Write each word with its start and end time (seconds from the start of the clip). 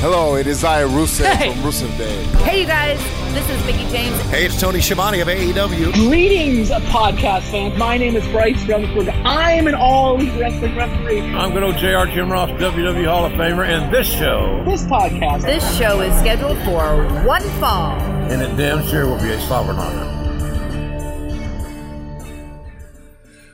Hello, 0.00 0.36
it 0.36 0.46
is 0.46 0.64
I, 0.64 0.82
Rusev 0.84 1.26
Hey. 1.34 1.52
from 1.52 1.62
Rusev 1.62 1.96
Day. 1.98 2.22
Hey, 2.42 2.62
you 2.62 2.66
guys, 2.66 2.98
this 3.34 3.48
is 3.50 3.62
Mickie 3.66 3.86
James. 3.90 4.18
Hey, 4.30 4.46
it's 4.46 4.58
Tony 4.58 4.80
Schiavone 4.80 5.20
of 5.20 5.28
AEW. 5.28 5.92
Greetings, 5.92 6.70
podcast 6.70 7.42
fans. 7.50 7.76
My 7.78 7.98
name 7.98 8.16
is 8.16 8.26
Bryce 8.28 8.56
Remsburg. 8.64 9.10
I'm 9.26 9.66
an 9.66 9.74
all 9.74 10.14
elite 10.16 10.32
wrestling 10.40 10.74
referee. 10.74 11.20
I'm 11.20 11.52
good 11.52 11.62
old 11.62 11.76
JR 11.76 12.06
Jim 12.10 12.32
Ross, 12.32 12.48
WWE 12.52 13.04
Hall 13.06 13.26
of 13.26 13.32
Famer, 13.32 13.66
and 13.68 13.92
this 13.92 14.06
show, 14.08 14.62
This 14.66 14.84
podcast. 14.84 15.42
This 15.42 15.76
show 15.78 16.00
is 16.00 16.18
scheduled 16.18 16.56
for 16.64 17.04
one 17.26 17.42
fall. 17.60 17.98
and 18.30 18.40
it 18.40 18.56
damn 18.56 18.86
sure 18.86 19.06
will 19.06 19.20
be 19.20 19.30
a 19.30 19.40
sovereign 19.42 19.76
honor. 19.76 20.09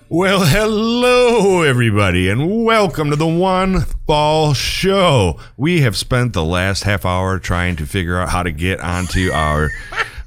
Well, 0.08 0.44
hello, 0.44 1.62
everybody, 1.62 2.28
and 2.28 2.64
welcome 2.64 3.10
to 3.10 3.16
the 3.16 3.26
One 3.26 3.86
Ball 4.06 4.54
Show. 4.54 5.40
We 5.56 5.80
have 5.80 5.96
spent 5.96 6.32
the 6.32 6.44
last 6.44 6.84
half 6.84 7.04
hour 7.04 7.40
trying 7.40 7.74
to 7.74 7.86
figure 7.86 8.20
out 8.20 8.28
how 8.28 8.44
to 8.44 8.52
get 8.52 8.78
onto 8.78 9.32
our 9.32 9.72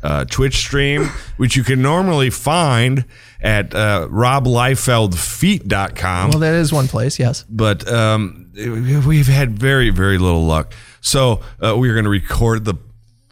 uh, 0.04 0.26
Twitch 0.26 0.58
stream, 0.58 1.06
which 1.38 1.56
you 1.56 1.64
can 1.64 1.82
normally 1.82 2.30
find 2.30 3.06
at 3.40 3.74
uh, 3.74 4.10
robliefeldfeet.com. 4.12 6.32
Well, 6.32 6.40
that 6.40 6.56
is 6.56 6.74
one 6.74 6.90
place, 6.90 7.18
yes. 7.18 7.46
but 7.50 7.90
um, 7.90 8.52
we've 8.56 9.28
had 9.28 9.58
very, 9.58 9.92
very 9.92 10.18
little 10.18 10.44
luck. 10.44 10.74
So 11.00 11.40
uh, 11.62 11.78
we're 11.78 11.94
going 11.94 12.04
to 12.04 12.12
record 12.12 12.66
the 12.66 12.76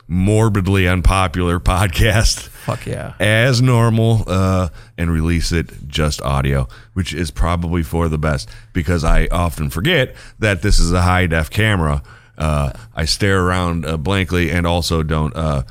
morbidly 0.08 0.88
unpopular 0.88 1.60
podcast 1.60 2.48
Fuck 2.48 2.86
yeah. 2.86 3.14
as 3.20 3.62
normal 3.62 4.24
uh, 4.28 4.70
and 4.98 5.12
release 5.12 5.52
it 5.52 5.88
just 5.88 6.22
audio, 6.22 6.68
which 6.94 7.14
is 7.14 7.32
probably 7.32 7.84
for 7.84 8.10
the 8.10 8.18
best 8.18 8.50
because 8.74 9.04
I 9.04 9.28
often 9.28 9.70
forget 9.70 10.16
that 10.40 10.62
this 10.62 10.80
is 10.80 10.92
a 10.92 11.02
high 11.02 11.28
def 11.28 11.50
camera. 11.50 12.04
Uh, 12.38 12.72
I 12.96 13.06
stare 13.06 13.42
around 13.44 13.86
uh, 13.86 13.98
blankly 13.98 14.52
and 14.52 14.68
also 14.68 15.02
don't 15.04 15.36
uh, 15.36 15.64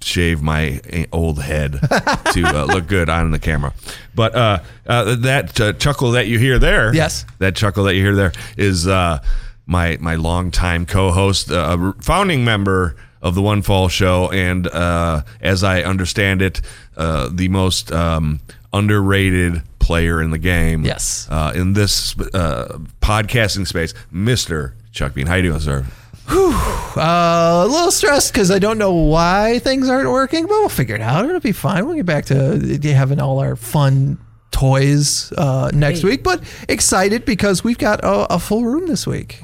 shave 0.00 0.42
my 0.42 0.80
uh, 0.92 1.04
old 1.12 1.40
head 1.42 1.72
to 2.32 2.42
uh, 2.44 2.64
look 2.66 2.86
good 2.86 3.08
on 3.08 3.30
the 3.30 3.38
camera. 3.38 3.72
But 4.14 4.34
uh, 4.34 4.58
uh, 4.86 5.14
that 5.16 5.60
uh, 5.60 5.72
chuckle 5.74 6.12
that 6.12 6.26
you 6.26 6.38
hear 6.38 6.58
there, 6.58 6.94
Yes. 6.94 7.24
that 7.38 7.54
chuckle 7.56 7.84
that 7.84 7.94
you 7.94 8.02
hear 8.02 8.14
there 8.14 8.32
is 8.56 8.86
uh, 8.86 9.22
my 9.66 9.96
my 10.00 10.16
longtime 10.16 10.84
co-host, 10.86 11.50
uh, 11.50 11.92
founding 12.00 12.44
member 12.44 12.96
of 13.24 13.34
the 13.34 13.42
One 13.42 13.62
Fall 13.62 13.88
Show, 13.88 14.30
and 14.30 14.68
uh, 14.68 15.22
as 15.40 15.64
I 15.64 15.82
understand 15.82 16.42
it, 16.42 16.60
uh, 16.96 17.30
the 17.32 17.48
most 17.48 17.90
um, 17.90 18.38
underrated 18.72 19.62
player 19.80 20.22
in 20.22 20.30
the 20.30 20.38
game. 20.38 20.84
Yes. 20.84 21.26
uh, 21.30 21.52
in 21.54 21.72
this 21.72 22.14
uh, 22.34 22.78
podcasting 23.00 23.66
space, 23.66 23.94
Mister 24.12 24.76
Chuck 24.92 25.14
Bean. 25.14 25.26
How 25.26 25.34
you 25.34 25.42
doing, 25.42 25.60
sir? 25.60 25.86
Uh, 26.28 27.64
a 27.64 27.66
little 27.66 27.90
stressed 27.90 28.32
because 28.32 28.50
I 28.50 28.58
don't 28.58 28.78
know 28.78 28.92
why 28.92 29.58
things 29.58 29.88
aren't 29.88 30.10
working, 30.10 30.44
but 30.44 30.50
we'll 30.50 30.68
figure 30.68 30.94
it 30.94 31.02
out. 31.02 31.24
It'll 31.24 31.40
be 31.40 31.52
fine. 31.52 31.86
We'll 31.86 31.96
get 31.96 32.06
back 32.06 32.26
to 32.26 32.78
having 32.94 33.20
all 33.20 33.40
our 33.40 33.56
fun 33.56 34.18
toys 34.50 35.32
uh, 35.36 35.70
next 35.74 36.04
week, 36.04 36.22
but 36.22 36.42
excited 36.68 37.24
because 37.24 37.64
we've 37.64 37.78
got 37.78 38.00
a, 38.04 38.34
a 38.34 38.38
full 38.38 38.64
room 38.64 38.86
this 38.86 39.06
week. 39.06 39.40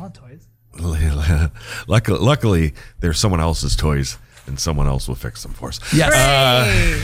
luckily, 1.86 2.18
luckily, 2.18 2.74
there's 3.00 3.18
someone 3.18 3.40
else's 3.40 3.76
toys, 3.76 4.18
and 4.46 4.58
someone 4.58 4.86
else 4.86 5.08
will 5.08 5.14
fix 5.14 5.42
them 5.42 5.52
for 5.52 5.68
us. 5.68 5.80
Yes. 5.94 7.02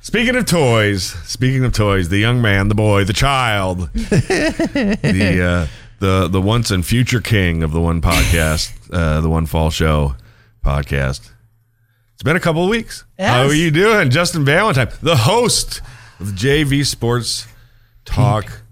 Speaking 0.00 0.34
of 0.34 0.46
toys, 0.46 1.04
speaking 1.24 1.64
of 1.64 1.72
toys, 1.72 2.08
the 2.08 2.18
young 2.18 2.42
man, 2.42 2.66
the 2.66 2.74
boy, 2.74 3.04
the 3.04 3.12
child, 3.12 3.88
the 3.92 5.40
uh, 5.40 5.66
the 6.00 6.26
the 6.26 6.40
once 6.40 6.72
and 6.72 6.84
future 6.84 7.20
king 7.20 7.62
of 7.62 7.70
the 7.70 7.80
one 7.80 8.00
podcast, 8.00 8.72
uh, 8.92 9.20
the 9.20 9.28
one 9.28 9.46
fall 9.46 9.70
show 9.70 10.16
podcast. 10.64 11.30
It's 12.14 12.24
been 12.24 12.34
a 12.34 12.40
couple 12.40 12.64
of 12.64 12.68
weeks. 12.70 13.04
How 13.18 13.46
are 13.46 13.54
you 13.54 13.70
doing, 13.70 14.10
Justin 14.10 14.44
Valentine, 14.44 14.88
the 15.02 15.16
host 15.16 15.80
of 16.18 16.28
JV 16.28 16.84
Sports 16.84 17.46
Talk 18.04 18.62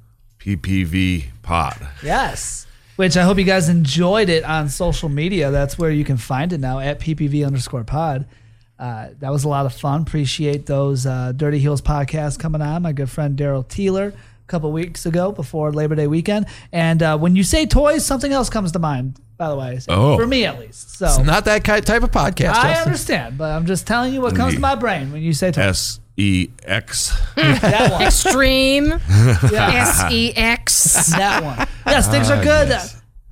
PPV 0.40 1.26
Pod? 1.42 1.88
Yes. 2.02 2.66
Which 3.00 3.16
I 3.16 3.22
hope 3.22 3.38
you 3.38 3.44
guys 3.44 3.70
enjoyed 3.70 4.28
it 4.28 4.44
on 4.44 4.68
social 4.68 5.08
media. 5.08 5.50
That's 5.50 5.78
where 5.78 5.90
you 5.90 6.04
can 6.04 6.18
find 6.18 6.52
it 6.52 6.60
now 6.60 6.80
at 6.80 7.00
PPV 7.00 7.46
underscore 7.46 7.82
pod. 7.82 8.26
Uh, 8.78 9.08
that 9.20 9.32
was 9.32 9.44
a 9.44 9.48
lot 9.48 9.64
of 9.64 9.72
fun. 9.72 10.02
Appreciate 10.02 10.66
those 10.66 11.06
uh, 11.06 11.32
Dirty 11.34 11.58
Heels 11.58 11.80
podcasts 11.80 12.38
coming 12.38 12.60
on. 12.60 12.82
My 12.82 12.92
good 12.92 13.08
friend 13.08 13.38
Daryl 13.38 13.66
Teeler 13.66 14.08
a 14.12 14.46
couple 14.48 14.70
weeks 14.70 15.06
ago 15.06 15.32
before 15.32 15.72
Labor 15.72 15.94
Day 15.94 16.08
weekend. 16.08 16.44
And 16.72 17.02
uh, 17.02 17.16
when 17.16 17.36
you 17.36 17.42
say 17.42 17.64
toys, 17.64 18.04
something 18.04 18.32
else 18.32 18.50
comes 18.50 18.70
to 18.72 18.78
mind, 18.78 19.18
by 19.38 19.48
the 19.48 19.56
way. 19.56 19.80
Oh. 19.88 20.18
For 20.18 20.26
me, 20.26 20.44
at 20.44 20.60
least. 20.60 20.98
So 20.98 21.06
It's 21.06 21.18
not 21.20 21.46
that 21.46 21.64
type 21.64 22.02
of 22.02 22.10
podcast. 22.10 22.50
I 22.56 22.74
Justin. 22.74 22.86
understand, 22.86 23.38
but 23.38 23.50
I'm 23.50 23.64
just 23.64 23.86
telling 23.86 24.12
you 24.12 24.20
what 24.20 24.36
comes 24.36 24.52
to 24.52 24.60
my 24.60 24.74
brain 24.74 25.10
when 25.10 25.22
you 25.22 25.32
say 25.32 25.50
toys. 25.52 25.64
S 25.64 26.00
E 26.20 26.50
X. 26.64 27.16
that 27.36 27.92
one. 27.92 28.02
Extreme 28.02 28.92
S 29.10 30.12
E 30.12 30.32
X. 30.36 31.06
that 31.12 31.42
one. 31.42 31.66
Yes, 31.86 32.08
things 32.10 32.28
are 32.30 32.42
good. 32.42 32.70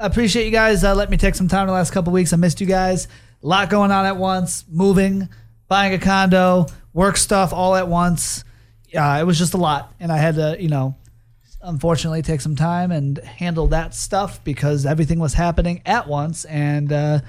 I 0.00 0.06
appreciate 0.06 0.47
you 0.47 0.50
guys. 0.50 0.82
Uh, 0.84 0.94
let 0.94 1.10
me 1.10 1.16
take 1.19 1.34
some 1.34 1.49
time 1.49 1.66
the 1.66 1.72
last 1.75 1.91
couple 1.93 2.12
weeks. 2.12 2.32
I 2.32 2.37
missed 2.37 2.60
you 2.62 2.66
guys. 2.66 3.06
A 3.43 3.47
lot 3.47 3.69
going 3.69 3.91
on 3.91 4.06
at 4.06 4.16
once. 4.16 4.65
Moving, 4.71 5.28
buying 5.69 5.93
a 5.93 5.99
condo, 5.99 6.66
work 6.94 7.16
stuff 7.19 7.53
all 7.53 7.76
at 7.76 7.88
once. 7.88 8.43
Uh, 8.97 9.19
it 9.20 9.25
was 9.26 9.37
just 9.38 9.53
a 9.53 9.59
lot, 9.59 9.93
and 10.00 10.10
I 10.10 10.16
had 10.16 10.37
to, 10.37 10.56
you 10.59 10.70
know, 10.70 10.97
unfortunately 11.60 12.22
take 12.22 12.41
some 12.41 12.56
time 12.56 12.91
and 12.91 13.19
handle 13.19 13.66
that 13.69 13.94
stuff 13.94 14.43
because 14.44 14.87
everything 14.87 15.19
was 15.19 15.34
happening 15.34 15.82
at 15.84 16.09
once, 16.09 16.47
and 16.47 16.91
uh, 16.91 17.20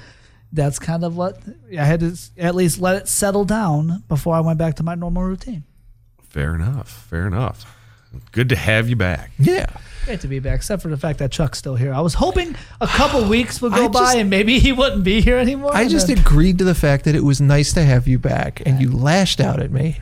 that's 0.51 0.79
kind 0.79 1.03
of 1.03 1.15
what 1.15 1.39
I 1.77 1.83
had 1.83 1.99
to 1.99 2.17
at 2.37 2.55
least 2.55 2.79
let 2.79 2.95
it 2.95 3.07
settle 3.07 3.45
down 3.45 4.03
before 4.07 4.35
I 4.35 4.39
went 4.39 4.57
back 4.57 4.75
to 4.75 4.83
my 4.83 4.95
normal 4.95 5.23
routine. 5.23 5.63
Fair 6.29 6.55
enough. 6.55 6.89
Fair 7.09 7.27
enough. 7.27 7.75
Good 8.31 8.49
to 8.49 8.55
have 8.55 8.89
you 8.89 8.95
back. 8.95 9.31
Yeah. 9.37 9.67
Great 10.05 10.21
to 10.21 10.27
be 10.27 10.39
back, 10.39 10.55
except 10.55 10.81
for 10.81 10.87
the 10.87 10.97
fact 10.97 11.19
that 11.19 11.31
Chuck's 11.31 11.59
still 11.59 11.75
here. 11.75 11.93
I 11.93 11.99
was 12.01 12.15
hoping 12.15 12.55
a 12.81 12.87
couple 12.87 13.23
weeks 13.29 13.61
would 13.61 13.73
go 13.73 13.85
I 13.85 13.87
by 13.87 13.99
just- 13.99 14.17
and 14.17 14.29
maybe 14.31 14.57
he 14.57 14.71
wouldn't 14.71 15.03
be 15.03 15.21
here 15.21 15.37
anymore. 15.37 15.71
I 15.75 15.87
just 15.87 16.07
then- 16.07 16.17
agreed 16.17 16.57
to 16.59 16.63
the 16.63 16.73
fact 16.73 17.05
that 17.05 17.13
it 17.15 17.23
was 17.23 17.39
nice 17.39 17.73
to 17.73 17.83
have 17.83 18.07
you 18.07 18.17
back, 18.17 18.63
and 18.65 18.81
you 18.81 18.91
lashed 18.91 19.39
out 19.39 19.59
at 19.61 19.69
me. 19.71 19.99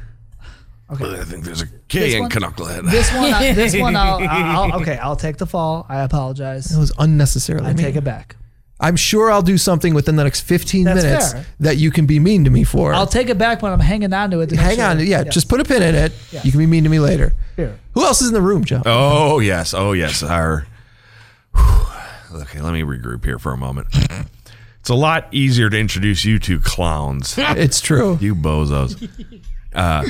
Okay, 0.90 1.20
I 1.20 1.24
think 1.26 1.44
there's 1.44 1.62
a 1.62 1.68
K 1.90 2.16
in 2.16 2.22
one- 2.24 2.32
Knucklehead. 2.32 2.90
this 2.90 3.12
one. 3.14 3.34
I- 3.34 3.52
this 3.52 3.76
one. 3.76 3.96
I'll, 3.98 4.20
I'll, 4.30 4.72
I'll- 4.72 4.82
okay, 4.82 4.96
I'll 4.98 5.18
take 5.18 5.36
the 5.36 5.46
fall. 5.48 5.86
I 5.90 6.00
apologize. 6.04 6.74
It 6.74 6.80
was 6.80 6.94
unnecessarily 6.98 7.66
I 7.68 7.74
mean. 7.74 7.78
take 7.86 7.98
it 7.98 8.06
back. 8.06 8.38
I'm 8.80 8.96
sure 8.96 9.32
I'll 9.32 9.42
do 9.42 9.58
something 9.58 9.94
within 9.96 10.18
the 10.18 10.24
next 10.24 10.42
15 10.42 10.84
That's 10.84 11.04
minutes 11.04 11.34
fair. 11.34 11.46
that 11.62 11.78
you 11.78 11.90
can 11.90 12.06
be 12.06 12.20
mean 12.20 12.44
to 12.44 12.52
me 12.52 12.64
for. 12.64 12.94
I'll 12.94 13.08
take 13.08 13.28
it 13.30 13.38
back 13.40 13.62
when 13.64 13.72
I'm 13.74 13.80
hanging 13.80 14.14
on 14.14 14.30
to 14.32 14.42
it. 14.42 14.50
To 14.50 14.58
Hang 14.58 14.76
sure- 14.76 14.86
on. 14.86 15.00
Yeah, 15.00 15.24
Yes. 15.26 15.34
just 15.34 15.50
put 15.50 15.60
a 15.60 15.64
pin 15.64 15.82
in 15.82 15.96
it. 15.96 16.12
Yeah. 16.32 16.42
You 16.44 16.52
can 16.52 16.60
be 16.60 16.68
mean 16.68 16.84
to 16.84 16.90
me 16.90 17.00
later. 17.00 17.34
here. 17.56 17.80
Who 17.96 18.04
else 18.04 18.22
is 18.22 18.28
in 18.28 18.34
the 18.36 18.42
room, 18.42 18.64
Joe? 18.64 18.84
Oh 18.86 19.40
yes, 19.40 19.74
oh 19.74 19.94
yes. 19.94 20.22
Our 20.22 20.68
okay, 21.56 22.62
let 22.62 22.74
me 22.74 22.82
regroup 22.82 23.26
here 23.26 23.40
for 23.40 23.52
a 23.52 23.58
moment. 23.58 23.88
It's 24.80 24.90
a 24.90 24.96
lot 24.96 25.28
easier 25.34 25.70
to 25.70 25.78
introduce 25.78 26.24
you 26.24 26.38
two 26.40 26.60
clowns, 26.60 27.36
It's 27.38 27.82
true. 27.82 28.18
you 28.22 28.36
bozos. 28.36 29.10
Uh, 29.74 30.04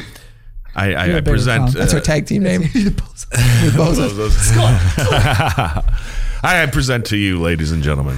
I, 0.76 0.94
I, 0.94 1.18
I 1.18 1.22
present. 1.22 1.64
clown. 1.64 1.74
That's 1.74 1.94
our 1.94 2.00
uh, 2.00 2.04
tag 2.04 2.26
team 2.28 2.44
name. 2.44 2.62
The 2.74 3.72
Bozos. 3.76 4.54
I 6.44 6.66
present 6.72 7.06
to 7.08 7.18
you, 7.18 7.42
ladies 7.42 7.72
and 7.72 7.82
gentlemen, 7.84 8.18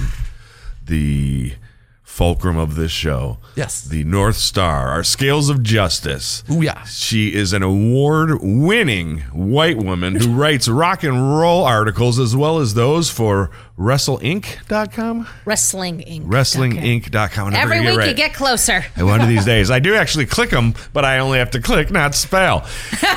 the 0.90 1.54
fulcrum 2.02 2.58
of 2.58 2.74
this 2.74 2.90
show. 2.90 3.38
Yes. 3.56 3.82
the 3.82 4.04
North 4.04 4.36
Star, 4.36 4.88
our 4.88 5.04
scales 5.04 5.48
of 5.48 5.62
justice. 5.62 6.42
Ooh, 6.50 6.60
yeah. 6.60 6.82
She 6.84 7.32
is 7.32 7.52
an 7.52 7.62
award 7.62 8.40
winning 8.42 9.20
white 9.32 9.78
woman 9.78 10.16
who 10.16 10.34
writes 10.34 10.68
rock 10.68 11.02
and 11.04 11.38
roll 11.38 11.64
articles 11.64 12.18
as 12.18 12.36
well 12.36 12.58
as 12.58 12.74
those 12.74 13.08
for 13.08 13.50
WrestleInc.com. 13.80 15.26
Wrestling 15.46 15.98
Inc. 16.00 16.26
WrestlingInc.com. 16.26 17.48
I'm 17.48 17.54
Every 17.54 17.80
week 17.80 17.96
get 17.96 18.08
you 18.08 18.14
get 18.14 18.34
closer. 18.34 18.84
And 18.94 19.06
one 19.06 19.22
of 19.22 19.28
these 19.28 19.44
days, 19.46 19.70
I 19.70 19.78
do 19.78 19.94
actually 19.94 20.26
click 20.26 20.50
them, 20.50 20.74
but 20.92 21.06
I 21.06 21.18
only 21.20 21.38
have 21.38 21.50
to 21.52 21.62
click, 21.62 21.90
not 21.90 22.14
spell. 22.14 22.68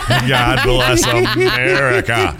God 0.08 0.64
bless 0.64 1.06
America. 1.36 2.34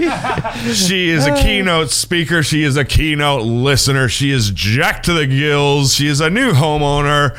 She 0.74 1.10
is 1.10 1.28
a 1.28 1.36
keynote 1.36 1.90
speaker. 1.90 2.44
She 2.44 2.64
is 2.64 2.78
a 2.78 2.86
keynote 2.86 3.44
listener. 3.44 4.08
She 4.08 4.32
is 4.32 4.52
jacked 4.52 5.04
to 5.06 5.14
the 5.14 5.28
gills. 5.28 5.94
She 5.94 6.08
is 6.08 6.22
a 6.22 6.30
new 6.30 6.54
homeowner. 6.54 7.38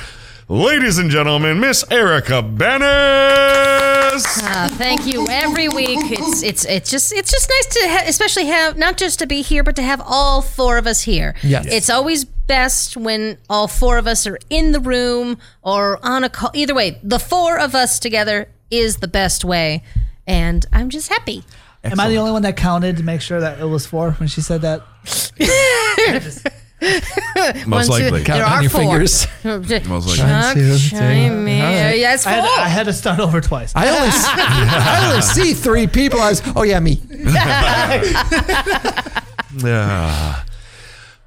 Ladies 0.49 0.99
and 0.99 1.11
gentlemen, 1.11 1.59
Miss 1.59 1.91
Erica 1.91 2.43
Banas. 2.43 4.25
Uh, 4.43 4.69
thank 4.69 5.07
you. 5.07 5.27
Every 5.27 5.69
week, 5.69 5.99
it's 6.03 6.43
it's 6.43 6.67
it's 6.67 6.91
just 6.91 7.15
it's 7.15 7.31
just 7.31 7.49
nice 7.49 7.67
to 7.75 7.89
ha- 7.89 8.05
especially 8.07 8.45
have 8.47 8.77
not 8.77 8.99
just 8.99 9.21
to 9.21 9.27
be 9.27 9.41
here, 9.41 9.63
but 9.65 9.75
to 9.77 9.83
have 9.83 10.03
all 10.05 10.43
four 10.43 10.77
of 10.77 10.87
us 10.87 11.01
here. 11.01 11.35
Yes. 11.43 11.65
it's 11.67 11.89
always 11.89 12.27
best 12.27 12.95
when 12.95 13.39
all 13.49 13.69
four 13.69 13.97
of 13.97 14.07
us 14.07 14.27
are 14.27 14.39
in 14.51 14.73
the 14.73 14.81
room 14.81 15.39
or 15.63 15.99
on 16.05 16.25
a 16.25 16.29
call. 16.29 16.51
Either 16.53 16.75
way, 16.75 17.01
the 17.03 17.19
four 17.19 17.59
of 17.59 17.75
us 17.75 17.99
together 17.99 18.49
is 18.71 18.99
the 18.99 19.09
best 19.09 19.47
way, 19.47 19.83
and 20.27 20.67
I'm 20.75 20.91
just 20.91 21.09
happy. 21.09 21.43
Am 21.83 21.99
I 21.99 22.11
the 22.11 22.19
only 22.19 22.33
one 22.33 22.43
that 22.43 22.59
counted 22.59 22.99
to 22.99 23.03
make 23.03 23.23
sure 23.23 23.41
that 23.41 23.61
it 23.61 23.65
was 23.67 23.87
four 23.87 24.13
when 24.13 24.29
she 24.29 24.43
said 24.43 24.61
that? 24.61 24.83
Most 27.67 27.89
One, 27.89 28.03
likely. 28.03 28.25
Count 28.25 28.39
there 28.39 28.45
on 28.47 28.53
are 28.53 28.63
your 28.63 28.71
four. 28.71 28.81
fingers. 28.81 29.27
Most 29.45 29.71
likely. 29.71 30.17
Chuck 30.17 30.47
One, 30.47 30.55
two, 30.55 30.75
three. 30.77 30.99
Schumer. 30.99 31.61
All 31.61 31.65
right. 31.65 31.99
Yeah, 31.99 32.15
it's 32.15 32.27
I 32.27 32.31
had, 32.33 32.45
four. 32.45 32.65
I 32.65 32.69
had 32.69 32.87
to 32.87 32.93
start 32.93 33.21
over 33.21 33.41
twice. 33.41 33.73
I 33.75 33.89
only, 33.89 34.11
see, 34.11 34.27
I 34.29 35.09
only 35.11 35.23
see 35.23 35.55
three 35.55 35.87
people. 35.87 36.21
I 36.21 36.31
was, 36.31 36.43
oh 36.57 36.63
yeah, 36.63 36.81
me. 36.81 37.01
Yeah. 39.57 40.43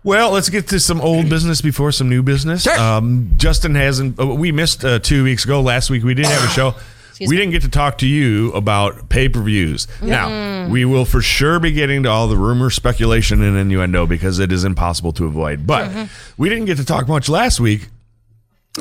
Well, 0.04 0.32
let's 0.32 0.50
get 0.50 0.68
to 0.70 0.80
some 0.80 1.02
old 1.02 1.30
business 1.30 1.62
before 1.62 1.92
some 1.92 2.10
new 2.10 2.24
business. 2.24 2.64
Sure. 2.64 2.78
Um, 2.80 3.32
Justin 3.38 3.76
hasn't. 3.76 4.20
uh, 4.20 4.28
We 4.28 4.52
missed 4.52 4.84
uh, 4.86 5.00
two 5.00 5.24
weeks 5.24 5.44
ago. 5.46 5.62
Last 5.62 5.90
week 5.90 6.04
we 6.04 6.14
did 6.14 6.26
have 6.26 6.44
a 6.44 6.48
show. 6.50 6.76
Excuse 7.18 7.30
we 7.32 7.36
me. 7.36 7.42
didn't 7.42 7.52
get 7.54 7.62
to 7.64 7.70
talk 7.70 7.98
to 7.98 8.08
you 8.08 8.52
about 8.52 9.10
pay 9.10 9.28
per 9.28 9.42
views. 9.42 9.88
Now 10.04 10.70
we 10.70 10.86
will 10.86 11.04
for 11.04 11.20
sure 11.20 11.60
be 11.60 11.72
getting 11.72 12.04
to 12.04 12.10
all 12.10 12.28
the 12.28 12.38
rumor, 12.38 12.70
speculation, 12.70 13.42
and 13.42 13.58
innuendo 13.58 14.06
because 14.06 14.38
it 14.38 14.52
is 14.52 14.64
impossible 14.64 15.14
to 15.14 15.26
avoid. 15.26 15.66
But 15.66 16.10
we 16.38 16.48
didn't 16.48 16.66
get 16.66 16.78
to 16.78 16.86
talk 16.86 17.08
much 17.08 17.28
last 17.28 17.60
week 17.60 17.90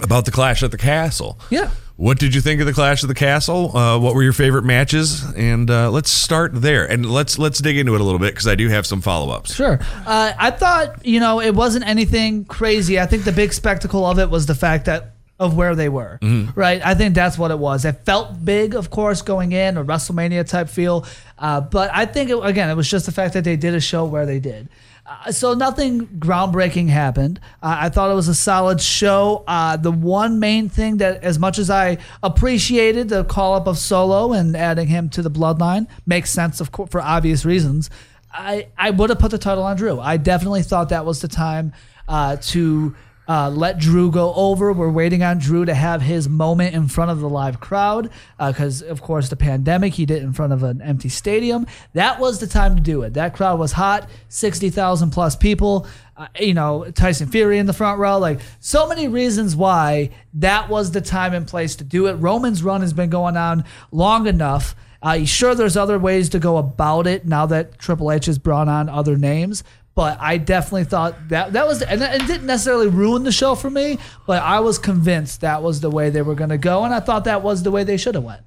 about 0.03 0.27
the 0.27 0.31
Clash 0.31 0.63
at 0.63 0.71
the 0.71 0.77
Castle. 0.77 1.39
Yeah. 1.49 1.71
What 1.97 2.19
did 2.19 2.35
you 2.35 2.43
think 2.43 2.61
of 2.61 2.67
the 2.67 2.75
Clash 2.75 3.03
of 3.03 3.09
the 3.09 3.15
Castle? 3.15 3.75
Uh, 3.75 3.99
what 3.99 4.15
were 4.15 4.23
your 4.23 4.35
favorite 4.35 4.65
matches? 4.65 5.25
And 5.35 5.71
uh, 5.71 5.91
let's 5.91 6.11
start 6.11 6.53
there, 6.55 6.85
and 6.85 7.11
let's 7.11 7.39
let's 7.39 7.59
dig 7.59 7.79
into 7.79 7.95
it 7.95 8.03
a 8.03 8.05
little 8.05 8.19
bit 8.19 8.35
because 8.35 8.47
I 8.47 8.55
do 8.55 8.69
have 8.69 8.85
some 8.85 9.01
follow 9.01 9.33
ups. 9.33 9.55
Sure. 9.55 9.79
Uh, 10.05 10.35
I 10.39 10.51
thought, 10.51 11.07
you 11.07 11.21
know, 11.21 11.41
it 11.41 11.55
wasn't 11.55 11.89
anything 11.89 12.45
crazy. 12.45 13.01
I 13.01 13.07
think 13.07 13.25
the 13.25 13.33
big 13.33 13.55
spectacle 13.55 14.05
of 14.05 14.19
it 14.19 14.29
was 14.29 14.45
the 14.45 14.55
fact 14.55 14.85
that 14.85 15.15
of 15.39 15.55
where 15.57 15.75
they 15.75 15.89
were, 15.89 16.19
right? 16.55 16.81
I 16.85 16.95
think 16.95 17.15
that's 17.15 17.37
what 17.37 17.51
it 17.51 17.59
was. 17.59 17.85
It 17.85 18.05
felt 18.07 18.45
big, 18.45 18.75
of 18.75 18.91
course, 18.91 19.23
going 19.23 19.53
in 19.53 19.77
a 19.77 19.85
WrestleMania 19.85 20.49
type 20.49 20.69
feel, 20.69 21.05
uh, 21.39 21.61
but 21.61 21.91
I 21.93 22.07
think 22.07 22.31
it, 22.31 22.39
again, 22.43 22.71
it 22.71 22.75
was 22.75 22.89
just 22.91 23.07
the 23.07 23.13
fact 23.13 23.35
that 23.35 23.45
they 23.45 23.57
did 23.57 23.75
a 23.75 23.81
show 23.81 24.05
where 24.07 24.25
they 24.25 24.41
did. 24.41 24.69
Uh, 25.09 25.31
so 25.31 25.55
nothing 25.55 26.07
groundbreaking 26.07 26.89
happened. 26.89 27.39
Uh, 27.63 27.77
I 27.81 27.89
thought 27.91 28.11
it 28.11 28.15
was 28.15 28.29
a 28.29 28.35
solid 28.35 28.81
show. 28.81 29.45
Uh, 29.47 29.77
the 29.77 29.93
one 29.93 30.41
main 30.41 30.69
thing 30.69 30.97
that, 30.97 31.23
as 31.23 31.39
much 31.39 31.59
as 31.59 31.71
I 31.71 31.99
appreciated 32.23 33.09
the 33.09 33.25
call 33.25 33.55
up 33.55 33.67
of 33.67 33.79
Solo 33.79 34.33
and 34.33 34.57
adding 34.57 34.89
him 34.89 35.09
to 35.11 35.23
the 35.23 35.31
Bloodline, 35.31 35.87
makes 36.07 36.31
sense, 36.31 36.61
of 36.61 36.73
course, 36.73 36.91
for 36.91 37.01
obvious 37.01 37.45
reasons. 37.45 37.89
I, 38.33 38.67
I 38.77 38.91
would 38.91 39.11
have 39.11 39.19
put 39.19 39.31
the 39.31 39.39
title 39.39 39.65
on 39.65 39.77
Drew. 39.77 40.01
I 40.01 40.17
definitely 40.17 40.63
thought 40.63 40.89
that 40.89 41.05
was 41.07 41.21
the 41.21 41.29
time 41.29 41.73
uh, 42.09 42.37
to 42.41 42.97
uh, 43.29 43.51
let 43.51 43.79
Drew 43.79 44.11
go 44.11 44.33
over. 44.35 44.73
We're 44.73 44.91
waiting 44.91 45.23
on 45.23 45.39
Drew 45.39 45.65
to 45.65 45.75
have 45.75 46.03
his 46.03 46.29
moment 46.29 46.75
in 46.75 46.89
front 46.89 47.11
of 47.11 47.21
the 47.21 47.29
live 47.29 47.61
crowd 47.61 48.11
because, 48.39 48.83
of 48.83 49.03
course, 49.03 49.29
the 49.29 49.37
pandemic, 49.37 49.95
he 49.95 50.07
did 50.07 50.19
it 50.19 50.23
in 50.23 50.33
front 50.33 50.53
of 50.53 50.63
an 50.63 50.81
empty 50.83 51.09
stadium. 51.09 51.67
That 51.93 52.21
was 52.21 52.39
the 52.39 52.47
time 52.47 52.77
to 52.77 52.83
do 52.83 53.03
it. 53.03 53.15
That 53.15 53.35
crowd 53.35 53.59
was 53.59 53.73
hot 53.73 54.09
60,000 54.29 55.11
plus 55.11 55.37
people. 55.37 55.87
Uh, 56.17 56.29
you 56.41 56.55
know, 56.55 56.91
Tyson 56.93 57.29
Fury 57.29 57.59
in 57.59 57.67
the 57.67 57.73
front 57.73 57.99
row. 57.99 58.19
Like, 58.19 58.41
so 58.61 58.87
many 58.87 59.09
reasons 59.09 59.55
why 59.55 60.11
that 60.35 60.69
was 60.69 60.93
the 60.93 61.01
time 61.01 61.35
and 61.35 61.47
place 61.47 61.77
to 61.77 61.85
do 61.85 62.07
it. 62.07 62.15
Roman's 62.15 62.63
run 62.63 62.81
has 62.81 62.93
been 62.93 63.11
going 63.11 63.37
on 63.37 63.65
long 63.91 64.27
enough. 64.27 64.75
Uh, 65.03 65.25
sure, 65.25 65.55
there's 65.55 65.77
other 65.77 65.99
ways 65.99 66.29
to 66.31 66.39
go 66.39 66.57
about 66.57 67.07
it 67.07 67.27
now 67.27 67.47
that 67.47 67.79
Triple 67.79 68.11
H 68.11 68.27
has 68.27 68.39
brought 68.39 68.67
on 68.67 68.89
other 68.89 69.17
names. 69.17 69.63
But 69.97 70.19
I 70.21 70.37
definitely 70.39 70.85
thought 70.85 71.31
that 71.31 71.55
that 71.55 71.67
was, 71.67 71.83
and 71.83 72.03
it 72.03 72.27
didn't 72.29 72.47
necessarily 72.47 72.87
ruin 72.87 73.25
the 73.25 73.33
show 73.33 73.55
for 73.57 73.71
me. 73.71 73.99
But 74.27 74.43
I 74.43 74.61
was 74.61 74.79
convinced 74.79 75.41
that 75.41 75.63
was 75.63 75.81
the 75.81 75.91
way 75.91 76.11
they 76.11 76.23
were 76.23 76.35
going 76.37 76.51
to 76.51 76.59
go, 76.59 76.85
and 76.85 76.95
I 76.95 77.01
thought 77.01 77.25
that 77.25 77.43
was 77.43 77.63
the 77.65 77.71
way 77.73 77.83
they 77.83 77.97
should 77.97 78.15
have 78.15 78.23
went. 78.23 78.43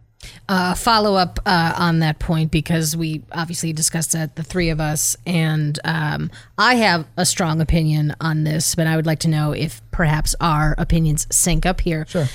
uh, 0.47 0.75
follow 0.75 1.15
up 1.15 1.39
uh, 1.47 1.73
on 1.77 1.99
that 1.99 2.19
point 2.19 2.51
because 2.51 2.95
we 2.95 3.23
obviously 3.31 3.73
discussed 3.73 4.11
that 4.11 4.35
the 4.35 4.43
three 4.43 4.69
of 4.69 4.79
us, 4.79 5.15
and 5.25 5.79
um, 5.83 6.29
I 6.57 6.75
have 6.75 7.07
a 7.17 7.25
strong 7.25 7.61
opinion 7.61 8.15
on 8.21 8.43
this, 8.43 8.75
but 8.75 8.85
I 8.85 8.95
would 8.95 9.05
like 9.07 9.19
to 9.19 9.27
know 9.29 9.51
if 9.53 9.81
perhaps 9.91 10.35
our 10.39 10.75
opinions 10.77 11.25
sync 11.31 11.65
up 11.65 11.81
here. 11.81 12.05
Sure. 12.09 12.27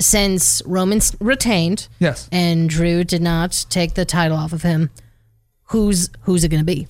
Since 0.00 0.62
Roman's 0.64 1.16
retained, 1.20 1.88
Yes. 1.98 2.28
and 2.30 2.70
Drew 2.70 3.02
did 3.04 3.20
not 3.20 3.66
take 3.68 3.94
the 3.94 4.04
title 4.04 4.36
off 4.38 4.52
of 4.52 4.62
him, 4.62 4.90
who's 5.64 6.08
who's 6.22 6.44
it 6.44 6.48
going 6.50 6.60
to 6.62 6.64
be? 6.64 6.86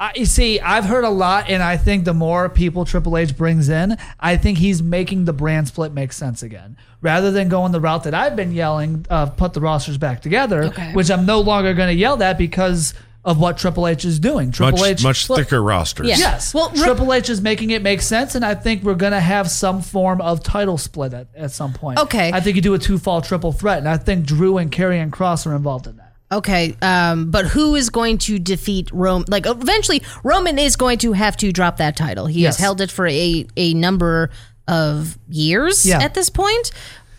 I, 0.00 0.12
you 0.16 0.24
see, 0.24 0.58
I've 0.60 0.86
heard 0.86 1.04
a 1.04 1.10
lot, 1.10 1.50
and 1.50 1.62
I 1.62 1.76
think 1.76 2.06
the 2.06 2.14
more 2.14 2.48
people 2.48 2.86
Triple 2.86 3.18
H 3.18 3.36
brings 3.36 3.68
in, 3.68 3.98
I 4.18 4.38
think 4.38 4.56
he's 4.56 4.82
making 4.82 5.26
the 5.26 5.34
brand 5.34 5.68
split 5.68 5.92
make 5.92 6.14
sense 6.14 6.42
again. 6.42 6.78
Rather 7.02 7.30
than 7.30 7.50
going 7.50 7.72
the 7.72 7.80
route 7.80 8.04
that 8.04 8.14
I've 8.14 8.34
been 8.34 8.52
yelling, 8.52 9.04
uh, 9.10 9.26
put 9.26 9.52
the 9.52 9.60
rosters 9.60 9.98
back 9.98 10.22
together, 10.22 10.64
Okay. 10.64 10.92
which 10.94 11.10
I'm 11.10 11.26
no 11.26 11.40
longer 11.40 11.74
going 11.74 11.88
to 11.88 11.94
yell 11.94 12.16
that 12.16 12.38
because 12.38 12.94
of 13.26 13.38
what 13.38 13.58
Triple 13.58 13.86
H 13.86 14.06
is 14.06 14.18
doing. 14.18 14.50
Triple 14.50 14.78
Much 14.78 14.88
H 14.88 15.02
much 15.04 15.28
Look, 15.28 15.38
thicker 15.40 15.62
rosters. 15.62 16.08
Yeah. 16.08 16.16
Yes. 16.16 16.54
Well, 16.54 16.72
Well, 16.74 16.82
Triple 16.84 17.12
H 17.12 17.28
is 17.28 17.42
making 17.42 17.68
it 17.70 17.82
make 17.82 18.00
sense, 18.00 18.34
and 18.34 18.42
I 18.42 18.54
think 18.54 18.82
we're 18.82 18.94
going 18.94 19.12
to 19.12 19.20
have 19.20 19.50
some 19.50 19.82
form 19.82 20.22
of 20.22 20.42
title 20.42 20.78
split 20.78 21.12
at, 21.12 21.28
at 21.36 21.50
some 21.50 21.74
point. 21.74 21.98
Okay. 21.98 22.32
I 22.32 22.40
think 22.40 22.56
you 22.56 22.62
do 22.62 22.72
a 22.72 22.78
two 22.78 22.96
fall 22.96 23.20
triple 23.20 23.52
threat, 23.52 23.76
and 23.76 23.88
I 23.88 23.98
think 23.98 24.24
Drew 24.24 24.56
and 24.56 24.72
Karrion 24.72 25.10
Kross 25.10 25.46
are 25.46 25.54
involved 25.54 25.86
in 25.86 25.98
that. 25.98 26.09
Okay, 26.32 26.76
um, 26.80 27.30
but 27.30 27.46
who 27.46 27.74
is 27.74 27.90
going 27.90 28.18
to 28.18 28.38
defeat 28.38 28.88
Rome? 28.92 29.24
Like 29.28 29.46
eventually, 29.46 30.02
Roman 30.22 30.58
is 30.58 30.76
going 30.76 30.98
to 30.98 31.12
have 31.12 31.36
to 31.38 31.50
drop 31.52 31.78
that 31.78 31.96
title. 31.96 32.26
He 32.26 32.42
Yes. 32.42 32.56
has 32.56 32.62
held 32.64 32.80
it 32.80 32.90
for 32.90 33.06
a 33.08 33.46
a 33.56 33.74
number 33.74 34.30
of 34.68 35.18
years 35.28 35.84
Yeah. 35.84 36.00
at 36.00 36.14
this 36.14 36.28
point. 36.30 36.70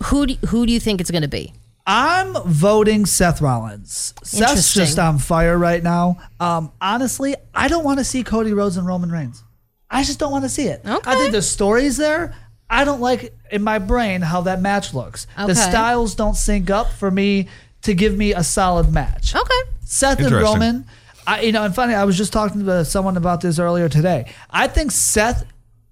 Who 0.05 0.25
do, 0.27 0.35
who 0.47 0.65
do 0.65 0.71
you 0.73 0.79
think 0.79 1.01
it's 1.01 1.11
going 1.11 1.21
to 1.23 1.27
be? 1.27 1.53
I'm 1.85 2.33
voting 2.45 3.05
Seth 3.05 3.41
Rollins. 3.41 4.13
Seth's 4.23 4.73
just 4.73 4.97
on 4.97 5.19
fire 5.19 5.57
right 5.57 5.83
now. 5.83 6.17
Um, 6.39 6.71
honestly, 6.79 7.35
I 7.53 7.67
don't 7.67 7.83
want 7.83 7.99
to 7.99 8.03
see 8.05 8.23
Cody 8.23 8.53
Rhodes 8.53 8.77
and 8.77 8.87
Roman 8.87 9.11
Reigns. 9.11 9.43
I 9.89 10.03
just 10.03 10.19
don't 10.19 10.31
want 10.31 10.45
to 10.45 10.49
see 10.49 10.67
it. 10.67 10.81
Okay. 10.85 11.11
I 11.11 11.15
think 11.15 11.33
the 11.33 11.41
story's 11.41 11.97
there. 11.97 12.33
I 12.69 12.85
don't 12.85 13.01
like 13.01 13.35
in 13.51 13.61
my 13.63 13.77
brain 13.79 14.21
how 14.21 14.41
that 14.41 14.61
match 14.61 14.93
looks. 14.93 15.27
Okay. 15.37 15.47
The 15.47 15.55
styles 15.55 16.15
don't 16.15 16.35
sync 16.35 16.69
up 16.69 16.93
for 16.93 17.11
me 17.11 17.49
to 17.83 17.93
give 17.93 18.15
me 18.17 18.33
a 18.33 18.43
solid 18.43 18.91
match. 18.93 19.35
Okay, 19.35 19.61
Seth 19.83 20.17
and 20.19 20.27
Interesting. 20.27 20.53
Roman, 20.53 20.85
I, 21.27 21.41
you 21.41 21.51
know, 21.51 21.63
and 21.63 21.73
funny, 21.73 21.93
I 21.93 22.03
was 22.03 22.17
just 22.17 22.33
talking 22.33 22.65
to 22.65 22.85
someone 22.85 23.17
about 23.17 23.41
this 23.41 23.59
earlier 23.59 23.89
today. 23.89 24.31
I 24.49 24.67
think 24.67 24.91
Seth, 24.91 25.45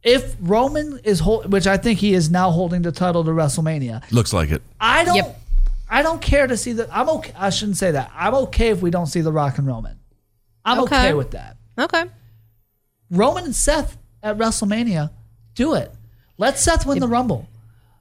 if 0.03 0.36
Roman 0.39 1.00
is 1.03 1.19
hold, 1.19 1.51
which 1.51 1.68
I 1.68 1.77
think 1.77 2.00
he 2.00 2.13
is 2.13 2.30
now 2.30 2.51
holding 2.51 2.81
the 2.81 2.91
title 2.91 3.24
to 3.24 3.31
WrestleMania, 3.31 4.09
Looks 4.12 4.33
like 4.33 4.51
it. 4.51 4.62
I 4.80 5.03
don't. 5.03 5.15
Yep. 5.15 5.36
I 5.91 6.03
don't 6.03 6.21
care 6.21 6.45
to 6.45 6.56
see 6.56 6.74
the. 6.74 6.88
I'm 6.95 7.09
okay. 7.09 7.33
I 7.36 7.50
shouldn't 7.50 7.77
say 7.77 7.91
that. 7.91 8.12
I'm 8.15 8.36
okay 8.36 8.69
if 8.69 8.81
we 8.81 8.91
don't 8.91 9.07
see 9.07 9.21
the 9.21 9.31
Rock 9.31 9.57
and 9.57 9.65
Roman. 9.68 9.97
I'm 10.63 10.80
okay, 10.81 10.95
Okay. 11.07 11.13
with 11.15 11.31
that. 11.31 11.57
okay. 11.77 12.03
Roman 13.09 13.45
and 13.45 13.56
Seth 13.56 13.97
at 14.21 14.38
WrestleMania, 14.38 15.09
do 15.56 15.74
it. 15.74 15.91
Let 16.38 16.59
Seth 16.59 16.86
win 16.86 17.00
the 17.00 17.08
Rumble, 17.08 17.48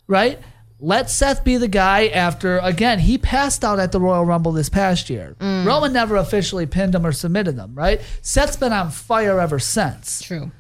right? 0.07 0.39
Let 0.81 1.11
Seth 1.11 1.43
be 1.43 1.57
the 1.57 1.69
guy 1.69 2.07
after 2.07 2.59
again 2.59 3.01
he 3.01 3.19
passed 3.19 3.65
out 3.65 3.81
at 3.81 3.91
the 3.91 4.01
Royal 4.01 4.25
Rumble 4.25 4.53
this 4.53 4.69
past 4.69 5.11
year. 5.11 5.35
Roman 5.41 5.93
never 5.93 6.17
officially 6.17 6.67
pinned 6.67 6.95
him 6.95 7.05
or 7.05 7.13
submitted 7.13 7.57
him, 7.57 7.75
right? 7.75 8.01
Seth's 8.23 8.57
been 8.57 8.73
on 8.73 8.91
fire 8.91 9.41
ever 9.41 9.59
since 9.59 10.23
True. 10.23 10.53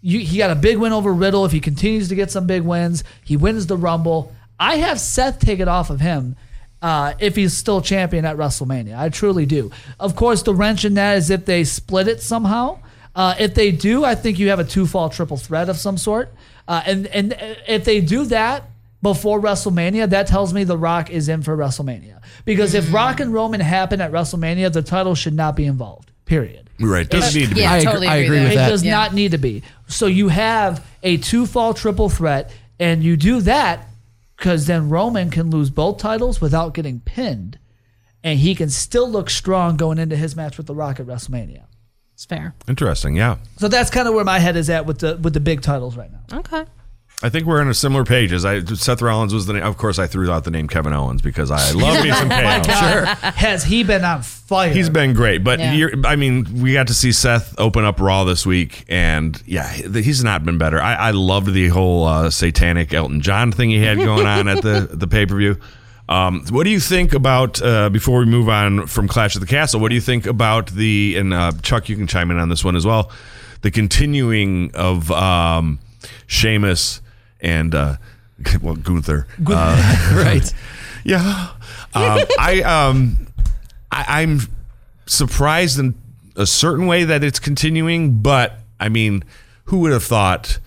you, 0.00 0.20
he 0.20 0.38
got 0.38 0.50
a 0.50 0.54
big 0.54 0.78
win 0.78 0.92
over 0.92 1.12
Riddle. 1.12 1.44
If 1.44 1.52
he 1.52 1.60
continues 1.60 2.08
to 2.10 2.14
get 2.14 2.30
some 2.30 2.46
big 2.46 2.62
wins, 2.62 3.02
he 3.24 3.36
wins 3.36 3.66
the 3.66 3.76
Rumble. 3.76 4.32
I 4.58 4.76
have 4.76 5.00
Seth 5.00 5.40
take 5.40 5.58
it 5.58 5.68
off 5.68 5.90
of 5.90 6.00
him 6.00 6.36
uh, 6.80 7.14
if 7.18 7.34
he's 7.34 7.52
still 7.56 7.80
champion 7.80 8.24
at 8.24 8.36
WrestleMania. 8.36 8.96
I 8.96 9.08
truly 9.08 9.46
do. 9.46 9.72
Of 9.98 10.14
course, 10.14 10.42
the 10.42 10.54
wrench 10.54 10.84
in 10.84 10.94
that 10.94 11.16
is 11.16 11.28
if 11.28 11.44
they 11.44 11.64
split 11.64 12.06
it 12.06 12.22
somehow. 12.22 12.78
Uh, 13.16 13.34
if 13.38 13.54
they 13.54 13.72
do, 13.72 14.04
I 14.04 14.14
think 14.14 14.38
you 14.38 14.50
have 14.50 14.60
a 14.60 14.64
two 14.64 14.86
fall 14.86 15.10
triple 15.10 15.36
threat 15.36 15.68
of 15.68 15.76
some 15.76 15.98
sort. 15.98 16.32
Uh, 16.68 16.82
and 16.86 17.06
and 17.08 17.36
if 17.66 17.84
they 17.84 18.00
do 18.00 18.24
that 18.26 18.69
before 19.02 19.40
WrestleMania, 19.40 20.10
that 20.10 20.26
tells 20.26 20.52
me 20.52 20.64
The 20.64 20.76
Rock 20.76 21.10
is 21.10 21.28
in 21.28 21.42
for 21.42 21.56
WrestleMania. 21.56 22.20
Because 22.44 22.74
if 22.74 22.92
Rock 22.92 23.20
and 23.20 23.32
Roman 23.32 23.60
happen 23.60 24.00
at 24.00 24.12
WrestleMania, 24.12 24.72
the 24.72 24.82
title 24.82 25.14
should 25.14 25.34
not 25.34 25.56
be 25.56 25.64
involved. 25.66 26.10
Period. 26.26 26.68
Right. 26.78 27.06
It 27.06 27.10
Doesn't 27.10 27.38
need 27.40 27.48
to 27.48 27.54
be. 27.54 27.60
Yeah, 27.62 27.72
I, 27.74 27.80
totally 27.84 28.06
agree, 28.06 28.08
I 28.08 28.16
agree 28.16 28.36
agree 28.38 28.42
with 28.44 28.52
It 28.52 28.56
that. 28.56 28.68
does 28.68 28.84
Yeah. 28.84 28.92
not 28.92 29.14
need 29.14 29.32
to 29.32 29.38
be. 29.38 29.62
So 29.88 30.06
you 30.06 30.28
have 30.28 30.86
a 31.02 31.16
two 31.16 31.46
fall 31.46 31.74
triple 31.74 32.08
threat, 32.08 32.50
and 32.78 33.02
you 33.02 33.16
do 33.16 33.40
that 33.42 33.88
because 34.36 34.66
then 34.66 34.88
Roman 34.88 35.30
can 35.30 35.50
lose 35.50 35.70
both 35.70 35.98
titles 35.98 36.40
without 36.40 36.72
getting 36.74 37.00
pinned, 37.00 37.58
and 38.24 38.38
he 38.38 38.54
can 38.54 38.70
still 38.70 39.10
look 39.10 39.28
strong 39.28 39.76
going 39.76 39.98
into 39.98 40.16
his 40.16 40.36
match 40.36 40.56
with 40.56 40.66
The 40.66 40.74
Rock 40.74 41.00
at 41.00 41.06
WrestleMania. 41.06 41.64
It's 42.14 42.24
fair. 42.26 42.54
Interesting. 42.68 43.16
Yeah. 43.16 43.38
So 43.58 43.68
that's 43.68 43.90
kind 43.90 44.06
of 44.06 44.14
where 44.14 44.24
my 44.24 44.38
head 44.38 44.56
is 44.56 44.68
at 44.70 44.84
with 44.86 44.98
the 45.00 45.16
with 45.16 45.32
the 45.34 45.40
big 45.40 45.62
titles 45.62 45.96
right 45.96 46.10
now. 46.12 46.38
Okay. 46.40 46.64
I 47.22 47.28
think 47.28 47.44
we're 47.46 47.60
on 47.60 47.68
a 47.68 47.74
similar 47.74 48.04
page. 48.04 48.32
As 48.32 48.46
I, 48.46 48.64
Seth 48.64 49.02
Rollins 49.02 49.34
was 49.34 49.44
the 49.46 49.52
name. 49.52 49.62
Of 49.62 49.76
course, 49.76 49.98
I 49.98 50.06
threw 50.06 50.30
out 50.30 50.44
the 50.44 50.50
name 50.50 50.68
Kevin 50.68 50.94
Owens 50.94 51.20
because 51.20 51.50
I 51.50 51.70
love 51.72 52.02
me 52.02 52.10
some 52.12 52.28
KO. 52.30 52.62
Sure. 52.62 53.04
Has 53.32 53.62
he 53.64 53.84
been 53.84 54.04
on 54.04 54.22
fire? 54.22 54.72
He's 54.72 54.88
been 54.88 55.12
great, 55.12 55.44
but 55.44 55.58
Yeah. 55.58 55.74
you're, 55.74 56.06
I 56.06 56.16
mean, 56.16 56.62
we 56.62 56.72
got 56.72 56.86
to 56.86 56.94
see 56.94 57.12
Seth 57.12 57.54
open 57.58 57.84
up 57.84 58.00
Raw 58.00 58.24
this 58.24 58.46
week, 58.46 58.86
and 58.88 59.40
yeah, 59.44 59.70
he's 59.70 60.24
not 60.24 60.46
been 60.46 60.56
better. 60.56 60.80
I, 60.80 60.94
I 60.94 61.10
loved 61.10 61.52
the 61.52 61.68
whole 61.68 62.04
uh, 62.06 62.30
satanic 62.30 62.94
Elton 62.94 63.20
John 63.20 63.52
thing 63.52 63.68
he 63.68 63.80
had 63.84 63.98
going 63.98 64.26
on 64.26 64.48
at 64.48 64.62
the 64.62 64.88
the 64.90 65.06
pay 65.06 65.26
per 65.26 65.36
view. 65.36 65.58
Um, 66.08 66.44
what 66.50 66.64
do 66.64 66.70
you 66.70 66.80
think 66.80 67.12
about 67.12 67.60
uh, 67.62 67.88
before 67.90 68.18
we 68.20 68.24
move 68.24 68.48
on 68.48 68.86
from 68.86 69.06
Clash 69.08 69.36
of 69.36 69.42
the 69.42 69.46
Castle? 69.46 69.78
What 69.78 69.90
do 69.90 69.94
you 69.94 70.00
think 70.00 70.26
about 70.26 70.68
the 70.70 71.16
and 71.18 71.32
uh, 71.34 71.52
Chuck? 71.62 71.88
You 71.90 71.96
can 71.96 72.06
chime 72.06 72.30
in 72.30 72.38
on 72.38 72.48
this 72.48 72.64
one 72.64 72.76
as 72.76 72.84
well. 72.86 73.12
The 73.60 73.70
continuing 73.70 74.70
of 74.74 75.10
um, 75.12 75.78
Sheamus 76.26 77.02
and 77.42 77.74
uh, 77.74 77.96
well 78.62 78.76
Gunther. 78.76 79.26
Uh, 79.46 80.12
right. 80.24 80.52
yeah, 81.04 81.50
um, 81.94 82.20
I 82.38 82.62
um, 82.62 83.26
I, 83.90 84.22
I'm 84.22 84.40
surprised 85.06 85.78
in 85.78 85.94
a 86.36 86.46
certain 86.46 86.86
way 86.86 87.04
that 87.04 87.24
it's 87.24 87.38
continuing, 87.38 88.20
but 88.20 88.60
I 88.78 88.88
mean, 88.88 89.24
who 89.64 89.78
would 89.80 89.92
have 89.92 90.04
thought? 90.04 90.58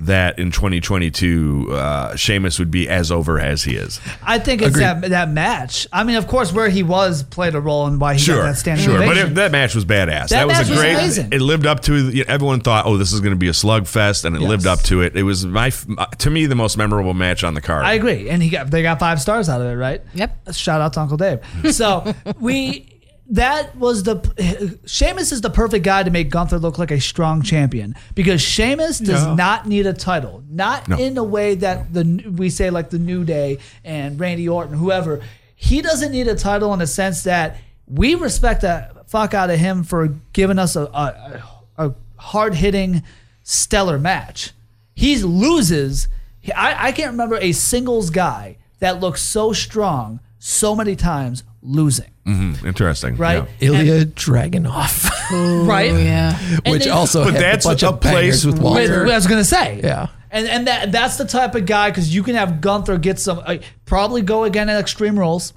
That 0.00 0.38
in 0.38 0.50
2022, 0.50 1.68
uh, 1.72 2.16
Sheamus 2.16 2.58
would 2.58 2.70
be 2.70 2.88
as 2.88 3.12
over 3.12 3.38
as 3.38 3.64
he 3.64 3.76
is. 3.76 4.00
I 4.22 4.38
think 4.38 4.62
it's 4.62 4.76
that 4.78 5.02
that 5.10 5.28
match. 5.30 5.86
I 5.92 6.04
mean, 6.04 6.16
of 6.16 6.26
course, 6.26 6.52
where 6.52 6.68
he 6.70 6.82
was 6.82 7.22
played 7.22 7.54
a 7.54 7.60
role 7.60 7.86
in 7.86 7.98
why 7.98 8.14
he 8.14 8.18
got 8.20 8.24
Sure, 8.24 8.42
that 8.44 8.56
standing 8.56 8.84
sure, 8.86 8.98
but 8.98 9.08
ovation. 9.08 9.32
it, 9.32 9.34
that 9.34 9.52
match 9.52 9.74
was 9.74 9.84
badass. 9.84 10.28
That, 10.28 10.46
That 10.46 10.46
was 10.46 10.56
a 10.68 10.72
was 10.72 10.80
great. 10.80 10.94
amazing. 10.94 11.28
It 11.32 11.40
lived 11.42 11.66
up 11.66 11.80
to. 11.82 12.10
you 12.10 12.24
know, 12.24 12.32
everyone 12.32 12.60
thought, 12.60 12.86
oh, 12.86 12.96
this 12.96 13.12
is 13.12 13.20
going 13.20 13.32
to 13.34 13.38
be 13.38 13.48
a 13.48 13.52
slugfest, 13.52 14.24
and 14.24 14.34
it 14.34 14.40
lived 14.40 14.66
up 14.66 14.80
to 14.84 15.02
it. 15.02 15.16
It 15.16 15.22
was 15.22 15.44
my, 15.44 15.70
uh, 15.98 16.06
to 16.06 16.30
me, 16.30 16.46
the 16.46 16.54
most 16.54 16.76
memorable 16.78 17.12
match 17.14 17.44
on 17.44 17.54
the 17.54 17.60
card. 17.60 17.84
I 17.84 17.92
agree, 17.92 18.30
and 18.30 18.42
he 18.42 18.48
got 18.48 18.70
they 18.70 18.82
got 18.82 18.98
five 18.98 19.20
stars 19.20 19.48
out 19.48 19.60
of 19.60 19.66
it, 19.66 19.74
right? 19.76 20.00
Yep. 20.14 20.54
Shout 20.54 20.80
out 20.80 20.94
to 20.94 21.00
Uncle 21.00 21.18
Dave. 21.18 21.40
So 21.74 22.14
we 22.40 22.89
that 23.30 23.76
was 23.76 24.02
the 24.02 24.78
Sheamus 24.86 25.32
is 25.32 25.40
the 25.40 25.50
perfect 25.50 25.84
guy 25.84 26.02
to 26.02 26.10
make 26.10 26.30
Gunther 26.30 26.58
look 26.58 26.78
like 26.78 26.90
a 26.90 27.00
strong 27.00 27.42
champion 27.42 27.94
because 28.14 28.40
Sheamus 28.42 28.98
does 28.98 29.24
Yeah. 29.24 29.34
not 29.34 29.66
need 29.68 29.86
a 29.86 29.92
title, 29.92 30.42
not 30.50 30.88
No. 30.88 30.98
in 30.98 31.14
the 31.14 31.22
way 31.24 31.54
that 31.56 31.92
the 31.92 32.04
we 32.36 32.50
say 32.50 32.70
like 32.70 32.90
the 32.90 32.98
New 32.98 33.24
Day 33.24 33.58
and 33.84 34.18
Randy 34.18 34.48
Orton, 34.48 34.76
whoever. 34.76 35.20
He 35.54 35.80
doesn't 35.82 36.12
need 36.12 36.26
a 36.26 36.34
title 36.34 36.72
in 36.72 36.78
the 36.80 36.86
sense 36.86 37.22
that 37.24 37.56
we 37.86 38.14
respect 38.14 38.62
the 38.62 38.88
fuck 39.06 39.34
out 39.34 39.50
of 39.50 39.58
him 39.58 39.82
for 39.84 40.08
giving 40.32 40.58
us 40.58 40.74
a 40.76 40.82
a, 40.84 41.42
a 41.86 41.92
hard 42.16 42.54
hitting, 42.54 43.02
stellar 43.42 43.98
match. 43.98 44.52
He 44.94 45.16
loses. 45.22 46.08
I, 46.56 46.88
I 46.88 46.92
can't 46.92 47.10
remember 47.12 47.36
a 47.40 47.52
singles 47.52 48.10
guy 48.10 48.56
that 48.80 49.00
looks 49.00 49.20
so 49.22 49.52
strong 49.52 50.20
so 50.38 50.74
many 50.74 50.96
times 50.96 51.42
losing. 51.62 52.09
Mhm, 52.26 52.64
Interesting, 52.66 53.16
Right? 53.16 53.44
yeah. 53.60 53.68
Ilya 53.70 54.04
Dragunov, 54.06 55.66
right? 55.66 55.92
Yeah. 55.92 56.36
Which 56.66 56.84
then- 56.84 56.92
also 56.92 57.24
But 57.24 57.34
had 57.34 57.42
that's 57.42 57.64
a 57.64 57.68
bunch 57.70 57.82
a 57.82 57.88
of 57.90 58.00
place 58.00 58.44
with 58.44 58.58
where- 58.58 58.72
Walter. 58.88 59.06
I 59.06 59.14
was 59.14 59.26
gonna 59.26 59.44
say, 59.44 59.80
Yeah. 59.82 60.08
and 60.30 60.46
and 60.46 60.66
that 60.66 60.92
that's 60.92 61.16
the 61.16 61.24
type 61.24 61.54
of 61.54 61.64
guy 61.66 61.88
because 61.90 62.14
you 62.14 62.22
can 62.22 62.34
have 62.34 62.60
Gunther 62.60 62.98
get 62.98 63.18
some, 63.18 63.40
uh, 63.46 63.56
probably 63.86 64.20
go 64.22 64.44
again 64.44 64.68
at 64.68 64.78
Extreme 64.78 65.18
Rules, 65.18 65.54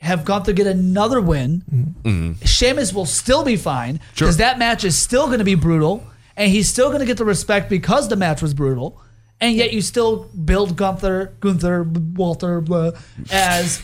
have 0.00 0.24
Gunther 0.24 0.52
get 0.52 0.68
another 0.68 1.20
win. 1.20 2.36
Sheamus 2.44 2.92
will 2.94 3.06
still 3.06 3.42
be 3.42 3.56
fine 3.56 3.94
because 4.14 4.36
Sure. 4.36 4.38
that 4.38 4.58
match 4.58 4.84
is 4.84 4.96
still 4.96 5.26
going 5.26 5.38
to 5.40 5.44
be 5.44 5.56
brutal, 5.56 6.04
and 6.36 6.50
he's 6.52 6.68
still 6.68 6.88
going 6.88 7.00
to 7.00 7.06
get 7.06 7.16
the 7.16 7.24
respect 7.24 7.68
because 7.68 8.08
the 8.08 8.14
match 8.16 8.40
was 8.40 8.54
brutal, 8.54 9.00
and 9.40 9.56
yet 9.56 9.72
you 9.72 9.82
still 9.82 10.28
build 10.44 10.76
Gunther, 10.76 11.32
Gunther, 11.40 11.82
Walter 12.14 12.60
blah, 12.60 12.92
as 13.32 13.82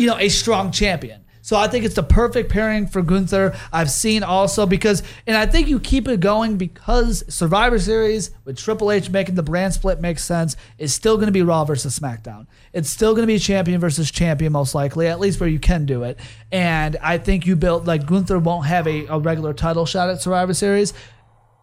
you 0.00 0.06
know, 0.06 0.16
a 0.16 0.28
strong 0.28 0.72
champion. 0.72 1.24
So 1.42 1.56
I 1.56 1.68
think 1.68 1.84
it's 1.84 1.94
the 1.94 2.02
perfect 2.02 2.50
pairing 2.50 2.86
for 2.86 3.02
Gunther. 3.02 3.56
I've 3.72 3.90
seen 3.90 4.22
also 4.22 4.66
because, 4.66 5.02
and 5.26 5.36
I 5.36 5.46
think 5.46 5.68
you 5.68 5.80
keep 5.80 6.06
it 6.06 6.20
going 6.20 6.58
because 6.58 7.24
Survivor 7.32 7.78
Series 7.78 8.30
with 8.44 8.58
Triple 8.58 8.92
H 8.92 9.10
making 9.10 9.34
the 9.34 9.42
brand 9.42 9.72
split 9.72 10.00
makes 10.00 10.22
sense. 10.22 10.56
It's 10.78 10.92
still 10.92 11.16
going 11.16 11.26
to 11.26 11.32
be 11.32 11.42
Raw 11.42 11.64
versus 11.64 11.98
SmackDown. 11.98 12.46
It's 12.72 12.90
still 12.90 13.14
going 13.14 13.22
to 13.22 13.26
be 13.26 13.38
champion 13.38 13.80
versus 13.80 14.10
champion, 14.10 14.52
most 14.52 14.74
likely, 14.74 15.08
at 15.08 15.18
least 15.18 15.40
where 15.40 15.48
you 15.48 15.58
can 15.58 15.86
do 15.86 16.04
it. 16.04 16.20
And 16.52 16.96
I 17.02 17.18
think 17.18 17.46
you 17.46 17.56
built, 17.56 17.84
like, 17.84 18.06
Gunther 18.06 18.38
won't 18.38 18.66
have 18.66 18.86
a, 18.86 19.06
a 19.06 19.18
regular 19.18 19.54
title 19.54 19.86
shot 19.86 20.10
at 20.10 20.20
Survivor 20.20 20.54
Series. 20.54 20.92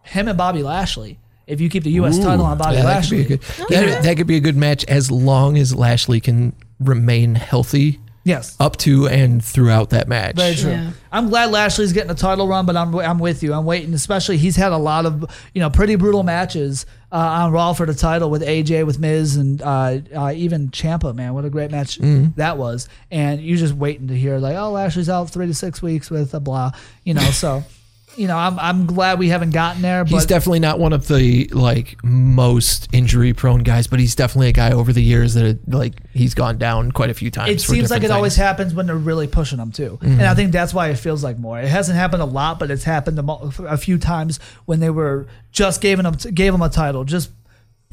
Him 0.02 0.28
and 0.28 0.36
Bobby 0.36 0.62
Lashley. 0.62 1.18
If 1.46 1.62
you 1.62 1.70
keep 1.70 1.84
the 1.84 1.92
U.S. 1.92 2.18
title 2.18 2.44
on 2.44 2.58
Bobby 2.58 2.76
Yeah, 2.76 2.82
that 2.82 3.04
could 3.04 3.10
be 3.10 3.36
Lashley. 3.36 3.66
That, 3.70 4.02
that 4.02 4.16
could 4.18 4.26
be 4.26 4.36
a 4.36 4.40
good 4.40 4.56
match 4.56 4.84
as 4.84 5.10
long 5.10 5.56
as 5.56 5.74
Lashley 5.74 6.20
can 6.20 6.54
remain 6.78 7.36
healthy 7.36 8.00
yes. 8.24 8.56
up 8.60 8.76
to 8.78 9.08
and 9.08 9.44
throughout 9.44 9.90
that 9.90 10.08
match. 10.08 10.36
Very 10.36 10.54
true. 10.54 10.70
Yeah. 10.70 10.90
I'm 11.10 11.28
glad 11.28 11.50
Lashley's 11.50 11.92
getting 11.92 12.10
a 12.10 12.14
title 12.14 12.46
run, 12.46 12.66
but 12.66 12.76
I'm 12.76 12.94
I'm 12.96 13.18
with 13.18 13.42
you. 13.42 13.52
I'm 13.52 13.64
waiting, 13.64 13.94
especially 13.94 14.36
he's 14.36 14.56
had 14.56 14.72
a 14.72 14.76
lot 14.76 15.06
of 15.06 15.24
you 15.54 15.60
know 15.60 15.70
pretty 15.70 15.96
brutal 15.96 16.22
matches 16.22 16.86
uh, 17.10 17.16
on 17.16 17.52
Raw 17.52 17.72
for 17.72 17.86
the 17.86 17.94
title 17.94 18.30
with 18.30 18.42
AJ, 18.42 18.84
with 18.84 18.98
Miz, 18.98 19.36
and 19.36 19.62
uh, 19.62 19.98
uh, 20.14 20.32
even 20.34 20.68
Ciampa. 20.68 21.14
Man, 21.14 21.34
what 21.34 21.44
a 21.44 21.50
great 21.50 21.70
match 21.70 21.98
that 22.36 22.58
was! 22.58 22.88
And 23.10 23.40
you're 23.40 23.58
just 23.58 23.74
waiting 23.74 24.08
to 24.08 24.16
hear 24.16 24.38
like, 24.38 24.56
oh, 24.56 24.72
Lashley's 24.72 25.08
out 25.08 25.30
three 25.30 25.46
to 25.46 25.54
six 25.54 25.80
weeks 25.80 26.10
with 26.10 26.34
a 26.34 26.40
blah, 26.40 26.72
you 27.04 27.14
know. 27.14 27.30
So, 27.30 27.64
you 28.16 28.26
know, 28.26 28.36
I'm 28.36 28.58
I'm 28.58 28.86
glad 28.86 29.18
we 29.18 29.28
haven't 29.28 29.50
gotten 29.50 29.80
there. 29.80 30.04
But 30.04 30.10
He's 30.10 30.26
definitely 30.26 30.60
not 30.60 30.78
one 30.78 30.92
of 30.92 31.06
the 31.06 31.48
like 31.52 31.96
most 32.02 32.88
injury 32.92 33.32
prone 33.32 33.62
guys, 33.62 33.86
but 33.86 34.00
he's 34.00 34.14
definitely 34.14 34.48
a 34.48 34.52
guy 34.52 34.72
over 34.72 34.92
the 34.92 35.02
years 35.02 35.34
that 35.34 35.60
like 35.68 35.94
he's 36.12 36.34
gone 36.34 36.58
down 36.58 36.90
quite 36.90 37.10
a 37.10 37.14
few 37.14 37.30
times. 37.30 37.50
it 37.50 37.60
seems 37.60 37.90
like 37.90 37.98
it 37.98 38.02
different 38.02 38.16
always 38.16 38.36
happens 38.36 38.74
when 38.74 38.86
they're 38.86 38.96
really 38.96 39.28
pushing 39.28 39.58
him 39.58 39.70
too, 39.70 39.98
and 40.02 40.20
I 40.20 40.24
mm-hmm. 40.24 40.36
think 40.36 40.52
that's 40.52 40.74
why 40.74 40.88
it 40.88 40.96
feels 40.96 41.22
like 41.22 41.38
more. 41.38 41.60
It 41.60 41.68
hasn't 41.68 41.96
happened 41.96 42.22
a 42.22 42.26
lot, 42.26 42.58
but 42.58 42.70
it's 42.70 42.84
happened 42.84 43.18
a, 43.18 43.22
mo- 43.22 43.52
a 43.60 43.76
few 43.76 43.98
times 43.98 44.40
when 44.64 44.80
they 44.80 44.90
were 44.90 45.28
just 45.52 45.80
giving 45.80 46.04
them 46.04 46.16
gave 46.34 46.52
him 46.52 46.62
a 46.62 46.68
title, 46.68 47.04
just 47.04 47.30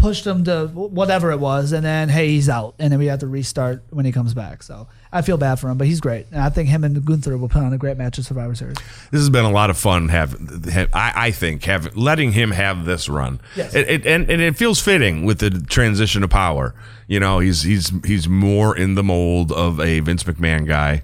pushed 0.06 0.28
him 0.28 0.44
to 0.44 0.68
whatever 0.68 1.32
it 1.32 1.40
was, 1.40 1.72
and 1.72 1.84
then 1.84 2.10
hey, 2.10 2.28
he's 2.28 2.48
out, 2.48 2.76
and 2.78 2.92
then 2.92 3.00
we 3.00 3.08
have 3.08 3.22
to 3.22 3.28
restart 3.28 3.84
when 3.90 4.06
he 4.06 4.12
comes 4.12 4.36
back. 4.36 4.62
So 4.62 4.88
I 5.12 5.24
feel 5.24 5.36
bad 5.36 5.56
for 5.56 5.68
him, 5.68 5.80
but 5.80 5.88
he's 5.88 6.00
great, 6.00 6.28
and 6.32 6.42
I 6.42 6.50
think 6.50 6.70
him 6.70 6.84
and 6.84 7.04
Gunther 7.04 7.36
will 7.40 7.50
put 7.50 7.64
on 7.64 7.74
a 7.74 7.78
great 7.80 7.98
match 7.98 8.20
at 8.20 8.26
Survivor 8.26 8.54
Series. 8.54 8.78
This 9.10 9.20
has 9.20 9.32
been 9.32 9.46
a 9.46 9.52
lot 9.52 9.72
of 9.72 9.80
fun. 9.80 10.10
Have, 10.10 10.38
have 10.70 10.90
I, 10.94 11.14
I 11.16 11.32
think 11.32 11.64
have 11.64 11.98
letting 11.98 12.34
him 12.34 12.52
have 12.52 12.86
this 12.86 13.10
run. 13.10 13.42
Yes. 13.56 13.74
It, 13.74 13.90
it, 13.90 14.06
and, 14.06 14.30
and 14.30 14.44
it 14.44 14.56
feels 14.56 14.80
fitting 14.80 15.26
with 15.26 15.40
the 15.40 15.50
transition 15.50 16.24
of 16.24 16.30
power. 16.30 16.76
You 17.08 17.20
know, 17.20 17.40
he's 17.40 17.64
he's 17.64 17.92
he's 18.06 18.30
more 18.30 18.78
in 18.78 18.94
the 18.94 19.04
mold 19.04 19.52
of 19.52 19.80
a 19.80 20.02
Vince 20.02 20.24
McMahon 20.24 20.68
guy. 20.68 21.02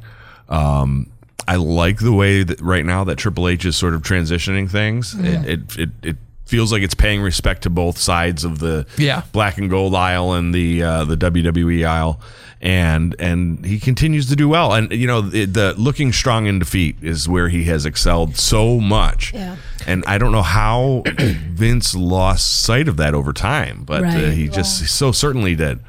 Um, 0.47 1.11
I 1.47 1.55
like 1.55 1.97
the 1.97 2.13
way 2.13 2.43
that 2.43 2.61
right 2.61 2.85
now 2.85 3.03
that 3.05 3.17
Triple 3.17 3.47
H 3.47 3.65
is 3.65 3.75
sort 3.75 3.95
of 3.95 4.03
transitioning 4.03 4.69
things. 4.69 5.15
It, 5.15 5.47
it 5.47 5.79
it 5.79 5.89
it 6.03 6.17
feels 6.51 6.71
like 6.71 6.83
it's 6.83 6.93
paying 6.93 7.21
respect 7.21 7.63
to 7.63 7.69
both 7.69 7.97
sides 7.97 8.43
of 8.43 8.59
the 8.59 8.85
Yeah. 8.97 9.23
black 9.31 9.57
and 9.57 9.69
gold 9.69 9.95
aisle 9.95 10.33
and 10.33 10.53
the 10.53 10.83
uh, 10.83 11.05
the 11.05 11.15
WWE 11.15 11.85
aisle, 11.87 12.19
and 12.59 13.15
and 13.19 13.65
he 13.65 13.79
continues 13.79 14.27
to 14.27 14.35
do 14.35 14.49
well. 14.49 14.73
And 14.73 14.91
you 14.91 15.07
know, 15.07 15.21
the, 15.21 15.45
the 15.45 15.73
looking 15.77 16.11
strong 16.11 16.45
in 16.47 16.59
defeat 16.59 16.97
is 17.01 17.27
where 17.29 17.47
he 17.49 17.63
has 17.63 17.85
excelled 17.85 18.35
so 18.35 18.79
much. 18.81 19.33
Yeah. 19.33 19.55
And 19.87 20.03
I 20.05 20.17
don't 20.17 20.33
know 20.33 20.43
how 20.43 21.03
Vince 21.17 21.95
lost 21.95 22.61
sight 22.61 22.87
of 22.89 22.97
that 22.97 23.13
over 23.15 23.31
time, 23.33 23.83
but 23.85 24.01
uh, 24.01 24.07
Right. 24.07 24.33
he 24.33 24.47
just 24.49 24.85
so 24.89 25.11
certainly 25.13 25.55
did. 25.55 25.79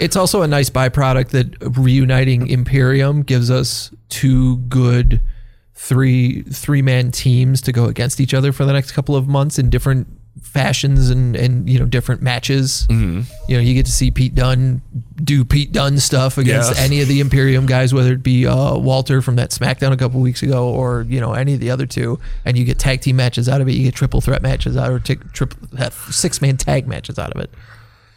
It's 0.00 0.16
also 0.16 0.42
a 0.42 0.46
nice 0.48 0.68
byproduct 0.70 1.28
that 1.30 1.76
reuniting 1.78 2.46
Imperium 2.48 3.22
gives 3.22 3.50
us 3.50 3.90
two 4.08 4.58
good 4.68 5.20
three 5.80 6.42
three 6.42 6.82
man 6.82 7.10
teams 7.12 7.60
to 7.62 7.72
go 7.72 7.84
against 7.86 8.20
each 8.20 8.34
other 8.34 8.52
for 8.52 8.64
the 8.64 8.72
next 8.72 8.92
couple 8.92 9.14
of 9.14 9.28
months 9.28 9.58
in 9.60 9.70
different 9.70 10.08
fashions 10.42 11.08
and 11.10 11.36
and 11.36 11.68
you 11.70 11.78
know 11.78 11.84
different 11.86 12.20
matches. 12.20 12.86
Mm-hmm. 12.90 13.22
You 13.48 13.56
know, 13.56 13.62
you 13.62 13.74
get 13.74 13.86
to 13.86 13.92
see 13.92 14.10
Pete 14.10 14.34
Dunne 14.34 14.82
do 15.22 15.44
Pete 15.44 15.70
Dunne 15.72 15.98
stuff 15.98 16.36
against 16.36 16.70
Yes. 16.70 16.80
any 16.80 17.00
of 17.00 17.06
the 17.08 17.20
Imperium 17.20 17.66
guys, 17.66 17.94
whether 17.94 18.12
it 18.12 18.22
be 18.24 18.46
uh, 18.46 18.76
Walter 18.76 19.22
from 19.22 19.36
that 19.36 19.50
SmackDown 19.50 19.92
a 19.92 19.96
couple 19.96 20.20
weeks 20.20 20.42
ago, 20.42 20.68
or 20.68 21.02
you 21.08 21.20
know 21.20 21.32
any 21.32 21.54
of 21.54 21.60
the 21.60 21.70
other 21.70 21.86
two, 21.86 22.18
and 22.44 22.58
you 22.58 22.64
get 22.64 22.78
tag 22.78 23.00
team 23.00 23.16
matches 23.16 23.48
out 23.48 23.60
of 23.60 23.68
it. 23.68 23.72
You 23.74 23.84
get 23.84 23.94
triple 23.94 24.20
threat 24.20 24.42
matches 24.42 24.76
out, 24.76 24.90
or 24.90 24.98
t- 24.98 25.16
triple 25.32 25.68
six 26.10 26.40
man 26.42 26.56
tag 26.56 26.86
matches 26.88 27.18
out 27.18 27.32
of 27.32 27.40
it. 27.40 27.50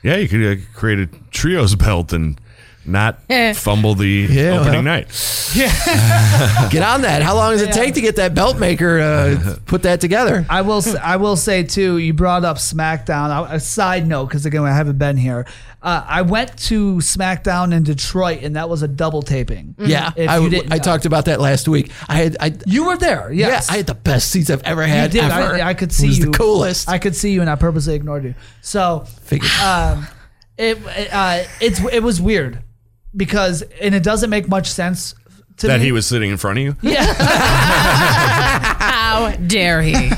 Yeah, 0.03 0.17
you 0.17 0.27
could 0.27 0.43
uh, 0.43 0.61
create 0.73 0.97
a 0.99 1.05
trios 1.29 1.75
belt 1.75 2.11
and 2.11 2.41
not 2.85 3.21
fumble 3.55 3.95
the 3.95 4.27
Yeah, 4.29 4.59
opening 4.59 4.73
well. 4.73 4.81
night. 4.83 5.07
Get 6.71 6.81
on 6.83 7.01
that. 7.01 7.21
How 7.21 7.35
long 7.35 7.51
does 7.53 7.61
it 7.61 7.73
take 7.73 7.95
to 7.95 8.01
get 8.01 8.15
that 8.15 8.33
belt 8.33 8.57
maker 8.57 8.99
uh, 8.99 9.55
put 9.65 9.83
that 9.83 9.99
together? 10.01 10.45
I 10.49 10.61
will. 10.61 10.77
s- 10.77 10.95
I 10.95 11.17
will 11.17 11.35
say 11.35 11.63
too. 11.63 11.97
You 11.97 12.13
brought 12.13 12.45
up 12.45 12.57
SmackDown. 12.57 13.51
A 13.51 13.59
side 13.59 14.07
note, 14.07 14.27
because 14.27 14.45
again, 14.45 14.63
I 14.63 14.71
haven't 14.73 14.97
been 14.97 15.17
here. 15.17 15.45
Uh, 15.81 16.05
I 16.07 16.21
went 16.21 16.57
to 16.69 16.97
SmackDown 16.97 17.73
in 17.73 17.83
Detroit, 17.83 18.43
and 18.43 18.55
that 18.55 18.69
was 18.69 18.81
a 18.83 18.87
double 18.87 19.21
taping. 19.23 19.75
Yeah, 19.79 20.11
If 20.15 20.29
I, 20.29 20.35
you 20.37 20.43
would- 20.43 20.49
didn't 20.51 20.71
I 20.71 20.77
talked 20.77 21.05
about 21.05 21.25
that 21.25 21.39
last 21.41 21.67
week. 21.67 21.91
I 22.07 22.15
had, 22.17 22.37
I, 22.39 22.53
You 22.65 22.85
were 22.85 22.97
there. 22.97 23.31
Yes, 23.33 23.67
yeah, 23.67 23.73
I 23.73 23.77
had 23.77 23.87
the 23.87 23.95
best 23.95 24.29
seats 24.31 24.49
I've 24.49 24.63
ever 24.63 24.83
had. 24.83 25.13
You 25.13 25.21
did. 25.21 25.31
ever. 25.31 25.55
I, 25.55 25.69
I 25.69 25.73
could 25.73 25.91
see 25.91 26.05
it 26.05 26.09
was 26.09 26.19
you. 26.19 26.25
the 26.25 26.31
coolest. 26.37 26.87
I 26.87 26.97
could 26.99 27.15
see 27.15 27.31
you, 27.33 27.41
and 27.41 27.49
I 27.49 27.55
purposely 27.55 27.95
ignored 27.95 28.23
you. 28.23 28.35
So, 28.61 29.05
Figured. 29.23 29.51
um, 29.61 30.07
it 30.57 30.77
uh, 31.11 31.43
it's 31.59 31.79
it 31.91 32.03
was 32.03 32.21
weird 32.21 32.61
because, 33.15 33.61
and 33.81 33.93
it 33.95 34.03
doesn't 34.03 34.29
make 34.29 34.47
much 34.47 34.67
sense 34.71 35.15
to 35.57 35.67
That 35.67 35.79
me. 35.79 35.85
he 35.87 35.91
was 35.91 36.07
sitting 36.07 36.31
in 36.31 36.37
front 36.37 36.57
of 36.59 36.63
you. 36.63 36.75
Yeah. 36.81 37.03
How 38.11 39.31
dare 39.35 39.81
he? 39.81 40.09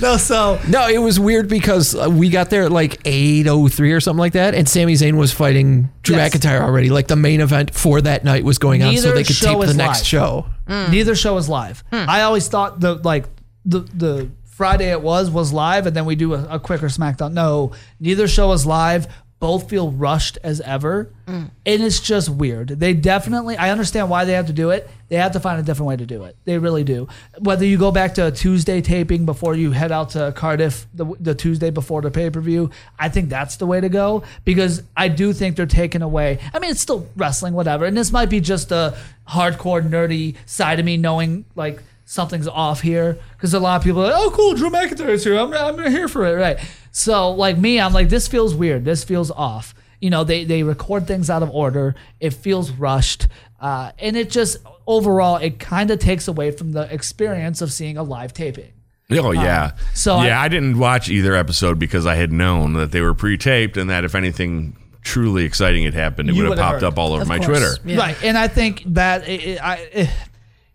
no. 0.00 0.16
So 0.16 0.60
no, 0.68 0.88
it 0.88 0.98
was 0.98 1.18
weird 1.18 1.48
because 1.48 1.94
uh, 1.94 2.08
we 2.10 2.30
got 2.30 2.50
there 2.50 2.64
at 2.64 2.72
like 2.72 3.00
eight 3.04 3.46
oh 3.48 3.68
three 3.68 3.92
or 3.92 4.00
something 4.00 4.18
like 4.20 4.32
that, 4.34 4.54
and 4.54 4.68
Sami 4.68 4.94
Zayn 4.94 5.16
was 5.16 5.32
fighting 5.32 5.90
Drew 6.02 6.16
Yes. 6.16 6.34
McIntyre 6.34 6.60
already. 6.60 6.90
Like 6.90 7.08
the 7.08 7.16
main 7.16 7.40
event 7.40 7.74
for 7.74 8.00
that 8.00 8.24
night 8.24 8.44
was 8.44 8.58
going 8.58 8.82
on, 8.82 8.96
so 8.96 9.12
they 9.12 9.24
could 9.24 9.36
show 9.36 9.54
tape 9.54 9.60
the 9.62 9.70
is 9.70 9.76
next 9.76 9.98
live. 10.00 10.06
show. 10.06 10.46
neither 10.68 11.14
show 11.14 11.34
was 11.34 11.48
live. 11.48 11.82
I 11.92 12.22
always 12.22 12.48
thought 12.48 12.80
the 12.80 12.94
like 12.94 13.26
the 13.64 13.80
the 13.80 14.30
Friday 14.46 14.90
it 14.90 15.02
was 15.02 15.30
was 15.30 15.52
live, 15.52 15.86
and 15.86 15.94
then 15.96 16.04
we 16.04 16.14
do 16.16 16.34
a, 16.34 16.44
a 16.56 16.60
quicker 16.60 16.86
SmackDown. 16.86 17.32
No, 17.32 17.72
neither 18.00 18.28
show 18.28 18.48
was 18.48 18.64
live. 18.66 19.06
Both 19.40 19.70
feel 19.70 19.92
rushed 19.92 20.36
as 20.42 20.60
ever, 20.62 21.12
mm. 21.26 21.50
and 21.64 21.82
it's 21.82 22.00
just 22.00 22.28
weird. 22.28 22.68
They 22.68 22.92
definitely. 22.92 23.56
I 23.56 23.70
understand 23.70 24.10
why 24.10 24.24
they 24.24 24.32
have 24.32 24.48
to 24.48 24.52
do 24.52 24.70
it. 24.70 24.90
They 25.08 25.16
have 25.16 25.32
to 25.32 25.40
find 25.40 25.60
a 25.60 25.62
different 25.62 25.88
way 25.88 25.96
to 25.96 26.06
do 26.06 26.24
it. 26.24 26.36
They 26.44 26.58
really 26.58 26.82
do. 26.82 27.06
Whether 27.38 27.64
you 27.64 27.78
go 27.78 27.92
back 27.92 28.14
to 28.14 28.26
a 28.26 28.30
Tuesday 28.32 28.80
taping 28.80 29.26
before 29.26 29.54
you 29.54 29.70
head 29.70 29.92
out 29.92 30.10
to 30.10 30.32
Cardiff 30.34 30.86
the, 30.92 31.06
the 31.20 31.34
Tuesday 31.36 31.70
before 31.70 32.02
the 32.02 32.10
pay 32.10 32.30
per 32.30 32.40
view, 32.40 32.70
I 32.98 33.08
think 33.08 33.28
that's 33.28 33.56
the 33.56 33.66
way 33.66 33.80
to 33.80 33.88
go 33.88 34.24
because 34.44 34.82
I 34.96 35.06
do 35.06 35.32
think 35.32 35.54
they're 35.56 35.66
taking 35.66 36.02
away. 36.02 36.40
I 36.52 36.58
mean, 36.58 36.72
it's 36.72 36.80
still 36.80 37.06
wrestling, 37.14 37.54
whatever, 37.54 37.84
and 37.84 37.96
this 37.96 38.10
might 38.10 38.30
be 38.30 38.40
just 38.40 38.72
a 38.72 38.98
hardcore 39.28 39.88
nerdy 39.88 40.34
side 40.46 40.80
of 40.80 40.84
me 40.84 40.96
knowing 40.96 41.44
like 41.54 41.80
something's 42.08 42.48
off 42.48 42.80
here 42.80 43.18
because 43.36 43.52
a 43.52 43.60
lot 43.60 43.76
of 43.76 43.84
people 43.84 44.00
are 44.00 44.06
like, 44.06 44.14
oh 44.16 44.30
cool 44.30 44.54
drew 44.54 44.70
mcintyre's 44.70 45.24
here 45.24 45.36
i'm, 45.36 45.52
I'm 45.52 45.78
here 45.90 46.08
for 46.08 46.24
it 46.24 46.32
right 46.40 46.58
so 46.98 47.30
like 47.30 47.56
me 47.56 47.80
i'm 47.80 47.92
like 47.92 48.08
this 48.08 48.26
feels 48.28 48.54
weird 48.54 48.84
this 48.84 49.04
feels 49.04 49.30
off 49.30 49.74
you 50.00 50.10
know 50.10 50.24
they, 50.24 50.44
they 50.44 50.62
record 50.62 51.06
things 51.06 51.30
out 51.30 51.42
of 51.42 51.50
order 51.50 51.94
it 52.20 52.30
feels 52.34 52.70
rushed 52.72 53.28
uh, 53.60 53.90
and 53.98 54.16
it 54.16 54.30
just 54.30 54.56
overall 54.86 55.36
it 55.36 55.58
kind 55.58 55.90
of 55.90 55.98
takes 55.98 56.26
away 56.28 56.50
from 56.50 56.72
the 56.72 56.92
experience 56.92 57.60
of 57.62 57.72
seeing 57.72 57.96
a 57.96 58.02
live 58.02 58.32
taping 58.32 58.72
Oh 59.10 59.28
uh, 59.28 59.32
yeah. 59.32 59.70
so 59.94 60.20
yeah, 60.22 60.38
I- 60.40 60.44
I, 60.44 60.48
didn't 60.48 60.78
watch 60.78 61.08
either 61.08 61.34
episode 61.34 61.78
because 61.78 62.04
I 62.04 62.14
had 62.16 62.30
known 62.30 62.74
that 62.74 62.90
they 62.92 63.00
were 63.00 63.14
pre-taped 63.14 63.76
and 63.78 63.88
that 63.88 64.04
if 64.04 64.14
anything 64.14 64.76
truly 65.00 65.44
exciting 65.44 65.84
had 65.84 65.94
happened, 65.94 66.28
it 66.28 66.34
would 66.34 66.44
have 66.46 66.58
popped 66.58 66.82
heard. 66.82 66.84
up 66.84 66.98
all 66.98 67.14
over 67.14 67.22
Of 67.22 67.28
my 67.28 67.38
course. 67.38 67.46
Twitter. 67.48 67.72
Yeah. 67.86 67.96
Right, 67.96 68.22
and 68.22 68.36
I 68.36 68.48
think 68.48 68.82
that 68.88 69.26
it, 69.26 69.42
it- 69.46 69.64
I, 69.64 69.74
it- 69.92 70.10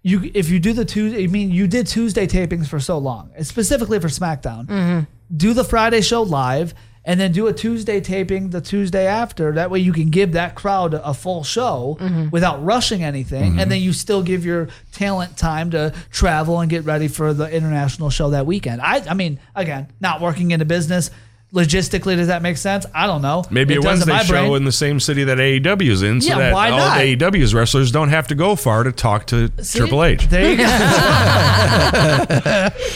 you 0.01 0.31
if 0.33 0.49
you 0.49 0.59
do 0.59 0.73
the 0.73 0.83
Tuesday, 0.83 1.23
I 1.23 1.27
mean, 1.27 1.51
you 1.51 1.65
did 1.67 1.85
Tuesday 1.87 2.25
tapings 2.27 2.67
for 2.67 2.79
so 2.79 2.97
long, 2.97 3.31
specifically 3.43 3.99
for 3.99 4.07
SmackDown. 4.09 4.65
Mm-hmm. 4.65 4.99
Do 5.35 5.53
the 5.53 5.63
Friday 5.63 6.01
show 6.01 6.21
live, 6.23 6.73
and 7.05 7.19
then 7.19 7.31
do 7.31 7.47
a 7.47 7.53
Tuesday 7.53 7.99
taping 7.99 8.49
the 8.49 8.61
Tuesday 8.61 9.05
after. 9.07 9.51
That 9.53 9.69
way, 9.69 9.79
you 9.79 9.91
can 9.91 10.09
give 10.09 10.33
that 10.33 10.55
crowd 10.55 10.93
a 10.93 11.13
full 11.13 11.43
show 11.43 11.97
mm-hmm. 11.99 12.29
without 12.29 12.63
rushing 12.63 13.03
anything, 13.03 13.43
and 13.43 13.59
mm-hmm. 13.59 13.69
then 13.69 13.81
you 13.81 13.93
still 13.93 14.23
give 14.23 14.45
your 14.45 14.69
talent 14.91 15.37
time 15.37 15.71
to 15.71 15.93
travel 16.11 16.61
and 16.61 16.69
get 16.69 16.85
ready 16.85 17.07
for 17.07 17.33
the 17.33 17.49
international 17.51 18.09
show 18.09 18.29
that 18.29 18.45
weekend. 18.45 18.81
I, 18.81 19.03
I 19.09 19.13
mean, 19.13 19.39
again, 19.55 19.91
not 19.99 20.21
working 20.21 20.51
in 20.51 20.61
a 20.61 20.65
business. 20.65 21.11
Logistically, 21.53 22.15
does 22.15 22.29
that 22.29 22.41
make 22.41 22.57
sense? 22.57 22.87
I 22.95 23.05
don't 23.05 23.21
know. 23.21 23.43
Maybe 23.51 23.75
It 23.75 23.77
a 23.77 23.81
does 23.81 24.01
in 24.01 24.09
Wednesday 24.09 24.11
my 24.11 24.23
show 24.23 24.47
brain. 24.47 24.55
in 24.55 24.65
the 24.65 24.71
same 24.71 24.99
city 24.99 25.23
that 25.25 25.37
AEW 25.37 25.87
is 25.87 26.01
in, 26.01 26.19
so 26.19 26.29
Yeah, 26.29 26.39
that 26.39 26.53
why 26.53 26.71
all 26.71 26.79
not? 26.79 26.97
of 26.97 27.03
AEW's 27.03 27.53
wrestlers 27.53 27.91
don't 27.91 28.09
have 28.09 28.27
to 28.29 28.35
go 28.35 28.55
far 28.55 28.81
to 28.83 28.91
talk 28.91 29.27
to 29.27 29.51
See? 29.61 29.77
Triple 29.77 30.03
H. 30.03 30.27
There 30.29 30.49
you 30.49 30.57
go. 30.57 30.63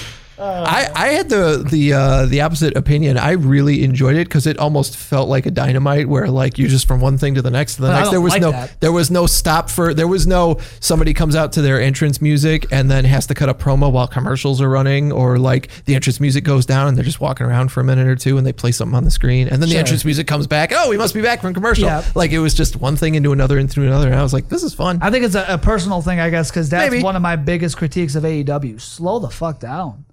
I, 0.39 0.89
I 0.93 1.07
had 1.09 1.29
the 1.29 1.65
the 1.69 1.93
uh, 1.93 2.25
the 2.25 2.41
opposite 2.41 2.75
opinion. 2.77 3.17
I 3.17 3.31
really 3.31 3.83
enjoyed 3.83 4.15
it 4.15 4.27
because 4.27 4.47
it 4.47 4.57
almost 4.57 4.95
felt 4.95 5.29
like 5.29 5.45
a 5.45 5.51
dynamite, 5.51 6.07
where 6.07 6.29
like 6.29 6.57
you 6.57 6.67
just 6.67 6.87
from 6.87 7.01
one 7.01 7.17
thing 7.17 7.35
to 7.35 7.41
the 7.41 7.51
next 7.51 7.75
to 7.75 7.81
the 7.81 7.91
next. 7.91 8.11
There 8.11 8.21
was 8.21 8.33
like 8.33 8.41
no 8.41 8.51
that. 8.51 8.79
there 8.79 8.91
was 8.91 9.09
no 9.09 9.25
stop 9.25 9.69
for 9.69 9.93
there 9.93 10.07
was 10.07 10.27
no 10.27 10.59
somebody 10.79 11.13
comes 11.13 11.35
out 11.35 11.53
to 11.53 11.61
their 11.61 11.81
entrance 11.81 12.21
music 12.21 12.67
and 12.71 12.89
then 12.89 13.05
has 13.05 13.27
to 13.27 13.33
cut 13.33 13.49
a 13.49 13.53
promo 13.53 13.91
while 13.91 14.07
commercials 14.07 14.61
are 14.61 14.69
running, 14.69 15.11
or 15.11 15.37
like 15.39 15.69
the 15.85 15.95
entrance 15.95 16.19
music 16.19 16.43
goes 16.43 16.65
down 16.65 16.87
and 16.87 16.97
they're 16.97 17.05
just 17.05 17.21
walking 17.21 17.45
around 17.45 17.71
for 17.71 17.81
a 17.81 17.83
minute 17.83 18.07
or 18.07 18.15
two 18.15 18.37
and 18.37 18.45
they 18.45 18.53
play 18.53 18.71
something 18.71 18.95
on 18.95 19.03
the 19.03 19.11
screen 19.11 19.47
and 19.47 19.61
then 19.61 19.69
the 19.69 19.77
entrance 19.77 20.05
music 20.05 20.27
comes 20.27 20.47
back. 20.47 20.71
Oh, 20.73 20.89
we 20.89 20.97
must 20.97 21.13
be 21.13 21.21
back 21.21 21.41
from 21.41 21.53
commercial. 21.53 21.85
Yeah. 21.85 22.03
Like 22.15 22.31
it 22.31 22.39
was 22.39 22.53
just 22.53 22.75
one 22.75 22.95
thing 22.95 23.15
into 23.15 23.31
another 23.31 23.57
and 23.57 23.69
through 23.69 23.87
another, 23.87 24.07
and 24.07 24.15
I 24.15 24.23
was 24.23 24.33
like, 24.33 24.49
this 24.49 24.63
is 24.63 24.73
fun. 24.73 24.99
I 25.01 25.11
think 25.11 25.25
it's 25.25 25.35
a, 25.35 25.45
a 25.47 25.57
personal 25.57 26.01
thing, 26.01 26.19
I 26.19 26.29
guess, 26.29 26.49
because 26.49 26.69
that's 26.69 26.91
Maybe. 26.91 27.03
one 27.03 27.15
of 27.15 27.21
my 27.21 27.35
biggest 27.35 27.77
critiques 27.77 28.15
of 28.15 28.23
AEW. 28.23 28.79
Slow 28.79 29.19
the 29.19 29.29
fuck 29.29 29.59
down. 29.59 30.05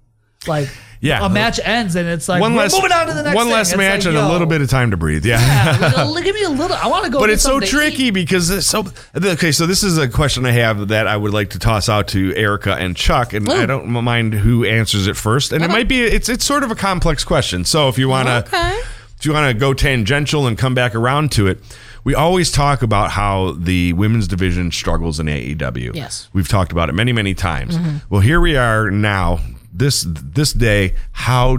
Like, 0.47 0.69
Yeah. 1.01 1.23
a 1.23 1.29
match 1.29 1.59
ends 1.63 1.95
and 1.95 2.07
it's 2.07 2.27
like 2.27 2.41
one 2.41 2.53
we're 2.55 2.61
less, 2.63 2.73
moving 2.73 2.91
on 2.91 3.05
to 3.07 3.13
the 3.13 3.21
next. 3.21 3.35
one 3.35 3.45
thing. 3.45 3.53
less 3.53 3.69
It's 3.69 3.77
match 3.77 4.05
like, 4.05 4.15
and 4.15 4.17
a 4.25 4.27
little 4.31 4.47
bit 4.47 4.61
of 4.61 4.69
time 4.69 4.89
to 4.91 4.97
breathe. 4.97 5.23
Yeah. 5.23 5.39
Yeah, 5.79 6.03
like, 6.05 6.23
give 6.23 6.33
me 6.33 6.43
a 6.43 6.49
little. 6.49 6.75
I 6.75 6.87
want 6.87 7.05
to 7.05 7.11
go. 7.11 7.19
but 7.19 7.27
get 7.27 7.33
it's 7.33 7.43
so 7.43 7.59
something 7.59 7.67
to 7.69 7.75
tricky 7.75 8.03
eat. 8.05 8.11
because 8.11 8.49
it's 8.49 8.65
so 8.65 8.87
okay 9.15 9.51
so 9.51 9.67
this 9.67 9.83
is 9.83 9.99
a 9.99 10.07
question 10.07 10.45
i 10.47 10.51
have 10.51 10.87
that 10.87 11.05
i 11.05 11.15
would 11.15 11.33
like 11.33 11.51
to 11.51 11.59
toss 11.59 11.89
out 11.89 12.07
to 12.07 12.33
erica 12.35 12.73
and 12.75 12.95
chuck 12.95 13.33
and 13.33 13.47
i 13.51 13.65
don't 13.67 13.87
mind 13.87 14.33
who 14.33 14.65
answers 14.65 15.05
it 15.05 15.15
first 15.15 15.51
and 15.51 15.63
it 15.63 15.67
might 15.69 15.87
be 15.87 16.01
it's 16.01 16.29
it's 16.29 16.45
sort 16.45 16.63
of 16.63 16.71
a 16.71 16.75
complex 16.75 17.23
question 17.23 17.65
so 17.65 17.87
if 17.89 17.99
you 17.99 18.07
want 18.09 18.27
to 18.27 18.37
Okay. 18.47 18.79
if 19.19 19.25
you 19.25 19.33
want 19.33 19.51
to 19.51 19.59
go 19.59 19.73
tangential 19.75 20.47
and 20.47 20.57
come 20.57 20.73
back 20.73 20.95
around 20.95 21.31
to 21.33 21.45
it 21.45 21.59
we 22.03 22.15
always 22.15 22.51
talk 22.51 22.81
about 22.81 23.11
how 23.11 23.51
the 23.59 23.93
women's 23.93 24.27
division 24.27 24.71
struggles 24.71 25.19
in 25.19 25.25
AEW. 25.25 25.95
Yes. 25.95 26.29
We've 26.33 26.47
talked 26.47 26.71
about 26.71 26.87
it 26.87 26.93
many, 26.93 27.11
many 27.13 27.33
times. 27.33 27.75
Mm-hmm. 27.75 27.97
Well, 28.11 28.21
here 28.21 28.39
we 28.39 28.55
are 28.55 28.91
now, 28.91 29.39
this 29.77 30.05
this 30.07 30.53
day. 30.53 30.93
How 31.11 31.57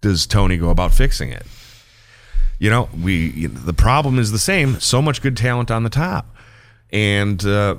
does 0.00 0.26
Tony 0.26 0.56
go 0.56 0.70
about 0.70 0.92
fixing 0.94 1.30
it? 1.30 1.46
you 2.58 2.68
know, 2.68 2.88
we 3.02 3.30
you 3.30 3.48
know, 3.48 3.58
the 3.60 3.72
problem 3.72 4.18
is 4.18 4.32
the 4.32 4.38
same. 4.38 4.78
So 4.80 5.00
much 5.00 5.22
good 5.22 5.36
talent 5.36 5.70
on 5.70 5.82
the 5.82 5.88
top, 5.90 6.26
and 6.92 7.42
uh, 7.44 7.74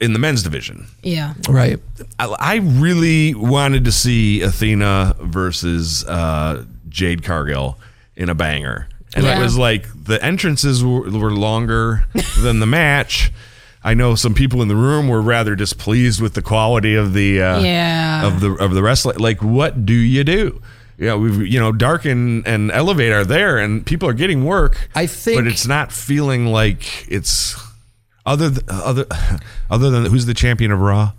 in 0.00 0.12
the 0.12 0.18
men's 0.18 0.42
division, 0.42 0.86
Yeah. 1.04 1.34
right. 1.48 1.78
I, 2.18 2.26
I 2.26 2.54
really 2.56 3.34
wanted 3.34 3.84
to 3.84 3.92
see 3.92 4.42
Athena 4.42 5.14
versus 5.20 6.04
uh, 6.04 6.64
Jade 6.88 7.22
Cargill 7.22 7.78
in 8.16 8.28
a 8.28 8.34
banger, 8.34 8.88
and 9.14 9.24
Yeah. 9.24 9.38
it 9.38 9.42
was 9.42 9.56
like 9.56 9.86
the 10.04 10.22
entrances 10.24 10.84
were, 10.84 11.08
were 11.08 11.30
longer 11.32 12.06
than 12.42 12.58
the 12.58 12.66
match. 12.66 13.30
I 13.86 13.94
know 13.94 14.16
some 14.16 14.34
people 14.34 14.62
in 14.62 14.68
the 14.68 14.74
room 14.74 15.06
were 15.08 15.22
rather 15.22 15.54
displeased 15.54 16.20
with 16.20 16.34
the 16.34 16.42
quality 16.42 16.96
of 16.96 17.12
the 17.12 17.40
uh, 17.40 17.60
Yeah. 17.60 18.26
of 18.26 18.40
the 18.40 18.52
of 18.54 18.74
the 18.74 18.82
wrestling. 18.82 19.18
Like, 19.18 19.42
what 19.42 19.86
do 19.86 19.94
you 19.94 20.24
do? 20.24 20.60
Yeah, 20.98 21.14
we've 21.14 21.46
you 21.46 21.60
know, 21.60 21.70
Dark 21.72 22.04
and, 22.04 22.44
and 22.46 22.70
Elevate 22.72 23.12
are 23.12 23.24
there, 23.24 23.58
and 23.58 23.84
people 23.86 24.08
are 24.08 24.12
getting 24.14 24.44
work. 24.44 24.88
I 24.94 25.06
think- 25.06 25.38
but 25.38 25.46
it's 25.46 25.66
not 25.66 25.92
feeling 25.92 26.46
like 26.46 27.06
it's 27.08 27.54
other 28.24 28.50
th- 28.50 28.64
other 28.68 29.04
other 29.70 29.90
than 29.90 30.06
who's 30.06 30.26
the 30.26 30.34
champion 30.34 30.72
of 30.72 30.80
Raw. 30.80 31.12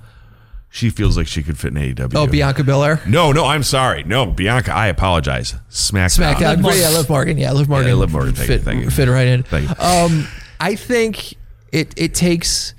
She 0.69 0.89
feels 0.89 1.15
like 1.15 1.27
she 1.27 1.43
could 1.43 1.57
fit 1.57 1.73
in 1.75 1.95
AEW. 1.95 2.13
Oh, 2.15 2.27
Bianca 2.27 2.63
Belair. 2.63 3.01
No, 3.07 3.31
no, 3.31 3.45
I'm 3.45 3.63
sorry. 3.63 4.03
No, 4.03 4.25
Bianca, 4.25 4.73
I 4.73 4.87
apologize. 4.87 5.53
SmackDown. 5.71 6.35
SmackDown. 6.35 6.63
Liv 6.63 6.75
yeah, 6.77 6.89
Liv 6.89 7.07
Morgan. 7.09 7.37
Yeah, 7.37 7.53
Liv 7.53 7.69
Morgan. 7.69 7.97
Liv 7.97 8.11
Morgan. 8.11 8.33
Thank 8.33 8.49
you, 8.49 8.57
fit, 8.57 8.63
thank 8.65 8.83
you. 8.83 8.89
fit 8.89 9.07
right 9.07 9.27
in. 9.27 9.43
Thank 9.43 9.69
you. 9.69 9.75
Um, 9.79 10.27
I 10.59 10.75
think 10.75 11.35
it 11.71 11.93
it 11.97 12.13
takes 12.13 12.73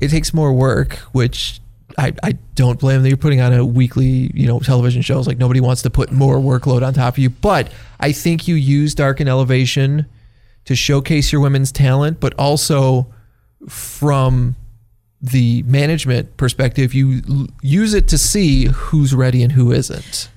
it 0.00 0.08
takes 0.08 0.34
more 0.34 0.52
work, 0.52 0.94
which 1.12 1.60
I, 1.98 2.12
I 2.22 2.32
don't 2.54 2.78
blame 2.78 3.02
them. 3.02 3.06
You're 3.06 3.16
putting 3.16 3.40
on 3.40 3.52
a 3.52 3.64
weekly, 3.64 4.30
you 4.34 4.46
know, 4.46 4.58
television 4.60 5.02
shows. 5.02 5.26
Like 5.26 5.38
nobody 5.38 5.60
wants 5.60 5.82
to 5.82 5.90
put 5.90 6.10
more 6.10 6.36
workload 6.36 6.84
on 6.86 6.94
top 6.94 7.14
of 7.14 7.18
you. 7.18 7.30
But 7.30 7.70
I 8.00 8.12
think 8.12 8.48
you 8.48 8.54
use 8.54 8.94
Dark 8.94 9.20
and 9.20 9.28
Elevation 9.28 10.06
to 10.64 10.74
showcase 10.74 11.32
your 11.32 11.40
women's 11.40 11.72
talent, 11.72 12.20
but 12.20 12.34
also 12.38 13.12
from 13.68 14.56
the 15.20 15.62
management 15.64 16.36
perspective, 16.36 16.94
you 16.94 17.22
l- 17.28 17.46
use 17.60 17.94
it 17.94 18.08
to 18.08 18.18
see 18.18 18.66
who's 18.66 19.14
ready 19.14 19.42
and 19.42 19.52
who 19.52 19.70
isn't. 19.70 20.28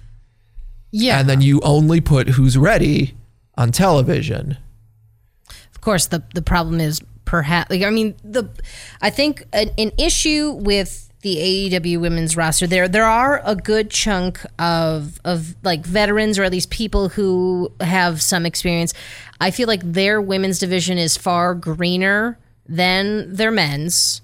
Yeah. 0.91 1.19
And 1.19 1.29
then 1.29 1.41
you 1.41 1.59
only 1.61 2.01
put 2.01 2.29
who's 2.29 2.57
ready 2.57 3.15
on 3.57 3.71
television. 3.71 4.57
Of 5.73 5.81
course, 5.81 6.07
the 6.07 6.23
the 6.33 6.41
problem 6.41 6.79
is 6.79 7.01
perhaps. 7.25 7.69
Like, 7.69 7.83
I 7.83 7.89
mean, 7.89 8.15
the 8.23 8.49
I 9.01 9.09
think 9.09 9.43
an, 9.51 9.71
an 9.77 9.91
issue 9.97 10.51
with 10.51 11.05
the 11.21 11.69
AEW 11.71 11.99
women's 12.01 12.37
roster 12.37 12.67
there 12.67 12.87
there 12.87 13.05
are 13.05 13.41
a 13.43 13.55
good 13.55 13.89
chunk 13.89 14.45
of 14.59 15.19
of 15.25 15.55
like 15.63 15.83
veterans 15.83 16.37
or 16.37 16.43
at 16.43 16.51
least 16.51 16.69
people 16.69 17.09
who 17.09 17.71
have 17.81 18.21
some 18.21 18.45
experience. 18.45 18.93
I 19.41 19.49
feel 19.49 19.67
like 19.67 19.81
their 19.83 20.21
women's 20.21 20.59
division 20.59 20.99
is 20.99 21.17
far 21.17 21.55
greener 21.55 22.37
than 22.67 23.33
their 23.33 23.49
men's 23.49 24.21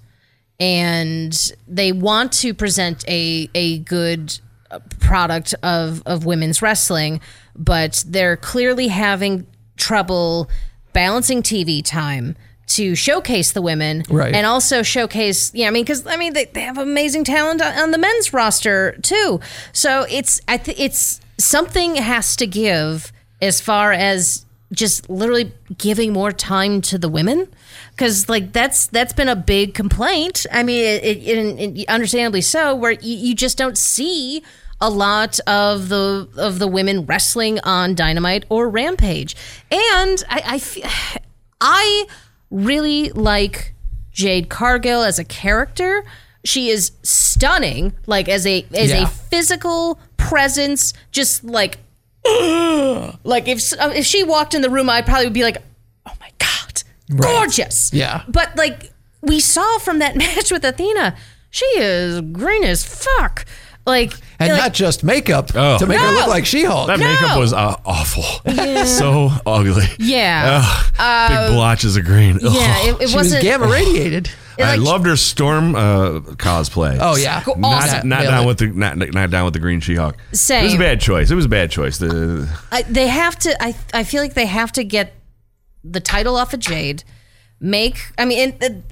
and 0.60 1.52
they 1.66 1.90
want 1.90 2.30
to 2.34 2.54
present 2.54 3.04
a 3.08 3.50
a 3.52 3.78
good 3.80 4.38
uh, 4.70 4.78
product 5.00 5.54
of 5.64 6.04
of 6.06 6.24
women's 6.24 6.62
wrestling, 6.62 7.20
but 7.56 8.04
they're 8.06 8.36
clearly 8.36 8.86
having 8.86 9.44
trouble 9.76 10.48
balancing 10.92 11.42
TV 11.42 11.84
time 11.84 12.36
to 12.68 12.94
showcase 12.94 13.52
the 13.52 13.60
women 13.62 14.02
Right. 14.08 14.34
and 14.34 14.46
also 14.46 14.82
showcase 14.82 15.52
yeah 15.54 15.68
i 15.68 15.70
mean 15.70 15.82
because 15.84 16.06
i 16.06 16.16
mean 16.16 16.32
they, 16.32 16.46
they 16.46 16.60
have 16.62 16.78
amazing 16.78 17.24
talent 17.24 17.60
on, 17.60 17.72
on 17.78 17.90
the 17.90 17.98
men's 17.98 18.32
roster 18.32 18.92
too. 19.02 19.40
So 19.72 20.06
it's 20.08 20.40
i 20.48 20.56
th- 20.56 20.78
it's 20.78 21.20
something 21.38 21.96
has 21.96 22.36
to 22.36 22.46
give 22.46 23.12
as 23.40 23.60
far 23.60 23.92
as 23.92 24.46
just 24.72 25.10
literally 25.10 25.52
giving 25.76 26.12
more 26.14 26.32
time 26.32 26.80
to 26.80 26.96
the 26.96 27.08
women. 27.08 27.46
Because 27.90 28.28
like 28.28 28.52
that's 28.52 28.86
that's 28.86 29.12
been 29.12 29.28
a 29.28 29.36
big 29.36 29.74
complaint. 29.74 30.46
I 30.50 30.62
mean 30.62 30.82
it, 30.82 31.04
it, 31.04 31.78
it, 31.78 31.88
understandably 31.88 32.40
so 32.40 32.74
where 32.74 32.92
you, 32.92 33.16
you 33.16 33.34
just 33.34 33.58
don't 33.58 33.76
see 33.76 34.42
a 34.80 34.88
lot 34.88 35.38
of 35.46 35.88
the 35.90 36.26
of 36.38 36.58
the 36.58 36.66
women 36.68 37.04
wrestling 37.04 37.58
on 37.64 37.94
dynamite 37.94 38.44
or 38.48 38.68
rampage. 38.70 39.36
And 39.70 40.22
i 40.30 40.60
i, 40.84 41.18
I 41.60 42.06
really 42.52 43.08
like 43.10 43.74
jade 44.12 44.48
cargill 44.48 45.02
as 45.02 45.18
a 45.18 45.24
character 45.24 46.04
she 46.44 46.68
is 46.68 46.92
stunning 47.02 47.92
like 48.06 48.28
as 48.28 48.46
a 48.46 48.64
as 48.74 48.90
Yeah. 48.90 49.04
a 49.04 49.06
physical 49.06 49.98
presence, 50.16 50.92
just 51.12 51.44
like, 51.44 51.78
like 53.24 53.48
if 53.48 53.72
uh, 53.74 53.92
if 53.94 54.06
she 54.06 54.22
walked 54.24 54.54
in 54.54 54.62
the 54.62 54.70
room, 54.70 54.88
I 54.88 55.02
probably 55.02 55.26
would 55.26 55.32
be 55.32 55.42
like, 55.44 55.58
oh 56.06 56.12
my 56.20 56.30
god, 56.38 56.82
gorgeous. 57.16 57.92
Yeah. 57.92 58.22
But 58.28 58.56
like 58.56 58.92
we 59.20 59.40
saw 59.40 59.78
from 59.78 59.98
that 60.00 60.16
match 60.24 60.50
with 60.50 60.64
Athena, 60.64 61.16
she 61.50 61.66
is 61.76 62.20
green 62.20 62.64
as 62.64 62.84
fuck. 62.84 63.44
Like 63.84 64.12
and 64.38 64.52
like, 64.52 64.60
not 64.60 64.74
just 64.74 65.02
makeup 65.02 65.50
Oh. 65.56 65.76
to 65.78 65.86
make 65.86 65.98
her 65.98 66.12
look 66.12 66.28
like 66.28 66.46
She-Hulk. 66.46 66.86
That 66.86 67.00
No. 67.00 67.08
makeup 67.12 67.38
was 67.38 67.52
uh, 67.52 67.74
awful. 67.84 68.22
so 68.86 69.30
ugly. 69.44 69.86
Yeah. 69.98 70.62
Ugh, 70.98 71.28
big 71.48 71.54
blotches 71.56 71.96
of 71.96 72.04
green. 72.04 72.36
Ugh. 72.36 72.42
yeah, 72.54 72.78
it, 72.84 72.94
it 72.94 73.08
she 73.08 73.16
was 73.16 73.24
wasn't 73.26 73.42
gamma 73.42 73.66
radiated. 73.66 74.30
it, 74.58 74.62
I 74.62 74.76
loved 74.76 75.06
her 75.06 75.16
storm 75.16 75.74
uh, 75.74 76.20
cosplay. 76.36 76.96
Oh 77.00 77.16
yeah, 77.16 77.42
Go- 77.42 77.54
Not, 77.54 78.04
not 78.04 78.22
down 78.22 78.46
with 78.46 78.58
the 78.58 78.68
not, 78.68 78.98
not 78.98 79.30
down 79.30 79.44
with 79.46 79.54
the 79.54 79.60
green 79.60 79.80
She-Hulk. 79.80 80.16
It 80.30 80.62
was 80.62 80.74
a 80.74 80.78
bad 80.78 81.00
choice. 81.00 81.32
It 81.32 81.34
was 81.34 81.46
a 81.46 81.48
bad 81.48 81.72
choice. 81.72 81.98
The 81.98 82.48
I, 82.70 82.82
they 82.82 83.08
have 83.08 83.36
to. 83.40 83.60
I 83.62 83.74
I 83.92 84.04
feel 84.04 84.22
like 84.22 84.34
they 84.34 84.46
have 84.46 84.70
to 84.72 84.84
get 84.84 85.12
the 85.82 85.98
title 86.00 86.36
off 86.36 86.54
of 86.54 86.60
Jade. 86.60 87.02
Make 87.58 87.98
I 88.16 88.26
mean, 88.26 88.54
and, 88.60 88.84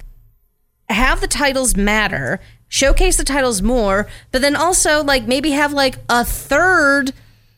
uh, 0.89 0.93
have 0.93 1.21
the 1.21 1.27
titles 1.27 1.77
matter. 1.77 2.41
Showcase 2.73 3.17
the 3.17 3.25
titles 3.25 3.61
more, 3.61 4.07
but 4.31 4.41
then 4.41 4.55
also 4.55 5.03
like 5.03 5.27
maybe 5.27 5.51
have 5.51 5.73
like 5.73 5.97
a 6.07 6.23
third, 6.23 7.11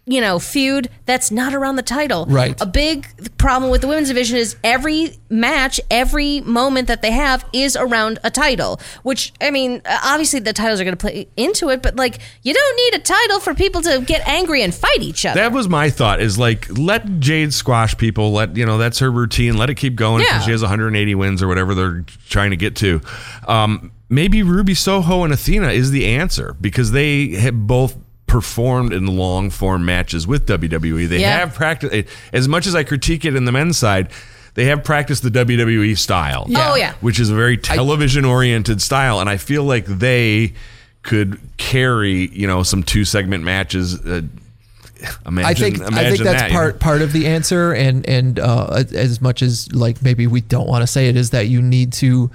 you 0.07 0.19
know, 0.19 0.39
feud 0.39 0.89
that's 1.05 1.29
not 1.29 1.53
around 1.53 1.75
the 1.75 1.83
title. 1.83 2.25
Right. 2.25 2.59
A 2.59 2.65
big 2.65 3.05
problem 3.37 3.69
with 3.69 3.81
the 3.81 3.87
women's 3.87 4.07
division 4.07 4.37
is 4.37 4.55
every 4.63 5.19
match, 5.29 5.79
every 5.91 6.41
moment 6.41 6.87
that 6.87 7.03
they 7.03 7.11
have 7.11 7.45
is 7.53 7.75
around 7.75 8.17
a 8.23 8.31
title. 8.31 8.79
Which 9.03 9.33
I 9.39 9.51
mean, 9.51 9.83
obviously 9.85 10.39
the 10.39 10.51
titles 10.51 10.81
are 10.81 10.83
going 10.83 10.97
to 10.97 10.99
play 10.99 11.27
into 11.37 11.69
it, 11.69 11.83
but 11.83 11.95
like 11.95 12.17
you 12.41 12.55
don't 12.55 12.75
need 12.75 12.99
a 12.99 13.03
title 13.03 13.39
for 13.39 13.53
people 13.53 13.83
to 13.83 14.01
get 14.05 14.27
angry 14.27 14.63
and 14.63 14.73
fight 14.73 15.01
each 15.03 15.27
other. 15.27 15.39
That 15.39 15.51
was 15.51 15.69
my 15.69 15.91
thought. 15.91 16.21
Is 16.21 16.39
like 16.39 16.67
let 16.75 17.19
Jade 17.19 17.53
squash 17.53 17.95
people. 17.97 18.31
Let 18.31 18.57
you 18.57 18.65
know 18.65 18.79
that's 18.79 18.97
her 18.97 19.11
routine. 19.11 19.57
Let 19.57 19.69
it 19.69 19.75
keep 19.75 19.95
going 19.95 20.23
Yeah. 20.23 20.39
she 20.39 20.49
has 20.49 20.61
180 20.63 21.13
wins 21.13 21.43
or 21.43 21.47
whatever 21.47 21.75
they're 21.75 22.03
trying 22.29 22.49
to 22.49 22.57
get 22.57 22.75
to. 22.77 22.99
Um, 23.47 23.91
maybe 24.13 24.43
Ruby 24.43 24.73
Soho 24.73 25.23
and 25.23 25.33
Athena 25.33 25.69
is 25.69 25.91
the 25.91 26.05
answer 26.05 26.55
because 26.61 26.91
they 26.91 27.29
have 27.29 27.67
both 27.67 27.95
performed 28.27 28.93
in 28.93 29.05
long 29.05 29.49
form 29.49 29.85
matches 29.85 30.25
with 30.25 30.45
WWE. 30.47 31.07
They 31.07 31.19
Yeah. 31.19 31.39
have 31.39 31.53
practiced 31.53 32.07
as 32.31 32.47
much 32.47 32.65
as 32.67 32.75
I 32.75 32.83
critique 32.83 33.25
it 33.25 33.35
in 33.35 33.45
the 33.45 33.51
men's 33.51 33.77
side. 33.77 34.09
They 34.55 34.65
have 34.65 34.83
practiced 34.83 35.23
the 35.23 35.31
WWE 35.31 35.95
style. 35.95 36.45
Oh, 36.55 36.75
yeah. 36.75 36.93
which 37.01 37.19
is 37.19 37.29
a 37.29 37.35
very 37.35 37.57
television 37.57 38.23
oriented 38.25 38.81
style, 38.81 39.19
and 39.19 39.29
I 39.29 39.37
feel 39.37 39.63
like 39.63 39.85
they 39.85 40.53
could 41.01 41.39
carry 41.57 42.29
you 42.31 42.47
know 42.47 42.63
some 42.63 42.81
two 42.83 43.03
segment 43.05 43.43
matches. 43.43 43.99
Uh, 43.99 44.21
Imagine, 45.25 45.45
I 45.49 45.53
think 45.53 45.81
I 45.81 46.09
think 46.09 46.23
that's 46.23 46.41
that, 46.43 46.49
you 46.51 46.55
part 46.55 46.75
know? 46.75 46.79
part 46.79 47.01
of 47.01 47.11
the 47.13 47.27
answer, 47.27 47.73
and 47.73 48.07
and 48.07 48.39
uh, 48.39 48.83
as 48.93 49.19
much 49.21 49.41
as 49.41 49.71
like 49.73 50.01
maybe 50.01 50.27
we 50.27 50.39
don't 50.41 50.67
want 50.67 50.81
to 50.81 50.87
say 50.87 51.09
it, 51.09 51.17
is 51.17 51.31
that 51.31 51.47
you 51.49 51.61
need 51.61 51.91
to 51.93 52.31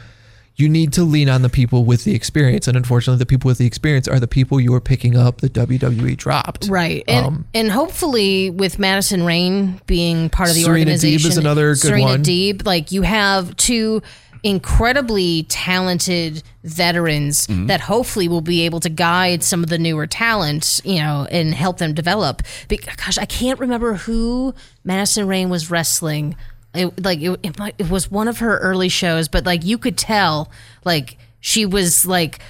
you 0.59 0.69
need 0.69 0.93
to 0.95 1.05
lean 1.05 1.29
on 1.29 1.43
the 1.43 1.49
people 1.49 1.85
with 1.85 2.05
the 2.05 2.15
experience, 2.15 2.67
and 2.69 2.77
unfortunately, 2.77 3.19
the 3.19 3.27
people 3.27 3.49
with 3.49 3.59
the 3.59 3.67
experience 3.67 4.07
are 4.09 4.19
the 4.21 4.27
people 4.29 4.61
you 4.61 4.75
are 4.75 4.81
picking 4.81 5.17
up 5.17 5.41
the 5.41 5.49
WWE 5.49 6.17
dropped. 6.17 6.69
Right. 6.69 7.05
And 7.09 7.27
Um, 7.27 7.45
and 7.55 7.71
hopefully 7.71 8.51
with 8.51 8.79
Madison 8.79 9.25
Rayne 9.25 9.81
being 9.87 10.29
part 10.31 10.51
of 10.51 10.57
the 10.57 10.67
organization, 10.67 11.19
Serena 11.21 11.25
Deeb 11.25 11.31
is 11.31 11.37
another 11.39 11.69
good 11.71 11.79
Serena 11.79 12.05
one. 12.05 12.23
Deeb, 12.25 12.67
like 12.67 12.91
you 12.93 13.03
have 13.03 13.55
two 13.57 14.03
incredibly 14.43 15.45
talented 15.45 16.43
veterans 16.65 17.47
Mm-hmm. 17.47 17.67
that 17.67 17.81
hopefully 17.81 18.29
will 18.29 18.41
be 18.41 18.63
able 18.63 18.81
to 18.81 18.89
guide 18.89 19.43
some 19.43 19.63
of 19.63 19.69
the 19.69 19.79
newer 19.79 20.07
talent, 20.07 20.81
you 20.85 20.97
know, 20.97 21.27
and 21.31 21.55
help 21.55 21.79
them 21.79 21.95
develop. 21.95 22.43
Be- 22.69 22.79
Gosh, 22.79 23.19
I 23.19 23.25
can't 23.25 23.59
remember 23.61 23.95
who 23.95 24.55
Madison 24.85 25.27
Rayne 25.29 25.51
was 25.51 25.71
wrestling. 25.71 26.35
It, 26.75 27.03
like 27.03 27.21
it, 27.21 27.39
it, 27.43 27.59
might, 27.59 27.75
it 27.79 27.89
was 27.91 28.11
one 28.11 28.29
of 28.29 28.39
her 28.39 28.59
early 28.59 28.89
shows, 28.91 29.29
but 29.29 29.47
like 29.47 29.65
you 29.65 29.79
could 29.79 29.97
tell, 29.97 30.51
like 30.85 31.17
she 31.41 31.65
was 31.67 32.05
like, 32.07 32.41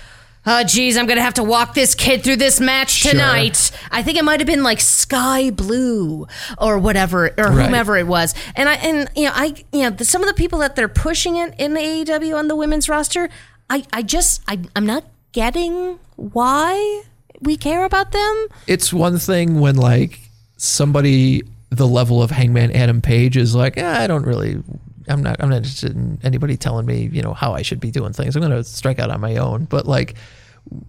oh 0.44 0.64
geez, 0.64 0.96
I'm 0.96 1.06
gonna 1.06 1.22
have 1.22 1.34
to 1.34 1.42
walk 1.44 1.74
this 1.74 1.94
kid 1.94 2.24
through 2.24 2.36
this 2.36 2.58
match 2.58 3.02
tonight. 3.02 3.70
I 3.90 4.02
think 4.02 4.18
it 4.18 4.24
might 4.24 4.40
have 4.40 4.46
been 4.46 4.62
like 4.62 4.80
Skye 4.80 5.50
Blue 5.50 6.26
or 6.58 6.78
whatever 6.78 7.28
or 7.38 7.50
Right. 7.52 7.66
whomever 7.66 7.96
it 7.96 8.06
was. 8.06 8.34
And 8.56 8.68
I 8.68 8.74
and 8.74 9.08
you 9.14 9.24
know 9.26 9.32
I 9.34 9.54
you 9.72 9.82
know 9.82 9.90
the, 9.90 10.04
some 10.04 10.22
of 10.22 10.28
the 10.28 10.34
people 10.34 10.58
that 10.60 10.74
they're 10.74 10.88
pushing 10.88 11.36
it 11.36 11.54
in 11.58 11.74
the 11.74 11.80
AEW 11.80 12.36
on 12.36 12.48
the 12.48 12.56
women's 12.56 12.88
roster, 12.88 13.28
I 13.70 13.84
I 13.92 14.02
just 14.02 14.42
I 14.48 14.58
I'm 14.74 14.84
not 14.86 15.04
getting 15.32 15.98
why 16.16 17.02
we 17.40 17.56
care 17.56 17.84
about 17.84 18.10
them. 18.12 18.46
it's 18.66 18.92
one 18.92 19.18
thing 19.18 19.60
when 19.60 19.76
like 19.76 20.18
somebody 20.56 21.42
the 21.70 21.86
level 21.86 22.22
of 22.22 22.30
Hangman 22.30 22.72
Adam 22.72 23.00
Page 23.02 23.36
is 23.36 23.54
like, 23.54 23.76
eh, 23.76 24.02
I 24.02 24.06
don't 24.06 24.24
really. 24.24 24.62
I'm 25.08 25.22
not. 25.22 25.36
I'm 25.40 25.48
not 25.48 25.58
interested 25.58 25.96
in 25.96 26.18
anybody 26.22 26.56
telling 26.56 26.86
me, 26.86 27.08
you 27.12 27.22
know, 27.22 27.32
how 27.32 27.52
I 27.52 27.62
should 27.62 27.80
be 27.80 27.90
doing 27.90 28.12
things. 28.12 28.36
I'm 28.36 28.42
going 28.42 28.52
to 28.52 28.64
strike 28.64 28.98
out 28.98 29.10
on 29.10 29.20
my 29.20 29.36
own. 29.36 29.64
But 29.64 29.86
like, 29.86 30.16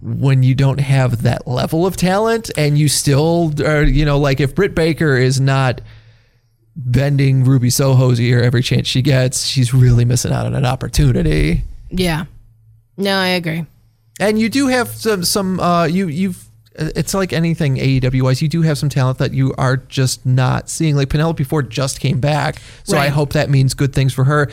when 0.02 0.42
you 0.42 0.54
don't 0.54 0.80
have 0.80 1.22
that 1.22 1.46
level 1.46 1.86
of 1.86 1.96
talent, 1.96 2.50
and 2.56 2.78
you 2.78 2.88
still 2.88 3.52
are, 3.64 3.82
you 3.82 4.04
know, 4.04 4.18
like 4.18 4.40
if 4.40 4.54
Britt 4.54 4.74
Baker 4.74 5.16
is 5.16 5.40
not 5.40 5.80
bending 6.76 7.44
Ruby 7.44 7.70
Soho's 7.70 8.20
ear 8.20 8.40
every 8.40 8.62
chance 8.62 8.86
she 8.86 9.02
gets, 9.02 9.46
she's 9.46 9.74
really 9.74 10.04
missing 10.04 10.32
out 10.32 10.46
on 10.46 10.54
an 10.54 10.66
opportunity. 10.66 11.62
Yeah. 11.90 12.24
No, 12.96 13.16
I 13.16 13.28
agree. 13.28 13.66
And 14.18 14.38
you 14.38 14.48
do 14.48 14.66
have 14.66 14.88
some 14.88 15.24
some 15.24 15.58
uh 15.60 15.84
you 15.84 16.08
you've 16.08 16.49
it's 16.74 17.14
like 17.14 17.32
anything 17.32 17.76
AEW 17.76 18.22
wise, 18.22 18.40
you 18.40 18.48
do 18.48 18.62
have 18.62 18.78
some 18.78 18.88
talent 18.88 19.18
that 19.18 19.32
you 19.32 19.54
are 19.58 19.76
just 19.76 20.24
not 20.24 20.68
seeing. 20.68 20.96
Like 20.96 21.08
Penelope 21.08 21.42
Ford 21.44 21.70
just 21.70 22.00
came 22.00 22.20
back, 22.20 22.56
so 22.84 22.96
I 22.96 23.08
hope 23.08 23.32
that 23.32 23.50
means 23.50 23.74
good 23.74 23.92
things 23.92 24.12
for 24.12 24.24
her. 24.24 24.50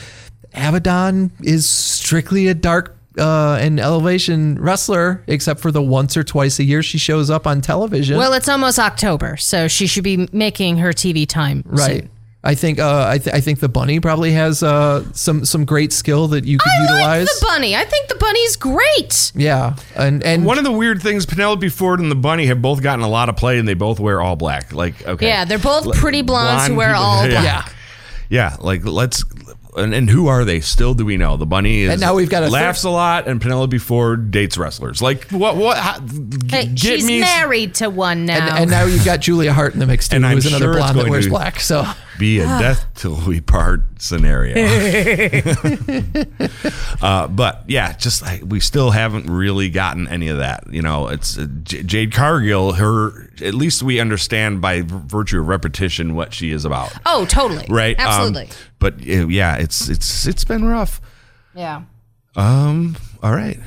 Abaddon 0.53 1.31
is 1.41 1.67
strictly 1.69 2.47
a 2.47 2.53
dark 2.53 2.97
uh, 3.17 3.57
and 3.59 3.79
elevation 3.79 4.61
wrestler, 4.61 5.23
except 5.27 5.59
for 5.59 5.71
the 5.71 5.81
once 5.81 6.17
or 6.17 6.23
twice 6.23 6.59
a 6.59 6.63
year 6.63 6.83
she 6.83 6.97
shows 6.97 7.29
up 7.29 7.47
on 7.47 7.61
television. 7.61 8.17
Well, 8.17 8.33
it's 8.33 8.49
almost 8.49 8.79
October, 8.79 9.37
so 9.37 9.67
she 9.67 9.87
should 9.87 10.03
be 10.03 10.27
making 10.31 10.77
her 10.77 10.89
TV 10.89 11.27
time. 11.27 11.63
right. 11.65 12.01
soon. 12.01 12.09
I 12.49 12.55
think 12.55 12.79
uh, 12.79 13.05
I, 13.09 13.17
th- 13.17 13.35
I 13.35 13.41
think 13.41 13.59
the 13.59 13.67
bunny 13.67 13.99
probably 13.99 14.31
has 14.31 14.63
uh, 14.63 15.03
some 15.11 15.43
some 15.43 15.65
great 15.65 15.91
skill 15.91 16.29
that 16.29 16.45
you 16.45 16.57
could 16.57 16.71
I 16.71 16.81
utilize. 16.83 17.27
like 17.27 17.39
the 17.39 17.45
bunny. 17.45 17.75
I 17.75 17.83
think 17.83 18.07
the 18.07 18.15
bunny's 18.15 18.55
great. 18.55 19.33
yeah, 19.35 19.75
and 19.95 20.23
and 20.23 20.45
One 20.45 20.57
of 20.57 20.63
the 20.63 20.71
weird 20.71 21.01
things, 21.01 21.25
Penelope 21.25 21.67
Ford 21.69 21.99
and 21.99 22.09
the 22.09 22.15
Bunny 22.15 22.45
have 22.45 22.61
both 22.61 22.81
gotten 22.81 23.03
a 23.03 23.09
lot 23.09 23.27
of 23.27 23.35
play, 23.35 23.59
and 23.59 23.67
they 23.67 23.73
both 23.73 23.99
wear 23.99 24.21
all 24.21 24.37
black. 24.37 24.71
Like, 24.71 25.05
okay, 25.05 25.27
Yeah, 25.27 25.43
they're 25.43 25.59
both 25.59 25.93
pretty 25.97 26.21
blondes 26.21 26.67
who 26.67 26.75
wear 26.75 26.87
people- 26.89 27.03
all 27.03 27.27
black. 27.29 27.43
yeah. 27.43 27.69
yeah. 28.29 28.55
Like, 28.61 28.85
let's. 28.85 29.25
And, 29.75 29.93
and 29.93 30.09
who 30.09 30.25
are 30.27 30.43
they? 30.43 30.59
Still, 30.61 30.95
do 30.95 31.05
we 31.05 31.17
know? 31.17 31.37
The 31.37 31.45
Bunny 31.45 31.81
is 31.81 31.91
And 31.91 32.01
now 32.01 32.15
we've 32.15 32.29
got 32.31 32.41
a 32.43 32.49
laughs 32.49 32.83
a 32.83 32.89
lot, 32.89 33.27
and 33.27 33.39
Penelope 33.39 33.77
Ford 33.77 34.31
dates 34.31 34.57
wrestlers. 34.57 35.01
Like, 35.03 35.29
what? 35.31 35.55
What? 35.55 35.77
How, 35.77 35.99
Hey, 36.49 36.65
get 36.65 36.79
she's 36.79 37.05
me 37.05 37.19
married 37.19 37.75
to 37.75 37.89
one 37.89 38.25
now. 38.25 38.47
And, 38.47 38.57
and 38.59 38.71
now 38.71 38.85
you've 38.85 39.05
got 39.05 39.19
Julia 39.19 39.53
Hart 39.53 39.73
in 39.73 39.79
the 39.79 39.85
mix 39.85 40.07
too, 40.07 40.15
And 40.15 40.25
I'm 40.25 40.35
who's 40.35 40.47
another 40.47 40.65
sure 40.65 40.73
blonde 40.75 40.97
that 40.97 41.09
wears 41.09 41.25
to- 41.25 41.29
black. 41.29 41.59
So 41.59 41.85
be 42.17 42.39
a 42.39 42.45
death 42.45 42.85
till 42.95 43.19
we 43.27 43.41
part 43.41 43.81
scenario. 43.99 44.55
uh, 47.01 47.27
but 47.27 47.63
yeah, 47.67 47.93
just 47.93 48.21
like 48.21 48.41
we 48.45 48.59
still 48.59 48.91
haven't 48.91 49.27
really 49.27 49.69
gotten 49.69 50.07
any 50.07 50.27
of 50.27 50.37
that. 50.37 50.71
You 50.71 50.81
know, 50.81 51.07
it's 51.07 51.37
uh, 51.37 51.47
J- 51.63 51.83
Jade 51.83 52.13
Cargill. 52.13 52.73
Her 52.73 53.29
at 53.41 53.53
least 53.53 53.83
we 53.83 53.99
understand 53.99 54.61
by 54.61 54.81
v- 54.81 54.95
virtue 55.05 55.39
of 55.39 55.47
repetition 55.47 56.15
what 56.15 56.33
she 56.33 56.51
is 56.51 56.65
about, 56.65 56.93
oh, 57.05 57.25
totally. 57.25 57.65
right? 57.69 57.99
Um, 57.99 58.07
Absolutely. 58.07 58.49
but 58.79 58.93
uh, 58.95 59.27
yeah, 59.27 59.57
it's 59.57 59.89
it's 59.89 60.25
it's 60.27 60.43
been 60.43 60.65
rough. 60.65 61.01
yeah. 61.53 61.83
Um. 62.35 62.97
All 63.23 63.33
right. 63.33 63.57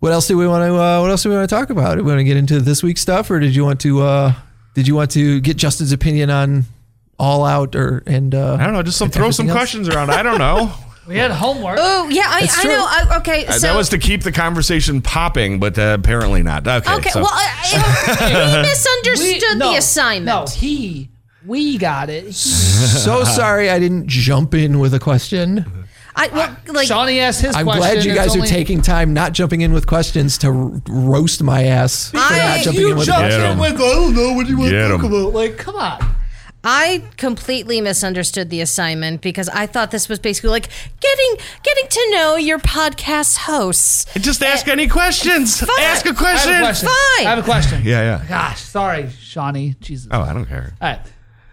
what 0.00 0.12
else 0.12 0.26
do 0.28 0.36
we 0.38 0.46
want 0.48 0.62
to 0.62 0.74
uh, 0.74 1.00
what 1.00 1.10
else 1.10 1.22
do 1.22 1.28
we 1.30 1.36
want 1.36 1.48
to 1.48 1.54
talk 1.54 1.70
about? 1.70 1.96
Do 1.96 2.04
we 2.04 2.08
want 2.10 2.20
to 2.20 2.24
get 2.24 2.36
into 2.36 2.60
this 2.60 2.82
week's 2.82 3.00
stuff, 3.02 3.30
or 3.30 3.38
did 3.38 3.54
you 3.54 3.64
want 3.64 3.80
to 3.80 4.02
uh, 4.02 4.32
did 4.76 4.86
you 4.86 4.94
want 4.94 5.10
to 5.12 5.40
get 5.40 5.56
Justin's 5.56 5.90
opinion 5.90 6.28
on 6.28 6.64
All 7.18 7.44
Out 7.46 7.74
or 7.74 8.02
and 8.06 8.34
uh, 8.34 8.58
I 8.60 8.64
don't 8.64 8.74
know. 8.74 8.82
Just 8.82 8.98
some 8.98 9.08
throw 9.10 9.30
some 9.30 9.48
else? 9.48 9.56
questions 9.56 9.88
around. 9.88 10.10
I 10.10 10.22
don't 10.22 10.38
know. 10.38 10.72
We 11.08 11.18
had 11.18 11.30
homework. 11.30 11.78
Oh, 11.80 12.08
yeah, 12.08 12.24
I, 12.26 12.48
I 12.52 12.64
know. 12.64 12.84
I, 12.84 13.16
okay, 13.18 13.46
Uh, 13.46 13.52
so 13.52 13.60
that 13.68 13.76
was 13.76 13.90
to 13.90 13.98
keep 13.98 14.24
the 14.24 14.32
conversation 14.32 15.00
popping, 15.02 15.60
but 15.60 15.78
uh, 15.78 15.96
apparently 15.96 16.42
not. 16.42 16.66
Okay. 16.66 16.92
okay. 16.94 17.10
so- 17.10 17.20
Well, 17.20 17.30
I, 17.32 17.46
he 17.62 18.62
misunderstood 18.68 19.52
We- 19.52 19.58
no, 19.60 19.70
the 19.70 19.78
assignment. 19.78 20.26
No, 20.50 20.52
he, 20.52 21.08
we 21.46 21.78
got 21.78 22.10
it. 22.10 22.34
So 22.34 23.22
sorry 23.22 23.70
I 23.70 23.78
didn't 23.78 24.08
jump 24.08 24.52
in 24.52 24.80
with 24.80 24.94
a 24.94 24.98
question. 24.98 25.64
I 26.18 26.28
well, 26.28 26.56
like 26.68 26.88
Shawnee 26.88 27.20
asked 27.20 27.42
his 27.42 27.54
I'm 27.54 27.64
question. 27.66 27.80
glad 27.82 28.04
you 28.04 28.12
It's 28.12 28.18
guys 28.20 28.34
only- 28.34 28.48
are 28.48 28.50
taking 28.50 28.80
time 28.80 29.12
not 29.12 29.32
jumping 29.32 29.60
in 29.60 29.72
with 29.74 29.86
questions 29.86 30.38
to 30.38 30.46
r- 30.48 30.80
roast 30.88 31.42
my 31.42 31.64
ass 31.64 32.10
for 32.10 32.16
I- 32.18 32.38
not 32.56 32.64
jumping 32.64 32.80
You 32.80 32.90
in 32.92 32.96
with 32.96 33.02
a 33.08 33.12
jumped 33.12 33.28
Get 33.30 33.40
in 33.40 33.58
with, 33.58 33.74
I 33.74 33.76
don't 33.76 34.14
know 34.16 34.32
what 34.32 34.46
you 34.48 34.56
want 34.58 34.70
Get 34.70 34.82
to 34.82 34.88
talk 34.96 35.04
'em. 35.04 35.12
about. 35.12 35.32
Like, 35.34 35.58
come 35.58 35.76
on. 35.76 36.14
I 36.64 37.02
completely 37.16 37.80
misunderstood 37.80 38.50
the 38.50 38.60
assignment 38.60 39.20
because 39.20 39.48
I 39.50 39.66
thought 39.66 39.92
this 39.92 40.08
was 40.08 40.18
basically 40.18 40.50
like 40.50 40.68
getting 41.00 41.36
getting 41.62 41.88
to 41.88 42.08
know 42.10 42.34
your 42.36 42.58
podcast 42.58 43.36
hosts. 43.40 44.06
Just 44.18 44.42
ask 44.42 44.66
any 44.66 44.88
questions. 44.88 45.62
Ask 45.80 46.06
a 46.06 46.10
I 46.10 46.12
question. 46.14 46.52
have 46.54 46.62
a 46.62 46.66
question. 46.66 46.88
Fine. 46.88 47.26
I 47.26 47.30
have 47.30 47.38
a 47.38 47.42
question. 47.42 47.82
Yeah, 47.84 48.00
yeah. 48.18 48.24
Gosh, 48.28 48.62
sorry, 48.62 49.10
Shawnee. 49.20 49.76
Jesus. 49.80 50.08
Oh, 50.10 50.22
I 50.22 50.32
don't 50.32 50.46
care. 50.46 50.72
All 50.80 50.88
right. 50.88 51.00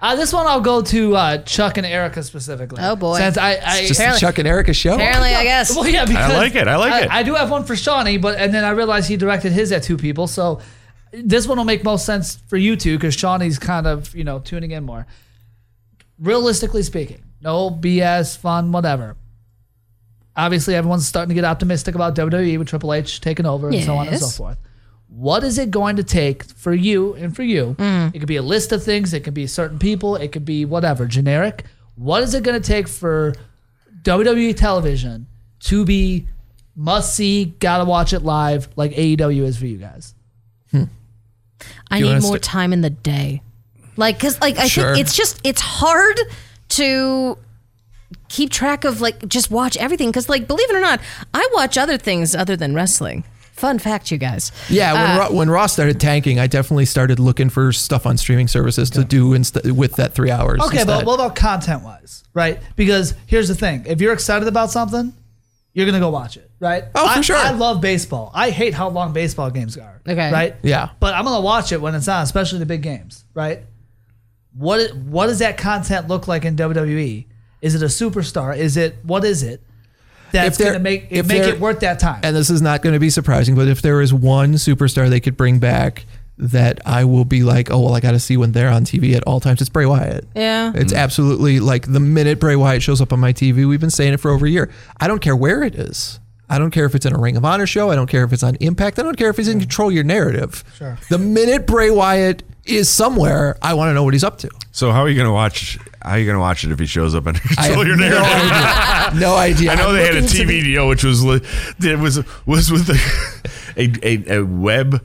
Uh, 0.04 0.18
this 0.18 0.34
one 0.34 0.46
I'll 0.46 0.60
go 0.60 0.82
to 0.82 1.16
uh, 1.16 1.38
Chuck 1.44 1.78
and 1.78 1.86
Erica 1.86 2.22
specifically. 2.24 2.80
Oh, 2.84 2.98
boy. 2.98 3.18
Since 3.20 3.38
I, 3.38 3.52
I 3.66 3.86
Just 3.88 4.00
the 4.02 4.18
Chuck 4.20 4.38
and 4.38 4.46
Erica 4.46 4.74
show. 4.74 4.96
Apparently, 4.96 5.34
I 5.34 5.44
guess. 5.46 5.74
well, 5.74 5.88
yeah, 5.88 6.04
because 6.04 6.30
I 6.30 6.36
like 6.36 6.56
it. 6.56 6.68
I 6.68 6.76
like 6.76 7.06
it. 7.06 7.10
I 7.10 7.24
do 7.24 7.36
have 7.36 7.50
one 7.50 7.64
for 7.64 7.74
Shawnee, 7.74 8.18
but 8.18 8.38
and 8.38 8.54
then 8.54 8.66
I 8.66 8.72
realized 8.72 9.08
he 9.08 9.16
directed 9.16 9.54
his 9.54 9.72
at 9.72 9.84
two 9.84 9.96
people, 9.96 10.28
so 10.28 10.60
this 11.14 11.48
one 11.48 11.58
will 11.58 11.64
make 11.64 11.86
most 11.86 12.06
sense 12.06 12.36
for 12.48 12.58
you 12.58 12.76
two 12.76 12.98
because 12.98 13.16
Shawnee's 13.16 13.58
kind 13.58 13.88
of 13.88 14.14
you 14.14 14.26
know 14.26 14.40
tuning 14.40 14.72
in 14.72 14.84
more. 14.84 15.08
Realistically 16.20 16.84
speaking, 16.84 17.24
no 17.40 17.72
BS, 17.72 18.38
fun, 18.38 18.74
whatever. 18.74 19.16
Obviously, 20.36 20.76
everyone's 20.76 21.08
starting 21.08 21.30
to 21.30 21.36
get 21.36 21.46
optimistic 21.46 21.96
about 21.96 22.14
WWE 22.16 22.60
with 22.60 22.68
Triple 22.68 22.94
H 22.94 23.22
taking 23.22 23.46
over 23.46 23.70
and 23.70 23.82
so 23.86 23.96
on 23.96 24.10
and 24.10 24.20
so 24.20 24.26
Yes. 24.26 24.38
forth. 24.38 24.58
What 25.16 25.44
is 25.44 25.58
it 25.60 25.70
going 25.70 25.98
to 25.98 26.04
take 26.04 26.44
for 26.44 26.74
you 26.74 27.14
and 27.14 27.36
for 27.36 27.44
you? 27.44 27.76
Mm. 27.78 28.16
It 28.16 28.20
could 28.20 28.28
be 28.28 28.38
a 28.38 28.42
list 28.42 28.72
of 28.72 28.84
things. 28.84 29.14
It 29.14 29.24
could 29.24 29.34
be 29.36 29.46
certain 29.46 29.78
people. 29.78 30.16
It 30.16 30.32
could 30.32 30.44
be 30.46 30.66
whatever, 30.66 31.06
generic. 31.06 31.66
What 31.96 32.24
is 32.24 32.34
it 32.34 32.44
going 32.44 32.60
to 32.60 32.68
take 32.68 32.88
for 32.88 33.36
WWE 34.02 34.56
television 34.58 35.28
to 35.62 35.86
be 35.86 36.28
must 36.76 37.16
see, 37.16 37.46
gotta 37.60 37.86
watch 37.86 38.14
it 38.14 38.22
live 38.22 38.68
like 38.76 38.92
AEW 38.94 39.44
is 39.44 39.58
for 39.58 39.68
you 39.68 39.78
guys? 39.78 40.16
Hmm. 40.72 40.86
I 41.92 42.00
you 42.00 42.06
need 42.06 42.22
more 42.24 42.34
st- 42.38 42.42
time 42.42 42.74
in 42.74 42.82
the 42.82 42.90
day. 42.90 43.44
Like, 43.96 44.20
cause 44.20 44.42
like 44.42 44.58
I 44.58 44.68
Sure. 44.68 44.96
think 44.96 45.06
it's 45.06 45.16
just 45.16 45.40
it's 45.44 45.62
hard 45.62 46.20
to 46.70 47.38
keep 48.30 48.50
track 48.50 48.84
of 48.86 49.02
like 49.02 49.28
just 49.28 49.52
watch 49.52 49.78
everything. 49.78 50.12
Cause 50.12 50.28
like 50.28 50.48
believe 50.48 50.68
it 50.72 50.76
or 50.76 50.82
not, 50.82 51.00
I 51.34 51.48
watch 51.54 51.78
other 51.78 51.98
things 52.00 52.34
other 52.34 52.56
than 52.56 52.74
wrestling. 52.74 53.24
Fun 53.54 53.78
fact, 53.78 54.10
you 54.10 54.18
guys. 54.18 54.52
Yeah, 54.68 54.94
when, 54.94 55.12
uh, 55.12 55.20
Raw, 55.20 55.32
when 55.38 55.50
Raw 55.50 55.68
started 55.68 56.00
tanking, 56.00 56.40
I 56.40 56.48
definitely 56.48 56.86
started 56.86 57.20
looking 57.20 57.50
for 57.50 57.72
stuff 57.72 58.08
on 58.08 58.18
streaming 58.18 58.48
services 58.48 58.90
to 58.92 59.04
do 59.04 59.34
inst- 59.34 59.64
with 59.66 59.96
that 59.98 60.14
three 60.14 60.32
hours. 60.32 60.60
Okay, 60.60 60.80
instead. 60.80 60.88
but 60.88 61.06
what 61.06 61.16
about 61.16 61.36
content 61.36 61.84
wise, 61.84 62.24
right? 62.34 62.60
Because 62.76 63.14
here's 63.28 63.48
the 63.48 63.56
thing: 63.56 63.84
if 63.86 64.02
you're 64.02 64.12
excited 64.12 64.48
about 64.48 64.72
something, 64.72 65.14
you're 65.74 65.86
gonna 65.86 66.00
go 66.00 66.10
watch 66.10 66.36
it, 66.36 66.50
right? 66.60 66.86
Oh, 66.96 67.14
for 67.14 67.20
I, 67.20 67.22
sure. 67.22 67.36
I 67.36 67.52
love 67.52 67.80
baseball. 67.80 68.32
I 68.34 68.50
hate 68.50 68.74
how 68.74 68.90
long 68.90 69.14
baseball 69.14 69.52
games 69.52 69.78
are. 69.78 70.02
Okay. 70.08 70.32
right? 70.32 70.56
Yeah. 70.64 70.90
but 71.00 71.14
I'm 71.14 71.24
gonna 71.24 71.42
watch 71.42 71.72
it 71.72 71.80
when 71.80 71.94
it's 71.94 72.08
on, 72.08 72.24
especially 72.24 72.58
the 72.60 72.66
big 72.66 72.82
games, 72.82 73.24
right? 73.36 73.62
What 74.56 74.96
what 74.96 75.28
does 75.28 75.40
that 75.40 75.58
content 75.58 76.08
look 76.08 76.28
like 76.28 76.44
in 76.44 76.56
WWE? 76.56 77.28
Is 77.62 77.76
it 77.76 77.84
a 77.84 77.86
superstar? 77.86 78.58
Is 78.58 78.78
it 78.78 78.98
what 79.04 79.24
is 79.24 79.44
it? 79.44 79.62
That's 80.34 80.58
gonna 80.58 80.80
make 80.80 81.08
it 81.10 81.26
make 81.28 81.44
it 81.44 81.60
worth 81.60 81.80
that 81.82 82.00
time. 82.00 82.22
and 82.24 82.36
this 82.36 82.50
is 82.50 82.62
not 82.62 82.82
going 82.82 82.94
to 82.94 83.00
be 83.00 83.10
surprising, 83.10 83.56
but 83.56 83.68
if 83.68 83.82
there 83.82 84.02
is 84.02 84.14
one 84.14 84.54
superstar 84.54 85.10
they 85.10 85.20
could 85.20 85.38
bring 85.38 85.60
back 85.60 86.06
that 86.38 86.82
I 86.86 87.06
will 87.06 87.26
be 87.26 87.44
like, 87.44 87.70
oh 87.70 87.80
well, 87.80 87.94
I 87.94 88.00
got 88.00 88.12
to 88.12 88.20
see 88.20 88.38
when 88.38 88.52
they're 88.52 88.70
on 88.70 88.86
TV 88.86 89.16
at 89.16 89.24
all 89.24 89.40
times. 89.40 89.62
It's 89.62 89.70
Bray 89.70 89.86
Wyatt. 89.86 90.28
Yeah. 90.36 90.72
It's 90.76 90.92
mm. 90.92 90.98
absolutely 90.98 91.60
like 91.60 91.92
the 91.92 92.00
minute 92.00 92.40
Bray 92.40 92.56
Wyatt 92.56 92.82
shows 92.82 93.02
up 93.02 93.14
on 93.14 93.20
my 93.20 93.34
TV, 93.34 93.68
we've 93.68 93.80
been 93.80 93.92
saying 93.92 94.14
it 94.14 94.20
for 94.20 94.32
over 94.32 94.46
a 94.46 94.50
year. 94.50 94.72
I 95.00 95.08
don't 95.08 95.22
care 95.22 95.36
where 95.36 95.64
it 95.64 95.76
is. 95.76 96.20
I 96.54 96.60
don't 96.60 96.72
care 96.72 96.86
if 96.86 96.94
it's 96.96 97.06
in 97.06 97.14
a 97.14 97.20
Ring 97.20 97.36
of 97.38 97.44
Honor 97.46 97.66
show. 97.68 97.90
I 97.92 97.96
don't 97.96 98.10
care 98.10 98.24
if 98.24 98.32
it's 98.32 98.44
on 98.44 98.56
Impact. 98.60 99.00
I 99.00 99.04
don't 99.04 99.18
care 99.18 99.30
if 99.30 99.38
he's 99.38 99.48
in 99.48 99.60
control 99.60 99.90
of 99.90 99.96
your 99.96 100.04
narrative. 100.04 100.64
Sure. 100.78 100.98
The 101.10 101.18
minute 101.18 101.66
Bray 101.68 101.90
Wyatt 101.90 102.44
is 102.66 102.90
somewhere, 102.90 103.58
I 103.62 103.74
want 103.74 103.90
to 103.90 103.94
know 103.94 104.04
what 104.04 104.14
he's 104.14 104.24
up 104.24 104.38
to. 104.40 104.50
So 104.72 104.92
how 104.92 105.02
are 105.02 105.10
you 105.10 105.18
gonna 105.18 105.34
watch? 105.34 105.78
How 106.02 106.12
are 106.12 106.20
you 106.20 106.26
gonna 106.26 106.40
watch 106.40 106.64
it 106.64 106.72
if 106.72 106.80
he 106.80 106.86
shows 106.86 107.14
up 107.14 107.26
and 107.28 107.40
control 107.42 107.68
have 107.80 107.88
your 107.88 107.98
no 107.98 108.10
narrative? 108.10 108.52
idea. 108.52 109.20
No 109.20 109.36
idea. 109.50 109.72
I 109.72 109.76
know 109.76 109.90
I'm 109.90 109.96
they 109.96 110.06
had 110.06 110.16
a 110.16 110.22
TV 110.22 110.48
the- 110.48 110.62
deal, 110.64 110.88
which 110.88 111.04
was 111.04 111.24
it 111.80 112.00
was 112.00 112.24
was 112.46 112.72
with 112.72 112.90
a 112.90 113.82
a, 113.82 113.92
a, 114.34 114.38
a 114.40 114.46
web 114.46 115.04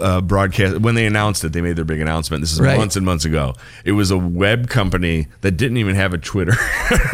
uh, 0.00 0.20
broadcast. 0.20 0.78
When 0.80 0.94
they 0.94 1.06
announced 1.06 1.44
it, 1.44 1.52
they 1.52 1.60
made 1.60 1.76
their 1.76 1.84
big 1.84 2.00
announcement. 2.00 2.40
This 2.40 2.52
is 2.52 2.60
Right. 2.60 2.76
months 2.78 2.96
and 2.96 3.04
months 3.06 3.24
ago. 3.24 3.54
It 3.84 3.92
was 3.92 4.10
a 4.10 4.18
web 4.18 4.68
company 4.68 5.28
that 5.42 5.52
didn't 5.52 5.76
even 5.76 5.94
have 5.96 6.12
a 6.14 6.18
Twitter. 6.18 6.54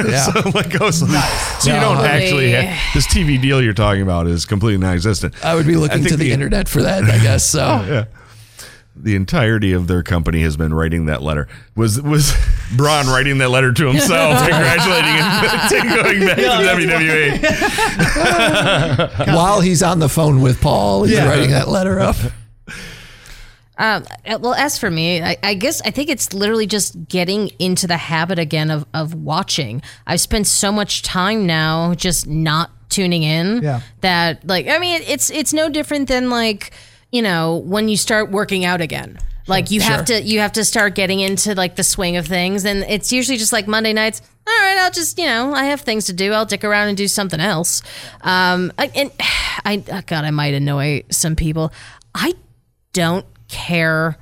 Yeah. 0.06 0.20
so 0.30 0.50
like, 0.50 0.80
oh, 0.80 0.90
so, 0.90 1.06
so 1.06 1.72
you 1.74 1.80
don't 1.80 2.04
actually 2.04 2.50
have 2.52 2.78
this 2.94 3.06
TV 3.06 3.40
deal 3.40 3.60
you're 3.62 3.72
talking 3.72 4.02
about 4.02 4.26
is 4.26 4.44
completely 4.44 4.78
non-existent. 4.78 5.34
I 5.44 5.54
would 5.54 5.66
be 5.66 5.74
looking 5.76 6.04
to 6.04 6.16
the, 6.16 6.32
internet 6.32 6.68
for 6.68 6.82
that, 6.82 7.04
I 7.04 7.18
guess. 7.22 7.44
So 7.44 7.60
yeah. 7.86 8.04
The 8.98 9.14
entirety 9.14 9.72
of 9.74 9.88
their 9.88 10.02
company 10.02 10.40
has 10.40 10.56
been 10.56 10.72
writing 10.72 11.04
that 11.06 11.22
letter. 11.22 11.48
Was 11.74 12.00
was 12.00 12.32
Braun 12.76 13.06
writing 13.06 13.36
that 13.38 13.50
letter 13.50 13.70
to 13.72 13.86
himself, 13.88 14.38
congratulating 14.48 15.14
him 15.16 15.24
to 15.68 15.80
going 16.02 16.20
back 16.26 16.36
to 16.36 17.42
WWE? 19.26 19.34
while 19.34 19.60
he's 19.60 19.82
on 19.82 19.98
the 19.98 20.08
phone 20.08 20.40
with 20.40 20.60
Paul, 20.62 21.04
he's 21.04 21.18
writing 21.18 21.50
that 21.50 21.68
letter 21.68 22.00
up. 22.00 22.16
Um, 23.78 24.04
uh, 24.24 24.38
well, 24.40 24.54
as 24.54 24.78
for 24.78 24.90
me, 24.90 25.22
I, 25.22 25.36
I 25.42 25.54
guess 25.54 25.82
I 25.82 25.90
think 25.90 26.08
it's 26.08 26.32
literally 26.32 26.66
just 26.66 27.08
getting 27.08 27.48
into 27.58 27.86
the 27.86 27.96
habit 27.98 28.38
again 28.38 28.70
of, 28.70 28.86
of 28.94 29.14
watching. 29.14 29.82
I've 30.06 30.20
spent 30.20 30.46
so 30.46 30.72
much 30.72 31.02
time 31.02 31.46
now 31.46 31.94
just 31.94 32.26
not 32.26 32.70
tuning 32.88 33.22
in 33.22 33.62
Yeah. 33.62 33.80
that 34.00 34.46
like 34.46 34.68
I 34.68 34.78
mean 34.78 35.02
it's 35.06 35.28
it's 35.28 35.52
no 35.52 35.68
different 35.68 36.08
than 36.08 36.30
like 36.30 36.70
you 37.10 37.20
know 37.20 37.56
when 37.56 37.88
you 37.88 37.96
start 37.96 38.30
working 38.30 38.64
out 38.64 38.80
again. 38.80 39.18
Like 39.48 39.70
you 39.70 39.80
have 39.80 40.06
to 40.06 40.20
you 40.22 40.40
have 40.40 40.52
to 40.52 40.64
start 40.64 40.94
getting 40.96 41.20
into 41.20 41.54
like 41.54 41.76
the 41.76 41.84
swing 41.84 42.16
of 42.16 42.26
things, 42.26 42.64
and 42.64 42.82
it's 42.88 43.12
usually 43.12 43.36
just 43.38 43.52
like 43.52 43.68
Monday 43.68 43.92
nights. 43.92 44.20
All 44.44 44.52
right, 44.62 44.78
I'll 44.78 44.90
just 44.90 45.18
you 45.18 45.26
know 45.26 45.52
I 45.54 45.66
have 45.66 45.82
things 45.82 46.06
to 46.06 46.12
do. 46.12 46.32
I'll 46.32 46.46
dick 46.46 46.64
around 46.64 46.88
and 46.88 46.96
do 46.96 47.06
something 47.06 47.38
else. 47.38 47.80
Um, 48.22 48.72
I, 48.78 48.90
and 48.94 49.12
I 49.64 49.84
oh 49.92 50.00
God, 50.06 50.24
I 50.24 50.30
might 50.32 50.54
annoy 50.54 51.02
some 51.10 51.36
people. 51.36 51.72
I 52.14 52.34
don't 52.92 53.24
care 53.48 54.16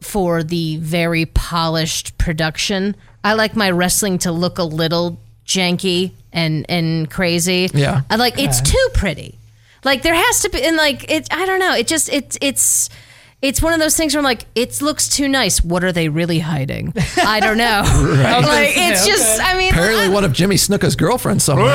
for 0.00 0.42
the 0.42 0.76
very 0.78 1.26
polished 1.26 2.16
production. 2.18 2.94
I 3.22 3.32
like 3.34 3.56
my 3.56 3.70
wrestling 3.70 4.18
to 4.18 4.32
look 4.32 4.58
a 4.58 4.64
little 4.64 5.18
janky 5.46 6.12
and 6.32 6.66
and 6.68 7.10
crazy. 7.10 7.70
Yeah. 7.72 8.02
I 8.10 8.16
like 8.16 8.38
it's 8.38 8.60
too 8.60 8.88
pretty. 8.92 9.38
Like 9.84 10.02
there 10.02 10.14
has 10.14 10.42
to 10.42 10.50
be 10.50 10.62
and 10.62 10.76
like 10.76 11.10
it 11.10 11.28
I 11.30 11.46
don't 11.46 11.58
know. 11.58 11.74
It 11.74 11.86
just 11.86 12.12
it's 12.12 12.36
it's 12.40 12.90
it's 13.42 13.60
one 13.60 13.74
of 13.74 13.78
those 13.78 13.94
things 13.94 14.14
where 14.14 14.20
I'm 14.20 14.24
like, 14.24 14.46
it 14.54 14.80
looks 14.80 15.06
too 15.08 15.28
nice. 15.28 15.62
What 15.62 15.84
are 15.84 15.92
they 15.92 16.08
really 16.08 16.38
hiding? 16.38 16.94
I 17.18 17.40
don't 17.40 17.58
know. 17.58 17.82
Like 18.44 18.72
it's 18.74 19.06
just 19.06 19.40
I 19.40 19.56
mean 19.56 19.72
Apparently, 19.72 20.08
one 20.08 20.24
of 20.24 20.32
Jimmy 20.32 20.56
Snuka's 20.56 20.96
girlfriends 20.96 21.44
somewhere. 21.44 21.74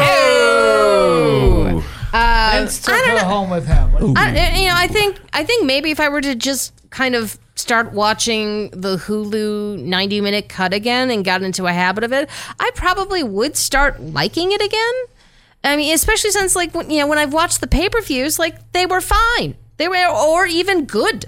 Vince 2.59 2.81
took 2.81 2.95
her 2.95 3.19
home 3.19 3.49
with 3.49 3.67
him. 3.67 3.95
I, 4.17 4.29
uh, 4.29 4.57
you 4.57 4.67
know, 4.67 4.75
I 4.75 4.87
think 4.87 5.19
I 5.33 5.43
think 5.43 5.65
maybe 5.65 5.91
if 5.91 5.99
I 5.99 6.09
were 6.09 6.21
to 6.21 6.35
just 6.35 6.73
kind 6.89 7.15
of 7.15 7.37
start 7.55 7.91
watching 7.91 8.69
the 8.71 8.97
Hulu 8.97 9.79
90 9.83 10.21
minute 10.21 10.49
cut 10.49 10.73
again 10.73 11.11
and 11.11 11.23
got 11.25 11.43
into 11.43 11.67
a 11.67 11.73
habit 11.73 12.03
of 12.03 12.13
it, 12.13 12.29
I 12.59 12.71
probably 12.73 13.21
would 13.21 13.57
start 13.57 14.01
liking 14.01 14.51
it 14.51 14.61
again. 14.61 14.93
I 15.63 15.75
mean, 15.75 15.93
especially 15.93 16.31
since 16.31 16.55
like 16.55 16.73
when, 16.73 16.89
you 16.89 16.99
know 16.99 17.07
when 17.07 17.17
I've 17.17 17.33
watched 17.33 17.61
the 17.61 17.67
pay 17.67 17.89
per 17.89 18.01
views, 18.01 18.39
like 18.39 18.71
they 18.71 18.85
were 18.85 19.01
fine, 19.01 19.55
they 19.77 19.87
were 19.87 20.07
or 20.07 20.45
even 20.45 20.85
good, 20.85 21.25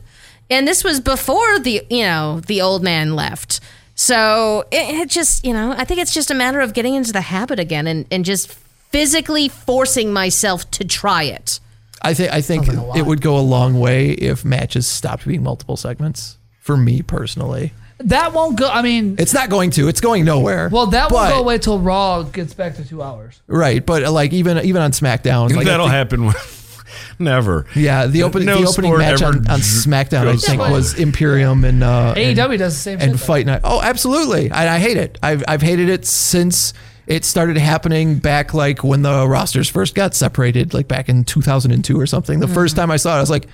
and 0.50 0.68
this 0.68 0.84
was 0.84 1.00
before 1.00 1.60
the 1.60 1.86
you 1.90 2.04
know 2.04 2.40
the 2.40 2.62
old 2.62 2.84
man 2.84 3.16
left. 3.16 3.60
So 3.94 4.66
it, 4.72 5.02
it 5.02 5.10
just 5.10 5.46
you 5.46 5.54
know 5.54 5.74
I 5.78 5.84
think 5.84 6.00
it's 6.00 6.14
just 6.14 6.32
a 6.32 6.34
matter 6.34 6.62
of 6.62 6.74
getting 6.74 6.96
into 6.96 7.12
the 7.12 7.22
habit 7.22 7.60
again 7.60 7.88
and 7.88 8.06
and 8.10 8.24
just 8.24 8.58
physically 8.92 9.48
forcing 9.48 10.14
myself 10.14 10.70
to 10.72 10.84
try 10.84 11.24
it. 11.24 11.60
I 12.02 12.14
think 12.14 12.32
I 12.32 12.42
think 12.42 12.68
it 12.68 13.06
would 13.06 13.22
go 13.22 13.38
a 13.38 13.42
long 13.42 13.80
way 13.80 14.10
if 14.10 14.44
matches 14.44 14.88
stopped 14.88 15.26
being 15.26 15.44
multiple 15.44 15.78
segments. 15.78 16.38
For 16.60 16.78
me 16.78 17.02
personally, 17.02 17.74
that 18.00 18.34
won't 18.34 18.58
go. 18.58 18.68
I 18.68 18.82
mean, 18.82 19.16
it's 19.18 19.34
not 19.34 19.50
going 19.50 19.72
to. 19.72 19.88
It's 19.88 20.02
going 20.02 20.26
nowhere. 20.26 20.70
well, 20.70 20.88
that 20.88 21.10
but, 21.10 21.16
won't 21.16 21.34
go 21.34 21.40
away 21.40 21.58
till 21.58 21.80
Raw 21.80 22.24
gets 22.24 22.54
back 22.54 22.76
to 22.76 22.88
two 22.88 23.02
hours. 23.02 23.42
Right, 23.48 23.84
but 23.86 24.04
like 24.12 24.34
even 24.34 24.60
even 24.60 24.82
on 24.82 24.92
SmackDown, 24.92 25.56
like 25.56 25.66
That'll 25.66 25.88
think- 25.88 25.94
happen. 25.94 26.26
With, 26.28 26.84
never. 27.20 27.66
Yeah, 27.76 28.08
the 28.08 28.24
opening 28.24 28.48
No 28.48 28.62
the 28.62 28.68
opening 28.68 28.98
match 28.98 29.22
on, 29.22 29.38
on 29.50 29.60
SmackDown, 29.60 30.28
I 30.28 30.36
think, 30.36 30.62
so- 30.62 30.72
was 30.72 30.94
Imperium 31.00 31.64
and 31.64 31.84
uh, 31.84 32.14
and, 32.16 32.38
AEW 32.38 32.58
does 32.58 32.74
the 32.76 32.80
same 32.80 33.00
and 33.00 33.12
shit. 33.12 33.20
Fight 33.20 33.46
Night. 33.46 33.62
Oh, 33.64 33.82
absolutely. 33.82 34.52
I, 34.52 34.76
I 34.76 34.80
hate 34.80 34.98
it. 34.98 35.18
I've 35.22 35.44
I've 35.48 35.62
hated 35.62 35.90
it 35.90 36.06
since 36.06 36.74
it 37.12 37.26
started 37.26 37.58
happening 37.58 38.20
back 38.20 38.54
like 38.54 38.84
when 38.84 39.02
the 39.02 39.28
rosters 39.28 39.70
first 39.70 39.96
got 39.96 40.16
separated, 40.16 40.74
like 40.74 40.88
back 40.88 41.10
in 41.10 41.24
2002 41.24 42.00
or 42.00 42.06
something. 42.06 42.40
The 42.40 42.48
first 42.48 42.76
time 42.76 42.92
I 42.92 42.98
saw 42.98 43.16
it, 43.16 43.18
I 43.18 43.22
was 43.22 43.30
like. 43.30 43.48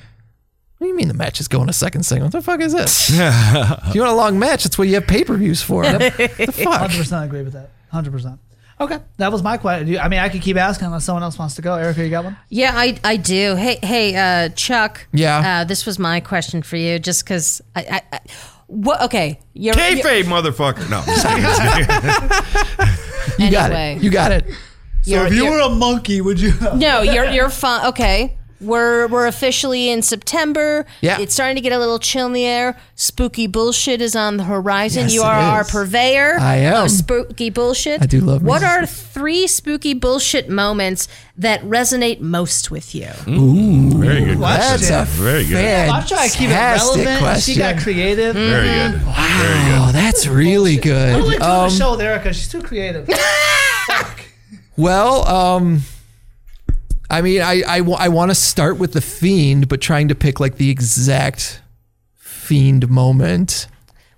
What 0.80 0.86
do 0.86 0.90
you 0.90 0.96
mean 0.96 1.08
the 1.08 1.16
match 1.16 1.40
is 1.40 1.48
going 1.48 1.70
a 1.70 1.74
second 1.74 2.04
segment? 2.04 2.36
What 2.36 2.40
the 2.40 2.46
fuck 2.46 2.62
is 2.62 2.72
this? 2.72 3.10
if 3.12 3.96
you 3.96 4.02
want 4.02 4.14
a 4.14 4.16
long 4.16 4.38
match, 4.38 4.64
that's 4.64 4.78
what 4.78 4.88
you 4.88 4.94
have 4.94 5.08
pay 5.08 5.24
per 5.24 5.36
views 5.36 5.60
for. 5.60 5.82
What 5.82 5.98
the 5.98 6.12
fuck? 6.54 6.82
Hundred 6.82 6.98
percent 7.00 7.26
agree 7.26 7.42
with 7.42 7.54
that. 7.54 7.72
Hundred 7.90 8.12
percent. 8.12 8.40
Okay, 8.80 9.00
that 9.18 9.32
was 9.32 9.42
my 9.42 9.58
question. 9.58 9.98
I 9.98 10.08
mean, 10.08 10.20
I 10.20 10.30
could 10.30 10.44
keep 10.44 10.56
asking 10.56 10.86
unless 10.86 11.06
someone 11.06 11.24
else 11.24 11.40
wants 11.40 11.56
to 11.56 11.64
go. 11.64 11.74
Erica, 11.74 12.04
you 12.04 12.12
got 12.12 12.26
one? 12.26 12.38
Yeah, 12.50 12.74
I, 12.76 13.00
I 13.04 13.18
do. 13.18 13.56
Hey, 13.56 13.80
hey, 13.82 14.16
uh, 14.16 14.50
Chuck. 14.50 15.08
Yeah? 15.12 15.62
Uh, 15.62 15.64
this 15.64 15.88
was 15.88 15.98
my 15.98 16.20
question 16.20 16.62
for 16.62 16.78
you, 16.78 17.00
just 17.00 17.24
because 17.24 17.60
I, 17.76 17.82
I, 17.82 18.02
I, 18.18 18.20
what? 18.68 19.02
Okay, 19.04 19.40
you're, 19.54 19.74
you're 19.74 20.04
Kayfabe, 20.04 20.26
motherfucker. 20.26 20.88
No, 20.92 21.02
I'm 23.40 23.52
just 23.52 23.70
kidding. 23.72 24.04
You 24.04 24.10
got 24.12 24.32
it. 24.32 24.44
You 24.44 24.46
got 24.46 24.54
it. 24.54 24.56
So 25.04 25.12
You're- 25.12 25.28
if 25.28 25.34
you 25.34 25.44
you're- 25.46 25.52
were 25.52 25.62
a 25.62 25.70
monkey, 25.70 26.22
would 26.22 26.40
you? 26.40 26.54
No, 26.76 27.02
you're 27.02 27.26
you're 27.32 27.50
fine. 27.50 27.86
Okay. 27.88 28.37
We're 28.60 29.06
we're 29.08 29.28
officially 29.28 29.90
in 29.90 30.02
September. 30.02 30.86
Yeah. 31.02 31.20
It's 31.20 31.34
starting 31.34 31.56
to 31.58 31.62
get 31.62 31.74
a 31.74 31.78
little 31.80 32.00
chill 32.00 32.26
in 32.26 32.34
the 32.34 32.44
air. 32.46 32.76
Spooky 32.96 33.46
bullshit 33.46 34.02
is 34.02 34.16
on 34.16 34.38
the 34.38 34.44
horizon. 34.46 35.04
Yes, 35.04 35.14
you 35.14 35.22
are 35.22 35.36
our 35.36 35.64
purveyor 35.64 36.38
I 36.40 36.56
am. 36.58 36.86
of 36.86 36.92
spooky 36.92 37.52
bullshit. 37.52 38.02
I 38.02 38.08
do 38.08 38.20
love 38.20 38.42
me 38.42 38.48
What 38.50 38.62
some 38.62 38.70
are 38.72 38.86
three 38.88 39.46
spooky 39.46 39.94
bullshit 39.94 40.50
moments 40.50 41.08
that 41.38 41.62
resonate 41.62 42.20
most 42.20 42.72
with 42.72 42.96
you? 42.96 43.10
Very 43.28 44.26
good. 44.26 44.40
That's 44.40 44.90
a 44.90 45.06
Very 45.06 45.46
good. 45.46 45.64
I'm 45.90 46.06
trying 46.08 46.30
to 46.30 46.36
keep 46.38 46.50
it 46.50 46.54
relevant. 46.54 47.20
question. 47.20 47.54
She 47.54 47.60
got 47.60 47.78
creative. 47.78 48.34
Very 48.34 48.66
good. 48.68 49.02
Very 49.02 49.66
good. 49.86 49.94
That's 49.94 50.26
really 50.26 50.78
good. 50.78 51.10
I 51.16 51.18
don't 51.20 51.28
like 51.28 51.38
good. 51.38 51.44
doing 51.44 51.52
Um, 51.60 51.70
the 51.70 51.76
show 51.76 51.92
with 51.92 52.02
Erica. 52.02 52.34
She's 52.34 52.50
too 52.52 52.64
creative. 52.64 53.08
well, 54.78 55.28
um, 55.28 55.82
I 57.10 57.22
mean, 57.22 57.42
I 57.42 57.64
I, 57.66 58.10
want 58.10 58.32
to 58.32 58.36
start 58.36 58.78
with 58.78 58.94
the 58.94 59.02
fiend, 59.02 59.70
but 59.70 59.82
trying 59.82 60.10
to 60.10 60.16
pick 60.16 60.40
like 60.40 60.58
the 60.58 60.70
exact 60.70 61.62
fiend 62.16 62.90
moment. 62.90 63.68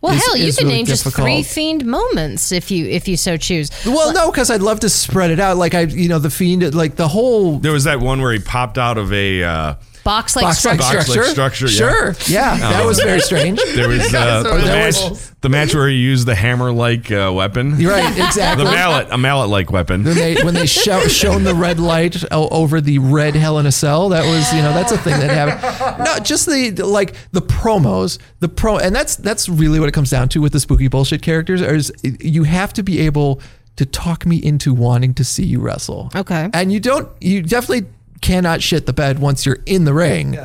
Well, 0.01 0.13
is- 0.13 0.25
hell, 0.25 0.37
you 0.37 0.45
is 0.45 0.57
can 0.57 0.67
really 0.67 0.77
name 0.77 0.85
just 0.85 1.03
difficult. 1.03 1.25
three 1.25 1.43
fiend 1.43 1.85
moments 1.85 2.51
if 2.51 2.71
you 2.71 2.85
if 2.85 3.07
you 3.07 3.17
so 3.17 3.37
choose. 3.37 3.69
Well, 3.85 4.13
no, 4.13 4.31
because 4.31 4.49
I'd 4.49 4.61
love 4.61 4.79
to 4.81 4.89
spread 4.89 5.29
it 5.29 5.39
out. 5.39 5.57
Like 5.57 5.75
I, 5.75 5.81
you 5.81 6.07
know, 6.07 6.19
the 6.19 6.29
fiend, 6.29 6.73
like 6.73 6.95
the 6.95 7.09
whole 7.09 7.59
There 7.59 7.73
was 7.73 7.83
that 7.83 7.99
one 7.99 8.21
where 8.21 8.31
he 8.31 8.39
popped 8.39 8.77
out 8.77 8.97
of 8.97 9.11
a. 9.13 9.43
Uh, 9.43 9.75
Box 10.09 10.35
like 10.35 10.45
box 10.45 10.65
like 10.65 10.79
Box-like 10.79 11.03
structure. 11.03 11.23
structure, 11.25 11.65
yeah. 11.67 11.71
Sure, 11.71 12.15
yeah, 12.27 12.57
that 12.57 12.83
was 12.83 12.99
very 12.99 13.19
strange. 13.19 13.59
there 13.75 13.87
was 13.87 14.11
uh, 14.15 14.41
the, 14.41 14.49
are 14.53 14.57
match, 14.57 14.95
the 15.41 15.49
match 15.49 15.75
where 15.75 15.87
he 15.87 15.97
used 15.97 16.25
the 16.25 16.33
hammer-like 16.33 17.11
uh, 17.11 17.31
weapon. 17.31 17.79
You're 17.79 17.91
right, 17.91 18.17
exactly. 18.17 18.65
The 18.65 18.71
mallet, 18.71 19.07
a 19.11 19.19
mallet-like 19.19 19.69
weapon. 19.71 20.03
when 20.03 20.15
they 20.15 20.41
when 20.41 20.55
they 20.55 20.65
show, 20.65 21.01
shone 21.07 21.43
the 21.43 21.53
red 21.53 21.79
light 21.79 22.23
over 22.31 22.81
the 22.81 22.97
red 22.97 23.35
Hell 23.35 23.59
in 23.59 23.67
a 23.67 23.71
Cell, 23.71 24.09
that 24.09 24.25
was 24.25 24.51
you 24.51 24.63
know 24.63 24.73
that's 24.73 24.91
a 24.91 24.97
thing 24.97 25.19
that 25.19 25.29
happened. 25.29 26.03
No, 26.03 26.17
just 26.23 26.47
the 26.47 26.71
like 26.83 27.13
the 27.31 27.41
promos, 27.43 28.17
the 28.39 28.49
pro, 28.49 28.79
and 28.79 28.95
that's 28.95 29.15
that's 29.15 29.47
really 29.47 29.79
what 29.79 29.89
it 29.89 29.93
comes 29.93 30.09
down 30.09 30.27
to 30.29 30.41
with 30.41 30.53
the 30.53 30.59
spooky 30.59 30.87
bullshit 30.87 31.21
characters. 31.21 31.61
Is 31.61 31.93
you 32.01 32.45
have 32.45 32.73
to 32.73 32.81
be 32.81 32.97
able 33.01 33.41
to 33.75 33.85
talk 33.85 34.25
me 34.25 34.35
into 34.43 34.73
wanting 34.73 35.13
to 35.13 35.23
see 35.23 35.45
you 35.45 35.61
wrestle. 35.61 36.09
Okay. 36.13 36.49
and 36.53 36.69
you 36.69 36.81
don't, 36.81 37.09
you 37.21 37.41
definitely 37.41 37.87
cannot 38.21 38.61
shit 38.61 38.85
the 38.85 38.93
bed 38.93 39.19
once 39.19 39.45
you're 39.45 39.59
in 39.65 39.85
the 39.85 39.93
ring, 39.93 40.37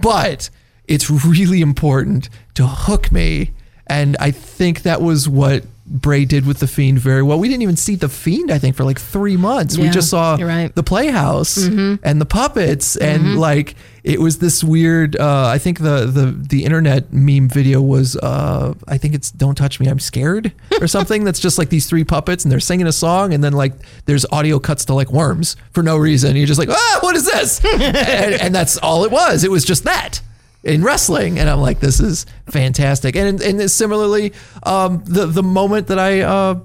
but 0.00 0.50
it's 0.86 1.10
really 1.10 1.60
important 1.60 2.28
to 2.54 2.66
hook 2.66 3.12
me. 3.12 3.52
And 3.86 4.16
I 4.18 4.30
think 4.30 4.82
that 4.82 5.00
was 5.00 5.28
what 5.28 5.64
Bray 5.86 6.24
did 6.26 6.46
with 6.46 6.58
the 6.58 6.66
Fiend 6.66 6.98
very 6.98 7.22
well. 7.22 7.38
We 7.38 7.48
didn't 7.48 7.62
even 7.62 7.76
see 7.76 7.94
the 7.94 8.08
Fiend, 8.08 8.50
I 8.50 8.58
think, 8.58 8.76
for 8.76 8.84
like 8.84 9.00
three 9.00 9.36
months. 9.36 9.78
we 9.78 9.88
just 9.88 10.10
saw 10.10 10.36
right. 10.36 10.74
the 10.74 10.82
Playhouse 10.82 11.56
mm-hmm. 11.56 12.04
and 12.04 12.20
the 12.20 12.26
puppets, 12.26 12.96
and 12.96 13.22
mm-hmm. 13.22 13.38
like 13.38 13.74
it 14.08 14.20
was 14.20 14.38
this 14.38 14.64
weird. 14.64 15.16
Uh, 15.16 15.48
I 15.48 15.58
think 15.58 15.80
the 15.80 16.06
the 16.06 16.26
the 16.32 16.64
internet 16.64 17.12
meme 17.12 17.46
video 17.46 17.82
was. 17.82 18.16
Uh, 18.16 18.72
I 18.88 18.96
think 18.96 19.14
it's 19.14 19.30
"Don't 19.30 19.54
touch 19.54 19.78
me, 19.78 19.86
I'm 19.86 20.00
scared" 20.00 20.50
or 20.80 20.86
something. 20.96 21.24
that's 21.24 21.38
just 21.38 21.58
like 21.58 21.68
these 21.68 21.86
three 21.86 22.04
puppets, 22.04 22.42
and 22.42 22.50
they're 22.50 22.58
singing 22.58 22.86
a 22.86 22.92
song, 22.92 23.34
and 23.34 23.44
then 23.44 23.52
like 23.52 23.74
there's 24.06 24.24
audio 24.32 24.58
cuts 24.58 24.86
to 24.86 24.94
like 24.94 25.12
worms 25.12 25.56
for 25.72 25.82
no 25.82 25.98
reason. 25.98 26.36
You're 26.36 26.46
just 26.46 26.58
like, 26.58 26.70
ah, 26.70 26.98
what 27.02 27.16
is 27.16 27.26
this? 27.26 27.62
and, 27.74 28.40
and 28.40 28.54
that's 28.54 28.78
all 28.78 29.04
it 29.04 29.10
was. 29.10 29.44
It 29.44 29.50
was 29.50 29.62
just 29.62 29.84
that 29.84 30.22
in 30.64 30.82
wrestling, 30.82 31.38
and 31.38 31.48
I'm 31.50 31.60
like, 31.60 31.80
this 31.80 32.00
is 32.00 32.24
fantastic. 32.46 33.14
And 33.14 33.42
and 33.42 33.70
similarly, 33.70 34.32
um, 34.62 35.02
the 35.04 35.26
the 35.26 35.42
moment 35.42 35.88
that 35.88 35.98
I 35.98 36.22
uh, 36.22 36.60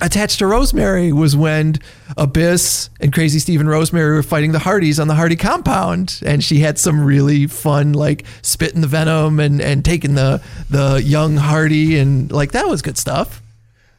attached 0.00 0.40
to 0.40 0.46
Rosemary 0.46 1.12
was 1.12 1.34
when 1.34 1.76
Abyss 2.16 2.90
and 3.00 3.12
Crazy 3.12 3.38
Steve 3.38 3.60
and 3.60 3.68
Rosemary 3.68 4.14
were 4.14 4.22
fighting 4.22 4.52
the 4.52 4.58
Hardys 4.58 5.00
on 5.00 5.08
the 5.08 5.14
Hardy 5.14 5.36
compound, 5.36 6.20
and 6.24 6.44
she 6.44 6.58
had 6.58 6.78
some 6.78 7.02
really 7.02 7.46
fun 7.46 7.92
like 7.92 8.24
spitting 8.42 8.82
the 8.82 8.86
venom 8.86 9.40
and 9.40 9.60
and 9.60 9.84
taking 9.84 10.14
the 10.14 10.42
the 10.68 11.02
young 11.02 11.36
Hardy, 11.36 11.98
and 11.98 12.30
like 12.30 12.52
that 12.52 12.68
was 12.68 12.82
good 12.82 12.98
stuff. 12.98 13.42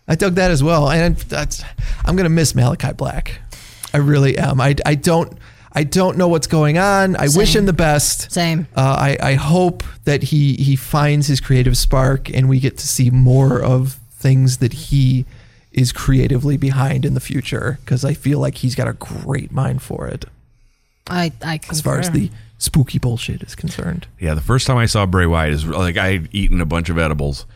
I 0.07 0.15
dug 0.15 0.35
that 0.35 0.51
as 0.51 0.63
well, 0.63 0.89
and 0.89 1.17
that's 1.17 1.63
I'm 2.05 2.15
gonna 2.15 2.29
miss 2.29 2.53
Malakai 2.53 2.95
Black. 2.95 3.41
I 3.93 3.97
really 3.97 4.37
am. 4.37 4.61
I 4.61 4.75
I 4.85 4.95
don't. 4.95 5.37
I 5.73 5.83
don't 5.83 6.17
know 6.17 6.27
what's 6.27 6.47
going 6.47 6.79
on. 6.79 7.15
I 7.15 7.27
wish 7.35 7.55
him 7.55 7.67
the 7.67 7.73
best. 7.73 8.31
Same. 8.31 8.67
Uh, 8.75 8.81
I, 8.81 9.17
I 9.21 9.33
hope 9.35 9.83
that 10.05 10.23
he 10.23 10.55
he 10.55 10.75
finds 10.75 11.27
his 11.27 11.39
creative 11.39 11.77
spark 11.77 12.31
and 12.31 12.49
we 12.49 12.59
get 12.59 12.79
to 12.79 12.87
see 12.87 13.11
more 13.11 13.61
of 13.61 13.99
things 14.09 14.57
that 14.57 14.73
he 14.73 15.25
is 15.77 15.93
creatively 15.93 16.57
behind 16.57 17.05
in 17.05 17.13
the 17.13 17.19
future 17.19 17.77
because 17.85 18.03
I 18.03 18.15
feel 18.15 18.39
like 18.39 18.55
he's 18.55 18.73
got 18.73 18.87
a 18.87 18.93
great 18.93 19.51
mind 19.51 19.81
for 19.83 20.07
it. 20.07 20.25
I 21.07 21.31
I 21.41 21.59
as 21.69 21.79
far 21.79 21.99
as 21.99 22.09
the 22.09 22.31
spooky 22.57 22.97
bullshit 22.97 23.43
is 23.43 23.53
concerned. 23.53 24.07
Yeah, 24.19 24.33
the 24.33 24.41
first 24.41 24.65
time 24.65 24.77
I 24.77 24.87
saw 24.87 25.05
Bray 25.05 25.27
Wyatt 25.27 25.53
is 25.53 25.65
like 25.65 25.95
I 25.95 26.13
had 26.13 26.29
eaten 26.31 26.59
a 26.59 26.65
bunch 26.65 26.89
of 26.89 26.97
edibles, 26.97 27.45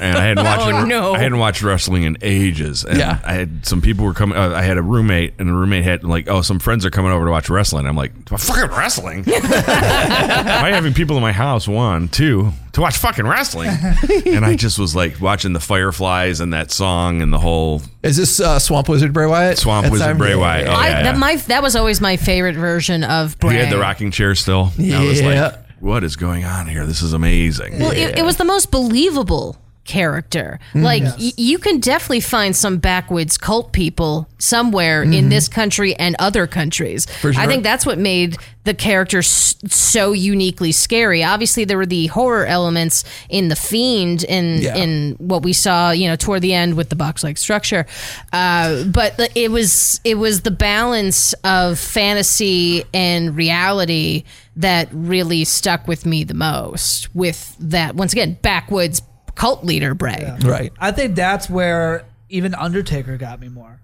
and 0.00 0.16
I 0.18 0.24
hadn't 0.24 0.44
watched. 0.44 0.66
Oh, 0.66 0.84
no. 0.84 1.14
I 1.14 1.18
hadn't 1.18 1.38
watched 1.38 1.62
wrestling 1.62 2.02
in 2.04 2.16
ages. 2.22 2.84
And 2.84 2.98
Yeah. 2.98 3.18
I 3.24 3.32
had 3.34 3.66
some 3.66 3.80
people 3.80 4.04
were 4.04 4.14
coming. 4.14 4.36
Uh, 4.36 4.50
I 4.50 4.62
had 4.62 4.76
a 4.78 4.82
roommate, 4.82 5.34
and 5.38 5.48
the 5.48 5.52
roommate 5.54 5.84
had 5.84 6.04
like, 6.04 6.28
oh, 6.28 6.42
some 6.42 6.58
friends 6.58 6.84
are 6.86 6.90
coming 6.90 7.12
over 7.12 7.24
to 7.24 7.30
watch 7.30 7.48
wrestling. 7.50 7.86
I'm 7.86 7.96
like, 7.96 8.12
fucking 8.28 8.76
wrestling. 8.76 9.24
Why 9.24 10.70
having 10.72 10.94
people 10.94 11.16
in 11.16 11.22
my 11.22 11.32
house? 11.32 11.66
One, 11.68 12.08
two, 12.08 12.52
to 12.72 12.80
watch 12.80 12.96
fucking 12.96 13.26
wrestling. 13.26 13.68
and 14.26 14.44
I 14.44 14.56
just 14.56 14.78
was 14.78 14.94
like 14.96 15.20
watching 15.20 15.52
the 15.52 15.60
Fireflies 15.60 16.40
and 16.40 16.52
that 16.52 16.70
song 16.70 17.22
and 17.22 17.32
the 17.32 17.38
whole 17.38 17.82
Is 18.02 18.16
this 18.16 18.40
uh, 18.40 18.58
Swamp 18.58 18.88
Wizard 18.88 19.12
Bray 19.12 19.26
Wyatt? 19.26 19.58
Swamp 19.58 19.84
That's- 19.84 19.92
Wizard 20.00 20.18
Bray 20.18 20.34
Wyatt. 20.34 20.68
Oh, 20.68 20.72
I, 20.72 20.88
yeah, 20.88 21.02
that 21.04 21.14
yeah. 21.14 21.18
my 21.18 21.36
that 21.36 21.62
was 21.62 21.76
always 21.76 22.00
my 22.00 22.16
favorite 22.16 22.56
version 22.56 23.04
of 23.04 23.38
Bray. 23.38 23.54
He 23.54 23.58
had 23.60 23.70
the 23.72 23.78
rocking 23.78 24.10
chair 24.10 24.34
still. 24.34 24.70
Yeah. 24.76 25.00
I 25.00 25.04
was 25.06 25.20
Yeah. 25.20 25.42
like, 25.44 25.54
what 25.80 26.02
is 26.04 26.16
going 26.16 26.44
on 26.44 26.66
here? 26.66 26.86
This 26.86 27.02
is 27.02 27.12
amazing. 27.12 27.78
Well, 27.78 27.90
it, 27.92 28.18
it 28.18 28.24
was 28.24 28.36
the 28.38 28.44
most 28.44 28.70
believable 28.70 29.56
character. 29.84 30.58
Mm. 30.72 30.82
Like 30.82 31.02
y- 31.02 31.32
you 31.36 31.58
can 31.58 31.80
definitely 31.80 32.20
find 32.20 32.54
some 32.56 32.78
backwoods 32.78 33.36
cult 33.38 33.72
people 33.72 34.28
somewhere 34.38 35.02
in 35.02 35.28
this 35.28 35.48
country 35.48 35.94
and 35.96 36.16
other 36.18 36.46
countries. 36.46 37.06
Mm-hmm. 37.06 37.32
sure. 37.32 37.40
I 37.42 37.46
think 37.46 37.62
that's 37.62 37.84
what 37.86 37.98
made 37.98 38.36
the 38.64 38.72
character 38.74 39.18
s- 39.18 39.56
so 39.68 40.12
uniquely 40.12 40.72
scary. 40.72 41.22
Obviously, 41.22 41.64
there 41.64 41.76
were 41.76 41.84
the 41.86 42.06
horror 42.06 42.46
elements 42.46 43.04
in 43.28 43.48
the 43.48 43.56
fiend 43.56 44.24
and 44.26 44.62
Yeah. 44.62 44.74
in 44.76 45.16
what 45.18 45.42
we 45.42 45.52
saw, 45.52 45.90
you 45.90 46.08
know, 46.08 46.16
toward 46.16 46.40
the 46.40 46.54
end 46.54 46.74
with 46.76 46.88
the 46.88 46.96
box-like 46.96 47.36
structure. 47.36 47.84
Uh, 48.32 48.84
but 48.84 49.16
the- 49.18 49.30
it 49.38 49.50
was 49.50 50.00
it 50.04 50.14
was 50.16 50.42
the 50.42 50.50
balance 50.50 51.34
of 51.44 51.78
fantasy 51.78 52.84
and 52.94 53.36
reality 53.36 54.24
that 54.56 54.88
really 54.92 55.44
stuck 55.44 55.86
with 55.88 56.06
me 56.06 56.24
the 56.24 56.32
most. 56.34 57.14
With 57.14 57.56
that, 57.60 57.96
once 57.96 58.12
again, 58.12 58.38
backwoods 58.40 59.02
cult 59.34 59.64
leader 59.64 59.94
Bray. 59.94 60.36
Right. 60.42 60.72
I 60.78 60.92
think 60.92 61.14
that's 61.14 61.48
where 61.48 62.04
even 62.28 62.54
Undertaker 62.54 63.16
got 63.16 63.40
me 63.40 63.48
more. 63.48 63.80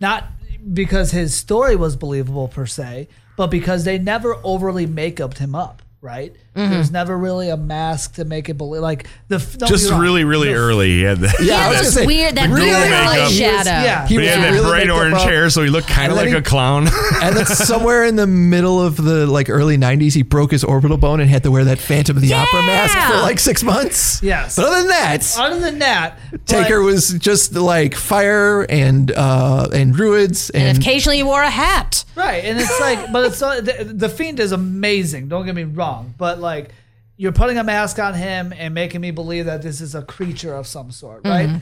Not 0.00 0.26
because 0.72 1.10
his 1.10 1.34
story 1.34 1.76
was 1.76 1.96
believable 1.96 2.48
per 2.48 2.66
se, 2.66 3.08
but 3.36 3.48
because 3.48 3.84
they 3.84 3.98
never 3.98 4.36
overly 4.44 4.86
make-upped 4.86 5.38
him 5.38 5.54
up, 5.54 5.82
right? 6.00 6.34
Mm-hmm. 6.56 6.72
There's 6.72 6.90
never 6.90 7.16
really 7.16 7.48
a 7.48 7.56
mask 7.56 8.14
to 8.16 8.24
make 8.24 8.48
it 8.48 8.54
believe. 8.58 8.82
Like 8.82 9.06
the 9.28 9.38
just 9.66 9.90
me 9.92 9.98
really, 9.98 10.24
really 10.24 10.48
the- 10.48 10.54
early. 10.54 10.88
He 10.88 11.02
had 11.02 11.18
that. 11.20 11.36
Yeah, 11.40 11.54
I 11.54 11.58
Yeah, 11.58 11.68
was 11.70 11.78
was 11.80 11.94
say, 11.94 12.06
weird. 12.06 12.34
That 12.34 12.48
the 12.48 12.54
really 12.54 12.70
ghoul 12.70 12.80
light 12.80 13.16
makeup. 13.18 13.32
shadow. 13.32 13.70
Yeah. 13.70 14.06
He 14.08 14.14
he 14.14 14.18
was 14.20 14.28
had 14.28 14.42
that 14.42 14.52
really 14.52 14.68
bright 14.68 14.90
orange 14.90 15.14
up. 15.14 15.28
hair, 15.28 15.48
so 15.50 15.62
he 15.62 15.70
looked 15.70 15.86
kind 15.88 16.10
of 16.10 16.16
like 16.18 16.26
then 16.30 16.36
a 16.36 16.42
clown. 16.42 16.88
And 17.22 17.36
then 17.36 17.46
somewhere 17.46 18.04
in 18.04 18.16
the 18.16 18.26
middle 18.26 18.80
of 18.84 18.96
the 18.96 19.26
like 19.26 19.48
early 19.48 19.76
'90s, 19.78 20.14
he 20.14 20.22
broke 20.22 20.50
his 20.50 20.64
orbital 20.64 20.96
bone 20.96 21.20
and 21.20 21.30
had 21.30 21.44
to 21.44 21.50
wear 21.52 21.64
that 21.66 21.78
Phantom 21.78 22.16
of 22.16 22.22
the 22.22 22.34
Opera 22.34 22.62
mask 22.62 22.98
for 23.12 23.20
like 23.22 23.38
six 23.38 23.62
months. 23.62 24.20
Yes. 24.22 24.56
But 24.56 24.66
other 24.66 24.78
than 24.78 24.88
that, 24.88 25.36
Other 25.38 25.60
than 25.60 25.78
that, 25.80 26.18
Taker 26.46 26.80
but- 26.80 26.86
was 26.86 27.10
just 27.12 27.54
like 27.54 27.94
fire 27.94 28.62
and 28.68 29.10
uh 29.12 29.68
and 29.72 29.94
druids 29.94 30.50
and, 30.50 30.64
And 30.64 30.78
occasionally 30.78 31.18
he 31.18 31.22
wore 31.22 31.42
a 31.42 31.50
hat. 31.50 32.04
Right, 32.16 32.44
and 32.44 32.60
it's 32.60 32.80
like, 32.80 33.12
but 33.12 33.24
it's 33.26 33.40
uh, 33.40 33.60
the, 33.60 33.84
the 33.94 34.08
fiend 34.08 34.40
is 34.40 34.52
amazing. 34.52 35.28
Don't 35.28 35.46
get 35.46 35.54
me 35.54 35.62
wrong, 35.62 36.12
but 36.18 36.38
like, 36.40 36.72
you're 37.16 37.32
putting 37.32 37.58
a 37.58 37.64
mask 37.64 37.98
on 37.98 38.14
him 38.14 38.52
and 38.56 38.74
making 38.74 39.00
me 39.02 39.10
believe 39.10 39.44
that 39.44 39.62
this 39.62 39.80
is 39.80 39.94
a 39.94 40.02
creature 40.02 40.54
of 40.54 40.66
some 40.66 40.90
sort, 40.90 41.26
right? 41.26 41.60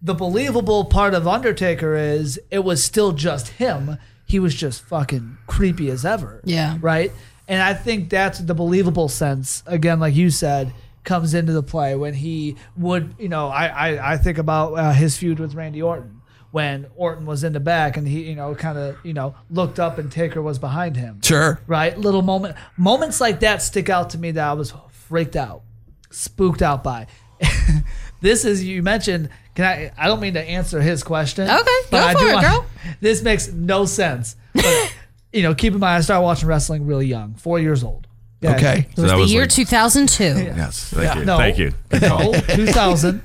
The 0.00 0.14
believable 0.14 0.84
part 0.84 1.12
of 1.14 1.28
Undertaker 1.28 1.94
is 1.96 2.40
it 2.50 2.60
was 2.60 2.82
still 2.82 3.12
just 3.12 3.48
him. 3.48 3.98
He 4.24 4.38
was 4.38 4.54
just 4.54 4.82
fucking 4.82 5.38
creepy 5.46 5.90
as 5.90 6.04
ever. 6.04 6.40
Yeah. 6.44 6.78
Right, 6.80 7.10
and 7.48 7.60
I 7.60 7.74
think 7.74 8.08
that's 8.08 8.38
the 8.38 8.54
believable 8.54 9.08
sense. 9.08 9.64
Again, 9.66 9.98
like 9.98 10.14
you 10.14 10.30
said, 10.30 10.72
comes 11.02 11.34
into 11.34 11.52
the 11.52 11.62
play 11.64 11.96
when 11.96 12.14
he 12.14 12.56
would, 12.76 13.14
you 13.18 13.28
know, 13.28 13.48
I 13.48 13.66
I, 13.66 14.12
I 14.12 14.16
think 14.16 14.38
about 14.38 14.74
uh, 14.74 14.92
his 14.92 15.16
feud 15.16 15.40
with 15.40 15.54
Randy 15.54 15.82
Orton 15.82 16.19
when 16.52 16.86
Orton 16.96 17.26
was 17.26 17.44
in 17.44 17.52
the 17.52 17.60
back 17.60 17.96
and 17.96 18.06
he, 18.08 18.22
you 18.28 18.34
know, 18.34 18.54
kind 18.54 18.76
of, 18.76 18.96
you 19.04 19.12
know, 19.12 19.34
looked 19.50 19.78
up 19.78 19.98
and 19.98 20.10
Taker 20.10 20.42
was 20.42 20.58
behind 20.58 20.96
him. 20.96 21.20
sure. 21.22 21.60
Right? 21.66 21.96
Little 21.96 22.22
moment 22.22 22.56
moments 22.76 23.20
like 23.20 23.40
that 23.40 23.62
stick 23.62 23.88
out 23.88 24.10
to 24.10 24.18
me 24.18 24.32
that 24.32 24.48
I 24.48 24.52
was 24.54 24.72
freaked 25.08 25.36
out, 25.36 25.62
spooked 26.10 26.62
out 26.62 26.82
by. 26.82 27.06
this 28.20 28.44
is 28.44 28.64
you 28.64 28.82
mentioned. 28.82 29.28
Can 29.54 29.64
I? 29.64 29.92
I 29.98 30.06
don't 30.06 30.20
mean 30.20 30.34
to 30.34 30.42
answer 30.42 30.80
his 30.80 31.02
question. 31.02 31.48
Okay, 31.48 31.78
but 31.90 32.00
go 32.00 32.06
I 32.06 32.12
for 32.12 32.18
do 32.20 32.26
it, 32.28 32.32
want- 32.34 32.46
girl. 32.46 32.66
This 33.00 33.22
makes 33.22 33.50
no 33.52 33.84
sense. 33.84 34.36
But, 34.54 34.94
you 35.32 35.42
know, 35.42 35.54
keep 35.54 35.72
in 35.74 35.80
mind, 35.80 35.98
I 35.98 36.00
started 36.00 36.22
watching 36.22 36.48
wrestling 36.48 36.86
really 36.86 37.06
young, 37.06 37.34
four 37.34 37.58
years 37.58 37.82
old. 37.84 38.06
Yeah. 38.40 38.56
Okay. 38.56 38.88
So 38.96 39.02
It 39.02 39.02
was 39.02 39.10
that 39.10 39.16
the 39.16 39.22
was 39.22 39.32
year 39.32 39.42
like- 39.42 39.50
2002. 39.50 40.24
Yes. 40.24 40.84
Thank 40.90 41.04
Yeah, 41.04 41.18
you. 41.18 41.24
no. 41.26 41.36
Thank 41.38 41.58
you. 41.58 41.72
Good 41.90 42.02
call. 42.02 42.32
No, 42.32 42.40
2000. 42.40 43.22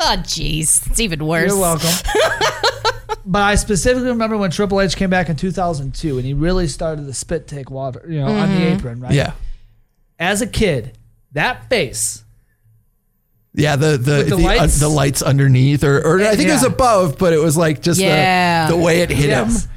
Oh, 0.00 0.16
jeez. 0.18 0.88
It's 0.90 1.00
even 1.00 1.24
worse. 1.26 1.50
You're 1.50 1.60
welcome. 1.60 1.88
but 3.26 3.42
I 3.42 3.54
specifically 3.54 4.08
remember 4.08 4.36
when 4.36 4.50
Triple 4.50 4.80
H 4.80 4.96
came 4.96 5.10
back 5.10 5.28
in 5.28 5.36
2002 5.36 6.16
and 6.18 6.26
he 6.26 6.34
really 6.34 6.66
started 6.68 7.06
the 7.06 7.14
spit 7.14 7.46
take 7.46 7.70
water, 7.70 8.04
you 8.08 8.20
know, 8.20 8.26
on 8.26 8.50
the 8.50 8.66
apron, 8.72 9.00
right? 9.00 9.12
Yeah. 9.12 9.32
As 10.18 10.42
a 10.42 10.46
kid, 10.46 10.96
that 11.32 11.68
face. 11.68 12.22
Yeah, 13.56 13.76
the 13.76 13.96
the 13.96 14.16
With 14.16 14.28
the 14.30 14.36
the, 14.36 14.42
uh, 14.42 14.46
lights? 14.58 14.80
the 14.80 14.88
lights 14.88 15.22
underneath, 15.22 15.84
or, 15.84 15.98
or 16.04 16.20
I 16.20 16.34
think 16.34 16.48
it 16.48 16.52
was 16.52 16.62
Yeah. 16.62 16.68
above, 16.70 17.18
but 17.18 17.32
it 17.32 17.38
was 17.38 17.56
like 17.56 17.80
just 17.82 18.00
Yeah. 18.00 18.66
the 18.68 18.76
the 18.76 18.82
way 18.82 19.00
it 19.02 19.10
hit 19.10 19.28
Yes. 19.28 19.64
him, 19.66 19.70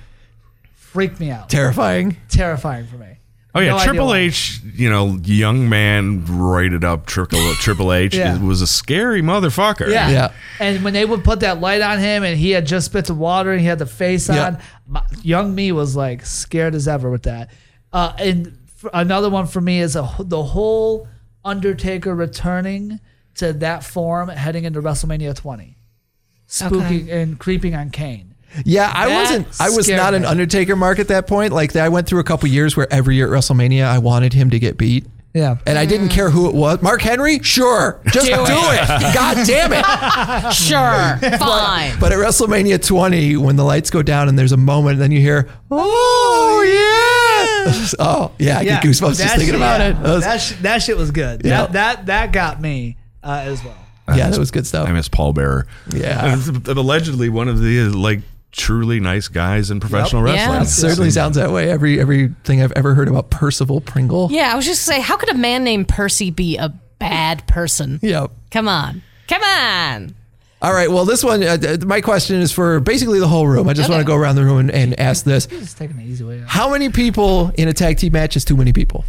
Freaked 0.73 1.19
me 1.19 1.29
out. 1.29 1.47
terrifying. 1.49 2.17
Terrifying 2.27 2.87
for 2.87 2.97
me. 2.97 3.16
Oh 3.57 3.61
yeah, 3.61 3.71
No 3.77 3.83
Triple. 3.83 4.13
H, 4.13 4.59
you 4.75 4.89
know, 4.89 5.17
young 5.23 5.67
man 5.69 6.23
rated 6.27 6.83
up 6.83 7.05
Triple 7.05 7.39
Triple 7.55 7.91
H 7.93 8.15
Yeah. 8.15 8.37
was 8.41 8.61
a 8.61 8.67
scary 8.67 9.21
motherfucker. 9.21 9.89
Yeah. 9.89 10.09
Yeah. 10.09 10.31
And 10.59 10.83
when 10.83 10.93
they 10.93 11.05
would 11.05 11.23
put 11.23 11.39
that 11.41 11.59
light 11.59 11.81
on 11.81 11.99
him 11.99 12.23
and 12.23 12.37
he 12.37 12.51
had 12.51 12.65
just 12.65 12.85
spits 12.87 13.09
of 13.09 13.17
water 13.17 13.51
and 13.51 13.59
he 13.61 13.67
had 13.67 13.79
the 13.79 13.85
face 13.85 14.29
Yeah. 14.29 14.45
on, 14.47 14.57
my, 14.87 15.01
young 15.23 15.53
me 15.55 15.71
was 15.71 15.95
like 15.95 16.25
scared 16.25 16.75
as 16.75 16.87
ever 16.87 17.09
with 17.09 17.23
that. 17.23 17.49
Uh, 17.91 18.13
and 18.19 18.57
f- 18.83 18.89
another 18.93 19.29
one 19.29 19.47
for 19.47 19.61
me 19.61 19.79
is 19.79 19.95
a, 19.95 20.07
the 20.19 20.43
whole 20.43 21.07
Undertaker 21.45 22.13
returning 22.13 22.99
to 23.35 23.53
that 23.53 23.83
form 23.83 24.27
heading 24.29 24.65
into 24.65 24.81
WrestleMania 24.81 25.35
20. 25.35 25.77
Spooking 26.47 27.09
and 27.11 27.39
creeping 27.39 27.75
on 27.75 27.89
Kane. 27.89 28.33
Yeah, 28.65 28.91
I 28.93 29.07
That 29.07 29.15
wasn't. 29.15 29.47
I 29.61 29.69
was 29.69 29.85
scared 29.85 29.97
not 29.97 30.13
an. 30.13 30.25
Undertaker 30.25 30.75
mark 30.75 30.99
at 30.99 31.09
that 31.09 31.27
point. 31.27 31.53
Like 31.53 31.75
I 31.75 31.89
went 31.89 32.07
through 32.07 32.19
a 32.19 32.23
couple 32.23 32.47
years 32.49 32.75
where 32.75 32.91
every 32.91 33.15
year 33.15 33.33
at 33.33 33.39
WrestleMania 33.39 33.85
I 33.85 33.99
wanted 33.99 34.33
him 34.33 34.49
to 34.51 34.59
get 34.59 34.77
beat. 34.77 35.05
Yeah. 35.33 35.57
And 35.67 35.77
I 35.77 35.85
didn't 35.85 36.09
care 36.09 36.31
who 36.31 36.49
it 36.49 36.55
was. 36.55 36.81
Mark 36.81 37.01
Henry? 37.01 37.39
Sure. 37.43 38.01
Just 38.07 38.25
do, 38.25 38.33
it. 38.33 39.13
God 39.13 39.45
damn 39.45 39.71
it. 39.73 39.85
Sure. 40.53 41.37
Fine. 41.37 41.99
But 41.99 42.11
at 42.11 42.17
WrestleMania 42.17 42.83
20, 42.83 43.37
when 43.37 43.55
the 43.55 43.63
lights 43.63 43.91
go 43.91 44.01
down 44.01 44.29
and 44.29 44.39
there's 44.39 44.51
a 44.53 44.57
moment, 44.57 44.93
and 44.93 45.01
then 45.01 45.11
you 45.11 45.19
hear, 45.19 45.47
oh, 45.69 46.63
yeah. 47.67 47.87
oh, 47.99 48.31
yeah, 48.39 48.59
I 48.59 48.63
get 48.63 48.81
goosebumps 48.83 49.09
just 49.09 49.19
that 49.19 49.29
thinking 49.31 49.47
shit- 49.47 49.55
about 49.55 49.81
it. 49.81 50.01
That 50.01 50.13
was- 50.15 50.23
that, 50.23 50.37
sh- 50.37 50.53
that 50.61 50.81
shit 50.81 50.97
was 50.97 51.11
good. 51.11 51.45
Yeah. 51.45 51.67
That, 51.67 51.73
that, 51.73 52.05
that 52.07 52.31
got 52.31 52.59
me 52.59 52.97
uh, 53.23 53.41
as 53.45 53.63
well. 53.63 53.77
yeah, 54.15 54.29
that 54.29 54.39
was 54.39 54.49
good 54.51 54.65
stuff. 54.65 54.87
I 54.87 54.91
miss 54.91 55.07
Paul 55.09 55.33
Bearer. 55.33 55.67
Yeah. 55.93 56.33
And 56.33 56.67
allegedly 56.67 57.29
one 57.29 57.47
of 57.47 57.61
the 57.61 57.83
like 57.89 58.21
truly 58.51 58.99
nice 58.99 59.27
guys 59.27 59.69
in 59.71 59.79
professional 59.79 60.25
Yep. 60.25 60.33
wrestling. 60.35 60.55
Yeah. 60.55 60.61
It 60.63 60.67
certainly 60.67 61.11
sounds 61.11 61.35
that 61.35 61.51
way. 61.51 61.69
Every 61.69 61.99
everything 61.99 62.61
I've 62.61 62.71
ever 62.73 62.93
heard 62.95 63.07
about 63.07 63.29
Percival 63.29 63.81
Pringle. 63.81 64.29
Yeah, 64.31 64.51
I 64.51 64.55
was 64.55 64.65
just 64.65 64.83
say, 64.83 64.99
how 65.01 65.17
could 65.17 65.29
a 65.29 65.37
man 65.37 65.63
named 65.63 65.87
Percy 65.87 66.31
be 66.31 66.57
a 66.57 66.69
bad 66.99 67.45
person? 67.47 67.99
Yeah. 68.01 68.27
Come 68.51 68.67
on. 68.67 69.03
Come 69.27 69.43
on. 69.43 70.15
All 70.61 70.73
right. 70.73 70.89
Well, 70.89 71.05
this 71.05 71.23
one, 71.23 71.43
uh, 71.43 71.77
my 71.85 72.01
question 72.01 72.37
is 72.37 72.51
for 72.51 72.79
basically 72.79 73.19
the 73.19 73.27
whole 73.27 73.47
room. 73.47 73.69
I 73.69 73.73
just 73.73 73.89
want 73.89 73.99
to 73.99 74.05
go 74.07 74.15
around 74.15 74.37
the 74.37 74.43
room 74.43 74.57
and, 74.57 74.71
and 74.71 74.99
ask 74.99 75.23
this: 75.23 75.45
Just 75.45 75.77
taking 75.77 75.97
the 75.97 76.03
easy 76.03 76.23
way 76.23 76.41
out. 76.41 76.47
How 76.47 76.71
many 76.71 76.89
people 76.89 77.51
in 77.55 77.67
a 77.67 77.73
tag 77.73 77.97
team 77.97 78.13
match 78.13 78.35
is 78.35 78.43
too 78.43 78.57
many 78.57 78.73
people? 78.73 79.05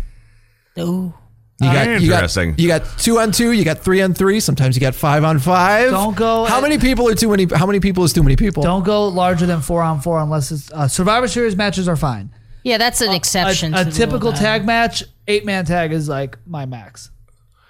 Ooh. 0.79 1.15
You 1.61 1.73
got, 1.73 1.87
you 2.01 2.09
got, 2.09 2.15
Interesting. 2.17 2.55
you 2.57 2.69
got 2.69 2.85
two 2.99 3.19
on 3.19 3.33
two. 3.33 3.51
You 3.51 3.65
got 3.65 3.79
three 3.79 4.01
on 4.01 4.15
three. 4.15 4.39
Sometimes 4.39 4.77
you 4.77 4.81
got 4.81 4.95
five 4.95 5.25
on 5.25 5.41
five. 5.41 5.91
Don't 5.91 6.17
go 6.17 6.45
How 6.45 6.59
at- 6.59 6.63
many 6.63 6.79
people 6.79 7.09
are 7.09 7.17
too 7.17 7.29
many? 7.31 7.47
How 7.53 7.67
many 7.67 7.81
people 7.81 8.05
is 8.05 8.13
too 8.13 8.23
many 8.23 8.37
people? 8.37 8.63
Don't 8.63 8.85
go 8.85 9.09
larger 9.09 9.45
than 9.45 9.61
four 9.61 9.83
on 9.83 10.01
four 10.01 10.21
unless 10.21 10.53
it's 10.53 10.71
uh, 10.73 10.87
Survivor 10.87 11.27
Series 11.27 11.57
matches 11.57 11.89
are 11.89 11.97
fine. 11.97 12.31
Yeah, 12.63 12.79
that's 12.79 13.01
an 13.01 13.11
A, 13.11 13.17
exception. 13.17 13.75
a 13.75 13.79
to 13.79 13.85
the 13.87 13.91
typical 13.91 14.31
rule, 14.31 14.39
tag 14.39 14.65
match, 14.67 15.03
eight 15.27 15.45
man 15.45 15.65
tag 15.65 15.93
is 15.93 16.09
like 16.09 16.39
my 16.47 16.65
max. 16.65 17.11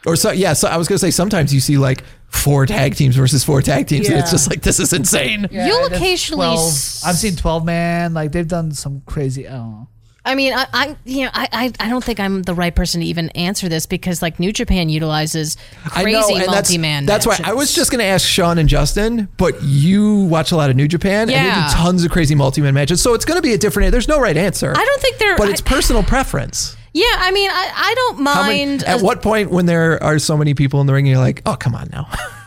Or 0.07 0.17
so 0.17 0.33
yeah. 0.33 0.53
So 0.53 0.69
I 0.69 0.77
was 0.77 0.87
gonna 0.87 0.99
say 0.99 1.11
sometimes 1.11 1.55
you 1.55 1.61
see 1.61 1.79
like 1.79 2.05
four 2.29 2.67
tag 2.67 2.95
teams 2.95 3.17
versus 3.17 3.43
four 3.43 3.63
tag 3.63 3.87
teams, 3.87 4.09
and 4.09 4.19
it's 4.19 4.31
just 4.31 4.51
like 4.51 4.61
this 4.61 4.81
is 4.81 4.93
insane. 4.93 5.47
You'll 5.51 5.87
occasionally 5.87 6.45
12. 6.47 6.59
s- 6.59 7.03
I've 7.07 7.17
seen 7.17 7.37
twelve 7.37 7.65
man. 7.65 8.13
Like 8.13 8.33
they've 8.33 8.47
done 8.47 8.73
some 8.73 9.01
crazy. 9.07 9.49
I 9.49 9.53
don't 9.53 9.71
know. 9.73 9.89
I 10.29 10.35
mean, 10.35 10.53
I, 10.53 10.67
I 10.75 10.97
you 11.07 11.25
know, 11.25 11.31
I, 11.33 11.49
I, 11.53 11.87
I 11.87 11.89
don't 11.89 12.05
think 12.05 12.21
I'm 12.21 12.43
the 12.43 12.55
right 12.55 12.75
person 12.75 13.01
to 13.01 13.07
even 13.07 13.31
answer 13.31 13.69
this 13.69 13.87
because 13.87 14.21
like 14.21 14.39
New 14.39 14.53
Japan 14.53 14.91
utilizes 14.91 15.57
crazy 15.87 16.39
know, 16.39 16.47
multi-man. 16.47 17.07
that's 17.07 17.27
why 17.27 17.39
I 17.43 17.55
was 17.55 17.75
just 17.75 17.91
going 17.91 18.01
to 18.01 18.05
ask 18.05 18.27
Sean 18.29 18.59
and 18.59 18.69
Justin, 18.69 19.29
but 19.39 19.63
you 19.63 20.25
watch 20.25 20.53
a 20.53 20.57
lot 20.57 20.69
of 20.69 20.77
New 20.77 20.87
Japan, 20.87 21.31
and 21.31 21.31
they 21.31 21.61
do 21.63 21.75
tons 21.75 22.05
of 22.05 22.11
crazy 22.11 22.35
multi-man 22.35 22.75
matches, 22.75 23.01
so 23.03 23.15
it's 23.15 23.25
going 23.25 23.39
to 23.39 23.43
be 23.43 23.55
a 23.55 23.59
different. 23.59 23.91
There's 23.91 24.09
no 24.09 24.21
right 24.21 24.37
answer. 24.37 24.73
I 24.77 24.85
don't 24.85 25.01
think 25.01 25.17
they're. 25.19 25.37
but 25.39 25.49
I- 25.49 25.53
it's 25.53 25.63
personal 25.63 26.03
preference. 26.03 26.77
Yeah, 26.93 27.05
I 27.19 27.31
mean, 27.31 27.51
I, 27.51 27.71
I 27.75 27.95
don't 27.95 28.25
How 28.27 28.43
many- 28.47 28.67
mind. 28.67 28.85
at 28.85 29.01
a- 29.01 29.05
what 29.05 29.23
point 29.23 29.51
when 29.51 29.67
there 29.67 30.03
are 30.03 30.19
so 30.19 30.37
many 30.37 30.55
people 30.55 30.81
in 30.81 30.87
the 30.87 30.93
ring, 30.93 31.07
you're 31.07 31.19
like, 31.19 31.43
oh 31.47 31.55
come 31.57 31.75
on 31.75 31.89
now. 31.93 32.09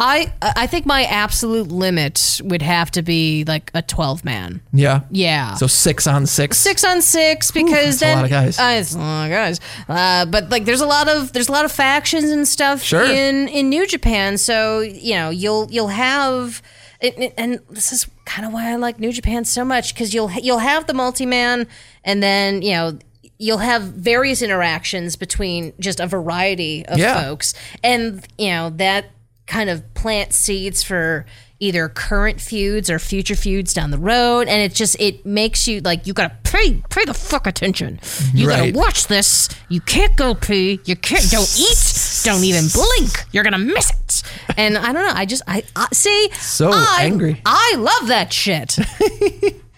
I 0.00 0.32
I 0.40 0.66
think 0.68 0.86
my 0.86 1.04
absolute 1.04 1.68
limit 1.72 2.40
would 2.44 2.62
have 2.62 2.90
to 2.92 3.02
be 3.02 3.44
like 3.46 3.70
a 3.74 3.82
12 3.82 4.24
man. 4.24 4.60
yeah, 4.72 5.00
Yeah. 5.10 5.54
So 5.54 5.66
six 5.66 6.06
on 6.06 6.26
six. 6.26 6.56
six 6.56 6.84
on 6.84 7.02
six 7.02 7.50
because 7.50 7.98
that's 7.98 8.12
a 8.12 8.16
lot 8.16 8.24
of 8.24 8.30
guys. 8.30 8.58
Uh, 8.60 8.76
it's 8.80 8.94
a 8.94 8.98
lot 8.98 9.24
of 9.26 9.30
guys. 9.32 9.60
Uh, 9.88 10.24
but 10.26 10.50
like, 10.50 10.64
there's 10.66 10.80
a 10.80 10.86
lot 10.86 11.08
of 11.08 11.32
there's 11.32 11.48
a 11.48 11.52
lot 11.52 11.64
of 11.64 11.72
factions 11.72 12.30
and 12.30 12.46
stuff 12.46 12.82
Sure. 12.82 13.04
in 13.04 13.48
in 13.48 13.68
New 13.68 13.86
Japan. 13.88 14.38
So 14.38 14.80
you 14.80 15.14
know, 15.14 15.30
you'll 15.30 15.68
you'll 15.70 15.88
have. 15.88 16.62
And, 17.00 17.32
and 17.36 17.60
this 17.70 17.92
is 17.92 18.08
kind 18.24 18.44
of 18.44 18.52
why 18.52 18.72
I 18.72 18.74
like 18.76 18.98
New 18.98 19.12
Japan 19.12 19.44
so 19.44 19.64
much 19.64 19.94
because 19.94 20.12
you'll 20.12 20.32
you'll 20.32 20.58
have 20.58 20.86
the 20.88 20.94
multi 20.94 21.26
man, 21.26 21.68
and 22.04 22.20
then 22.22 22.60
you 22.62 22.72
know 22.72 22.98
you'll 23.38 23.58
have 23.58 23.82
various 23.82 24.42
interactions 24.42 25.14
between 25.14 25.72
just 25.78 26.00
a 26.00 26.08
variety 26.08 26.84
of 26.86 26.98
Yeah. 26.98 27.20
folks, 27.22 27.54
and 27.84 28.26
you 28.36 28.50
know 28.50 28.70
that 28.70 29.10
kind 29.48 29.68
of 29.68 29.82
plant 29.94 30.32
seeds 30.32 30.82
for 30.84 31.26
either 31.60 31.88
current 31.88 32.40
feuds 32.40 32.88
or 32.88 33.00
future 33.00 33.34
feuds 33.34 33.74
down 33.74 33.90
the 33.90 33.98
road. 33.98 34.42
And 34.46 34.62
it 34.62 34.72
just 34.74 34.94
it 35.00 35.26
makes 35.26 35.66
you 35.66 35.80
like 35.80 36.06
you 36.06 36.12
gotta 36.14 36.36
pay 36.44 36.80
pay 36.88 37.04
the 37.04 37.14
fuck 37.14 37.46
attention. 37.48 37.98
You 38.32 38.46
Right. 38.48 38.72
gotta 38.72 38.78
watch 38.78 39.08
this. 39.08 39.48
You 39.68 39.80
can't 39.80 40.14
go 40.16 40.34
pee. 40.36 40.78
You 40.84 40.94
can't 40.94 41.28
don't 41.30 41.52
eat. 41.58 42.20
Don't 42.24 42.44
even 42.44 42.66
blink. 42.72 43.24
You're 43.32 43.42
gonna 43.42 43.58
miss 43.58 43.90
it. 43.90 44.22
And 44.56 44.78
i 44.78 44.92
don't 44.92 45.04
know. 45.06 45.12
I 45.14 45.24
just 45.26 45.42
i, 45.48 45.64
I 45.74 45.88
see 45.92 46.30
So 46.34 46.70
I, 46.72 46.98
angry. 47.00 47.40
i 47.44 47.74
love 47.76 48.08
that 48.08 48.32
shit. 48.32 48.78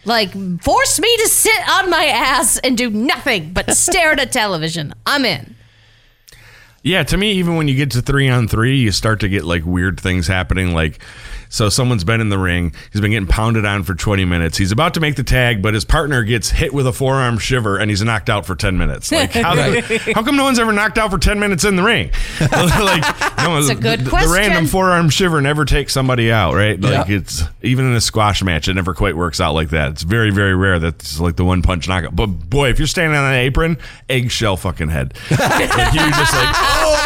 Like 0.06 0.30
force 0.62 0.98
me 0.98 1.14
to 1.18 1.28
sit 1.28 1.68
on 1.68 1.90
my 1.90 2.06
ass 2.06 2.56
and 2.58 2.76
do 2.76 2.88
nothing 2.88 3.52
but 3.52 3.70
stare 3.76 4.12
at 4.12 4.20
a 4.20 4.24
television. 4.24 4.94
I'm 5.04 5.26
in 5.26 5.54
Yeah, 6.82 7.02
to 7.02 7.16
me, 7.16 7.32
even 7.32 7.56
when 7.56 7.68
you 7.68 7.76
get 7.76 7.90
to 7.92 8.02
three 8.02 8.28
on 8.28 8.48
three, 8.48 8.78
you 8.78 8.90
start 8.90 9.20
to 9.20 9.28
get 9.28 9.44
like 9.44 9.64
weird 9.64 10.00
things 10.00 10.26
happening. 10.26 10.72
Like, 10.72 10.98
so 11.50 11.68
someone's 11.68 12.04
been 12.04 12.22
in 12.22 12.30
the 12.30 12.38
ring, 12.38 12.72
he's 12.92 13.02
been 13.02 13.10
getting 13.10 13.28
pounded 13.28 13.66
on 13.66 13.82
for 13.82 13.94
20 13.94 14.24
minutes. 14.24 14.56
He's 14.56 14.72
about 14.72 14.94
to 14.94 15.00
make 15.00 15.16
the 15.16 15.22
tag, 15.22 15.60
but 15.60 15.74
his 15.74 15.84
partner 15.84 16.22
gets 16.22 16.48
hit 16.48 16.72
with 16.72 16.86
a 16.86 16.92
forearm 16.92 17.36
shiver 17.38 17.76
and 17.76 17.90
he's 17.90 18.02
knocked 18.02 18.30
out 18.30 18.46
for 18.46 18.54
10 18.54 18.78
minutes. 18.78 19.12
Like, 19.12 19.32
how, 19.32 19.54
how 20.14 20.22
come 20.22 20.36
no 20.36 20.44
one's 20.44 20.58
ever 20.58 20.72
knocked 20.72 20.96
out 20.96 21.10
for 21.10 21.18
10 21.18 21.38
minutes 21.38 21.64
in 21.64 21.76
the 21.76 21.82
ring? 21.82 22.10
like, 22.40 23.36
no, 23.36 23.58
It's 23.58 23.68
a 23.68 23.74
good 23.74 24.00
the, 24.00 24.10
the 24.10 24.32
random 24.34 24.66
forearm 24.66 25.10
shiver 25.10 25.40
never 25.42 25.64
takes 25.64 25.92
somebody 25.92 26.32
out, 26.32 26.54
right? 26.54 26.80
Like, 26.80 27.08
Yeah. 27.08 27.16
it's 27.16 27.42
even 27.62 27.84
in 27.84 27.92
a 27.94 28.00
squash 28.00 28.42
match, 28.42 28.68
it 28.68 28.74
never 28.74 28.94
quite 28.94 29.16
works 29.16 29.40
out 29.40 29.52
like 29.54 29.70
that. 29.70 29.90
It's 29.90 30.02
very, 30.02 30.30
very 30.30 30.54
rare 30.54 30.78
that 30.78 30.94
it's 30.94 31.20
like 31.20 31.36
the 31.36 31.44
one 31.44 31.62
punch 31.62 31.88
knockout. 31.88 32.14
But 32.14 32.26
boy, 32.26 32.70
if 32.70 32.78
you're 32.78 32.86
standing 32.86 33.18
on 33.18 33.24
an 33.32 33.38
apron, 33.38 33.76
eggshell 34.08 34.56
fucking 34.56 34.88
head. 34.88 35.14
like, 35.30 35.94
you're 35.94 36.10
just 36.10 36.34
like, 36.34 36.54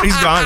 he's 0.03 0.17
gone. 0.23 0.45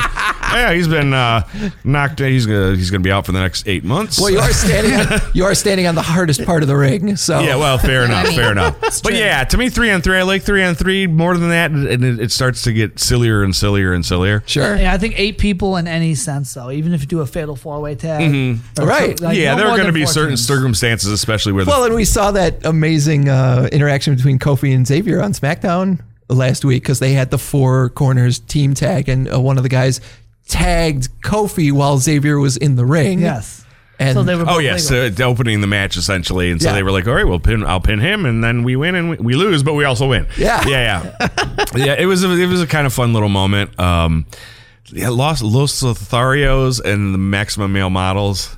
Yeah, 0.51 0.73
he's 0.73 0.89
been 0.89 1.13
uh, 1.13 1.47
knocked. 1.85 2.21
He's 2.21 2.47
gonna 2.47 2.75
he's 2.75 2.91
gonna 2.91 3.03
be 3.03 3.11
out 3.13 3.27
for 3.27 3.33
the 3.33 3.41
next 3.41 3.69
eight 3.69 3.85
months. 3.85 4.19
well, 4.21 4.31
you 4.31 4.39
are 4.39 4.53
standing. 4.53 4.95
On, 4.95 5.21
you 5.35 5.45
are 5.45 5.55
standing 5.55 5.87
on 5.87 5.95
the 5.95 6.03
hardest 6.03 6.45
part 6.45 6.63
of 6.63 6.69
the 6.69 6.77
ring. 6.77 7.17
So 7.17 7.41
Yeah, 7.41 7.57
well, 7.57 7.77
fair 7.79 8.05
enough, 8.05 8.29
fair 8.29 8.53
enough. 8.53 9.03
But 9.03 9.15
yeah, 9.15 9.45
to 9.45 9.57
me, 9.59 9.69
three 9.69 9.91
on 9.91 10.01
three, 10.03 10.19
I 10.19 10.23
like 10.23 10.43
three 10.43 10.63
on 10.65 10.75
three 10.75 11.07
more 11.07 11.37
than 11.37 11.51
that, 11.51 11.71
and 11.71 12.05
it, 12.05 12.21
it 12.21 12.33
starts 12.33 12.63
to 12.63 12.73
get 12.73 12.99
sillier 12.99 13.43
and 13.43 13.55
sillier 13.55 13.93
and 13.93 14.05
sillier. 14.05 14.43
sure. 14.47 14.77
Yeah, 14.77 14.93
I 14.93 14.99
think 14.99 15.19
eight 15.19 15.39
people 15.39 15.77
in 15.77 15.87
any 15.87 16.15
sense 16.15 16.55
though. 16.55 16.71
Even 16.71 16.93
if 16.95 17.01
you 17.03 17.07
do 17.07 17.21
a 17.21 17.27
fatal 17.27 17.55
four 17.57 17.81
way 17.81 17.95
tag, 17.95 18.59
or 18.79 18.87
Right. 18.87 19.21
like, 19.21 19.37
yeah, 19.37 19.53
no 19.55 19.59
there 19.59 19.69
are 19.69 19.77
going 19.77 19.87
to 19.87 19.93
be 19.93 20.07
certain 20.07 20.31
teams. 20.31 20.47
circumstances, 20.47 21.11
especially 21.13 21.53
where 21.53 21.65
the 21.65 21.71
Well, 21.71 21.85
and 21.85 21.95
we 21.95 22.05
saw 22.05 22.31
that 22.33 22.65
amazing 22.65 23.29
uh, 23.29 23.69
interaction 23.71 24.15
between 24.15 24.39
Kofi 24.39 24.75
and 24.75 24.87
Xavier 24.87 25.21
on 25.23 25.33
SmackDown 25.33 26.01
last 26.29 26.65
week 26.65 26.83
because 26.83 26.99
they 26.99 27.13
had 27.13 27.31
the 27.31 27.39
four 27.39 27.91
corners 27.91 28.39
team 28.39 28.75
tag, 28.75 29.09
and 29.09 29.33
uh, 29.33 29.41
one 29.41 29.57
of 29.57 29.63
the 29.63 29.69
guys 29.69 30.01
tagged 30.49 31.09
Kofi 31.23 31.73
while 31.73 31.99
Xavier 31.99 32.39
was 32.39 32.57
in 32.57 32.77
the 32.77 32.85
ring. 32.87 33.21
Yes. 33.21 33.65
And 34.01 34.15
So 34.15 34.23
they 34.23 34.37
were. 34.37 34.45
Oh 34.47 34.59
yes, 34.61 34.91
legal. 34.91 35.27
uh, 35.27 35.31
opening 35.31 35.61
the 35.61 35.67
match 35.67 35.97
essentially, 35.97 36.51
and 36.53 36.63
so 36.63 36.69
Yeah. 36.69 36.75
they 36.77 36.83
were 36.85 36.93
like, 36.93 37.09
"All 37.09 37.15
right, 37.15 37.27
we'll 37.27 37.41
pin. 37.41 37.65
I'll 37.65 37.81
pin 37.81 37.99
him, 37.99 38.27
and 38.27 38.45
then 38.45 38.63
we 38.63 38.77
win 38.77 38.95
and 38.95 39.11
we, 39.11 39.17
we 39.17 39.35
lose, 39.35 39.63
but 39.65 39.75
we 39.75 39.85
also 39.85 40.09
win." 40.09 40.27
Yeah. 40.37 40.63
yeah, 40.69 41.13
yeah, 41.21 41.29
yeah. 41.75 41.95
It 41.99 42.07
was 42.07 42.23
a, 42.23 42.31
it 42.31 42.47
was 42.47 42.63
a 42.63 42.67
kind 42.69 42.87
of 42.87 42.93
fun 42.93 43.13
little 43.13 43.29
moment. 43.29 43.79
Um, 43.81 44.27
yeah, 44.93 45.09
Los, 45.09 45.43
Los 45.43 45.83
Lotharios 45.83 46.81
and 46.83 47.13
the 47.13 47.19
Maximum 47.19 47.73
Male 47.73 47.91
Models. 47.91 48.57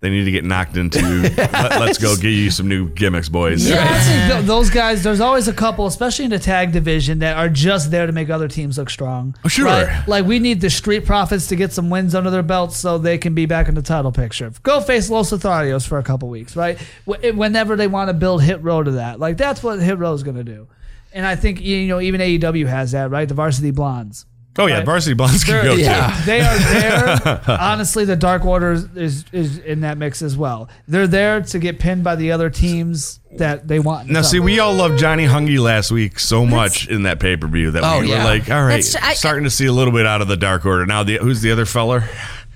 They 0.00 0.10
need 0.10 0.24
to 0.24 0.30
get 0.30 0.44
knocked 0.44 0.76
into. 0.76 1.00
let, 1.00 1.72
us 1.72 1.98
go 1.98 2.14
get 2.16 2.28
you 2.28 2.50
some 2.50 2.68
new 2.68 2.90
gimmicks, 2.90 3.30
boys. 3.30 3.66
Yeah, 3.66 3.82
I 3.82 3.98
think 4.00 4.32
th- 4.32 4.44
those 4.44 4.68
guys. 4.68 5.02
There's 5.02 5.20
always 5.20 5.48
a 5.48 5.54
couple, 5.54 5.86
especially 5.86 6.26
in 6.26 6.30
the 6.30 6.38
tag 6.38 6.72
division, 6.72 7.20
that 7.20 7.38
are 7.38 7.48
just 7.48 7.90
there 7.90 8.06
to 8.06 8.12
make 8.12 8.28
other 8.28 8.46
teams 8.46 8.76
look 8.76 8.90
strong. 8.90 9.34
Oh, 9.42 9.48
sure. 9.48 9.64
Right? 9.64 10.06
Like 10.06 10.26
we 10.26 10.38
need 10.38 10.60
the 10.60 10.68
Street 10.68 11.06
Profits 11.06 11.46
to 11.48 11.56
get 11.56 11.72
some 11.72 11.88
wins 11.88 12.14
under 12.14 12.30
their 12.30 12.42
belts 12.42 12.76
so 12.76 12.98
they 12.98 13.16
can 13.16 13.34
be 13.34 13.46
back 13.46 13.68
in 13.68 13.74
the 13.74 13.82
title 13.82 14.12
picture. 14.12 14.52
Go 14.62 14.82
face 14.82 15.08
Los 15.08 15.30
Lotharios 15.30 15.88
for 15.88 15.98
a 15.98 16.02
couple 16.02 16.28
weeks, 16.28 16.56
right? 16.56 16.78
Whenever 17.06 17.74
they 17.74 17.88
want 17.88 18.10
to 18.10 18.14
build 18.14 18.42
Hit 18.42 18.62
Row 18.62 18.82
to 18.82 18.90
that, 18.92 19.18
like 19.18 19.38
that's 19.38 19.62
what 19.62 19.80
Hit 19.80 19.98
Row 19.98 20.12
is 20.12 20.22
going 20.22 20.36
to 20.36 20.44
do. 20.44 20.68
And 21.14 21.24
I 21.24 21.36
think 21.36 21.62
you 21.62 21.88
know 21.88 22.00
even 22.00 22.20
AEW 22.20 22.66
has 22.66 22.92
that, 22.92 23.10
right? 23.10 23.26
The 23.26 23.34
Varsity 23.34 23.70
Blondes. 23.70 24.26
Oh 24.58 24.66
yeah, 24.66 24.76
Right. 24.78 24.86
Varsity 24.86 25.14
Blondes 25.14 25.44
can 25.44 25.54
They're- 25.54 25.64
go 25.64 25.74
yeah. 25.74 26.16
too. 26.18 26.24
They 26.26 26.40
are 26.40 26.58
there. 26.58 27.40
Honestly, 27.60 28.04
the 28.04 28.16
Dark 28.16 28.44
Order 28.44 28.72
is, 28.72 28.84
is 28.96 29.24
is 29.32 29.58
in 29.58 29.80
that 29.80 29.98
mix 29.98 30.22
as 30.22 30.36
well. 30.36 30.68
They're 30.88 31.06
there 31.06 31.42
to 31.42 31.58
get 31.58 31.78
pinned 31.78 32.04
by 32.04 32.16
the 32.16 32.32
other 32.32 32.48
teams 32.50 33.20
that 33.36 33.68
they 33.68 33.78
want. 33.78 34.08
Now, 34.08 34.22
see, 34.22 34.40
we 34.40 34.58
all 34.60 34.72
loved 34.72 34.98
Johnny 34.98 35.26
Hungee 35.26 35.58
last 35.58 35.90
week 35.90 36.18
so 36.18 36.46
much 36.46 36.88
in 36.88 37.02
that 37.02 37.20
pay 37.20 37.36
per 37.36 37.46
view 37.46 37.70
that 37.72 37.82
Oh, 37.84 38.00
we 38.00 38.08
yeah. 38.10 38.18
were 38.18 38.24
like, 38.24 38.50
all 38.50 38.62
right, 38.62 38.82
That's- 38.82 38.96
I- 38.96 39.12
starting 39.14 39.44
to 39.44 39.50
see 39.50 39.66
a 39.66 39.72
little 39.72 39.92
bit 39.92 40.06
out 40.06 40.22
of 40.22 40.28
the 40.28 40.36
Dark 40.38 40.64
Order. 40.64 40.86
Now, 40.86 41.02
the, 41.02 41.18
who's 41.18 41.42
the 41.42 41.50
other 41.52 41.66
feller? 41.66 42.04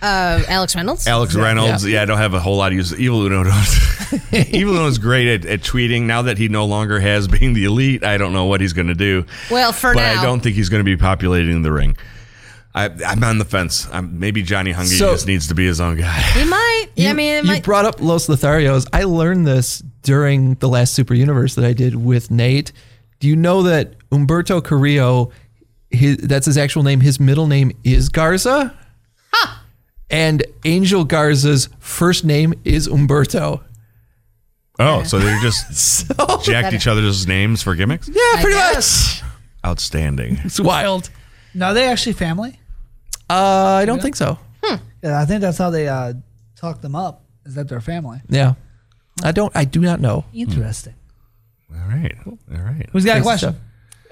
Uh, 0.02 0.42
Alex 0.48 0.74
Reynolds. 0.74 1.06
Alex 1.06 1.34
Reynolds. 1.34 1.86
Yeah. 1.86 2.02
I 2.02 2.04
don't 2.06 2.18
have 2.18 2.34
a 2.34 2.40
whole 2.40 2.56
lot 2.56 2.72
of 2.72 2.76
use. 2.78 2.92
Evil 2.98 3.22
Uno 3.26 3.44
does. 3.44 4.32
Evil 4.50 4.74
Uno's 4.76 4.98
great 4.98 5.28
at, 5.28 5.44
at 5.44 5.60
tweeting. 5.60 6.02
Now 6.02 6.22
that 6.22 6.38
he 6.38 6.48
no 6.48 6.64
longer 6.64 6.98
has 7.00 7.28
being 7.28 7.52
the 7.52 7.64
elite, 7.64 8.02
I 8.04 8.16
don't 8.16 8.32
know 8.32 8.46
what 8.46 8.60
he's 8.60 8.72
going 8.72 8.86
to 8.88 8.94
do. 8.94 9.26
Well, 9.50 9.72
for 9.72 9.92
but 9.94 10.00
now. 10.00 10.20
I 10.20 10.24
don't 10.24 10.40
think 10.40 10.56
he's 10.56 10.68
going 10.70 10.80
to 10.80 10.84
be 10.84 10.96
populating 10.96 11.62
the 11.62 11.70
ring. 11.72 11.96
I, 12.74 12.88
I'm 13.06 13.22
on 13.24 13.38
the 13.38 13.44
fence. 13.44 13.88
I'm, 13.92 14.18
maybe 14.20 14.42
Johnny 14.42 14.72
Hungee 14.72 14.98
So- 14.98 15.12
just 15.12 15.26
needs 15.26 15.48
to 15.48 15.54
be 15.54 15.66
his 15.66 15.80
own 15.80 15.96
guy. 15.98 16.20
He 16.34 16.44
might. 16.44 16.86
Yeah, 16.96 17.10
I 17.10 17.12
mean, 17.14 17.34
it 17.34 17.44
you 17.44 17.50
might. 17.50 17.64
brought 17.64 17.84
up 17.84 18.00
Los 18.00 18.26
Lotharios. 18.28 18.86
I 18.92 19.04
learned 19.04 19.46
this 19.46 19.82
during 20.02 20.54
the 20.56 20.68
last 20.68 20.94
Super 20.94 21.14
Universe 21.14 21.54
that 21.56 21.64
I 21.64 21.72
did 21.72 21.94
with 21.96 22.30
Nate. 22.30 22.72
Do 23.18 23.28
you 23.28 23.36
know 23.36 23.62
that 23.64 23.98
Humberto 24.10 24.62
Carrillo, 24.64 25.30
his, 25.90 26.16
that's 26.18 26.46
his 26.46 26.56
actual 26.56 26.82
name, 26.84 27.00
his 27.00 27.18
middle 27.20 27.46
name 27.46 27.72
is 27.84 28.08
Garza? 28.08 28.74
And 30.10 30.42
Angel 30.64 31.04
Garza's 31.04 31.68
first 31.78 32.24
name 32.24 32.54
is 32.64 32.88
Humberto. 32.88 33.62
Oh, 34.78 35.02
so 35.04 35.18
they 35.18 35.38
just 35.40 36.10
jacked 36.44 36.74
each 36.74 36.86
other's 36.86 37.26
names 37.26 37.62
for 37.62 37.74
gimmicks? 37.74 38.08
Yeah, 38.08 38.40
pretty 38.42 38.56
much. 38.56 39.22
Outstanding. 39.64 40.38
It's 40.44 40.58
wild. 40.58 41.10
No, 41.54 41.66
are 41.66 41.74
they 41.74 41.86
actually 41.86 42.14
family? 42.14 42.58
Uh, 43.28 43.78
I 43.82 43.84
don't 43.84 44.00
think 44.02 44.16
so. 44.16 44.38
Yeah, 45.02 45.20
I 45.20 45.24
think 45.24 45.40
that's 45.40 45.58
how 45.58 45.70
they 45.70 45.88
uh, 45.88 46.14
talk 46.56 46.80
them 46.82 46.94
up. 46.94 47.24
Is 47.46 47.54
that 47.54 47.68
they're 47.68 47.80
family? 47.80 48.20
Yeah. 48.28 48.54
I 49.22 49.32
don't, 49.32 49.54
I 49.56 49.64
do 49.64 49.80
not 49.80 50.00
know. 50.00 50.24
Interesting. 50.32 50.94
All 51.72 51.88
right. 51.88 52.14
All 52.26 52.36
right. 52.62 52.86
Who's 52.92 53.04
got 53.04 53.12
a 53.12 53.14
Thanks, 53.14 53.26
question? 53.26 53.52
Jeff. 53.52 53.60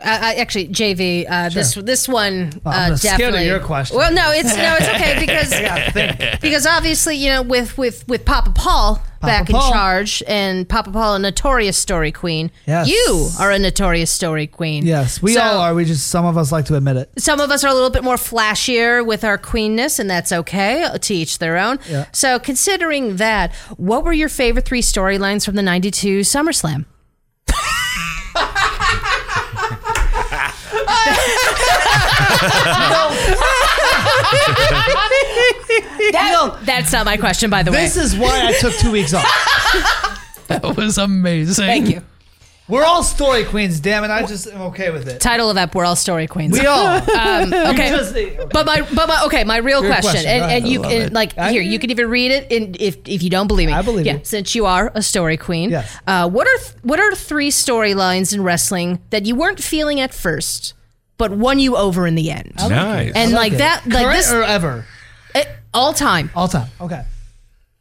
Uh, 0.00 0.04
uh, 0.04 0.34
actually, 0.40 0.68
JV, 0.68 1.26
uh, 1.28 1.48
this 1.48 1.74
this 1.74 2.06
one 2.08 2.52
uh, 2.64 2.68
I'm 2.70 2.96
scared 2.96 3.14
of 3.14 3.18
definitely. 3.18 3.46
your 3.46 3.58
question. 3.60 3.96
Well, 3.96 4.12
no, 4.12 4.30
it's 4.30 4.56
no, 4.56 4.76
it's 4.78 4.88
okay 4.88 5.18
because 5.20 6.40
because 6.40 6.66
obviously 6.66 7.16
you 7.16 7.28
know 7.30 7.42
with 7.42 7.76
with 7.76 8.06
with 8.06 8.24
Papa 8.24 8.52
Paul 8.54 9.02
back 9.20 9.48
Paul. 9.48 9.66
in 9.66 9.72
charge 9.72 10.22
and 10.28 10.68
Papa 10.68 10.92
Paul 10.92 11.16
a 11.16 11.18
notorious 11.18 11.76
story 11.76 12.12
queen. 12.12 12.52
Yes. 12.66 12.88
You 12.88 13.28
are 13.40 13.50
a 13.50 13.58
notorious 13.58 14.12
story 14.12 14.46
queen. 14.46 14.86
Yes, 14.86 15.20
we 15.20 15.34
So- 15.34 15.40
all 15.40 15.58
are. 15.58 15.74
We 15.74 15.84
just 15.84 16.06
some 16.06 16.24
of 16.24 16.38
us 16.38 16.52
like 16.52 16.66
to 16.66 16.76
admit 16.76 16.96
it. 16.96 17.10
Some 17.18 17.40
of 17.40 17.50
us 17.50 17.64
are 17.64 17.68
a 17.68 17.74
little 17.74 17.90
bit 17.90 18.04
more 18.04 18.14
flashier 18.14 19.04
with 19.04 19.24
our 19.24 19.36
queenness, 19.36 19.98
and 19.98 20.08
that's 20.08 20.30
okay. 20.30 20.84
uh, 20.84 20.98
To 20.98 21.12
each 21.14 21.38
their 21.38 21.56
own. 21.58 21.80
Yeah. 21.90 22.04
So, 22.12 22.38
considering 22.38 23.16
that, 23.16 23.52
what 23.76 24.04
were 24.04 24.12
your 24.12 24.28
favorite 24.28 24.64
three 24.64 24.82
storylines 24.82 25.44
from 25.44 25.56
the 25.56 25.62
'92 25.62 26.20
SummerSlam? 26.20 26.84
That- 36.12 36.58
that's 36.64 36.92
not 36.92 37.04
my 37.04 37.16
question, 37.16 37.50
by 37.50 37.62
the 37.62 37.70
way. 37.70 37.82
This 37.82 37.96
is 37.96 38.16
why 38.16 38.46
I 38.48 38.52
took 38.60 38.74
two 38.74 38.92
weeks 38.92 39.14
off. 39.14 39.24
That 40.48 40.78
was 40.78 40.96
amazing. 40.96 41.66
Thank 41.66 41.90
you. 41.90 42.00
We're 42.68 42.82
all 42.84 43.02
story 43.02 43.44
queens. 43.44 43.80
Damn 43.80 44.02
it! 44.04 44.10
I 44.10 44.24
just 44.24 44.46
am 44.46 44.62
okay 44.62 44.88
with 44.90 45.06
it. 45.06 45.20
Title 45.20 45.50
of 45.50 45.56
that: 45.56 45.74
We're 45.74 45.84
all 45.84 45.94
story 45.94 46.26
queens. 46.26 46.58
We 46.58 46.64
all. 46.64 46.86
Um, 47.18 47.52
okay. 47.52 47.90
just- 47.90 48.14
But 48.50 48.64
my, 48.64 48.80
but 48.94 49.08
my, 49.08 49.24
okay, 49.26 49.44
my 49.44 49.58
real 49.58 49.82
Your 49.82 49.90
question, 49.92 50.10
question, 50.12 50.30
and, 50.30 50.40
go 50.40 50.46
ahead. 50.46 50.62
and 50.62 50.72
you 50.72 50.78
I 50.78 50.82
love 50.84 50.90
can 50.92 51.02
it. 51.02 51.12
like 51.12 51.36
I- 51.36 51.50
here, 51.52 51.60
you 51.60 51.78
can 51.78 51.90
even 51.90 52.08
read 52.08 52.30
it, 52.30 52.50
in, 52.50 52.76
if 52.80 52.96
if 53.06 53.22
you 53.22 53.28
don't 53.28 53.46
believe 53.46 53.66
me. 53.68 53.74
I 53.74 53.82
believe 53.82 54.06
yeah, 54.06 54.14
you. 54.14 54.20
since 54.24 54.54
you 54.54 54.64
are 54.64 54.90
a 54.94 55.02
story 55.02 55.36
queen. 55.36 55.68
Yes. 55.68 55.94
Uh, 56.06 56.30
what 56.30 56.46
are 56.46 56.56
th- 56.56 56.72
what 56.82 56.98
are 56.98 57.14
three 57.14 57.50
storylines 57.50 58.32
in 58.32 58.42
wrestling 58.42 59.00
that 59.10 59.26
you 59.26 59.34
weren't 59.36 59.62
feeling 59.62 60.00
at 60.00 60.14
first, 60.14 60.72
but 61.18 61.30
won 61.32 61.58
you 61.58 61.76
over 61.76 62.06
in 62.06 62.14
the 62.14 62.30
end? 62.30 62.52
Nice. 62.56 63.12
And 63.14 63.32
I 63.34 63.36
like 63.36 63.52
it. 63.52 63.58
that, 63.58 63.82
like 63.86 64.04
Current 64.04 64.16
this, 64.16 64.32
or 64.32 64.42
ever, 64.42 64.86
eh, 65.34 65.44
all 65.74 65.92
time. 65.92 66.30
all 66.34 66.48
time. 66.48 66.68
Okay. 66.80 67.02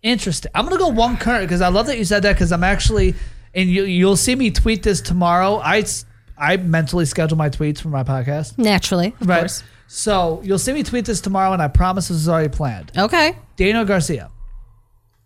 Interesting. 0.03 0.51
I'm 0.53 0.65
gonna 0.65 0.77
go 0.77 0.89
one 0.89 1.17
current 1.17 1.43
because 1.43 1.61
I 1.61 1.69
love 1.69 1.87
that 1.87 1.97
you 1.97 2.05
said 2.05 2.23
that 2.23 2.33
because 2.33 2.51
I'm 2.51 2.63
actually, 2.63 3.15
and 3.55 3.69
you 3.69 3.83
you'll 3.83 4.15
see 4.17 4.35
me 4.35 4.51
tweet 4.51 4.83
this 4.83 5.01
tomorrow. 5.01 5.55
I 5.55 5.79
s- 5.79 6.05
I 6.37 6.57
mentally 6.57 7.05
schedule 7.05 7.37
my 7.37 7.49
tweets 7.49 7.79
for 7.81 7.87
my 7.89 8.03
podcast. 8.03 8.57
Naturally, 8.57 9.15
of 9.19 9.27
Right. 9.27 9.39
course. 9.39 9.63
So 9.87 10.41
you'll 10.43 10.59
see 10.59 10.73
me 10.73 10.83
tweet 10.83 11.05
this 11.05 11.19
tomorrow, 11.21 11.53
and 11.53 11.61
I 11.61 11.67
promise 11.67 12.09
this 12.09 12.17
is 12.17 12.29
already 12.29 12.49
planned. 12.49 12.91
Okay. 12.97 13.35
Daniel 13.55 13.85
Garcia. 13.85 14.29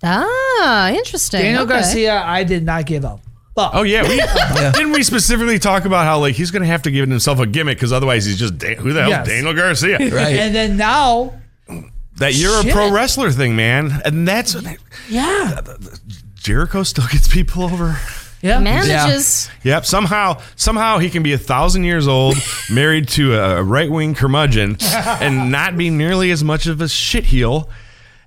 Ah, 0.04 0.90
interesting. 0.90 1.42
Daniel 1.42 1.64
Okay. 1.64 1.74
Garcia, 1.74 2.22
I 2.24 2.44
did 2.44 2.64
not 2.64 2.86
give 2.86 3.06
up. 3.06 3.22
But 3.54 3.72
Oh 3.74 3.84
yeah, 3.84 4.04
we, 4.08 4.16
didn't 4.78 4.94
we 4.94 5.04
specifically 5.04 5.60
talk 5.60 5.86
about 5.86 6.06
how 6.06 6.20
like 6.20 6.36
he's 6.36 6.52
going 6.52 6.62
to 6.62 6.68
have 6.68 6.84
to 6.84 6.92
give 6.92 7.10
himself 7.10 7.40
a 7.40 7.46
gimmick 7.46 7.78
because 7.78 7.92
otherwise 7.92 8.26
he's 8.26 8.38
just 8.40 8.58
Da- 8.58 8.76
who 8.76 8.94
the 8.94 9.02
hell 9.02 9.10
Yes. 9.10 9.28
Daniel 9.28 9.54
Garcia? 9.54 9.98
Right. 10.00 10.36
and 10.38 10.56
then 10.56 10.78
now, 10.78 11.34
That 12.18 12.34
you're 12.36 12.60
a 12.62 12.72
pro 12.72 12.92
wrestler 12.92 13.32
thing, 13.32 13.56
man, 13.56 14.02
and 14.06 14.28
that's 14.28 14.56
yeah, 15.10 15.60
Jericho 16.36 16.84
still 16.84 17.08
gets 17.12 17.28
people 17.28 17.64
over. 17.64 17.98
yeah, 18.42 18.60
Manages. 18.60 19.50
Yep. 19.64 19.86
Somehow, 19.86 20.42
somehow 20.56 20.98
he 21.00 21.10
can 21.10 21.22
be 21.24 21.34
a 21.34 21.38
thousand 21.38 21.84
years 21.84 22.08
old, 22.08 22.36
married 22.72 23.08
to 23.10 23.36
a 23.36 23.62
right 23.64 23.90
wing 23.92 24.16
curmudgeon, 24.16 24.78
and 24.82 25.52
not 25.52 25.78
be 25.78 25.90
nearly 25.90 26.32
as 26.32 26.44
much 26.44 26.68
of 26.68 26.80
a 26.82 26.86
shitheel 26.86 27.68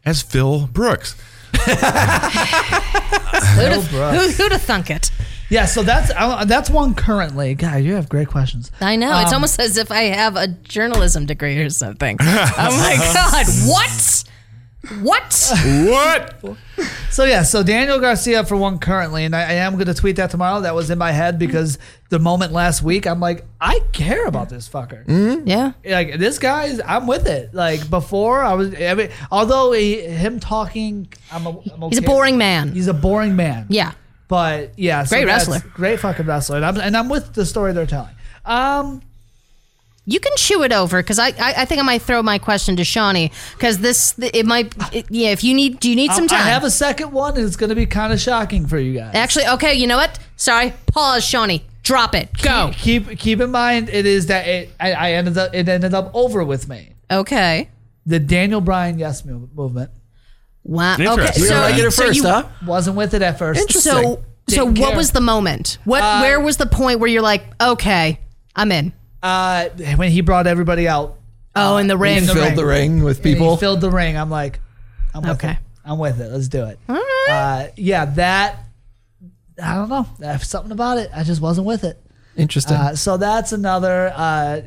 as 0.05 0.23
Phil 0.23 0.67
Brooks. 0.67 1.17
Who'd 3.55 3.73
have, 3.73 3.87
who, 3.87 4.29
who'd 4.31 4.53
have 4.53 4.63
thunk 4.63 4.91
it? 4.91 5.11
yeah. 5.51 5.67
So 5.67 5.83
that's 5.83 6.11
uh, 6.17 6.45
that's 6.45 6.69
one 6.71 6.95
currently. 6.95 7.55
God, 7.55 7.83
you 7.83 7.95
have 7.95 8.09
great 8.09 8.29
questions. 8.29 8.71
I 8.81 8.97
know. 8.97 9.19
it's 9.21 9.29
Um, 9.31 9.35
almost 9.37 9.61
as 9.61 9.77
if 9.77 9.91
I 9.91 10.05
have 10.05 10.37
a 10.37 10.49
journalism 10.49 11.27
degree 11.27 11.59
or 11.61 11.71
something. 11.71 12.17
oh 12.21 12.25
my 12.57 12.97
God. 13.15 13.47
What? 13.69 14.25
What? 15.03 15.43
What? 16.43 16.57
So 17.11 17.25
yeah, 17.25 17.43
so 17.43 17.63
Daniel 17.63 17.99
Garcia 18.01 18.45
for 18.45 18.57
one 18.57 18.79
currently, 18.79 19.25
and 19.25 19.35
I, 19.35 19.41
I 19.43 19.53
am 19.55 19.75
going 19.75 19.87
to 19.87 19.95
tweet 19.95 20.17
that 20.17 20.31
tomorrow. 20.31 20.61
That 20.61 20.75
was 20.75 20.91
in 20.91 20.99
my 20.99 21.13
head 21.13 21.39
because 21.39 21.79
the 22.15 22.21
moment 22.21 22.53
last 22.53 22.81
week, 22.81 23.07
I'm 23.09 23.19
like, 23.19 23.45
I 23.61 23.81
care 23.91 24.27
about 24.27 24.49
this 24.49 24.69
fucker. 24.69 25.03
Yeah. 25.45 25.73
Like 25.85 26.19
this 26.19 26.39
guy's, 26.39 26.81
I'm 26.87 27.09
with 27.09 27.27
it. 27.27 27.53
Like 27.53 27.91
before, 27.91 28.43
I 28.45 28.55
was. 28.55 28.73
I 28.81 28.95
mean, 28.95 29.11
although 29.33 29.73
he, 29.73 30.01
him 30.01 30.39
talking, 30.39 31.09
I'm, 31.33 31.45
a, 31.47 31.51
I'm 31.51 31.83
okay. 31.85 31.89
He's 31.97 31.99
a 31.99 32.03
boring 32.03 32.39
man. 32.39 32.73
He's 32.73 32.87
a 32.87 32.95
boring 32.95 33.35
man. 33.35 33.67
Yeah. 33.69 33.93
But 34.29 34.79
yeah, 34.79 35.03
so 35.05 35.17
Great 35.17 35.25
that's- 35.27 35.49
wrestler. 35.49 35.71
great 35.75 35.99
fucking 36.01 36.25
wrestler, 36.27 36.57
and 36.57 36.65
I'm 36.65 36.77
and 36.79 36.97
I'm 36.97 37.09
with 37.09 37.35
the 37.35 37.45
story 37.45 37.73
they're 37.73 37.85
telling. 37.87 38.15
Um, 38.47 39.03
You 40.07 40.21
can 40.21 40.33
chew 40.37 40.63
it 40.63 40.73
over 40.73 41.03
because 41.03 41.19
I, 41.19 41.29
I 41.29 41.55
I 41.59 41.65
think 41.65 41.81
I 41.81 41.83
might 41.83 42.03
throw 42.03 42.23
my 42.23 42.39
question 42.39 42.77
to 42.77 42.85
Shawnee 42.85 43.31
because 43.57 43.79
this 43.79 44.15
it 44.19 44.47
might 44.47 44.73
it, 44.95 45.07
yeah 45.11 45.31
if 45.31 45.43
you 45.43 45.53
need 45.55 45.81
do 45.81 45.89
you 45.91 45.97
need 45.97 46.13
some 46.13 46.29
time 46.29 46.41
I 46.47 46.51
have 46.51 46.63
a 46.65 46.71
second 46.71 47.11
one, 47.13 47.37
and 47.37 47.45
it's 47.47 47.57
going 47.57 47.71
to 47.71 47.75
be 47.77 47.87
kind 47.87 48.13
of 48.13 48.21
shocking 48.21 48.67
for 48.67 48.79
you 48.79 48.93
guys. 49.01 49.15
actually 49.15 49.47
okay 49.57 49.75
you 49.75 49.87
know 49.87 49.97
what 49.97 50.19
sorry 50.37 50.73
pause 50.87 51.25
Shawnee 51.25 51.63
drop 51.85 52.15
it 52.15 52.29
go 52.43 52.73
Keep 52.75 53.19
keep 53.19 53.41
in 53.41 53.51
mind, 53.51 53.89
it 53.89 54.07
is 54.07 54.27
that 54.27 54.47
it, 54.49 54.71
I, 54.81 54.93
I 54.93 55.13
ended 55.13 55.39
up 55.39 55.55
it 55.55 55.69
ended 55.69 55.95
up 55.95 56.11
over 56.15 56.43
with 56.43 56.69
me. 56.69 56.95
okay 57.11 57.71
The 58.07 58.19
Daniel 58.19 58.61
Bryan 58.61 58.99
yes 58.99 59.25
move, 59.25 59.55
movement 59.55 59.91
wow 60.65 60.95
okay 60.95 61.05
Interesting. 61.05 61.43
You 61.43 61.49
so 61.49 61.55
didn't 61.55 61.71
like 61.71 61.79
it 61.79 61.85
at 61.87 61.93
so 61.93 62.03
first, 62.07 62.17
you- 62.17 62.25
huh? 62.25 62.49
wasn't 62.67 62.97
with 62.97 63.15
it 63.15 63.23
at 63.23 63.39
first. 63.39 63.73
so 63.73 64.23
so 64.49 64.65
Didn't 64.67 64.79
what 64.81 64.89
care. 64.89 64.97
was 64.97 65.13
the 65.13 65.21
moment 65.21 65.79
what 65.85 66.03
Uh, 66.03 66.19
where 66.21 66.41
was 66.41 66.57
the 66.57 66.67
point 66.67 67.01
where 67.01 67.09
you're 67.09 67.23
like 67.23 67.45
okay 67.63 68.19
I'm 68.57 68.73
in 68.73 68.93
Uh, 69.23 69.69
when 69.97 70.11
he 70.11 70.21
brought 70.21 70.47
everybody 70.47 70.87
out, 70.89 71.19
oh 71.57 71.77
in 71.79 71.87
the 71.87 71.97
ring 71.97 72.19
in 72.19 72.27
the 72.27 72.33
Filled 72.35 72.47
ring. 72.49 72.57
the 72.57 72.65
ring 72.67 73.03
with 73.03 73.19
and 73.19 73.27
he 73.27 73.33
people. 73.35 73.57
filled 73.57 73.81
the 73.81 73.91
ring. 73.91 74.17
I'm 74.19 74.29
like, 74.31 74.61
I'm 75.15 75.23
with 75.23 75.31
Okay. 75.33 75.53
it. 75.53 75.59
I'm 75.85 75.99
with 75.99 76.21
it. 76.21 76.31
Let's 76.31 76.49
do 76.49 76.65
it. 76.67 76.79
all 76.89 76.95
right 76.97 77.69
Uh, 77.69 77.73
yeah, 77.77 78.05
that 78.05 78.64
I 79.63 79.75
don't 79.77 79.89
know. 79.89 80.07
There's 80.19 80.49
something 80.49 80.73
about 80.73 80.99
it. 80.99 81.11
I 81.15 81.23
just 81.25 81.41
wasn't 81.41 81.67
with 81.67 81.85
it. 81.85 82.01
Interesting. 82.37 82.77
Uh, 82.77 82.97
so 82.97 83.17
that's 83.17 83.53
another. 83.53 84.13
Uh, 84.15 84.61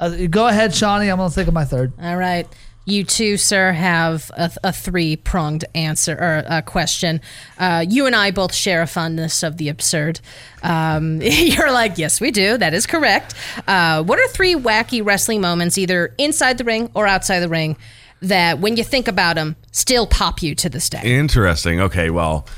Uh, 0.00 0.26
go 0.28 0.48
ahead, 0.48 0.74
Shawnee. 0.74 1.08
I'm 1.08 1.18
gonna 1.18 1.30
think 1.30 1.46
of 1.46 1.54
my 1.54 1.64
third. 1.64 1.92
All 2.02 2.16
right. 2.16 2.48
You 2.84 3.04
too, 3.04 3.36
sir, 3.36 3.70
have 3.70 4.32
a, 4.36 4.50
a 4.64 4.72
three 4.72 5.14
pronged 5.14 5.64
answer 5.76 6.14
or 6.14 6.42
a 6.48 6.60
question. 6.62 7.20
Uh, 7.56 7.84
you 7.88 8.06
and 8.06 8.16
I 8.16 8.32
both 8.32 8.52
share 8.52 8.82
a 8.82 8.88
fondness 8.88 9.44
of 9.44 9.56
the 9.58 9.68
absurd. 9.68 10.18
Um, 10.64 11.20
you're 11.22 11.70
like, 11.70 11.98
yes, 11.98 12.20
we 12.20 12.32
do. 12.32 12.58
That 12.58 12.74
is 12.74 12.84
correct. 12.88 13.34
Uh, 13.68 14.02
what 14.02 14.18
are 14.18 14.26
three 14.26 14.56
wacky 14.56 15.04
wrestling 15.06 15.40
moments, 15.40 15.78
either 15.78 16.12
inside 16.18 16.58
the 16.58 16.64
ring 16.64 16.90
or 16.94 17.06
outside 17.06 17.38
the 17.38 17.48
ring, 17.48 17.76
that 18.20 18.58
when 18.58 18.76
you 18.76 18.82
think 18.82 19.06
about 19.06 19.36
them, 19.36 19.54
still 19.70 20.08
pop 20.08 20.42
you 20.42 20.56
to 20.56 20.68
this 20.68 20.90
day? 20.90 21.02
Interesting. 21.04 21.80
Okay, 21.80 22.10
well. 22.10 22.48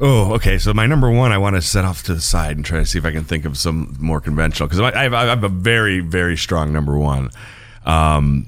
Oh, 0.00 0.34
okay. 0.34 0.58
So 0.58 0.72
my 0.72 0.86
number 0.86 1.10
one, 1.10 1.32
I 1.32 1.38
want 1.38 1.56
to 1.56 1.62
set 1.62 1.84
off 1.84 2.02
to 2.04 2.14
the 2.14 2.20
side 2.20 2.56
and 2.56 2.64
try 2.64 2.78
to 2.78 2.86
see 2.86 2.98
if 2.98 3.04
I 3.04 3.12
can 3.12 3.24
think 3.24 3.44
of 3.44 3.56
some 3.58 3.96
more 3.98 4.20
conventional 4.20 4.68
because 4.68 4.80
I, 4.80 4.98
I 4.98 5.02
have, 5.04 5.14
I 5.14 5.24
have 5.26 5.44
a 5.44 5.48
very, 5.48 6.00
very 6.00 6.36
strong 6.36 6.72
number 6.72 6.96
one. 6.96 7.30
Um, 7.84 8.46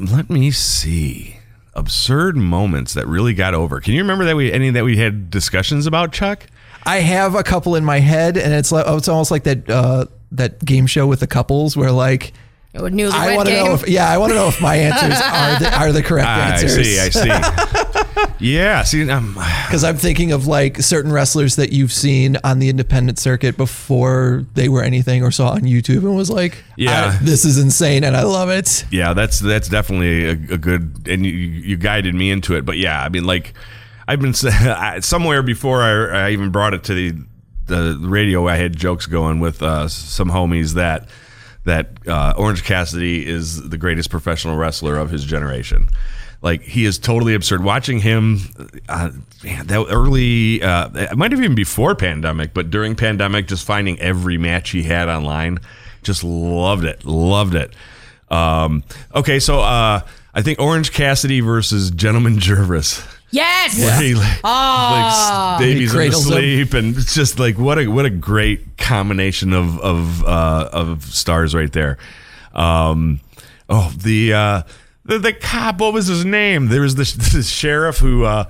let 0.00 0.28
me 0.28 0.50
see. 0.50 1.38
Absurd 1.74 2.36
moments 2.36 2.94
that 2.94 3.06
really 3.06 3.32
got 3.32 3.54
over. 3.54 3.80
Can 3.80 3.94
you 3.94 4.02
remember 4.02 4.24
that 4.26 4.36
we 4.36 4.52
any 4.52 4.70
that 4.70 4.84
we 4.84 4.98
had 4.98 5.30
discussions 5.30 5.86
about, 5.86 6.12
Chuck? 6.12 6.46
I 6.84 6.96
have 6.96 7.34
a 7.34 7.42
couple 7.42 7.76
in 7.76 7.84
my 7.84 8.00
head, 8.00 8.36
and 8.36 8.52
it's 8.52 8.70
like 8.70 8.84
it's 8.86 9.08
almost 9.08 9.30
like 9.30 9.44
that 9.44 9.70
uh, 9.70 10.06
that 10.32 10.62
game 10.62 10.86
show 10.86 11.06
with 11.06 11.20
the 11.20 11.26
couples 11.26 11.74
where 11.74 11.90
like 11.90 12.34
Oh, 12.74 12.86
I 12.86 13.36
want 13.36 13.48
to 13.48 13.54
know 13.54 13.74
if 13.74 13.86
yeah 13.86 14.08
I 14.08 14.16
want 14.16 14.30
to 14.30 14.34
know 14.34 14.48
if 14.48 14.60
my 14.62 14.76
answers 14.76 15.20
are 15.20 15.58
the, 15.58 15.78
are 15.78 15.92
the 15.92 16.02
correct 16.02 16.26
I 16.28 16.52
answers. 16.52 16.78
I 16.78 16.82
see. 16.82 16.98
I 17.00 17.08
see. 17.92 18.01
Yeah. 18.38 18.82
See, 18.82 19.08
um, 19.10 19.34
Because 19.66 19.84
I'm 19.84 19.96
thinking 19.96 20.32
of 20.32 20.46
like 20.46 20.78
certain 20.78 21.12
wrestlers 21.12 21.56
that 21.56 21.72
you've 21.72 21.92
seen 21.92 22.36
on 22.44 22.58
the 22.58 22.68
independent 22.68 23.18
circuit 23.18 23.56
before 23.56 24.44
they 24.54 24.68
were 24.68 24.82
anything 24.82 25.22
or 25.22 25.30
saw 25.30 25.50
on 25.50 25.62
YouTube 25.62 25.98
and 25.98 26.16
was 26.16 26.30
like, 26.30 26.64
Yeah. 26.76 27.18
This 27.22 27.44
is 27.44 27.58
insane 27.58 28.04
and 28.04 28.16
I 28.16 28.22
love 28.22 28.50
it. 28.50 28.84
Yeah, 28.90 29.12
that's 29.14 29.38
that's 29.38 29.68
definitely 29.68 30.26
a, 30.26 30.54
a 30.54 30.58
good, 30.58 31.06
and 31.06 31.24
you, 31.24 31.32
you 31.32 31.76
guided 31.76 32.14
me 32.14 32.30
into 32.30 32.56
it. 32.56 32.64
But 32.64 32.78
yeah, 32.78 33.02
I 33.02 33.08
mean, 33.08 33.24
like 33.24 33.54
I've 34.06 34.20
been 34.20 34.34
somewhere 35.02 35.42
before 35.42 35.82
I, 35.82 36.26
I 36.26 36.30
even 36.30 36.50
brought 36.50 36.74
it 36.74 36.84
to 36.84 36.94
the 36.94 37.24
the 37.66 37.98
radio. 38.00 38.48
I 38.48 38.56
had 38.56 38.76
jokes 38.76 39.06
going 39.06 39.40
with 39.40 39.62
uh, 39.62 39.88
some 39.88 40.30
homies 40.30 40.74
that 40.74 41.08
that 41.64 41.90
uh, 42.08 42.34
Orange 42.36 42.64
Cassidy 42.64 43.26
is 43.26 43.68
the 43.68 43.78
greatest 43.78 44.10
professional 44.10 44.56
wrestler 44.56 44.96
of 44.96 45.10
his 45.10 45.24
generation. 45.24 45.88
Like 46.42 46.62
he 46.62 46.84
is 46.84 46.98
totally 46.98 47.34
absurd. 47.34 47.62
Watching 47.62 48.00
him, 48.00 48.40
uh, 48.88 49.10
man, 49.44 49.66
that 49.68 49.86
early, 49.88 50.60
uh, 50.62 50.88
it 50.92 51.16
might 51.16 51.30
have 51.30 51.40
even 51.40 51.54
before 51.54 51.94
pandemic, 51.94 52.52
but 52.52 52.68
during 52.70 52.96
pandemic, 52.96 53.46
just 53.46 53.64
finding 53.64 53.98
every 54.00 54.38
match 54.38 54.70
he 54.70 54.82
had 54.82 55.08
online, 55.08 55.58
just 56.02 56.24
loved 56.24 56.84
it, 56.84 57.04
loved 57.04 57.54
it. 57.54 57.72
Um, 58.28 58.82
okay, 59.14 59.38
so 59.38 59.60
uh, 59.60 60.00
I 60.34 60.42
think 60.42 60.58
Orange 60.58 60.92
Cassidy 60.92 61.40
versus 61.40 61.90
Gentleman 61.92 62.38
Jervis. 62.40 63.06
Yes. 63.30 63.78
Where 63.78 64.02
he 64.02 64.14
like, 64.14 64.40
Ah. 64.44 65.56
like 65.58 65.60
babies 65.66 65.78
He 65.78 65.84
in 65.84 65.90
cradles 65.90 66.26
him. 66.26 66.32
sleep, 66.32 66.74
and 66.74 66.96
it's 66.96 67.14
just 67.14 67.38
like 67.38 67.56
what 67.56 67.78
a 67.78 67.86
what 67.86 68.04
a 68.04 68.10
great 68.10 68.76
combination 68.76 69.52
of 69.54 69.78
of 69.80 70.22
uh, 70.24 70.68
of 70.72 71.04
stars 71.04 71.54
right 71.54 71.72
there. 71.72 71.96
Um, 72.52 73.20
oh, 73.70 73.90
the, 73.96 74.34
uh, 74.34 74.62
the 75.04 75.18
the 75.18 75.32
cop. 75.32 75.80
What 75.80 75.92
was 75.92 76.06
his 76.06 76.24
name? 76.24 76.68
There 76.68 76.82
was 76.82 76.94
this, 76.94 77.12
this 77.32 77.48
sheriff 77.48 77.98
who 77.98 78.24
uh, 78.24 78.48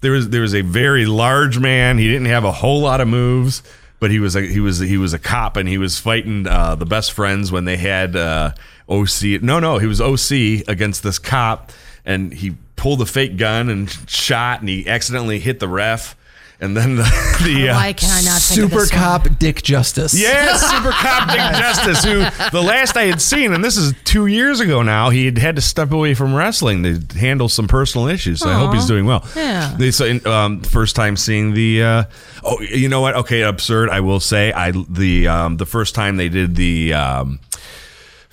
there 0.00 0.12
was 0.12 0.30
there 0.30 0.42
was 0.42 0.54
a 0.54 0.62
very 0.62 1.06
large 1.06 1.58
man. 1.58 1.98
He 1.98 2.08
didn't 2.08 2.26
have 2.26 2.44
a 2.44 2.52
whole 2.52 2.80
lot 2.80 3.00
of 3.00 3.08
moves, 3.08 3.62
but 3.98 4.10
he 4.10 4.18
was 4.18 4.36
a, 4.36 4.42
he 4.42 4.60
was 4.60 4.78
he 4.78 4.96
was 4.96 5.12
a 5.12 5.18
cop, 5.18 5.56
and 5.56 5.68
he 5.68 5.78
was 5.78 5.98
fighting 5.98 6.46
uh, 6.46 6.74
the 6.74 6.86
best 6.86 7.12
friends 7.12 7.52
when 7.52 7.64
they 7.64 7.76
had 7.76 8.16
uh, 8.16 8.52
OC. 8.88 9.42
No, 9.42 9.60
no, 9.60 9.78
he 9.78 9.86
was 9.86 10.00
OC 10.00 10.66
against 10.68 11.02
this 11.02 11.18
cop, 11.18 11.72
and 12.04 12.32
he 12.32 12.56
pulled 12.76 13.02
a 13.02 13.06
fake 13.06 13.36
gun 13.36 13.68
and 13.68 13.90
shot, 14.08 14.60
and 14.60 14.68
he 14.68 14.88
accidentally 14.88 15.38
hit 15.38 15.60
the 15.60 15.68
ref. 15.68 16.16
And 16.60 16.76
then 16.76 16.96
the, 16.96 17.02
the 17.44 17.70
uh, 17.70 17.74
Why 17.74 17.92
can 17.94 18.10
I 18.10 18.20
not 18.20 18.40
think 18.42 18.64
of 18.64 18.70
Super 18.70 18.80
this 18.82 18.92
one? 18.92 19.00
Cop 19.00 19.38
Dick 19.38 19.62
Justice. 19.62 20.12
yeah, 20.14 20.56
Super 20.56 20.90
Cop 20.90 21.28
Dick 21.28 21.38
Justice, 21.38 22.04
who 22.04 22.18
the 22.50 22.62
last 22.62 22.96
I 22.96 23.04
had 23.04 23.20
seen, 23.22 23.52
and 23.52 23.64
this 23.64 23.76
is 23.76 23.94
two 24.04 24.26
years 24.26 24.60
ago 24.60 24.82
now, 24.82 25.08
he 25.10 25.24
had 25.24 25.38
had 25.38 25.56
to 25.56 25.62
step 25.62 25.90
away 25.90 26.14
from 26.14 26.34
wrestling 26.34 26.82
to 26.82 27.18
handle 27.18 27.48
some 27.48 27.66
personal 27.66 28.08
issues. 28.08 28.40
So 28.40 28.50
I 28.50 28.54
hope 28.54 28.74
he's 28.74 28.86
doing 28.86 29.06
well. 29.06 29.26
Yeah. 29.34 29.74
They, 29.78 29.90
so, 29.90 30.18
um, 30.26 30.60
first 30.60 30.96
time 30.96 31.16
seeing 31.16 31.54
the. 31.54 31.82
Uh, 31.82 32.04
oh, 32.44 32.60
you 32.60 32.88
know 32.88 33.00
what? 33.00 33.14
Okay, 33.16 33.42
absurd. 33.42 33.88
I 33.88 34.00
will 34.00 34.20
say, 34.20 34.52
I 34.52 34.72
the 34.72 35.28
um, 35.28 35.56
the 35.56 35.66
first 35.66 35.94
time 35.94 36.16
they 36.16 36.28
did 36.28 36.56
the. 36.56 36.92
Um, 36.94 37.40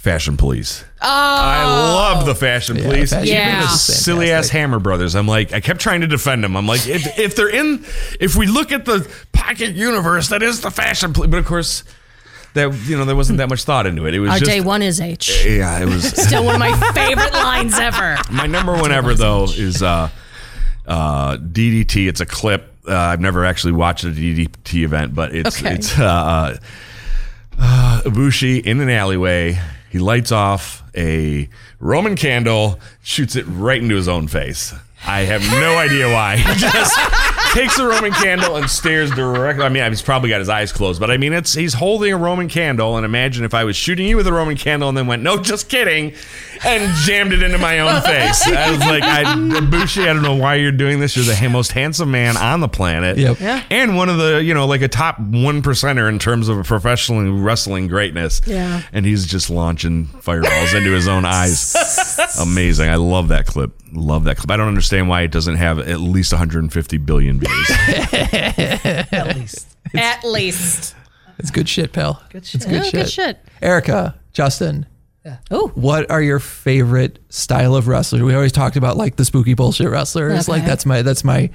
Fashion 0.08 0.38
Police. 0.38 0.86
Oh, 1.02 1.06
I 1.06 1.66
love 1.66 2.26
the 2.26 2.34
Fashion 2.34 2.78
Police. 2.78 3.10
Fashion 3.12 3.28
Yeah. 3.28 3.66
Police 3.66 3.82
silly 3.82 4.32
ass. 4.32 4.48
Hammer 4.50 4.80
Brothers. 4.80 5.16
I'm 5.16 5.28
like, 5.28 5.52
I 5.52 5.60
kept 5.60 5.82
trying 5.82 6.00
to 6.02 6.08
defend 6.08 6.46
them. 6.46 6.56
I'm 6.56 6.66
like, 6.66 6.88
if, 6.88 7.20
if 7.20 7.36
they're 7.36 7.50
in, 7.50 7.84
if 8.22 8.38
we 8.38 8.48
look 8.48 8.72
at 8.72 8.86
the 8.86 9.06
pocket 9.34 9.76
universe, 9.76 10.30
that 10.30 10.42
is 10.42 10.62
the 10.62 10.72
Fashion 10.72 11.12
Police. 11.12 11.30
But 11.30 11.40
of 11.40 11.46
course, 11.46 11.84
that 12.54 12.74
you 12.88 12.98
know, 12.98 13.04
there 13.04 13.18
wasn't 13.18 13.40
that 13.40 13.50
much 13.50 13.64
thought 13.66 13.86
into 13.86 14.08
it. 14.08 14.14
It 14.14 14.20
was 14.22 14.32
Our 14.32 14.40
just, 14.40 14.50
day 14.50 14.62
one 14.62 14.82
is 14.82 15.02
H. 15.02 15.46
yeah, 15.46 15.80
it 15.82 15.86
was. 15.86 16.08
Still 16.26 16.46
one 16.46 16.56
of 16.56 16.60
my 16.62 16.72
favorite 16.94 17.34
lines 17.34 17.78
ever. 17.78 18.16
My 18.32 18.48
number 18.48 18.72
one 18.74 18.94
ever 18.94 19.14
though 19.14 19.44
is 19.44 19.84
uh, 19.84 20.10
uh, 20.88 21.36
DDT. 21.36 22.08
It's 22.08 22.22
a 22.22 22.26
clip. 22.26 22.74
Uh, 22.88 22.96
I've 22.96 23.20
never 23.20 23.44
actually 23.44 23.74
watched 23.74 24.06
a 24.06 24.08
DDT 24.08 24.84
event, 24.86 25.14
but 25.14 25.36
it's 25.36 25.60
Okay. 25.62 25.76
it's 25.76 26.00
uh, 26.00 26.58
uh, 27.60 28.02
Ibushi 28.06 28.66
in 28.66 28.80
an 28.80 28.90
alleyway. 28.90 29.60
He 29.90 30.00
lights 30.00 30.32
off 30.32 30.84
a 30.96 31.50
Roman 31.80 32.16
candle, 32.16 32.80
shoots 33.04 33.36
it 33.36 33.44
right 33.44 33.82
into 33.82 33.96
his 33.96 34.08
own 34.08 34.28
face. 34.28 34.74
I 35.06 35.22
have 35.22 35.42
no 35.42 35.78
idea 35.78 36.12
why. 36.12 36.38
He 36.48 36.60
just 36.60 37.00
takes 37.54 37.80
a 37.80 37.88
Roman 37.88 38.12
candle 38.12 38.58
and 38.58 38.70
stares 38.70 39.10
directly. 39.12 39.64
I 39.64 39.70
mean, 39.70 39.90
he's 39.90 40.02
probably 40.02 40.30
got 40.30 40.40
his 40.40 40.50
eyes 40.50 40.72
closed, 40.72 41.00
but 41.00 41.10
I 41.10 41.18
mean, 41.18 41.34
it's 41.34 41.54
he's 41.54 41.74
holding 41.74 42.14
a 42.14 42.18
Roman 42.18 42.50
candle. 42.50 42.98
And 42.98 43.06
imagine 43.06 43.46
if 43.46 43.54
I 43.54 43.64
was 43.64 43.76
shooting 43.76 44.06
you 44.06 44.18
with 44.18 44.28
a 44.28 44.34
Roman 44.34 44.58
candle 44.58 44.90
and 44.90 44.98
then 44.98 45.08
went, 45.08 45.24
"No, 45.24 45.38
just 45.42 45.70
kidding," 45.70 46.14
and 46.66 46.94
jammed 46.98 47.34
it 47.34 47.44
into 47.44 47.58
my 47.58 47.80
own 47.80 48.02
face. 48.04 48.48
I 48.48 48.72
was 48.72 48.80
like, 48.80 49.04
I, 49.04 49.60
"Bushi, 49.62 50.02
I 50.04 50.14
don't 50.14 50.22
know 50.24 50.36
why 50.36 50.56
you're 50.56 50.72
doing 50.72 51.00
this. 51.00 51.16
You're 51.16 51.26
the 51.26 51.50
most 51.50 51.72
handsome 51.72 52.12
man 52.12 52.38
on 52.38 52.60
the 52.62 52.68
planet, 52.68 53.18
Yep. 53.18 53.40
Yeah. 53.40 53.64
and 53.70 53.96
one 53.96 54.10
of 54.10 54.18
the 54.18 54.44
you 54.44 54.54
know 54.54 54.66
like 54.66 54.82
a 54.82 54.88
top 54.88 55.20
one 55.20 55.62
percenter 55.62 56.08
in 56.10 56.20
terms 56.20 56.50
of 56.50 56.66
professional 56.66 57.32
wrestling 57.40 57.88
greatness. 57.88 58.42
Yeah. 58.46 58.82
and 58.94 59.06
he's 59.06 59.26
just 59.26 59.50
launching 59.50 60.06
fireballs 60.06 60.74
into 60.74 60.92
his 60.92 61.08
own 61.08 61.26
eyes. 61.26 61.76
Amazing. 62.42 62.90
I 62.90 62.96
love 62.96 63.28
that 63.30 63.46
clip. 63.46 63.72
Love 63.94 64.26
that 64.26 64.38
clip. 64.38 64.52
I 64.52 64.58
don't 64.58 64.68
understand 64.68 65.08
why 65.10 65.22
it 65.22 65.32
doesn't 65.32 65.56
have 65.56 65.80
at 65.80 66.00
least 66.00 66.32
150 66.34 66.98
billion 66.98 67.40
views. 67.40 67.70
At 68.14 69.36
least. 69.38 69.76
At 69.96 70.24
least. 70.24 70.96
It's 71.40 71.52
good 71.52 71.70
shit, 71.70 71.94
pal. 71.94 72.22
Good 72.30 72.40
It's 72.40 72.50
shit. 72.50 72.62
good 72.64 72.72
Yeah, 72.72 72.82
shit. 72.84 72.94
good 72.94 73.10
shit. 73.10 73.40
Erica, 73.62 74.16
Justin, 74.34 74.86
Oh, 75.52 75.70
what 75.76 76.10
are 76.12 76.22
your 76.22 76.40
favorite 76.40 77.20
style 77.30 77.76
of 77.76 77.88
wrestler? 77.88 78.24
We 78.24 78.34
always 78.36 78.52
talked 78.52 78.76
about 78.78 78.98
like 78.98 79.16
the 79.16 79.26
spooky 79.26 79.54
bullshit 79.54 79.90
wrestlers. 79.90 80.48
Like 80.48 80.60
Okay. 80.62 80.68
that's 80.70 80.86
my 80.86 81.02
that's 81.02 81.24
my 81.24 81.50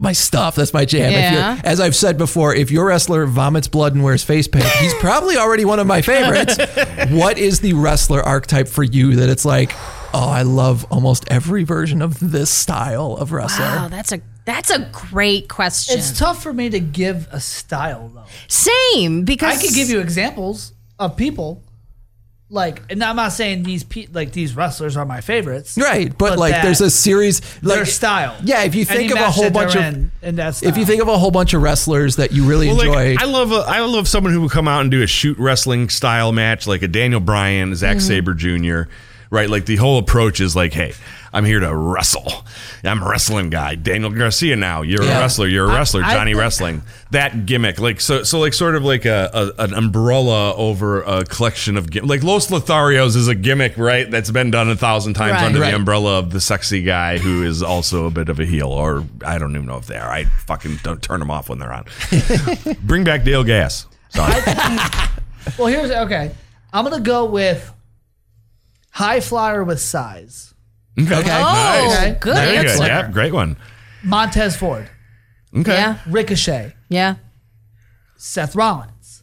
my 0.00 0.12
stuff. 0.12 0.54
That's 0.54 0.72
my 0.72 0.84
jam. 0.84 1.06
If 1.06 1.12
Yeah. 1.12 1.54
you're, 1.56 1.66
as 1.66 1.80
I've 1.80 1.96
said 1.96 2.18
before, 2.18 2.54
if 2.54 2.70
your 2.70 2.86
wrestler 2.86 3.26
vomits 3.26 3.66
blood 3.66 3.94
and 3.94 4.04
wears 4.04 4.22
face 4.22 4.46
paint, 4.46 4.64
he's 4.64 4.94
probably 5.00 5.36
already 5.36 5.64
one 5.64 5.80
of 5.80 5.86
my 5.88 6.02
favorites. 6.02 6.56
what 7.10 7.36
is 7.38 7.60
the 7.60 7.72
wrestler 7.72 8.22
archetype 8.22 8.68
for 8.68 8.84
you 8.84 9.16
that 9.16 9.28
it's 9.28 9.44
like, 9.44 9.72
oh, 10.14 10.28
I 10.28 10.42
love 10.42 10.86
almost 10.90 11.24
every 11.28 11.64
version 11.64 12.00
of 12.00 12.18
this 12.20 12.48
style 12.48 13.14
of 13.16 13.32
wrestler? 13.32 13.64
wow, 13.66 13.88
that's 13.88 14.12
a 14.12 14.20
that's 14.44 14.70
a 14.70 14.88
great 14.92 15.48
question. 15.48 15.98
It's 15.98 16.16
tough 16.18 16.42
for 16.42 16.52
me 16.54 16.70
to 16.70 16.78
give 16.80 17.26
a 17.32 17.40
style 17.40 18.08
though. 18.14 18.24
Same 18.46 19.24
because 19.24 19.58
I 19.58 19.60
could 19.60 19.74
give 19.74 19.90
you 19.90 19.98
examples 20.00 20.72
of 20.98 21.16
people, 21.16 21.62
like, 22.50 22.80
and 22.90 23.02
I'm 23.04 23.16
not 23.16 23.32
saying 23.32 23.62
these 23.62 23.84
pe- 23.84 24.06
like 24.10 24.32
these 24.32 24.56
wrestlers 24.56 24.96
are 24.96 25.04
my 25.04 25.20
favorites, 25.20 25.76
Right, 25.76 26.08
but, 26.08 26.30
But 26.30 26.38
like 26.38 26.62
there's 26.62 26.80
a 26.80 26.90
series 26.90 27.42
like 27.62 27.76
Their 27.76 27.84
style, 27.84 28.36
Yeah, 28.42 28.64
if 28.64 28.74
you 28.74 28.84
think 28.84 29.12
of 29.12 29.18
a 29.18 29.30
whole 29.30 29.50
bunch 29.50 29.74
of 29.74 29.82
in, 29.82 30.10
in 30.22 30.36
that 30.36 30.62
if 30.62 30.78
you 30.78 30.86
think 30.86 31.02
of 31.02 31.08
a 31.08 31.18
whole 31.18 31.30
bunch 31.30 31.52
of 31.52 31.60
wrestlers 31.60 32.16
that 32.16 32.32
you 32.32 32.44
really 32.44 32.68
Well, 32.68 32.80
enjoy, 32.80 33.10
like, 33.10 33.22
I 33.22 33.26
love 33.26 33.52
a, 33.52 33.64
I 33.66 33.80
love 33.80 34.08
someone 34.08 34.32
who 34.32 34.40
would 34.42 34.50
come 34.50 34.66
out 34.66 34.80
and 34.80 34.90
do 34.90 35.02
a 35.02 35.06
shoot 35.06 35.38
wrestling 35.38 35.90
style 35.90 36.32
match, 36.32 36.66
like 36.66 36.82
a 36.82 36.88
Daniel 36.88 37.20
Bryan, 37.20 37.74
Zack 37.74 37.98
mm-hmm. 37.98 38.06
Sabre 38.06 38.34
Jr. 38.34 38.90
Right, 39.30 39.50
like 39.50 39.66
the 39.66 39.76
whole 39.76 39.98
approach 39.98 40.40
is 40.40 40.56
like, 40.56 40.72
hey, 40.72 40.94
I'm 41.32 41.44
here 41.44 41.60
to 41.60 41.74
wrestle. 41.74 42.44
I'm 42.84 43.02
a 43.02 43.08
wrestling 43.08 43.50
guy. 43.50 43.74
Daniel 43.74 44.10
Garcia. 44.10 44.56
Now 44.56 44.82
you're 44.82 45.02
Yeah. 45.02 45.18
a 45.18 45.20
wrestler. 45.20 45.46
You're 45.46 45.66
a 45.70 45.74
wrestler. 45.74 46.02
I 46.02 46.14
Johnny 46.14 46.32
think- 46.32 46.40
Wrestling. 46.40 46.82
That 47.10 47.46
gimmick, 47.46 47.78
like 47.80 48.00
so, 48.02 48.22
so 48.22 48.38
like 48.38 48.52
sort 48.52 48.74
of 48.76 48.84
like 48.84 49.04
a, 49.06 49.52
a 49.58 49.62
an 49.64 49.72
umbrella 49.74 50.54
over 50.56 51.02
a 51.02 51.24
collection 51.24 51.76
of 51.78 51.90
gim- 51.90 52.06
like 52.06 52.22
Los 52.22 52.48
Lotharios 52.48 53.16
is 53.16 53.28
a 53.28 53.34
gimmick, 53.34 53.78
right? 53.78 54.10
That's 54.10 54.30
been 54.30 54.50
done 54.50 54.68
a 54.68 54.76
thousand 54.76 55.14
times 55.14 55.32
Right. 55.32 55.44
under 55.44 55.60
Right. 55.60 55.70
the 55.70 55.76
umbrella 55.76 56.18
of 56.18 56.30
the 56.30 56.40
sexy 56.40 56.82
guy 56.82 57.16
who 57.18 57.42
is 57.44 57.62
also 57.62 58.04
a 58.06 58.10
bit 58.10 58.28
of 58.28 58.38
a 58.40 58.44
heel, 58.44 58.68
or 58.68 59.04
I 59.24 59.38
don't 59.38 59.52
even 59.54 59.66
know 59.66 59.78
if 59.78 59.86
they 59.86 59.96
are. 59.96 60.10
I 60.10 60.24
fucking 60.24 60.80
don't 60.82 61.00
turn 61.02 61.20
them 61.20 61.30
off 61.30 61.48
when 61.48 61.58
they're 61.58 61.72
on. 61.72 61.86
Bring 62.82 63.04
back 63.04 63.24
Dale 63.24 63.42
Gas. 63.44 63.86
Sorry. 64.10 64.34
well, 65.58 65.68
here's 65.68 65.90
okay. 65.90 66.32
I'm 66.72 66.84
gonna 66.84 67.00
go 67.00 67.24
with 67.24 67.72
high 68.90 69.20
flyer 69.20 69.64
with 69.64 69.80
size. 69.80 70.52
Okay. 70.98 71.14
Okay. 71.20 71.30
Oh, 71.30 71.94
Nice. 72.00 72.16
good 72.20 72.34
Very 72.34 72.56
answer. 72.58 72.78
good. 72.78 72.86
Yeah, 72.86 73.10
great 73.10 73.32
one. 73.32 73.56
Montez 74.02 74.56
Ford, 74.56 74.88
Okay. 75.56 75.72
Yeah, 75.72 75.98
Ricochet, 76.06 76.74
yeah. 76.88 77.16
Seth 78.16 78.54
Rollins. 78.56 79.22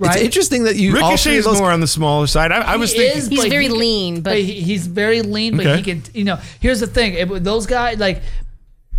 It's 0.00 0.16
interesting 0.16 0.64
that 0.64 0.76
you 0.76 0.90
all 0.90 0.96
three 0.96 1.08
Ricochet 1.10 1.30
of 1.32 1.38
is 1.38 1.44
those 1.46 1.60
more 1.60 1.70
on 1.72 1.80
the 1.80 1.86
smaller 1.86 2.26
side. 2.26 2.52
I, 2.52 2.72
I 2.74 2.76
was 2.76 2.92
He 2.92 2.98
thinking. 2.98 3.18
is, 3.18 3.28
He's 3.28 3.40
but 3.40 3.48
very 3.48 3.64
he 3.68 3.70
lean, 3.70 4.20
but- 4.22 4.36
he- 4.36 4.60
he's 4.60 4.86
very 4.86 5.22
lean, 5.22 5.56
but 5.56 5.66
Okay. 5.66 5.76
he 5.76 5.82
can. 5.82 6.02
You 6.12 6.24
know, 6.24 6.38
here's 6.60 6.80
the 6.80 6.86
thing: 6.86 7.14
it, 7.14 7.44
those 7.44 7.66
guys, 7.66 7.98
like 7.98 8.20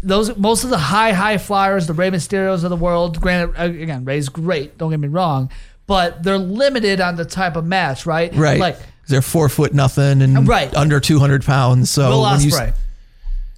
those, 0.01 0.35
most 0.37 0.63
of 0.63 0.69
the 0.71 0.77
high 0.77 1.11
high 1.11 1.37
flyers, 1.37 1.85
the 1.87 1.93
Rey 1.93 2.09
Mysterios 2.09 2.63
of 2.63 2.69
the 2.69 2.75
world. 2.77 3.19
Granted, 3.21 3.55
uh, 3.59 3.65
again, 3.65 4.05
Rey's 4.05 4.29
great. 4.29 4.77
Don't 4.77 4.89
get 4.89 4.99
me 4.99 5.07
wrong, 5.09 5.51
but 5.85 6.23
they're 6.23 6.37
limited 6.39 7.01
on 7.01 7.17
the 7.17 7.25
type 7.25 7.55
of 7.55 7.65
match, 7.65 8.05
right? 8.05 8.33
right. 8.33 8.59
Like 8.59 8.77
they're 9.07 9.21
four 9.21 9.49
foot 9.49 9.73
nothing 9.73 10.21
and 10.21 10.47
Right. 10.47 10.73
under 10.75 10.99
two 10.99 11.19
hundred 11.19 11.43
pounds. 11.43 11.89
So 11.89 12.09
Will 12.09 12.21
when 12.23 12.41
you, 12.41 12.51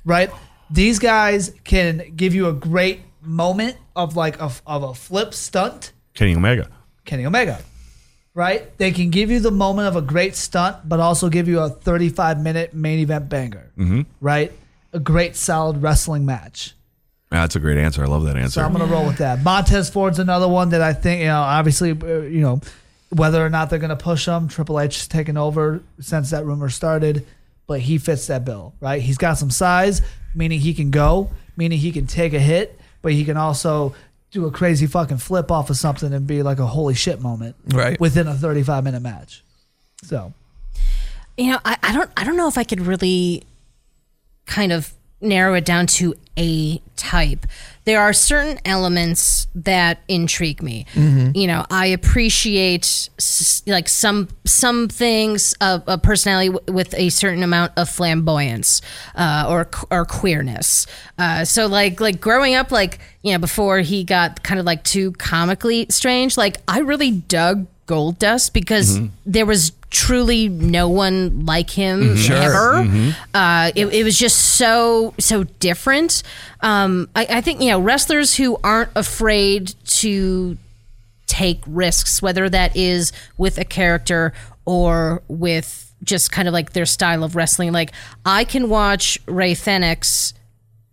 right? 0.06 0.32
These 0.70 1.00
guys 1.00 1.54
can 1.64 2.14
give 2.16 2.36
you 2.36 2.48
a 2.48 2.54
great 2.54 3.02
moment 3.22 3.78
of 3.96 4.16
like 4.16 4.40
a, 4.40 4.52
of 4.66 4.84
a 4.84 4.94
flip 4.94 5.34
stunt. 5.34 5.94
Kenny 6.14 6.36
Omega. 6.36 6.70
Kenny 7.06 7.26
Omega, 7.26 7.60
right? 8.34 8.78
They 8.78 8.92
can 8.92 9.10
give 9.10 9.32
you 9.32 9.40
the 9.40 9.52
moment 9.52 9.88
of 9.88 9.96
a 9.96 10.02
great 10.02 10.36
stunt, 10.36 10.78
but 10.88 11.00
also 11.00 11.30
give 11.30 11.48
you 11.48 11.60
a 11.60 11.70
35 11.70 12.42
minute 12.42 12.74
main 12.74 13.00
event 13.00 13.30
banger, 13.30 13.72
mm-hmm. 13.78 14.02
right? 14.20 14.52
A 14.92 15.00
great 15.00 15.36
solid 15.36 15.82
wrestling 15.82 16.26
match. 16.26 16.74
That's 17.30 17.56
a 17.56 17.60
great 17.60 17.78
answer. 17.78 18.04
I 18.04 18.08
love 18.08 18.24
that 18.26 18.38
answer. 18.38 18.60
So 18.60 18.64
I'm 18.64 18.72
gonna 18.72 18.86
roll 18.86 19.06
with 19.06 19.18
that. 19.18 19.44
Montez 19.44 19.90
Ford's 19.90 20.20
another 20.20 20.48
one 20.48 20.70
that 20.70 20.82
I 20.82 20.94
think 20.94 21.22
you 21.22 21.28
know. 21.28 21.42
Obviously, 21.42 21.92
uh, 21.92 22.22
you 22.22 22.42
know 22.42 22.62
whether 23.10 23.46
or 23.46 23.50
not 23.50 23.70
they're 23.70 23.80
gonna 23.80 23.96
push 23.96 24.28
him. 24.28 24.48
Triple 24.48 24.80
H 24.80 24.98
has 24.98 25.08
taken 25.08 25.38
over 25.38 25.82
since 26.00 26.30
that 26.32 26.46
rumor 26.46 26.70
started, 26.70 27.26
but 27.68 27.80
he 27.82 27.98
fits 27.98 28.28
that 28.28 28.44
bill, 28.46 28.74
right? 28.80 29.02
He's 29.02 29.18
got 29.18 29.38
some 29.38 29.50
size, 29.52 30.02
meaning 30.36 30.60
he 30.60 30.74
can 30.74 30.92
go, 30.92 31.30
meaning 31.56 31.78
he 31.80 31.92
can 31.92 32.06
take 32.08 32.34
a 32.34 32.40
hit, 32.40 32.80
but 33.02 33.14
he 33.14 33.24
can 33.26 33.38
also 33.38 33.94
do 34.32 34.46
a 34.46 34.52
crazy 34.52 34.88
fucking 34.88 35.18
flip 35.18 35.52
off 35.52 35.70
of 35.70 35.78
something 35.78 36.14
and 36.14 36.28
be 36.28 36.44
like 36.44 36.60
a 36.60 36.66
holy 36.68 36.94
shit 36.94 37.22
moment, 37.22 37.56
Right. 37.68 37.98
within 38.00 38.28
a 38.28 38.34
35 38.36 38.84
minute 38.84 39.02
match. 39.02 39.44
So 40.04 40.34
You 41.38 41.52
know, 41.52 41.60
I, 41.64 41.78
I 41.82 41.94
don't 41.94 42.10
I 42.18 42.24
don't 42.26 42.36
know 42.36 42.48
if 42.50 42.58
I 42.58 42.64
could 42.66 42.82
really 42.82 43.44
kind 44.46 44.72
of 44.72 44.94
narrow 45.22 45.54
it 45.56 45.66
down 45.66 45.88
to 45.88 46.14
a 46.38 46.82
type. 46.96 47.46
There 47.86 48.00
are 48.02 48.12
certain 48.14 48.60
elements 48.66 49.48
that 49.56 50.00
intrigue 50.08 50.62
me. 50.62 50.86
You 51.34 51.48
know, 51.48 51.66
I 51.72 51.88
appreciate 51.88 52.84
s- 53.18 53.64
like 53.66 53.88
some 53.90 54.28
some 54.46 54.90
things 54.90 55.54
of 55.62 55.84
a 55.88 55.98
personality 55.98 56.50
w- 56.50 56.74
with 56.74 56.94
a 56.96 57.10
certain 57.10 57.44
amount 57.44 57.72
of 57.78 57.90
flamboyance 57.90 58.82
uh, 59.16 59.46
or 59.50 59.70
or 59.90 60.06
queerness. 60.06 60.86
Uh, 61.18 61.46
so 61.46 61.66
like 61.68 62.00
like 62.02 62.20
growing 62.20 62.56
up, 62.56 62.72
like 62.72 63.00
you 63.24 63.32
know, 63.32 63.40
before 63.40 63.80
he 63.80 64.04
got 64.04 64.44
kind 64.44 64.60
of 64.60 64.66
like 64.66 64.84
too 64.84 65.14
comically 65.14 65.88
strange, 65.90 66.38
like 66.38 66.58
I 66.68 66.80
really 66.80 67.12
dug 67.12 67.68
Gold 67.88 68.20
Dust 68.20 68.54
because 68.54 69.00
there 69.26 69.46
was 69.46 69.72
truly 69.90 70.50
no 70.50 70.88
one 70.90 71.46
like 71.46 71.70
him 71.72 72.16
ever. 72.30 72.86
Uh, 73.34 73.72
it, 73.76 73.88
it 73.88 74.04
was 74.04 74.20
just 74.20 74.58
so 74.58 75.14
so 75.18 75.44
different. 75.44 76.22
Um, 76.62 77.10
I, 77.16 77.26
I 77.30 77.42
think 77.42 77.62
you 77.62 77.72
know 77.72 77.80
wrestlers 77.80 78.36
who 78.36 78.58
aren't 78.64 78.92
afraid 78.96 79.74
to 79.86 80.58
take 81.26 81.62
risks, 81.66 82.22
whether 82.22 82.50
that 82.50 82.76
is 82.76 83.12
with 83.38 83.58
a 83.58 83.66
character 83.66 84.34
or 84.66 85.24
with 85.28 85.86
just 86.04 86.32
kind 86.32 86.48
of 86.48 86.54
like 86.54 86.74
their 86.74 86.86
style 86.86 87.24
of 87.24 87.36
wrestling. 87.36 87.72
Like 87.72 87.92
I 88.26 88.44
can 88.44 88.70
watch 88.70 89.18
Rey 89.26 89.54
Fenix 89.56 90.34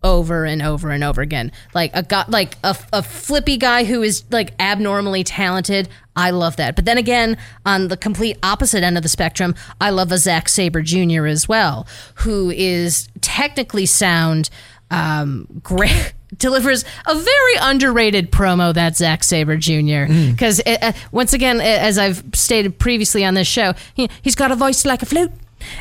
over 0.05 0.45
and 0.45 0.61
over 0.61 0.91
and 0.91 1.03
over 1.03 1.21
again. 1.21 1.51
Like 1.73 1.91
a 1.93 2.03
guy, 2.03 2.23
like 2.27 2.55
a, 2.63 2.77
a 2.93 3.01
flippy 3.01 3.57
guy 3.57 3.83
who 3.83 4.03
is 4.03 4.23
like 4.29 4.53
abnormally 4.59 5.23
talented. 5.23 5.89
I 6.15 6.29
love 6.29 6.55
that. 6.57 6.75
But 6.75 6.85
then 6.85 6.97
again, 6.97 7.37
on 7.65 7.89
the 7.89 7.97
complete 7.97 8.37
opposite 8.43 8.83
end 8.83 8.97
of 8.97 9.03
the 9.03 9.09
spectrum, 9.09 9.55
I 9.81 9.89
love 9.89 10.11
a 10.11 10.17
Zack 10.17 10.47
Sabre 10.47 10.83
Jr. 10.83 11.25
as 11.25 11.49
well, 11.49 11.87
who 12.15 12.51
is 12.51 13.09
technically 13.19 13.85
sound, 13.85 14.49
um, 14.91 15.47
great. 15.61 16.13
Delivers 16.37 16.83
a 17.05 17.15
very 17.15 17.55
underrated 17.61 18.29
promo 18.29 18.73
that 18.73 18.97
Zack 18.97 19.23
Sabre 19.23 19.55
Jr. 19.55 20.11
Because 20.31 20.59
uh, 20.65 20.91
once 21.13 21.31
again, 21.31 21.61
uh, 21.61 21.63
as 21.63 21.97
I've 21.97 22.25
stated 22.33 22.77
previously 22.77 23.23
on 23.23 23.35
this 23.35 23.47
show, 23.47 23.73
he, 23.93 24.09
he's 24.21 24.35
got 24.35 24.51
a 24.51 24.55
voice 24.55 24.85
like 24.85 25.01
a 25.01 25.05
flute, 25.05 25.31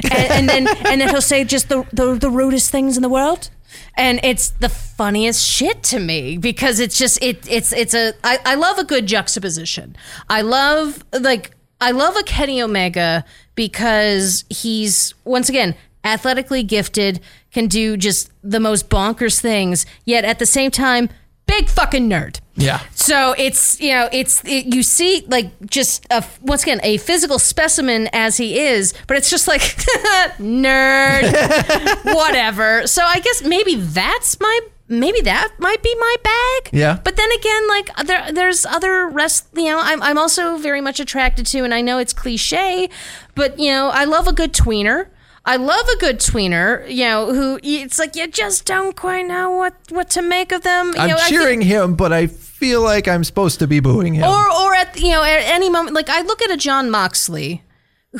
and, 0.04 0.30
and 0.30 0.48
then 0.48 0.68
and 0.86 1.00
then 1.00 1.08
he'll 1.08 1.22
say 1.22 1.42
just 1.42 1.68
the, 1.70 1.84
the 1.92 2.14
the 2.14 2.30
rudest 2.30 2.70
things 2.70 2.96
in 2.96 3.02
the 3.02 3.08
world 3.08 3.50
and 3.97 4.20
it's 4.22 4.51
the 4.51 4.68
funniest 4.68 5.45
shit 5.45 5.82
to 5.84 5.99
me 5.99 6.36
because 6.36 6.80
it's 6.80 6.99
just 6.99 7.22
it 7.22 7.49
it's 7.49 7.72
it's 7.72 7.95
a 7.95 8.12
I, 8.22 8.38
I 8.45 8.55
love 8.55 8.78
a 8.78 8.84
good 8.84 9.07
juxtaposition. 9.07 9.97
I 10.28 10.42
love 10.42 11.05
like 11.12 11.53
i 11.80 11.90
love 11.90 12.16
a 12.16 12.22
kenny 12.22 12.62
omega 12.62 13.24
because 13.55 14.45
he's 14.49 15.14
once 15.24 15.49
again 15.49 15.74
athletically 16.05 16.62
gifted 16.62 17.20
can 17.53 17.66
do 17.66 17.97
just 17.97 18.30
the 18.42 18.61
most 18.61 18.88
bonkers 18.88 19.40
things 19.40 19.84
yet 20.05 20.24
at 20.24 20.38
the 20.38 20.47
same 20.47 20.70
time 20.70 21.09
big 21.47 21.68
fucking 21.68 22.09
nerd 22.09 22.40
Yeah. 22.57 22.80
so 22.95 23.34
it's 23.36 23.78
you 23.80 23.90
know 23.92 24.09
it's 24.12 24.42
it, 24.45 24.74
you 24.74 24.82
see 24.82 25.24
like 25.28 25.53
just 25.68 26.07
a, 26.11 26.24
once 26.40 26.62
again 26.62 26.80
a 26.82 26.97
physical 26.99 27.38
specimen 27.38 28.09
as 28.12 28.36
he 28.38 28.59
is, 28.59 28.95
but 29.07 29.16
it's 29.16 29.28
just 29.30 29.47
like 29.47 29.61
nerd, 30.38 32.05
whatever. 32.14 32.86
So 32.86 33.03
I 33.05 33.20
guess 33.20 33.42
maybe 33.42 33.74
that's 33.76 34.38
my 34.40 34.61
maybe 34.88 35.20
that 35.22 35.49
might 35.59 35.82
be 35.82 35.95
my 35.99 36.16
bag. 36.22 36.70
Yeah. 36.72 36.99
But 37.03 37.16
then 37.16 37.30
again, 37.32 37.68
like 37.68 37.97
there 38.07 38.32
there's 38.32 38.66
other 38.66 39.07
rest. 39.09 39.47
You 39.55 39.64
know, 39.64 39.80
I'm 39.80 40.03
I'm 40.03 40.18
also 40.18 40.57
very 40.57 40.80
much 40.80 41.01
attracted 41.01 41.47
to, 41.47 41.64
and 41.64 41.74
I 41.74 41.80
know 41.80 41.99
it's 41.99 42.12
cliche, 42.12 42.88
but 43.34 43.59
you 43.59 43.70
know 43.70 43.88
I 43.88 44.05
love 44.05 44.26
a 44.28 44.32
good 44.32 44.53
tweener. 44.53 45.07
I 45.47 45.57
love 45.57 45.86
a 45.88 45.97
good 45.99 46.20
tweener, 46.20 46.88
you 46.90 47.05
know, 47.05 47.32
who 47.34 47.59
it's 47.62 47.99
like 47.99 48.16
you 48.16 48.26
just 48.28 48.64
don't 48.64 48.97
quite 48.97 49.26
know 49.26 49.51
what 49.51 49.74
what 49.90 50.09
to 50.11 50.22
make 50.22 50.53
of 50.53 50.62
them. 50.62 50.92
You 50.95 51.01
I'm 51.01 51.09
know, 51.11 51.16
think- 51.16 51.28
cheering 51.28 51.61
him, 51.61 51.95
but 51.97 52.12
I 52.12 52.26
feel 52.28 52.80
like 52.82 53.07
I'm 53.09 53.24
supposed 53.24 53.59
to 53.59 53.66
be 53.66 53.80
booing 53.80 54.14
him. 54.14 54.24
or 54.24 54.51
or 54.51 54.74
at 54.74 54.99
you 54.99 55.11
know 55.11 55.22
at 55.22 55.42
any 55.45 55.68
moment 55.68 55.95
like 55.95 56.09
i 56.09 56.22
look 56.22 56.40
at 56.40 56.51
a 56.51 56.57
jon 56.57 56.88
moxley 56.90 57.62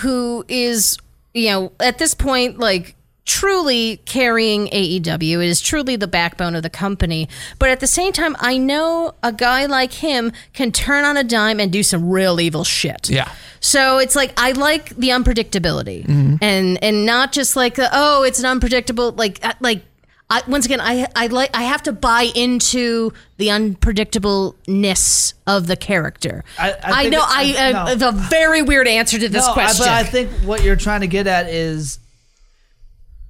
who 0.01 0.45
is 0.49 0.99
you 1.33 1.49
know 1.49 1.73
at 1.81 1.97
this 1.99 2.15
point 2.15 2.59
like 2.59 2.95
truly 3.25 3.97
carrying 4.05 4.67
AEW 4.67 5.43
it 5.43 5.49
is 5.49 5.63
truly 5.63 5.97
the 5.97 6.07
backbone 6.07 6.55
of 6.55 6.63
the 6.63 6.69
company 6.69 7.27
but 7.59 7.71
at 7.71 7.81
the 7.81 7.87
same 7.87 8.13
time 8.13 8.37
I 8.39 8.59
know 8.59 9.15
a 9.23 9.33
guy 9.33 9.65
like 9.65 9.95
him 9.95 10.31
can 10.53 10.73
turn 10.73 11.05
on 11.07 11.17
a 11.17 11.25
dime 11.25 11.59
and 11.59 11.73
do 11.73 11.83
some 11.83 12.11
real 12.11 12.39
evil 12.39 12.65
shit 12.65 13.09
Yeah. 13.09 13.33
So 13.65 13.97
it's 13.99 14.15
like 14.15 14.33
I 14.37 14.53
like 14.53 14.91
the 14.91 15.09
unpredictability 15.09 16.05
mm-hmm. 16.05 16.37
and 16.43 16.83
and 16.85 17.07
not 17.07 17.33
just 17.33 17.57
like 17.57 17.77
the, 17.77 17.89
oh 17.93 18.23
it's 18.23 18.39
an 18.39 18.45
unpredictable 18.45 19.13
like 19.13 19.43
uh, 19.43 19.55
like 19.61 19.83
I, 20.29 20.43
once 20.47 20.67
again 20.67 20.81
I 20.83 21.07
I 21.17 21.29
like 21.29 21.51
I 21.57 21.63
have 21.63 21.83
to 21.85 21.93
buy 21.93 22.31
into 22.35 23.13
the 23.39 23.49
unpredictableness 23.49 25.35
of 25.47 25.67
the 25.67 25.77
character. 25.77 26.45
I- 26.59 26.73
I 26.73 26.77
I, 27.07 27.09
know 27.09 27.19
it- 27.19 27.29
I, 27.29 27.55
I- 27.59 27.69
I 27.69 27.73
no. 27.73 27.87
have 27.87 28.03
a 28.03 28.13
very 28.13 28.61
weird 28.63 28.87
answer 28.87 29.19
to 29.19 29.29
this 29.29 29.47
no, 29.47 29.51
I- 29.53 29.55
question. 29.55 29.85
but 29.87 29.89
I 29.93 30.03
think 30.05 30.31
what 30.45 30.63
you're 30.63 30.77
trying 30.77 31.01
to 31.01 31.07
get 31.07 31.27
at 31.27 31.49
is 31.49 31.99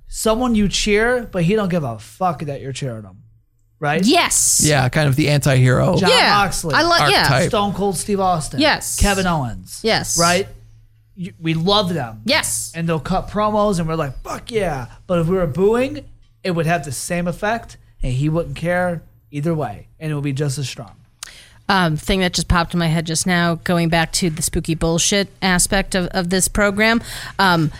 someone 0.08 0.54
you 0.54 0.68
cheer, 0.68 1.28
but 1.30 1.42
he 1.44 1.54
don't 1.54 1.68
give 1.68 1.84
a 1.84 1.98
fuck 1.98 2.40
that 2.42 2.60
you're 2.60 2.72
cheering 2.72 3.02
him, 3.04 3.22
right? 3.84 4.04
yes. 4.04 4.62
yeah, 4.64 4.88
kind 4.88 5.08
of 5.08 5.14
the 5.16 5.28
anti-hero. 5.28 5.96
Jon 5.96 6.10
Yeah. 6.10 6.30
Moxley. 6.42 6.74
I 6.74 6.82
like 6.82 7.10
yeah. 7.12 7.18
Archetype. 7.24 7.48
Stone 7.50 7.74
Cold 7.74 7.96
Steve 7.96 8.18
Austin. 8.20 8.58
Yes. 8.60 8.98
Kevin 8.98 9.26
Owens. 9.26 9.80
Yes. 9.84 10.18
Right? 10.18 10.48
You, 11.14 11.32
we 11.40 11.54
love 11.54 11.94
them. 11.94 12.22
Yes. 12.24 12.72
And 12.74 12.88
they'll 12.88 12.98
cut 12.98 13.28
promos 13.28 13.78
and 13.78 13.86
we're 13.86 13.94
like, 13.94 14.18
fuck 14.22 14.50
yeah. 14.50 14.86
But 15.06 15.20
if 15.20 15.26
we 15.28 15.36
were 15.36 15.46
booing, 15.46 16.04
it 16.42 16.50
would 16.52 16.66
have 16.66 16.84
the 16.84 16.90
same 16.92 17.28
effect 17.28 17.76
and 18.02 18.12
he 18.12 18.28
wouldn't 18.28 18.56
care 18.56 19.02
either 19.30 19.54
way. 19.54 19.86
And 20.00 20.10
it 20.10 20.14
would 20.16 20.24
be 20.24 20.32
just 20.32 20.58
as 20.58 20.68
strong. 20.68 20.92
um, 21.68 21.96
thing 21.96 22.20
that 22.20 22.32
just 22.34 22.48
popped 22.48 22.74
in 22.74 22.78
my 22.80 22.88
head 22.88 23.06
just 23.06 23.26
now, 23.26 23.54
going 23.56 23.88
back 23.88 24.12
to 24.12 24.28
the 24.30 24.42
spooky 24.42 24.74
bullshit 24.74 25.28
aspect 25.40 25.94
of, 25.94 26.06
of 26.08 26.30
this 26.30 26.48
program. 26.48 27.00
Um, 27.38 27.70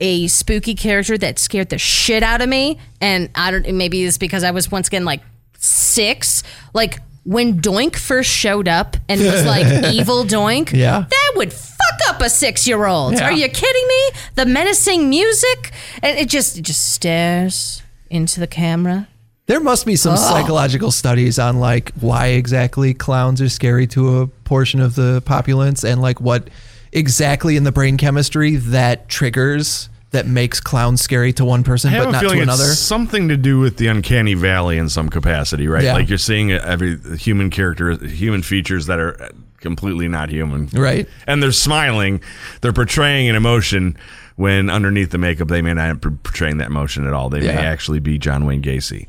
a 0.00 0.26
spooky 0.28 0.74
character 0.74 1.16
that 1.18 1.38
scared 1.38 1.68
the 1.70 1.78
shit 1.78 2.22
out 2.22 2.40
of 2.42 2.48
me, 2.48 2.78
and 3.00 3.28
I 3.34 3.50
don't. 3.52 3.66
Maybe 3.74 4.02
it's 4.04 4.18
because 4.18 4.42
I 4.42 4.50
was 4.50 4.70
once 4.70 4.88
again 4.88 5.04
like 5.04 5.20
six. 5.58 6.42
Like 6.72 7.00
when 7.24 7.60
Doink 7.60 7.96
first 7.96 8.30
showed 8.30 8.68
up 8.68 8.96
and 9.08 9.20
was 9.20 9.44
like 9.46 9.66
evil 9.94 10.24
Doink. 10.24 10.72
Yeah. 10.72 11.04
that 11.08 11.32
would 11.36 11.52
fuck 11.52 11.98
up 12.08 12.20
a 12.20 12.28
six 12.28 12.66
year 12.66 12.84
old. 12.86 13.14
Yeah. 13.14 13.24
Are 13.24 13.32
you 13.32 13.48
kidding 13.48 13.88
me? 13.88 14.10
The 14.34 14.46
menacing 14.46 15.08
music, 15.08 15.72
and 16.02 16.18
it 16.18 16.28
just 16.28 16.58
it 16.58 16.62
just 16.62 16.92
stares 16.94 17.82
into 18.10 18.40
the 18.40 18.46
camera. 18.46 19.08
There 19.46 19.60
must 19.60 19.84
be 19.84 19.96
some 19.96 20.16
psychological 20.16 20.90
studies 20.90 21.38
on 21.38 21.60
like 21.60 21.92
why 22.00 22.28
exactly 22.28 22.94
clowns 22.94 23.42
are 23.42 23.48
scary 23.50 23.86
to 23.88 24.20
a 24.22 24.26
portion 24.26 24.80
of 24.80 24.94
the 24.94 25.22
populace 25.26 25.84
and 25.84 26.00
like 26.00 26.18
what 26.18 26.48
exactly 26.92 27.56
in 27.56 27.64
the 27.64 27.72
brain 27.72 27.98
chemistry 27.98 28.56
that 28.56 29.08
triggers 29.10 29.90
that 30.14 30.26
makes 30.26 30.60
clowns 30.60 31.00
scary 31.00 31.32
to 31.34 31.44
one 31.44 31.62
person 31.62 31.92
but 31.92 32.10
not 32.10 32.20
to 32.22 32.30
another. 32.40 32.64
it's 32.64 32.78
something 32.78 33.28
to 33.28 33.36
do 33.36 33.58
with 33.60 33.76
the 33.76 33.88
uncanny 33.88 34.34
valley 34.34 34.78
in 34.78 34.88
some 34.88 35.08
capacity, 35.08 35.68
right? 35.68 35.84
Yeah. 35.84 35.94
Like 35.94 36.08
you're 36.08 36.18
seeing 36.18 36.52
every 36.52 36.98
human 37.18 37.50
character, 37.50 37.96
human 38.06 38.42
features 38.42 38.86
that 38.86 38.98
are 38.98 39.30
completely 39.60 40.08
not 40.08 40.30
human, 40.30 40.68
Right. 40.72 41.08
And 41.26 41.42
they're 41.42 41.52
smiling, 41.52 42.22
they're 42.60 42.72
portraying 42.72 43.28
an 43.28 43.36
emotion 43.36 43.96
when 44.36 44.70
underneath 44.70 45.10
the 45.10 45.18
makeup 45.18 45.48
they 45.48 45.62
may 45.62 45.74
not 45.74 46.00
be 46.00 46.10
portraying 46.10 46.58
that 46.58 46.68
emotion 46.68 47.06
at 47.06 47.12
all. 47.12 47.28
They 47.28 47.40
may 47.40 47.52
actually 47.52 48.00
be 48.00 48.18
John 48.18 48.46
Wayne 48.46 48.62
Gacy. 48.62 49.08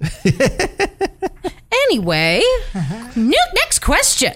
Anyway, 1.88 2.42
uh-huh. 2.74 3.10
new, 3.16 3.46
next 3.54 3.78
question. 3.78 4.32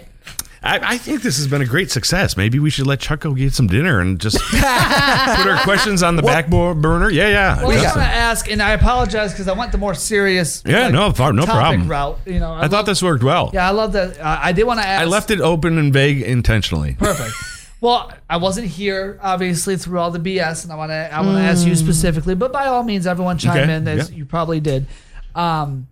I, 0.62 0.78
I 0.94 0.98
think 0.98 1.22
this 1.22 1.38
has 1.38 1.46
been 1.48 1.62
a 1.62 1.66
great 1.66 1.90
success. 1.90 2.36
Maybe 2.36 2.58
we 2.58 2.68
should 2.68 2.86
let 2.86 3.00
Chuck 3.00 3.20
go 3.20 3.32
get 3.32 3.54
some 3.54 3.66
dinner 3.66 4.00
and 4.00 4.20
just 4.20 4.38
put 4.50 4.62
our 4.62 5.58
questions 5.62 6.02
on 6.02 6.16
the 6.16 6.22
back 6.22 6.48
burner. 6.48 7.08
Yeah, 7.08 7.28
yeah. 7.28 7.62
Well, 7.62 7.70
I 7.70 7.82
Just- 7.82 7.94
going 7.94 8.06
to 8.06 8.12
ask, 8.12 8.50
and 8.50 8.62
I 8.62 8.72
apologize 8.72 9.32
because 9.32 9.48
I 9.48 9.52
went 9.52 9.72
the 9.72 9.78
more 9.78 9.94
serious. 9.94 10.62
Yeah, 10.66 10.88
no, 10.88 11.12
far- 11.12 11.32
no 11.32 11.46
topic 11.46 11.56
problem. 11.80 11.88
Route, 11.88 12.18
you 12.26 12.40
know, 12.40 12.52
I 12.52 12.62
thought 12.62 12.72
love- 12.72 12.86
this 12.86 13.02
worked 13.02 13.22
well. 13.24 13.50
Yeah, 13.54 13.66
I 13.66 13.70
love 13.72 13.92
that. 13.94 14.18
Uh, 14.20 14.38
I 14.42 14.52
did 14.52 14.64
want 14.64 14.80
to 14.80 14.86
ask. 14.86 15.00
I 15.00 15.06
left 15.06 15.30
it 15.30 15.40
open 15.40 15.78
and 15.78 15.92
vague 15.92 16.20
intentionally. 16.22 16.94
Perfect. 16.98 17.34
Well, 17.82 18.12
I 18.28 18.36
wasn't 18.36 18.66
here 18.66 19.18
obviously 19.22 19.78
through 19.78 20.00
all 20.00 20.10
the 20.10 20.18
BS, 20.18 20.64
and 20.64 20.70
I 20.74 20.76
want 20.76 20.90
to 20.90 21.14
I 21.14 21.22
want 21.22 21.38
to 21.38 21.42
ask 21.42 21.66
you 21.66 21.74
specifically. 21.74 22.34
But 22.34 22.52
by 22.52 22.66
all 22.66 22.82
means, 22.82 23.06
everyone 23.06 23.38
chime 23.38 23.56
Okay, 23.56 23.72
in 23.74 23.88
as 23.88 24.10
yeah. 24.10 24.16
you 24.18 24.26
probably 24.26 24.60
did. 24.60 24.84
Um, 25.34 25.88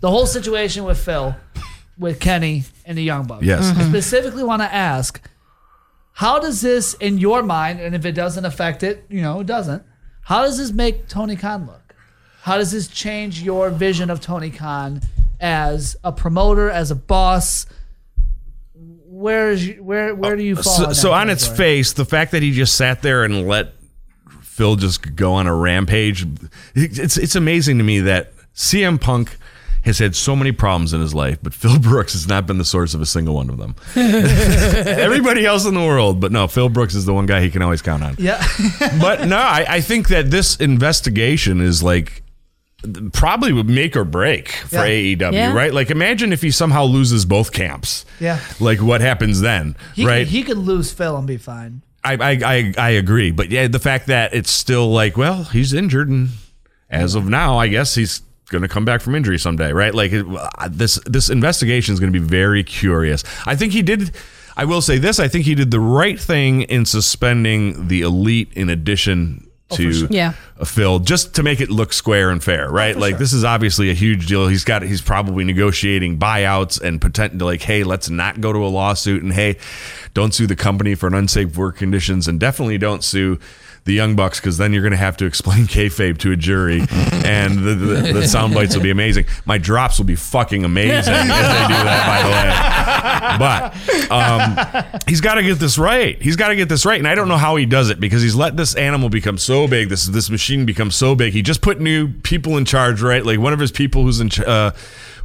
the 0.00 0.10
whole 0.10 0.26
situation 0.26 0.82
with 0.82 0.98
Phil, 0.98 1.36
with 1.98 2.20
Kenny 2.20 2.64
and 2.84 2.96
the 2.96 3.02
Young 3.02 3.26
Bucks. 3.26 3.44
Yes. 3.44 3.70
Mm-hmm. 3.70 3.80
I 3.80 3.84
specifically 3.84 4.44
want 4.44 4.62
to 4.62 4.72
ask, 4.72 5.20
how 6.14 6.38
does 6.38 6.60
this, 6.60 6.94
in 6.94 7.18
your 7.18 7.42
mind, 7.42 7.80
and 7.80 7.94
if 7.94 8.04
it 8.04 8.12
doesn't 8.12 8.44
affect 8.44 8.82
it, 8.82 9.04
you 9.08 9.22
know, 9.22 9.40
it 9.40 9.46
doesn't. 9.46 9.82
How 10.22 10.42
does 10.42 10.58
this 10.58 10.72
make 10.72 11.08
Tony 11.08 11.36
Khan 11.36 11.66
look? 11.66 11.94
How 12.42 12.58
does 12.58 12.72
this 12.72 12.88
change 12.88 13.42
your 13.42 13.70
vision 13.70 14.10
of 14.10 14.20
Tony 14.20 14.50
Khan 14.50 15.00
as 15.40 15.96
a 16.02 16.12
promoter, 16.12 16.70
as 16.70 16.90
a 16.90 16.96
boss? 16.96 17.66
Where 18.74 19.50
is 19.50 19.66
you, 19.68 19.82
where 19.82 20.14
where 20.14 20.36
do 20.36 20.42
you 20.42 20.56
uh, 20.56 20.62
fall? 20.62 20.72
so, 20.72 20.82
in 20.82 20.88
that 20.88 20.94
so 20.96 21.12
on 21.12 21.30
its 21.30 21.44
category? 21.44 21.66
face, 21.66 21.92
the 21.92 22.04
fact 22.04 22.32
that 22.32 22.42
he 22.42 22.50
just 22.52 22.74
sat 22.76 23.02
there 23.02 23.24
and 23.24 23.46
let 23.46 23.74
Phil 24.42 24.76
just 24.76 25.14
go 25.14 25.34
on 25.34 25.46
a 25.46 25.54
rampage, 25.54 26.26
it's 26.74 27.16
it's 27.16 27.36
amazing 27.36 27.78
to 27.78 27.84
me 27.84 28.00
that 28.00 28.32
CM 28.54 29.00
Punk 29.00 29.36
has 29.84 29.98
had 29.98 30.14
so 30.14 30.36
many 30.36 30.52
problems 30.52 30.92
in 30.92 31.00
his 31.00 31.14
life, 31.14 31.38
but 31.42 31.52
Phil 31.62 31.78
Brooks 31.78 32.12
has 32.12 32.26
not 32.28 32.46
been 32.46 32.58
the 32.58 32.64
source 32.64 32.94
of 32.94 33.00
a 33.00 33.06
single 33.06 33.34
one 33.34 33.50
of 33.50 33.58
them. 33.58 33.74
Everybody 33.96 35.44
else 35.46 35.64
in 35.66 35.74
the 35.74 35.80
world, 35.80 36.20
but 36.20 36.32
no, 36.32 36.46
Phil 36.48 36.68
Brooks 36.68 36.94
is 36.94 37.04
the 37.04 37.14
one 37.14 37.26
guy 37.26 37.40
he 37.40 37.50
can 37.50 37.62
always 37.62 37.82
count 37.82 38.02
on. 38.02 38.16
Yeah. 38.18 38.42
but 39.00 39.26
no, 39.26 39.36
I, 39.38 39.64
I 39.68 39.80
think 39.80 40.08
that 40.08 40.30
this 40.30 40.56
investigation 40.56 41.60
is 41.60 41.82
like 41.82 42.22
probably 43.12 43.52
would 43.52 43.68
make 43.68 43.96
or 43.96 44.04
break 44.04 44.48
for 44.50 44.76
Yeah. 44.86 45.14
AEW, 45.16 45.32
Yeah. 45.32 45.52
right? 45.54 45.72
Like 45.72 45.90
imagine 45.90 46.32
if 46.32 46.42
he 46.42 46.50
somehow 46.50 46.84
loses 46.84 47.24
both 47.24 47.52
camps. 47.52 48.04
Yeah. 48.18 48.40
Like 48.60 48.80
what 48.82 49.00
happens 49.00 49.40
then, 49.40 49.76
He, 49.94 50.04
right? 50.06 50.26
he 50.26 50.42
could 50.42 50.58
lose 50.58 50.90
Phil 50.92 51.16
and 51.16 51.26
be 51.26 51.36
fine. 51.36 51.82
I, 52.04 52.14
I 52.14 52.30
I 52.44 52.74
I 52.78 52.90
agree, 52.90 53.30
but 53.30 53.50
yeah, 53.50 53.68
the 53.68 53.78
fact 53.78 54.08
that 54.08 54.34
it's 54.34 54.50
still 54.50 54.90
like, 54.90 55.16
well, 55.16 55.44
he's 55.44 55.72
injured, 55.72 56.08
and 56.08 56.30
as 56.90 57.14
of 57.14 57.28
now, 57.28 57.58
I 57.58 57.68
guess 57.68 57.94
he's 57.94 58.22
going 58.50 58.62
to 58.62 58.68
come 58.68 58.84
back 58.84 59.00
from 59.00 59.14
injury 59.14 59.38
someday, 59.38 59.72
right? 59.72 59.94
Like 59.94 60.12
uh, 60.12 60.68
this 60.70 60.98
this 61.06 61.30
investigation 61.30 61.92
is 61.94 62.00
going 62.00 62.12
to 62.12 62.18
be 62.18 62.24
very 62.24 62.62
curious. 62.64 63.24
I 63.46 63.56
think 63.56 63.72
he 63.72 63.82
did. 63.82 64.14
I 64.56 64.64
will 64.66 64.82
say 64.82 64.98
this: 64.98 65.18
I 65.18 65.28
think 65.28 65.44
he 65.46 65.54
did 65.54 65.70
the 65.70 65.80
right 65.80 66.20
thing 66.20 66.62
in 66.62 66.84
suspending 66.84 67.88
the 67.88 68.02
elite 68.02 68.52
in 68.54 68.68
addition 68.68 69.48
to 69.70 70.06
Yeah. 70.10 70.34
a 70.58 70.66
Phil, 70.66 70.98
just 70.98 71.34
to 71.36 71.42
make 71.42 71.58
it 71.62 71.70
look 71.70 71.94
square 71.94 72.28
and 72.28 72.44
fair, 72.44 72.70
right? 72.70 72.94
like 72.94 73.16
this 73.16 73.32
is 73.32 73.42
obviously 73.42 73.88
a 73.88 73.94
huge 73.94 74.26
deal. 74.26 74.46
He's 74.46 74.64
got 74.64 74.82
he's 74.82 75.00
probably 75.00 75.44
negotiating 75.44 76.18
buyouts 76.18 76.78
and 76.78 77.00
to 77.38 77.44
like, 77.46 77.62
hey, 77.62 77.82
let's 77.82 78.10
not 78.10 78.42
go 78.42 78.52
to 78.52 78.58
a 78.58 78.68
lawsuit, 78.68 79.22
and 79.22 79.32
hey, 79.32 79.56
don't 80.12 80.34
sue 80.34 80.46
the 80.46 80.56
company 80.56 80.94
for 80.94 81.06
an 81.06 81.14
unsafe 81.14 81.56
work 81.56 81.78
conditions, 81.78 82.28
and 82.28 82.38
definitely 82.38 82.76
don't 82.76 83.02
sue 83.02 83.38
the 83.84 83.92
Young 83.92 84.14
Bucks 84.14 84.38
because 84.38 84.58
then 84.58 84.72
you're 84.72 84.82
going 84.82 84.92
to 84.92 84.96
have 84.96 85.16
to 85.16 85.26
explain 85.26 85.66
kayfabe 85.66 86.18
to 86.18 86.32
a 86.32 86.36
jury, 86.36 86.80
and 87.24 87.58
the, 87.58 87.74
the, 87.74 88.12
the 88.12 88.28
sound 88.28 88.54
bites 88.54 88.76
will 88.76 88.82
be 88.82 88.90
amazing. 88.90 89.26
My 89.44 89.58
drops 89.58 89.98
will 89.98 90.04
be 90.06 90.14
fucking 90.14 90.64
amazing 90.64 91.12
if 91.14 91.26
they 91.28 91.66
do 91.68 91.82
that, 91.84 92.06
by 92.06 92.22
the 92.22 92.30
way. 92.30 92.82
But 93.38 94.10
um, 94.10 95.00
he's 95.08 95.20
got 95.20 95.34
to 95.34 95.42
get 95.42 95.58
this 95.58 95.78
right. 95.78 96.20
He's 96.20 96.36
got 96.36 96.48
to 96.48 96.56
get 96.56 96.68
this 96.68 96.84
right, 96.86 96.98
and 96.98 97.08
I 97.08 97.14
don't 97.14 97.28
know 97.28 97.36
how 97.36 97.56
he 97.56 97.66
does 97.66 97.90
it 97.90 97.98
because 97.98 98.22
he's 98.22 98.34
let 98.34 98.56
this 98.56 98.74
animal 98.74 99.08
become 99.08 99.38
so 99.38 99.66
big. 99.66 99.88
This 99.88 100.06
this 100.06 100.30
machine 100.30 100.64
become 100.64 100.90
so 100.90 101.14
big. 101.14 101.32
He 101.32 101.42
just 101.42 101.60
put 101.60 101.80
new 101.80 102.08
people 102.08 102.56
in 102.58 102.64
charge, 102.64 103.02
right? 103.02 103.24
Like 103.24 103.38
one 103.40 103.52
of 103.52 103.58
his 103.58 103.72
people 103.72 104.02
who's 104.04 104.20
in 104.20 104.28
ch- 104.28 104.40
uh, 104.40 104.72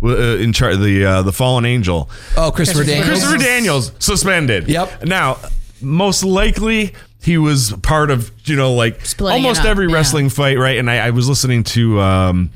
w- 0.01 0.17
uh, 0.17 0.37
in 0.37 0.53
charge, 0.53 0.77
the 0.77 1.05
uh, 1.05 1.21
the 1.21 1.33
fallen 1.33 1.65
angel, 1.65 2.09
oh, 2.37 2.51
Christopher 2.51 2.83
Daniels. 2.85 3.07
Christopher 3.07 3.37
Daniels, 3.37 3.91
suspended. 3.99 4.67
Yep. 4.67 5.03
Now, 5.03 5.37
most 5.81 6.23
likely. 6.23 6.93
He 7.27 7.37
was 7.37 7.73
part 7.81 8.09
of, 8.09 8.31
you 8.45 8.55
know, 8.55 8.73
like 8.73 9.05
Splitting 9.05 9.43
almost 9.43 9.65
every 9.65 9.87
yeah. 9.89 9.95
wrestling 9.95 10.29
fight, 10.29 10.57
right? 10.57 10.77
And 10.77 10.89
I, 10.89 11.07
I 11.07 11.09
was 11.09 11.27
listening 11.27 11.63
to 11.75 11.99
um, 11.99 12.51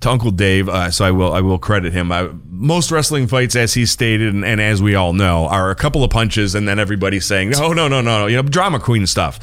to 0.00 0.10
Uncle 0.10 0.32
Dave, 0.32 0.68
uh, 0.68 0.90
so 0.90 1.04
I 1.04 1.12
will 1.12 1.32
I 1.32 1.40
will 1.42 1.60
credit 1.60 1.92
him. 1.92 2.10
I, 2.10 2.28
most 2.50 2.90
wrestling 2.90 3.28
fights, 3.28 3.54
as 3.54 3.74
he 3.74 3.86
stated, 3.86 4.34
and, 4.34 4.44
and 4.44 4.60
as 4.60 4.82
we 4.82 4.96
all 4.96 5.12
know, 5.12 5.46
are 5.46 5.70
a 5.70 5.76
couple 5.76 6.02
of 6.02 6.10
punches, 6.10 6.56
and 6.56 6.66
then 6.66 6.80
everybody's 6.80 7.24
saying, 7.24 7.50
"No, 7.50 7.72
no, 7.72 7.86
no, 7.86 8.00
no, 8.00 8.18
no," 8.22 8.26
you 8.26 8.34
know, 8.34 8.42
drama 8.42 8.80
queen 8.80 9.06
stuff. 9.06 9.38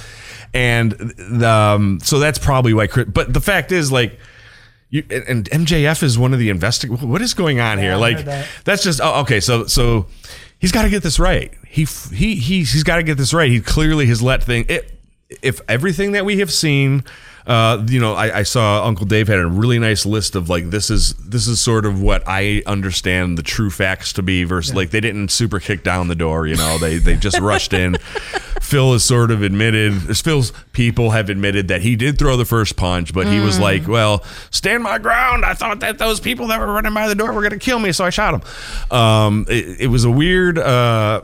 And 0.53 1.41
um, 1.41 2.01
so 2.01 2.19
that's 2.19 2.37
probably 2.37 2.73
why. 2.73 2.87
Chris- 2.87 3.07
But 3.07 3.31
the 3.33 3.39
fact 3.39 3.71
is, 3.71 3.89
like, 3.89 4.19
you, 4.89 5.01
and 5.09 5.49
MJF 5.49 6.03
is 6.03 6.19
one 6.19 6.33
of 6.33 6.39
the 6.39 6.49
investig. 6.49 7.01
What 7.01 7.21
is 7.21 7.33
going 7.33 7.61
on 7.61 7.77
here? 7.77 7.93
I 7.93 7.95
Like, 7.95 8.25
that. 8.25 8.49
that's 8.65 8.83
just 8.83 8.99
oh, 9.01 9.21
okay. 9.21 9.39
So 9.39 9.65
so 9.65 10.07
he's 10.63 10.71
got 10.71 10.83
to 10.83 10.89
get 10.89 11.03
this 11.03 11.19
right. 11.19 11.53
He 11.67 11.83
he 11.83 12.35
he's, 12.35 12.71
he's 12.71 12.83
got 12.83 12.95
to 12.95 13.03
get 13.03 13.17
this 13.17 13.33
right. 13.33 13.51
He 13.51 13.59
clearly 13.59 14.05
has 14.05 14.21
let 14.21 14.41
thing. 14.41 14.65
It, 14.69 14.97
if 15.41 15.59
everything 15.67 16.13
that 16.13 16.23
we 16.23 16.37
have 16.39 16.53
seen, 16.53 17.03
uh, 17.45 17.83
you 17.87 17.99
know, 17.99 18.13
I, 18.13 18.39
I 18.39 18.43
saw 18.43 18.85
Uncle 18.85 19.05
Dave 19.05 19.27
had 19.27 19.39
a 19.39 19.47
really 19.47 19.79
nice 19.79 20.05
list 20.05 20.35
of 20.35 20.49
like 20.49 20.69
this 20.69 20.89
is 20.89 21.13
this 21.15 21.47
is 21.47 21.59
sort 21.59 21.85
of 21.85 22.01
what 22.01 22.23
I 22.25 22.63
understand 22.65 23.37
the 23.37 23.43
true 23.43 23.69
facts 23.69 24.13
to 24.13 24.23
be. 24.23 24.43
Versus 24.43 24.73
like 24.73 24.91
they 24.91 25.01
didn't 25.01 25.29
super 25.29 25.59
kick 25.59 25.83
down 25.83 26.07
the 26.07 26.15
door. 26.15 26.47
You 26.47 26.55
know, 26.55 26.77
they 26.77 26.97
they 26.97 27.15
just 27.15 27.39
rushed 27.39 27.73
in. 27.73 27.97
Phil 28.63 28.93
has 28.93 29.03
sort 29.03 29.29
of 29.29 29.43
admitted, 29.43 30.17
Phil's 30.17 30.53
people 30.71 31.11
have 31.11 31.29
admitted 31.29 31.67
that 31.67 31.81
he 31.81 31.95
did 31.95 32.17
throw 32.17 32.37
the 32.37 32.45
first 32.45 32.75
punch, 32.75 33.13
but 33.13 33.27
he 33.27 33.39
was 33.39 33.59
like, 33.59 33.87
well, 33.87 34.23
stand 34.51 34.83
my 34.83 34.97
ground. 34.97 35.43
I 35.45 35.53
thought 35.53 35.81
that 35.81 35.97
those 35.97 36.19
people 36.19 36.47
that 36.47 36.59
were 36.59 36.71
running 36.71 36.93
by 36.93 37.07
the 37.07 37.13
door 37.13 37.33
were 37.33 37.41
going 37.41 37.51
to 37.51 37.59
kill 37.59 37.77
me, 37.77 37.91
so 37.91 38.05
I 38.05 38.09
shot 38.09 38.33
him. 38.33 38.97
Um, 38.97 39.45
it, 39.49 39.81
it 39.81 39.87
was 39.87 40.05
a 40.05 40.11
weird, 40.11 40.57
uh, 40.57 41.23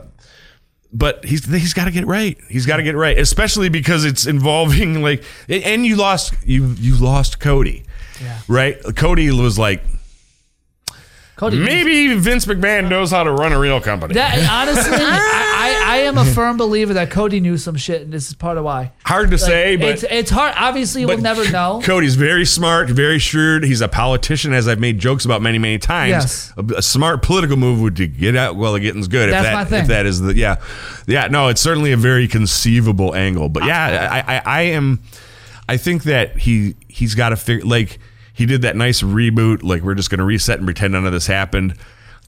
but 0.92 1.24
he's 1.24 1.44
he's 1.46 1.74
got 1.74 1.84
to 1.86 1.90
get 1.90 2.06
right. 2.06 2.38
He's 2.48 2.66
got 2.66 2.78
to 2.78 2.82
get 2.82 2.96
right, 2.96 3.18
especially 3.18 3.68
because 3.68 4.04
it's 4.04 4.26
involving 4.26 5.02
like, 5.02 5.22
and 5.48 5.86
you 5.86 5.96
lost 5.96 6.34
you 6.44 6.74
you 6.78 6.96
lost 6.96 7.38
Cody, 7.40 7.84
Yeah. 8.20 8.38
right? 8.48 8.76
Cody 8.96 9.30
was 9.30 9.58
like, 9.58 9.82
Cody, 11.40 11.58
maybe 11.58 12.14
Vince 12.16 12.44
McMahon 12.44 12.90
knows 12.90 13.12
how 13.12 13.24
to 13.24 13.32
run 13.32 13.54
a 13.54 13.58
real 13.58 13.80
company. 13.80 14.12
That 14.12 14.36
honestly, 14.50 14.92
I, 14.94 15.84
I, 15.86 15.94
I 15.94 15.96
am 16.00 16.18
a 16.18 16.24
firm 16.26 16.58
believer 16.58 16.92
that 16.92 17.10
Cody 17.10 17.40
knew 17.40 17.56
some 17.56 17.76
shit, 17.76 18.02
and 18.02 18.12
this 18.12 18.28
is 18.28 18.34
part 18.34 18.58
of 18.58 18.64
why. 18.64 18.92
Hard 19.06 19.30
to 19.30 19.38
say, 19.38 19.76
but 19.76 19.88
it's 19.88 20.02
it's 20.02 20.30
hard. 20.30 20.52
Obviously, 20.54 21.06
we'll 21.06 21.16
But 21.16 21.22
never 21.22 21.50
know. 21.50 21.80
Cody's 21.82 22.14
very 22.16 22.44
smart, 22.44 22.90
very 22.90 23.18
shrewd. 23.18 23.64
He's 23.64 23.80
a 23.80 23.88
politician, 23.88 24.52
as 24.52 24.68
I've 24.68 24.80
made 24.80 24.98
jokes 24.98 25.24
about 25.24 25.40
many, 25.40 25.56
many 25.56 25.78
times. 25.78 26.10
Yes. 26.10 26.52
A, 26.58 26.74
a 26.74 26.82
smart 26.82 27.22
political 27.22 27.56
move 27.56 27.80
would 27.80 27.96
to 27.96 28.06
get 28.06 28.36
out 28.36 28.56
while 28.56 28.74
the 28.74 28.80
getting's 28.80 29.08
good. 29.08 29.32
That's 29.32 29.46
if 29.46 29.50
that, 29.50 29.54
my 29.54 29.64
thing. 29.64 29.80
If 29.80 29.86
that 29.86 30.04
is 30.04 30.20
the 30.20 30.36
yeah, 30.36 30.56
yeah. 31.06 31.28
No, 31.28 31.48
it's 31.48 31.62
certainly 31.62 31.92
a 31.92 31.96
very 31.96 32.28
conceivable 32.28 33.14
angle. 33.14 33.48
But 33.48 33.64
yeah, 33.64 34.10
I, 34.12 34.36
I, 34.36 34.42
I 34.44 34.60
am. 34.62 35.00
I 35.66 35.78
think 35.78 36.02
that 36.02 36.36
he 36.36 36.76
he's 36.86 37.14
got 37.14 37.30
to 37.30 37.36
figure 37.36 37.64
like 37.64 37.98
he 38.40 38.46
did 38.46 38.62
that 38.62 38.74
nice 38.76 39.02
reboot. 39.02 39.62
Like 39.62 39.82
we're 39.82 39.94
just 39.94 40.08
going 40.10 40.18
to 40.18 40.24
reset 40.24 40.56
and 40.58 40.66
pretend 40.66 40.94
none 40.94 41.04
of 41.06 41.12
this 41.12 41.26
happened. 41.26 41.74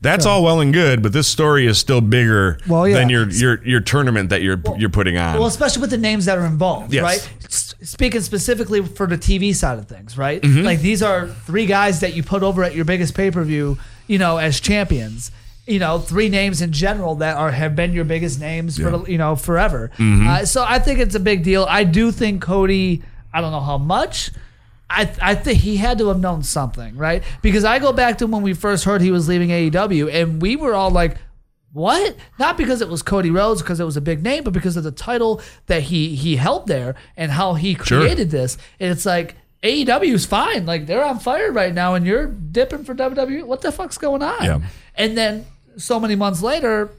That's 0.03 0.27
all 0.27 0.43
well 0.43 0.61
and 0.61 0.73
good, 0.75 1.01
but 1.01 1.13
this 1.13 1.29
story 1.29 1.65
is 1.67 1.79
still 1.79 2.01
bigger 2.01 2.59
Well, 2.67 2.89
yeah. 2.89 2.97
than 2.97 3.09
your 3.09 3.29
your 3.31 3.65
your 3.65 3.81
tournament 3.81 4.31
that 4.31 4.43
you're 4.43 4.61
you're 4.77 4.91
putting 4.91 5.17
on. 5.17 5.39
Well, 5.39 5.47
especially 5.47 5.81
with 5.81 5.91
the 5.91 5.97
names 5.99 6.25
that 6.25 6.37
are 6.39 6.45
involved, 6.45 6.93
Yes. 6.93 7.03
right? 7.05 7.31
S- 7.45 7.75
Speaking 7.83 8.21
specifically 8.21 8.83
for 8.85 9.07
the 9.07 9.17
TV 9.17 9.55
side 9.55 9.79
of 9.79 9.87
things, 9.87 10.19
right? 10.19 10.43
Mm-hmm. 10.43 10.65
Like 10.65 10.81
these 10.81 11.03
are 11.05 11.29
three 11.29 11.67
guys 11.67 12.01
that 12.01 12.15
you 12.15 12.23
put 12.25 12.43
over 12.43 12.65
at 12.65 12.75
your 12.75 12.85
biggest 12.85 13.15
pay 13.15 13.31
per 13.31 13.45
view, 13.45 13.79
you 14.09 14.19
know, 14.19 14.39
as 14.39 14.59
champions. 14.61 15.31
You 15.69 15.79
know, 15.79 16.01
three 16.01 16.29
names 16.29 16.61
in 16.61 16.73
general 16.73 17.15
that 17.17 17.37
are 17.37 17.53
have 17.53 17.77
been 17.77 17.93
your 17.93 18.05
biggest 18.05 18.41
names 18.41 18.77
for 18.79 19.09
you 19.09 19.19
know 19.19 19.37
forever. 19.37 19.93
Mm-hmm. 19.99 20.27
Uh, 20.27 20.45
so 20.45 20.65
I 20.67 20.81
think 20.81 20.99
it's 20.99 21.15
a 21.15 21.21
big 21.21 21.45
deal. 21.45 21.65
I 21.71 21.85
do 21.85 22.11
think 22.11 22.43
Cody. 22.43 23.05
I 23.33 23.41
don't 23.41 23.53
know 23.53 23.61
how 23.61 23.79
much. 23.79 24.33
I, 24.91 25.11
I 25.23 25.35
think 25.35 25.61
he 25.61 25.77
had 25.79 25.99
to 25.99 26.09
have 26.09 26.21
known 26.21 26.43
something, 26.43 26.97
right? 26.97 27.23
Because 27.41 27.65
I 27.65 27.79
go 27.79 27.93
back 27.93 28.19
to 28.19 28.27
when 28.27 28.43
we 28.43 28.53
first 28.53 28.85
heard 28.85 29.01
he 29.01 29.11
was 29.11 29.27
leaving 29.29 29.49
AEW, 29.49 30.13
and 30.13 30.41
we 30.43 30.57
were 30.57 30.75
all 30.75 30.91
like, 30.91 31.17
what? 31.73 32.15
Not 32.39 32.59
because 32.59 32.83
it 32.83 32.89
was 32.91 33.01
Cody 33.03 33.31
Rhodes, 33.31 33.63
because 33.63 33.81
it 33.81 33.85
was 33.85 33.97
a 33.97 34.03
big 34.03 34.23
name, 34.23 34.45
but 34.45 34.53
because 34.53 34.77
of 34.77 34.85
the 34.85 34.91
title 34.93 35.41
that 35.67 35.85
he 35.85 36.15
he 36.15 36.37
held 36.37 36.67
there 36.67 36.95
and 37.17 37.33
how 37.33 37.55
he 37.55 37.75
Sure. 37.75 38.01
created 38.01 38.31
this. 38.31 38.59
And 38.79 38.91
it's 38.93 39.07
like 39.07 39.37
AEW's 39.63 40.27
fine, 40.27 40.67
like 40.67 40.85
they're 40.87 41.05
on 41.05 41.19
fire 41.19 41.51
right 41.51 41.73
now, 41.73 41.95
and 41.95 42.05
you're 42.07 42.27
dipping 42.27 42.85
for 42.85 42.95
WWE. 42.95 43.45
What 43.45 43.63
the 43.63 43.73
fuck's 43.73 43.97
going 43.97 44.23
on? 44.23 44.45
Yeah. 44.45 44.61
And 44.95 45.17
then 45.17 45.47
so 45.79 45.99
many 45.99 46.15
months 46.17 46.43
later, 46.43 46.91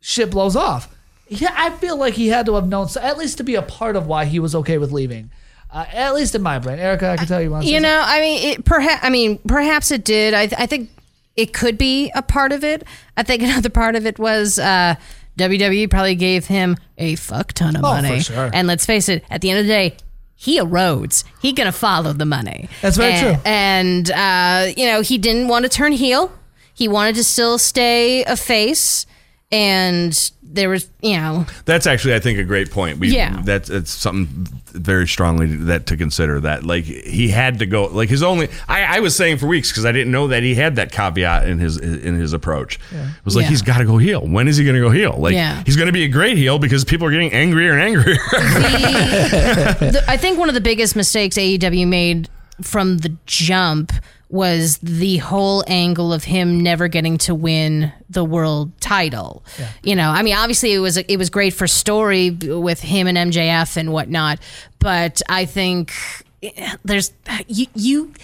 shit 0.00 0.30
blows 0.30 0.56
off. 0.56 0.94
Yeah, 1.28 1.54
I 1.56 1.70
feel 1.70 1.96
like 1.96 2.12
he 2.12 2.28
had 2.28 2.44
to 2.46 2.56
have 2.56 2.68
known, 2.68 2.88
so 2.88 3.00
at 3.00 3.16
least 3.16 3.38
to 3.38 3.44
be 3.44 3.54
a 3.54 3.62
part 3.62 3.96
of 3.96 4.06
why 4.06 4.26
he 4.26 4.38
was 4.38 4.54
okay 4.54 4.76
with 4.76 4.92
leaving. 4.92 5.30
Uh, 5.72 5.86
at 5.92 6.14
least 6.14 6.34
in 6.34 6.42
my 6.42 6.58
brain, 6.58 6.78
Erica, 6.78 7.08
I 7.10 7.16
can 7.16 7.26
tell 7.26 7.40
you. 7.40 7.48
say 7.48 7.54
You 7.56 7.62
something? 7.62 7.82
know, 7.82 8.02
I 8.04 8.20
mean, 8.20 8.50
it, 8.50 8.64
perhaps. 8.64 9.04
I 9.04 9.08
mean, 9.10 9.38
perhaps 9.38 9.90
it 9.90 10.04
did. 10.04 10.34
I, 10.34 10.42
I 10.58 10.66
think 10.66 10.90
it 11.34 11.54
could 11.54 11.78
be 11.78 12.10
a 12.14 12.20
part 12.22 12.52
of 12.52 12.62
it. 12.62 12.84
I 13.16 13.22
think 13.22 13.42
another 13.44 13.70
part 13.70 13.94
of 13.96 14.04
it 14.06 14.18
was 14.18 14.58
uh, 14.58 14.96
WWE 15.38 15.88
probably 15.90 16.14
gave 16.14 16.46
him 16.46 16.76
a 16.98 17.14
fuck 17.16 17.52
ton 17.54 17.74
of 17.76 17.84
Oh, 17.84 17.96
for 17.96 18.02
money. 18.02 18.20
sure. 18.20 18.50
And 18.52 18.68
let's 18.68 18.84
face 18.84 19.08
it, 19.08 19.24
at 19.30 19.40
the 19.40 19.50
end 19.50 19.60
of 19.60 19.66
the 19.66 19.72
day. 19.72 19.96
He 20.34 20.58
erodes. 20.58 21.22
He 21.40 21.52
gonna 21.52 21.70
follow 21.70 22.12
the 22.12 22.24
money. 22.26 22.68
That's 22.80 22.96
very 22.96 23.12
and, 23.12 23.36
true. 23.36 23.42
And 23.44 24.10
uh, 24.10 24.72
you 24.76 24.86
know 24.86 25.00
he 25.00 25.16
didn't 25.16 25.46
want 25.46 25.62
to 25.64 25.68
turn 25.68 25.92
heel. 25.92 26.32
He 26.74 26.88
wanted 26.88 27.14
to 27.14 27.22
still 27.22 27.58
stay 27.58 28.24
a 28.24 28.36
face. 28.36 29.06
And 29.52 30.18
there 30.42 30.70
was, 30.70 30.88
you 31.02 31.16
know, 31.18 31.46
That's 31.66 31.86
actually, 31.86 32.14
I 32.14 32.18
think, 32.20 32.38
a 32.38 32.44
great 32.44 32.70
point. 32.70 32.98
We, 32.98 33.08
Yeah. 33.14 33.40
that's 33.44 33.68
it's 33.70 33.90
something 33.90 34.46
very 34.72 35.06
strongly 35.06 35.46
that 35.46 35.86
to 35.86 35.96
consider. 35.98 36.40
That 36.40 36.64
like 36.64 36.84
he 36.84 37.28
had 37.28 37.58
to 37.58 37.66
go. 37.66 37.84
Like 37.84 38.08
his 38.08 38.22
only, 38.22 38.48
I, 38.66 38.96
I 38.96 39.00
was 39.00 39.14
saying 39.14 39.36
for 39.38 39.46
weeks 39.46 39.70
because 39.70 39.84
I 39.84 39.92
didn't 39.92 40.10
know 40.10 40.28
that 40.28 40.42
he 40.42 40.54
had 40.54 40.76
that 40.76 40.90
caveat 40.90 41.46
in 41.48 41.58
his 41.58 41.76
in 41.76 42.14
his 42.14 42.32
approach. 42.32 42.76
It 42.92 43.24
was 43.26 43.36
like 43.36 43.44
Yeah. 43.44 43.50
he's 43.50 43.62
got 43.62 43.78
to 43.78 43.84
go 43.84 43.98
heel 43.98 44.26
When 44.26 44.48
is 44.48 44.56
he 44.56 44.64
going 44.64 44.76
to 44.76 44.80
go 44.80 44.90
heel 44.90 45.14
Like 45.18 45.34
Yeah. 45.34 45.62
he's 45.66 45.76
going 45.76 45.86
to 45.88 45.92
be 45.92 46.04
a 46.04 46.08
great 46.08 46.38
heel 46.38 46.58
because 46.58 46.84
people 46.84 47.06
are 47.06 47.10
getting 47.10 47.32
angrier 47.32 47.72
and 47.72 47.82
angrier. 47.82 48.16
the, 48.32 50.04
I 50.08 50.16
think 50.16 50.38
one 50.38 50.48
of 50.48 50.54
the 50.54 50.60
biggest 50.60 50.96
mistakes 50.96 51.36
AEW 51.36 51.86
made 51.86 52.28
from 52.62 52.98
the 52.98 53.14
jump 53.26 53.92
was 54.32 54.78
the 54.78 55.18
whole 55.18 55.62
angle 55.66 56.10
of 56.10 56.24
him 56.24 56.62
never 56.62 56.88
getting 56.88 57.18
to 57.18 57.34
win 57.34 57.92
the 58.08 58.24
world 58.24 58.72
title. 58.80 59.44
You 59.82 59.94
know, 59.94 60.08
I 60.08 60.22
mean, 60.22 60.34
obviously 60.34 60.72
it 60.72 60.78
was 60.78 60.96
it 60.96 61.18
was 61.18 61.28
great 61.28 61.52
for 61.52 61.66
story 61.66 62.30
with 62.30 62.80
him 62.80 63.06
and 63.06 63.30
MJF 63.30 63.76
and 63.76 63.92
whatnot, 63.92 64.40
but 64.78 65.20
I 65.28 65.44
think 65.44 65.92
eh, 66.42 66.76
there's 66.82 67.12
you 67.46 67.66
you 67.74 68.14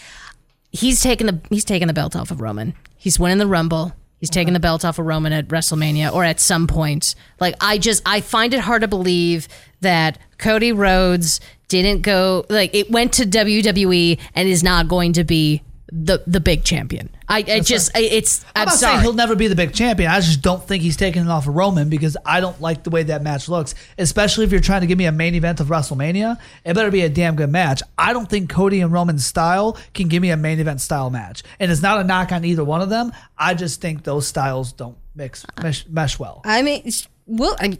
he's 0.72 1.02
taking 1.02 1.26
the 1.26 1.40
he's 1.50 1.64
taking 1.64 1.88
the 1.88 1.94
belt 1.94 2.16
off 2.16 2.30
of 2.30 2.40
Roman. 2.40 2.72
He's 2.96 3.20
winning 3.20 3.38
the 3.38 3.46
Rumble. 3.46 3.92
He's 4.18 4.30
taking 4.30 4.54
the 4.54 4.60
belt 4.60 4.86
off 4.86 4.98
of 4.98 5.04
Roman 5.04 5.34
at 5.34 5.48
WrestleMania 5.48 6.12
or 6.12 6.24
at 6.24 6.40
some 6.40 6.66
point. 6.66 7.14
Like 7.38 7.54
I 7.60 7.76
just 7.76 8.02
I 8.06 8.22
find 8.22 8.54
it 8.54 8.60
hard 8.60 8.80
to 8.80 8.88
believe 8.88 9.46
that 9.82 10.18
Cody 10.38 10.72
Rhodes 10.72 11.38
didn't 11.68 12.00
go 12.00 12.46
like 12.48 12.74
it 12.74 12.90
went 12.90 13.12
to 13.12 13.24
WWE 13.24 14.18
and 14.34 14.48
is 14.48 14.62
not 14.62 14.88
going 14.88 15.12
to 15.12 15.22
be 15.22 15.62
the 15.90 16.22
the 16.26 16.40
big 16.40 16.64
champion. 16.64 17.08
I, 17.28 17.38
I 17.38 17.60
just 17.60 17.96
I, 17.96 18.00
it's 18.00 18.44
I'm 18.54 18.62
I'm, 18.62 18.66
not 18.66 18.74
saying 18.74 18.92
sorry. 18.92 19.02
he'll 19.02 19.12
never 19.14 19.34
be 19.34 19.48
the 19.48 19.54
big 19.54 19.72
champion. 19.74 20.10
I 20.10 20.20
just 20.20 20.42
don't 20.42 20.62
think 20.62 20.82
he's 20.82 20.96
taking 20.96 21.22
it 21.22 21.28
off 21.28 21.46
of 21.48 21.54
Roman 21.54 21.88
because 21.88 22.16
I 22.26 22.40
don't 22.40 22.60
like 22.60 22.84
the 22.84 22.90
way 22.90 23.02
that 23.04 23.22
match 23.22 23.48
looks. 23.48 23.74
Especially 23.96 24.44
if 24.44 24.52
you're 24.52 24.60
trying 24.60 24.82
to 24.82 24.86
give 24.86 24.98
me 24.98 25.06
a 25.06 25.12
main 25.12 25.34
event 25.34 25.60
of 25.60 25.68
WrestleMania, 25.68 26.38
it 26.64 26.74
better 26.74 26.90
be 26.90 27.02
a 27.02 27.08
damn 27.08 27.36
good 27.36 27.50
match. 27.50 27.82
I 27.96 28.12
don't 28.12 28.28
think 28.28 28.50
Cody 28.50 28.80
and 28.80 28.92
Roman's 28.92 29.24
style 29.24 29.78
can 29.94 30.08
give 30.08 30.20
me 30.22 30.30
a 30.30 30.36
main 30.36 30.60
event 30.60 30.80
style 30.80 31.10
match, 31.10 31.42
and 31.58 31.70
it's 31.72 31.82
not 31.82 32.00
a 32.00 32.04
knock 32.04 32.32
on 32.32 32.44
either 32.44 32.64
one 32.64 32.82
of 32.82 32.90
them. 32.90 33.12
I 33.36 33.54
just 33.54 33.80
think 33.80 34.04
those 34.04 34.26
styles 34.26 34.72
don't 34.72 34.98
mix 35.14 35.44
mesh, 35.62 35.86
mesh 35.88 36.18
well. 36.18 36.42
I 36.44 36.62
mean, 36.62 36.80
it's- 36.80 37.08
we'll 37.26 37.56
I, 37.60 37.78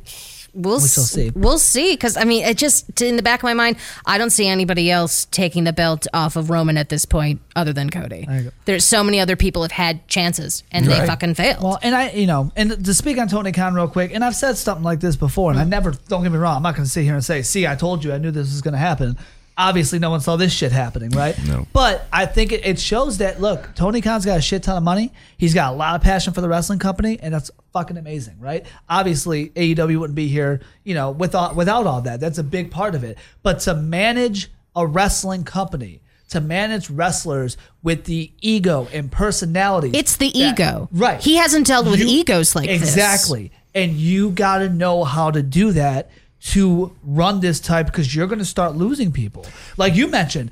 we'll 0.58 0.80
shall 0.80 1.04
s- 1.04 1.10
see. 1.10 1.30
We'll 1.30 1.58
see 1.58 1.92
because 1.92 2.16
I 2.16 2.24
mean, 2.24 2.44
it 2.44 2.56
just 2.56 3.00
in 3.00 3.16
the 3.16 3.22
back 3.22 3.40
of 3.40 3.44
my 3.44 3.54
mind, 3.54 3.76
I 4.06 4.18
don't 4.18 4.30
see 4.30 4.46
anybody 4.46 4.90
else 4.90 5.26
taking 5.30 5.64
the 5.64 5.72
belt 5.72 6.06
off 6.12 6.36
of 6.36 6.50
Roman 6.50 6.76
at 6.76 6.88
this 6.88 7.04
point 7.04 7.40
other 7.56 7.72
than 7.72 7.90
Cody. 7.90 8.28
There's 8.64 8.84
so 8.84 9.02
many 9.02 9.20
other 9.20 9.36
people 9.36 9.62
have 9.62 9.72
had 9.72 10.06
chances 10.08 10.62
and 10.70 10.86
they 10.86 11.06
fucking 11.06 11.34
failed. 11.34 11.62
Well, 11.62 11.78
and 11.82 11.94
I, 11.94 12.10
you 12.10 12.26
know, 12.26 12.52
and 12.56 12.84
to 12.84 12.94
speak 12.94 13.18
on 13.18 13.28
Tony 13.28 13.52
Khan 13.52 13.74
real 13.74 13.88
quick, 13.88 14.12
and 14.14 14.24
I've 14.24 14.36
said 14.36 14.56
something 14.56 14.84
like 14.84 15.00
this 15.00 15.16
before, 15.16 15.50
and 15.50 15.60
I 15.60 15.64
mm. 15.64 15.68
never, 15.68 15.92
don't 16.08 16.22
get 16.22 16.32
me 16.32 16.38
wrong, 16.38 16.56
I'm 16.56 16.62
not 16.62 16.74
going 16.74 16.84
to 16.84 16.90
sit 16.90 17.04
here 17.04 17.14
and 17.14 17.24
say, 17.24 17.42
see, 17.42 17.66
I 17.66 17.74
told 17.74 18.04
you, 18.04 18.12
I 18.12 18.18
knew 18.18 18.30
this 18.30 18.50
was 18.50 18.62
going 18.62 18.72
to 18.72 18.78
happen. 18.78 19.18
Obviously, 19.58 19.98
no 19.98 20.10
one 20.10 20.20
saw 20.20 20.36
this 20.36 20.52
shit 20.52 20.70
happening, 20.70 21.10
right? 21.10 21.36
No. 21.46 21.66
But 21.72 22.06
I 22.12 22.26
think 22.26 22.52
it, 22.52 22.64
it 22.64 22.78
shows 22.78 23.18
that, 23.18 23.40
look, 23.40 23.74
Tony 23.74 24.00
Khan's 24.00 24.24
got 24.24 24.38
a 24.38 24.40
shit 24.40 24.62
ton 24.62 24.76
of 24.76 24.84
money. 24.84 25.12
He's 25.36 25.52
got 25.52 25.72
a 25.72 25.76
lot 25.76 25.96
of 25.96 26.00
passion 26.02 26.32
for 26.32 26.40
the 26.40 26.48
wrestling 26.48 26.78
company, 26.78 27.18
and 27.20 27.34
that's 27.34 27.50
fucking 27.72 27.96
amazing, 27.96 28.38
right? 28.38 28.64
Obviously, 28.88 29.48
AEW 29.50 29.98
wouldn't 29.98 30.14
be 30.14 30.28
here, 30.28 30.60
you 30.84 30.94
know, 30.94 31.10
without, 31.10 31.56
without 31.56 31.86
all 31.88 32.00
that. 32.02 32.20
That's 32.20 32.38
a 32.38 32.44
big 32.44 32.70
part 32.70 32.94
of 32.94 33.02
it. 33.02 33.18
But 33.42 33.58
to 33.60 33.74
manage 33.74 34.48
a 34.76 34.86
wrestling 34.86 35.42
company, 35.42 36.02
to 36.28 36.40
manage 36.40 36.88
wrestlers 36.88 37.56
with 37.82 38.04
the 38.04 38.30
ego 38.40 38.86
and 38.92 39.10
personality. 39.10 39.90
it's 39.98 40.16
the 40.18 40.30
that- 40.30 40.36
ego, 40.36 40.88
Right. 40.92 41.20
He 41.20 41.34
hasn't 41.36 41.66
dealt 41.66 41.86
with 41.86 41.98
You- 41.98 42.06
egos 42.06 42.54
like 42.54 42.68
this. 42.68 42.82
exactly 42.82 43.50
and 43.74 43.92
you 43.92 44.30
got 44.30 44.58
to 44.58 44.68
know 44.68 45.04
how 45.04 45.30
to 45.30 45.42
do 45.42 45.72
that 45.72 46.10
to 46.40 46.96
run 47.02 47.40
this 47.40 47.60
type 47.60 47.86
because 47.86 48.14
you're 48.14 48.26
going 48.26 48.38
to 48.38 48.44
start 48.44 48.76
losing 48.76 49.10
people. 49.12 49.44
Like 49.76 49.94
you 49.96 50.06
mentioned 50.08 50.50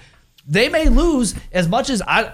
they 0.48 0.68
may 0.68 0.88
lose 0.88 1.34
as 1.50 1.66
much 1.68 1.90
as 1.90 2.00
i 2.02 2.32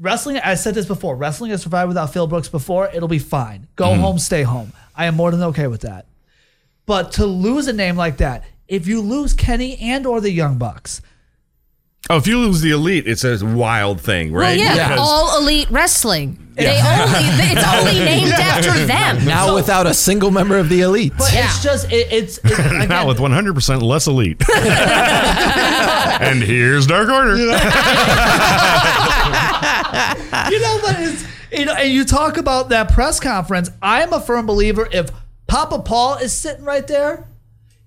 wrestling 0.00 0.38
i 0.38 0.54
said 0.54 0.74
this 0.74 0.86
before 0.86 1.14
wrestling 1.14 1.50
has 1.50 1.60
survived 1.62 1.88
without 1.88 2.10
phil 2.10 2.26
brooks 2.26 2.48
before 2.48 2.88
it'll 2.94 3.08
be 3.08 3.18
fine. 3.18 3.66
Go 3.76 3.88
Mm-hmm. 3.88 4.00
home 4.00 4.18
stay 4.18 4.42
home. 4.42 4.72
I 4.96 5.04
am 5.06 5.14
more 5.14 5.30
than 5.30 5.42
okay 5.42 5.66
with 5.66 5.82
that. 5.82 6.06
But 6.86 7.12
to 7.12 7.26
lose 7.26 7.66
a 7.68 7.72
name 7.72 7.96
like 7.96 8.16
that 8.18 8.44
if 8.66 8.86
you 8.86 9.00
lose 9.00 9.34
kenny 9.34 9.76
and 9.78 10.06
or 10.06 10.20
the 10.20 10.30
young 10.30 10.56
bucks 10.58 11.02
oh, 12.08 12.16
if 12.16 12.26
you 12.26 12.38
lose 12.38 12.60
the 12.60 12.70
elite, 12.70 13.06
it's 13.06 13.24
a 13.24 13.44
wild 13.44 14.00
thing, 14.00 14.32
right? 14.32 14.58
Well, 14.58 14.66
right? 14.68 14.76
yeah, 14.76 14.88
Because- 14.88 15.08
all 15.08 15.38
elite 15.42 15.70
wrestling. 15.70 16.46
They 16.56 16.66
only 16.78 17.20
it's 17.48 17.64
only 17.74 17.98
named 18.04 18.32
after 18.32 18.84
them. 18.84 19.24
Now 19.24 19.54
without 19.54 19.86
a 19.86 19.94
single 19.94 20.30
member 20.30 20.58
of 20.58 20.68
the 20.68 20.82
elite. 20.82 21.14
but 21.16 21.32
Yeah. 21.32 21.46
it's 21.46 21.62
just 21.62 21.90
it, 21.90 22.08
it's, 22.12 22.38
it's 22.44 22.58
again, 22.58 22.86
now 22.88 23.06
with 23.08 23.16
100% 23.18 23.80
less 23.82 24.06
elite. 24.06 24.42
and 26.20 26.42
here's 26.42 26.86
Dark 26.86 27.08
Order. 27.08 27.36
you 27.38 27.46
know, 30.60 30.78
but 30.82 30.96
it's 30.98 31.24
you 31.52 31.64
know, 31.64 31.74
and 31.74 31.90
you 31.90 32.04
talk 32.04 32.36
about 32.36 32.68
that 32.68 32.92
press 32.92 33.18
conference. 33.20 33.70
I 33.82 34.02
am 34.02 34.12
a 34.12 34.20
firm 34.20 34.44
believer 34.46 34.86
if 34.92 35.10
Papa 35.46 35.78
Paul 35.80 36.16
is 36.18 36.32
sitting 36.32 36.64
right 36.64 36.86
there, 36.86 37.26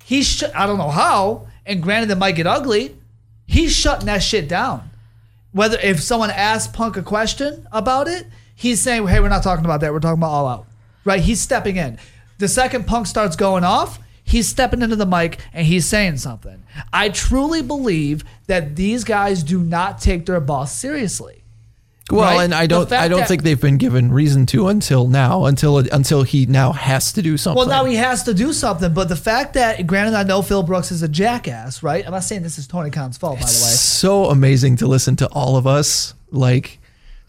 he 0.04 0.22
should, 0.24 0.52
I 0.52 0.66
don't 0.66 0.78
know 0.78 0.90
how, 0.90 1.48
and 1.66 1.82
granted 1.82 2.10
it 2.12 2.18
might 2.18 2.34
get 2.36 2.46
ugly, 2.48 2.98
he's 3.46 3.76
shutting 3.76 4.06
that 4.08 4.24
shit 4.24 4.48
down. 4.48 4.90
Whether 5.52 5.78
if 5.80 6.02
someone 6.02 6.32
asks 6.32 6.72
Punk 6.76 6.98
a 6.98 7.04
question 7.04 7.68
about 7.72 8.08
it, 8.08 8.26
he's 8.56 8.82
saying, 8.82 9.08
"Hey, 9.08 9.20
we're 9.20 9.30
not 9.30 9.44
talking 9.44 9.66
about 9.66 9.82
that. 9.82 9.94
We're 9.94 10.00
talking 10.00 10.20
about 10.20 10.32
All 10.32 10.48
Out." 10.48 10.68
Right? 11.06 11.22
He's 11.22 11.42
stepping 11.42 11.76
in. 11.76 12.00
The 12.40 12.48
second 12.48 12.88
Punk 12.88 13.08
starts 13.08 13.36
going 13.36 13.64
off, 13.64 14.00
he's 14.24 14.48
stepping 14.48 14.82
into 14.82 14.96
the 14.96 15.06
mic 15.06 15.40
and 15.54 15.68
he's 15.68 15.86
saying 15.86 16.18
something. 16.18 16.64
I 16.92 17.10
truly 17.10 17.62
believe 17.62 18.24
that 18.48 18.76
these 18.76 19.04
guys 19.04 19.44
do 19.44 19.60
not 19.60 20.02
take 20.02 20.26
their 20.26 20.40
boss 20.40 20.76
seriously. 20.76 21.43
Well, 22.12 22.22
right? 22.36 22.44
and 22.44 22.54
I 22.54 22.68
don't, 22.68 22.92
I 22.92 23.08
don't 23.08 23.20
that- 23.20 23.28
think 23.30 23.44
they've 23.44 23.60
been 23.60 23.78
given 23.78 24.12
reason 24.12 24.46
to 24.48 24.68
until 24.68 25.08
now, 25.08 25.46
until 25.46 25.78
until 25.78 26.24
he 26.24 26.46
now 26.46 26.74
has 26.74 27.14
to 27.14 27.22
do 27.22 27.38
something. 27.38 27.58
Well, 27.58 27.68
now 27.68 27.86
he 27.86 27.96
has 27.96 28.24
to 28.24 28.34
do 28.34 28.52
something, 28.52 28.94
but 28.94 29.08
the 29.08 29.16
fact 29.16 29.54
that, 29.54 29.88
granted, 29.88 30.14
I 30.16 30.24
know 30.24 30.42
Phil 30.42 30.64
Brooks 30.64 30.92
is 30.92 31.02
a 31.02 31.08
jackass, 31.08 31.82
right? 31.82 32.06
I'm 32.06 32.12
not 32.12 32.24
saying 32.26 32.44
this 32.44 32.58
is 32.58 32.68
Tony 32.68 32.90
Khan's 32.90 33.18
fault, 33.18 33.36
by 33.36 33.46
the 33.46 33.46
way. 33.46 33.50
so 33.72 34.26
amazing 34.26 34.76
to 34.78 34.88
listen 34.88 35.16
to 35.18 35.28
all 35.28 35.56
of 35.56 35.66
us. 35.66 36.14
Like 36.30 36.80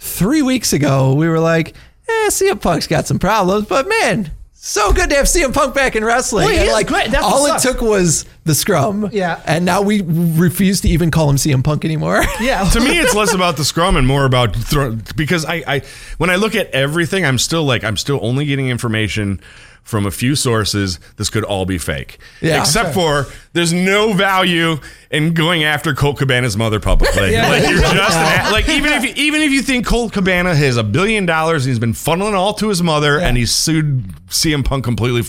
three 0.00 0.42
weeks 0.42 0.72
ago, 0.72 1.14
we 1.14 1.28
were 1.28 1.38
like, 1.40 1.74
"Eh, 2.08 2.30
CM 2.30 2.60
Punk's 2.60 2.88
got 2.88 3.06
some 3.06 3.20
problems, 3.20 3.66
but 3.68 3.86
man, 3.88 4.32
so 4.66 4.92
good 4.92 5.10
to 5.10 5.16
have 5.16 5.26
CM 5.26 5.52
Punk 5.52 5.74
back 5.74 5.94
in 5.94 6.04
wrestling." 6.04 6.46
Well, 6.46 6.54
he 6.54 6.60
and 6.60 6.72
like, 6.72 6.86
great. 6.86 7.10
That's 7.10 7.24
all 7.24 7.42
what 7.42 7.62
it 7.62 7.66
took 7.68 7.80
was 7.82 8.24
the 8.44 8.54
scrum. 8.54 9.10
Yeah. 9.12 9.40
and 9.46 9.64
now 9.64 9.82
we 9.82 10.02
refuse 10.02 10.80
to 10.82 10.88
even 10.88 11.10
call 11.10 11.28
him 11.30 11.36
CM 11.36 11.62
Punk 11.62 11.84
anymore. 11.84 12.22
Yeah. 12.40 12.64
to 12.70 12.80
me, 12.80 12.98
it's 12.98 13.14
less 13.14 13.32
about 13.32 13.56
the 13.56 13.64
scrum 13.64 13.96
and 13.96 14.06
more 14.06 14.24
about 14.24 14.54
throw, 14.56 14.96
because 15.16 15.44
I, 15.44 15.62
I 15.66 15.82
when 16.18 16.30
I 16.30 16.36
look 16.36 16.54
at 16.54 16.70
everything, 16.70 17.24
I'm 17.24 17.38
still 17.38 17.64
like 17.64 17.84
I'm 17.84 17.96
still 17.96 18.18
only 18.22 18.44
getting 18.46 18.68
information 18.68 19.40
from 19.84 20.06
a 20.06 20.10
few 20.10 20.34
sources. 20.34 20.98
This 21.16 21.30
could 21.30 21.44
all 21.44 21.66
be 21.66 21.78
fake, 21.78 22.18
Yeah, 22.40 22.60
except 22.60 22.94
for 22.94 23.26
there's 23.52 23.72
no 23.72 24.12
value 24.14 24.76
in 25.10 25.32
going 25.34 25.62
after 25.62 25.94
Colt 25.94 26.18
Cabana's 26.18 26.56
mother 26.56 26.80
publicly. 26.80 27.32
Yeah. 27.32 27.48
Like 27.48 27.68
you're 27.68 27.80
just 27.80 28.16
an, 28.16 28.52
like 28.52 28.68
even 28.68 28.92
if 28.92 29.04
you, 29.04 29.12
even 29.16 29.42
if 29.42 29.52
you 29.52 29.62
think 29.62 29.86
Colt 29.86 30.12
Cabana 30.12 30.54
has 30.54 30.76
a 30.76 30.82
billion 30.82 31.26
dollars 31.26 31.64
and 31.66 31.70
he's 31.70 31.78
been 31.78 31.92
funneling 31.92 32.32
all 32.34 32.54
to 32.54 32.68
his 32.68 32.82
mother 32.82 33.20
and 33.20 33.36
he's 33.36 33.50
sued 33.52 34.04
CM 34.28 34.64
Punk 34.64 34.84
completely. 34.84 35.22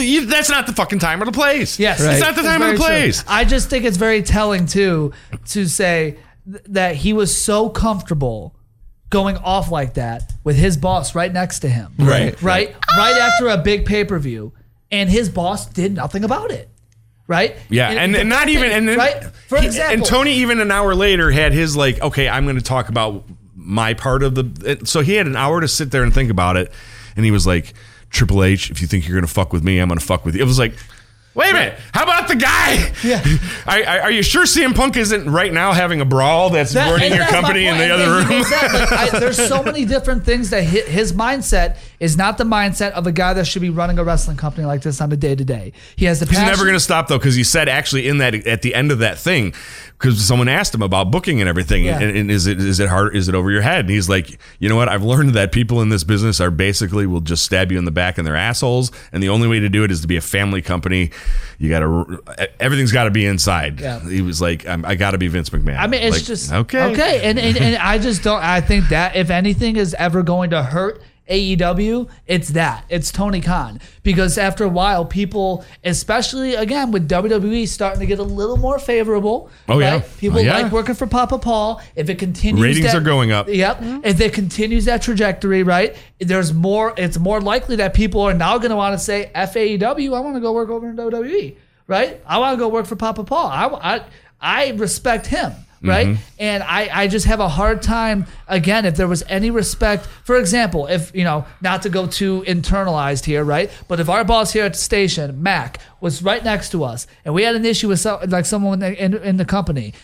You- 0.00 0.26
that's 0.26 0.50
not 0.50 0.66
the 0.66 0.72
fucking 0.74 0.98
time 1.00 1.20
or 1.22 1.24
the 1.24 1.32
place. 1.32 1.78
Yes, 1.78 2.00
it's 2.00 2.20
not 2.20 2.36
the 2.36 2.42
time 2.42 2.62
or 2.62 2.66
the 2.72 2.76
true. 2.76 2.84
place. 2.84 3.24
I 3.26 3.44
just 3.44 3.70
think 3.70 3.84
it's 3.84 3.96
very 3.96 4.22
telling 4.22 4.66
too 4.66 5.12
to 5.48 5.66
say 5.66 6.18
th- 6.50 6.62
that 6.68 6.96
he 6.96 7.12
was 7.12 7.34
so 7.36 7.68
comfortable 7.70 8.54
going 9.14 9.36
off 9.36 9.70
like 9.70 9.94
that 9.94 10.32
with 10.42 10.56
his 10.56 10.76
boss 10.76 11.14
right 11.14 11.32
next 11.32 11.60
to 11.60 11.68
him. 11.68 11.94
Right. 11.98 12.40
Right. 12.42 12.74
Right 12.96 13.16
after 13.16 13.46
a 13.46 13.56
big 13.56 13.86
pay 13.86 14.04
per 14.04 14.18
view, 14.18 14.52
and 14.90 15.08
his 15.08 15.28
boss 15.28 15.66
did 15.66 15.94
nothing 15.94 16.24
about 16.24 16.50
it. 16.50 16.68
Right. 17.28 17.56
Yeah, 17.70 17.90
and, 17.90 18.14
and 18.16 18.28
not 18.28 18.48
even 18.48 18.72
and 18.72 18.88
then, 18.88 18.98
right. 18.98 19.24
For 19.48 19.60
he- 19.60 19.66
example, 19.66 19.94
and 19.94 20.04
Tony 20.04 20.32
even 20.38 20.60
an 20.60 20.72
hour 20.72 20.96
later 20.96 21.30
had 21.30 21.52
his 21.52 21.76
like, 21.76 22.02
okay, 22.02 22.28
I'm 22.28 22.44
going 22.44 22.56
to 22.56 22.62
talk 22.62 22.88
about 22.88 23.24
my 23.54 23.94
part 23.94 24.24
of 24.24 24.34
the. 24.34 24.80
So 24.84 25.00
he 25.00 25.14
had 25.14 25.26
an 25.28 25.36
hour 25.36 25.60
to 25.60 25.68
sit 25.68 25.92
there 25.92 26.02
and 26.02 26.12
think 26.12 26.30
about 26.30 26.56
it, 26.56 26.72
and 27.14 27.24
he 27.24 27.30
was 27.30 27.46
like, 27.46 27.72
Triple 28.10 28.42
H, 28.42 28.70
if 28.72 28.82
you 28.82 28.88
think 28.88 29.06
you're 29.06 29.16
going 29.16 29.26
to 29.26 29.32
fuck 29.32 29.52
with 29.52 29.62
me, 29.62 29.78
I'm 29.78 29.88
going 29.88 30.00
to 30.00 30.04
fuck 30.04 30.24
with 30.24 30.34
you. 30.34 30.42
It 30.42 30.46
was 30.46 30.58
like. 30.58 30.74
Wait 31.34 31.50
a 31.50 31.52
minute. 31.52 31.74
How 31.92 32.04
about 32.04 32.28
the 32.28 32.36
guy? 32.36 32.92
Yeah. 33.02 33.22
Are, 33.66 33.82
are 33.82 34.00
are 34.02 34.10
you 34.10 34.22
sure 34.22 34.44
CM 34.44 34.74
Punk 34.74 34.96
isn't 34.96 35.28
right 35.28 35.52
now 35.52 35.72
having 35.72 36.00
a 36.00 36.04
brawl 36.04 36.50
that's 36.50 36.72
That- 36.74 36.88
burning 36.88 37.12
your 37.14 37.24
company 37.26 37.66
in 37.66 37.76
the 37.78 37.90
other 37.90 38.10
room? 38.18 38.28
goes 38.28 38.50
that, 38.50 38.72
like, 38.72 39.14
I- 39.14 39.18
there's 39.18 39.36
so 39.48 39.62
many 39.62 39.84
different 39.84 40.24
things 40.24 40.50
that 40.50 40.62
hi- 40.64 40.88
his 40.88 41.12
mindset 41.12 41.76
is 42.04 42.16
not 42.18 42.36
the 42.36 42.44
mindset 42.44 42.90
of 42.92 43.06
a 43.06 43.12
guy 43.12 43.32
that 43.32 43.46
should 43.46 43.62
be 43.62 43.70
running 43.70 43.98
a 43.98 44.04
wrestling 44.04 44.36
company 44.36 44.66
like 44.66 44.82
this 44.82 45.00
on 45.00 45.10
a 45.10 45.16
day 45.16 45.34
to 45.34 45.44
day. 45.44 45.72
He 45.96 46.04
has 46.04 46.20
the 46.20 46.26
He's 46.26 46.38
never 46.38 46.64
going 46.64 46.74
to 46.74 46.80
stop 46.80 47.08
though, 47.08 47.18
because 47.18 47.34
he 47.34 47.44
said 47.44 47.68
actually 47.68 48.06
in 48.08 48.18
that 48.18 48.34
at 48.46 48.62
the 48.62 48.74
end 48.74 48.92
of 48.92 48.98
that 48.98 49.18
thing, 49.18 49.54
because 49.98 50.22
someone 50.22 50.48
asked 50.48 50.74
him 50.74 50.82
about 50.82 51.10
booking 51.10 51.40
and 51.40 51.48
everything, 51.48 51.84
Yeah. 51.84 51.98
and, 52.00 52.16
and 52.16 52.30
is 52.30 52.46
it 52.46 52.60
is 52.60 52.78
it 52.78 52.88
hard? 52.90 53.16
Is 53.16 53.28
it 53.28 53.34
over 53.34 53.50
your 53.50 53.62
head? 53.62 53.80
And 53.86 53.90
he's 53.90 54.08
like, 54.08 54.38
you 54.58 54.68
know 54.68 54.76
what? 54.76 54.88
I've 54.88 55.02
learned 55.02 55.30
that 55.30 55.50
people 55.50 55.80
in 55.80 55.88
this 55.88 56.04
business 56.04 56.40
are 56.40 56.50
basically 56.50 57.06
will 57.06 57.22
just 57.22 57.42
stab 57.44 57.72
you 57.72 57.78
in 57.78 57.86
the 57.86 57.90
back 57.90 58.18
and 58.18 58.26
they're 58.26 58.36
assholes, 58.36 58.92
and 59.12 59.22
the 59.22 59.30
only 59.30 59.48
way 59.48 59.60
to 59.60 59.68
do 59.70 59.82
it 59.82 59.90
is 59.90 60.02
to 60.02 60.06
be 60.06 60.16
a 60.16 60.20
family 60.20 60.60
company. 60.60 61.10
You 61.58 61.70
got 61.70 61.80
to 61.80 62.22
everything's 62.60 62.92
got 62.92 63.04
to 63.04 63.10
be 63.10 63.24
inside. 63.24 63.80
Yeah. 63.80 64.00
He 64.00 64.20
was 64.20 64.42
like, 64.42 64.66
I'm, 64.66 64.84
I 64.84 64.94
got 64.94 65.12
to 65.12 65.18
be 65.18 65.28
Vince 65.28 65.48
McMahon. 65.50 65.78
I 65.78 65.86
mean, 65.86 66.02
it's 66.02 66.16
Like, 66.16 66.24
just 66.24 66.52
okay, 66.52 66.82
okay, 66.92 67.20
and, 67.30 67.38
and 67.38 67.56
and 67.56 67.76
I 67.76 67.98
just 67.98 68.22
don't. 68.22 68.42
I 68.42 68.60
think 68.60 68.88
that 68.90 69.16
if 69.16 69.30
anything 69.30 69.76
is 69.76 69.94
ever 69.98 70.22
going 70.22 70.50
to 70.50 70.62
hurt 70.62 71.00
AEW, 71.28 72.08
it's 72.26 72.50
that 72.50 72.84
it's 72.88 73.10
Tony 73.10 73.40
Khan 73.40 73.80
because 74.02 74.36
after 74.36 74.64
a 74.64 74.68
while, 74.68 75.04
people, 75.04 75.64
especially 75.82 76.54
again 76.54 76.90
with 76.90 77.08
WWE 77.08 77.66
starting 77.66 78.00
to 78.00 78.06
get 78.06 78.18
a 78.18 78.22
little 78.22 78.56
more 78.56 78.78
favorable. 78.78 79.50
Oh, 79.68 79.78
yeah. 79.78 80.02
people 80.18 80.38
Oh, 80.38 80.42
yeah. 80.42 80.58
like 80.58 80.72
working 80.72 80.94
for 80.94 81.06
Papa 81.06 81.38
Paul. 81.38 81.80
If 81.96 82.10
it 82.10 82.18
continues, 82.18 82.62
Ratings 82.62 82.86
that- 82.86 82.94
are 82.94 83.00
going 83.00 83.32
up. 83.32 83.48
Yep. 83.48 83.78
Mm-hmm. 83.78 84.04
If 84.04 84.20
it 84.20 84.32
continues 84.34 84.84
that 84.84 85.02
trajectory, 85.02 85.62
right, 85.62 85.96
there's 86.18 86.52
more. 86.52 86.92
It's 86.96 87.18
more 87.18 87.40
likely 87.40 87.76
that 87.76 87.94
people 87.94 88.20
are 88.22 88.34
now 88.34 88.58
going 88.58 88.70
to 88.70 88.76
want 88.76 88.92
to 88.98 88.98
say, 89.02 89.30
"F 89.34 89.54
AEW, 89.54 90.14
I 90.14 90.20
want 90.20 90.36
to 90.36 90.40
go 90.40 90.52
work 90.52 90.68
over 90.68 90.88
in 90.88 90.96
WWE." 90.96 91.56
Right? 91.86 92.20
I 92.26 92.38
want 92.38 92.54
to 92.54 92.58
go 92.58 92.68
work 92.68 92.86
for 92.86 92.96
Papa 92.96 93.24
Paul. 93.24 93.46
I, 93.46 93.66
I, 93.96 94.04
I 94.40 94.70
respect 94.72 95.26
him. 95.26 95.52
Right. 95.84 96.06
Mm-hmm. 96.08 96.22
And 96.38 96.62
I, 96.62 96.88
I 96.92 97.08
just 97.08 97.26
have 97.26 97.40
a 97.40 97.48
hard 97.48 97.82
time, 97.82 98.26
again, 98.48 98.86
if 98.86 98.96
there 98.96 99.06
was 99.06 99.22
any 99.28 99.50
respect. 99.50 100.06
For 100.24 100.36
example, 100.36 100.86
if, 100.86 101.14
you 101.14 101.24
know, 101.24 101.44
not 101.60 101.82
to 101.82 101.90
go 101.90 102.06
too 102.06 102.42
internalized 102.46 103.26
here, 103.26 103.44
right? 103.44 103.70
But 103.86 104.00
if 104.00 104.08
our 104.08 104.24
boss 104.24 104.52
here 104.52 104.64
at 104.64 104.72
the 104.72 104.78
station, 104.78 105.42
Mac, 105.42 105.78
was 106.00 106.22
right 106.22 106.42
next 106.42 106.70
to 106.70 106.84
us 106.84 107.06
and 107.24 107.34
we 107.34 107.42
had 107.42 107.54
an 107.54 107.64
issue 107.64 107.88
with 107.88 108.04
like 108.04 108.46
someone 108.46 108.82
in, 108.82 109.14
in 109.14 109.36
the 109.36 109.44
company, 109.44 109.94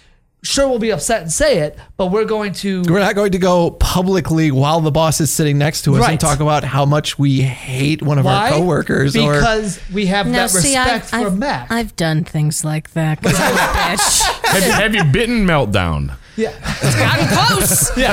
sure 0.43 0.69
we'll 0.69 0.79
be 0.79 0.91
upset 0.91 1.23
and 1.23 1.31
say 1.33 1.59
it, 1.59 1.79
but 1.97 2.07
we're 2.07 2.25
going 2.25 2.53
to. 2.55 2.83
We're 2.89 2.99
not 3.01 3.15
going 3.15 3.33
to 3.33 3.39
go 3.39 3.71
publicly 3.73 4.51
while 4.51 4.81
the 4.81 4.91
boss 4.91 5.21
is 5.21 5.33
sitting 5.33 5.59
next 5.59 5.83
to 5.83 5.95
us 5.95 6.01
Right. 6.01 6.11
and 6.13 6.21
talk 6.21 6.41
about 6.41 6.65
how 6.65 6.85
much 6.85 7.19
we 7.19 7.43
hate 7.43 8.03
one 8.03 8.19
of 8.19 8.25
Why? 8.25 8.51
our 8.51 8.59
coworkers 8.59 9.17
or 9.17 9.35
because 9.35 9.81
we 9.93 10.07
have 10.07 10.27
Now, 10.27 10.33
that 10.47 10.51
see, 10.51 10.77
respect 10.77 11.05
I've, 11.15 11.23
for 11.23 11.27
I've, 11.29 11.39
Mac. 11.39 11.71
I've 11.71 11.97
done 11.97 12.25
things 12.25 12.65
like 12.65 12.93
that. 12.93 13.23
'cause 13.23 13.35
I'm 13.39 13.55
a 13.55 13.59
bitch. 13.97 14.23
have, 14.49 14.65
you- 14.65 14.73
have 14.73 14.95
you 14.95 15.05
bitten 15.13 15.45
meltdown? 15.47 16.17
Yeah. 16.41 16.55
I'm 16.63 17.29
close. 17.29 17.97
Yeah. 17.97 18.13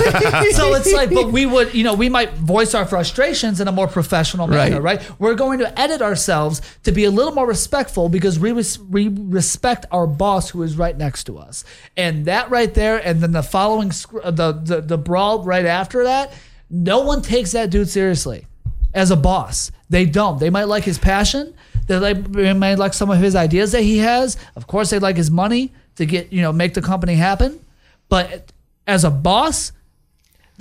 so 0.51 0.73
it's 0.73 0.91
like, 0.91 1.09
but 1.11 1.31
we 1.31 1.45
would, 1.45 1.73
you 1.73 1.83
know, 1.83 1.93
we 1.93 2.09
might 2.09 2.33
voice 2.33 2.73
our 2.73 2.85
frustrations 2.85 3.61
in 3.61 3.67
a 3.67 3.71
more 3.71 3.87
professional 3.87 4.47
manner, 4.47 4.81
Right. 4.81 4.99
right? 4.99 5.19
We're 5.19 5.35
going 5.35 5.59
to 5.59 5.79
edit 5.79 6.01
ourselves 6.01 6.61
to 6.83 6.91
be 6.91 7.05
a 7.05 7.11
little 7.11 7.33
more 7.33 7.47
respectful 7.47 8.09
because 8.09 8.37
we, 8.39 8.51
res- 8.51 8.77
we 8.79 9.07
respect 9.07 9.85
our 9.91 10.05
boss 10.07 10.49
who 10.49 10.61
is 10.63 10.77
right 10.77 10.97
next 10.97 11.23
to 11.25 11.37
us. 11.37 11.63
And 11.95 12.25
that 12.25 12.49
right 12.49 12.73
there, 12.73 12.97
and 13.05 13.21
then 13.21 13.31
the 13.31 13.43
following, 13.43 13.91
sc- 13.91 14.13
uh, 14.23 14.31
the, 14.31 14.51
the, 14.51 14.81
the 14.81 14.97
brawl 14.97 15.43
right 15.43 15.65
after 15.65 16.03
that, 16.03 16.33
no 16.69 17.01
one 17.01 17.21
takes 17.21 17.53
that 17.53 17.69
dude 17.69 17.87
seriously 17.89 18.45
as 18.93 19.09
a 19.11 19.15
boss. 19.15 19.71
They 19.89 20.05
don't. 20.05 20.39
They 20.39 20.49
might 20.49 20.65
like 20.65 20.83
his 20.83 20.97
passion. 20.97 21.53
They, 21.87 21.97
like, 21.97 22.31
they 22.31 22.51
might 22.53 22.75
like 22.77 22.93
some 22.93 23.09
of 23.09 23.19
his 23.19 23.35
ideas 23.35 23.71
that 23.71 23.83
he 23.83 23.99
has. 23.99 24.35
Of 24.57 24.67
course, 24.67 24.89
they 24.89 24.99
like 24.99 25.15
his 25.15 25.31
money 25.31 25.71
to 25.95 26.05
get, 26.05 26.33
you 26.33 26.41
know, 26.41 26.51
make 26.51 26.73
the 26.73 26.81
company 26.81 27.15
happen. 27.15 27.59
But 28.09 28.51
as 28.85 29.03
a 29.03 29.11
boss, 29.11 29.71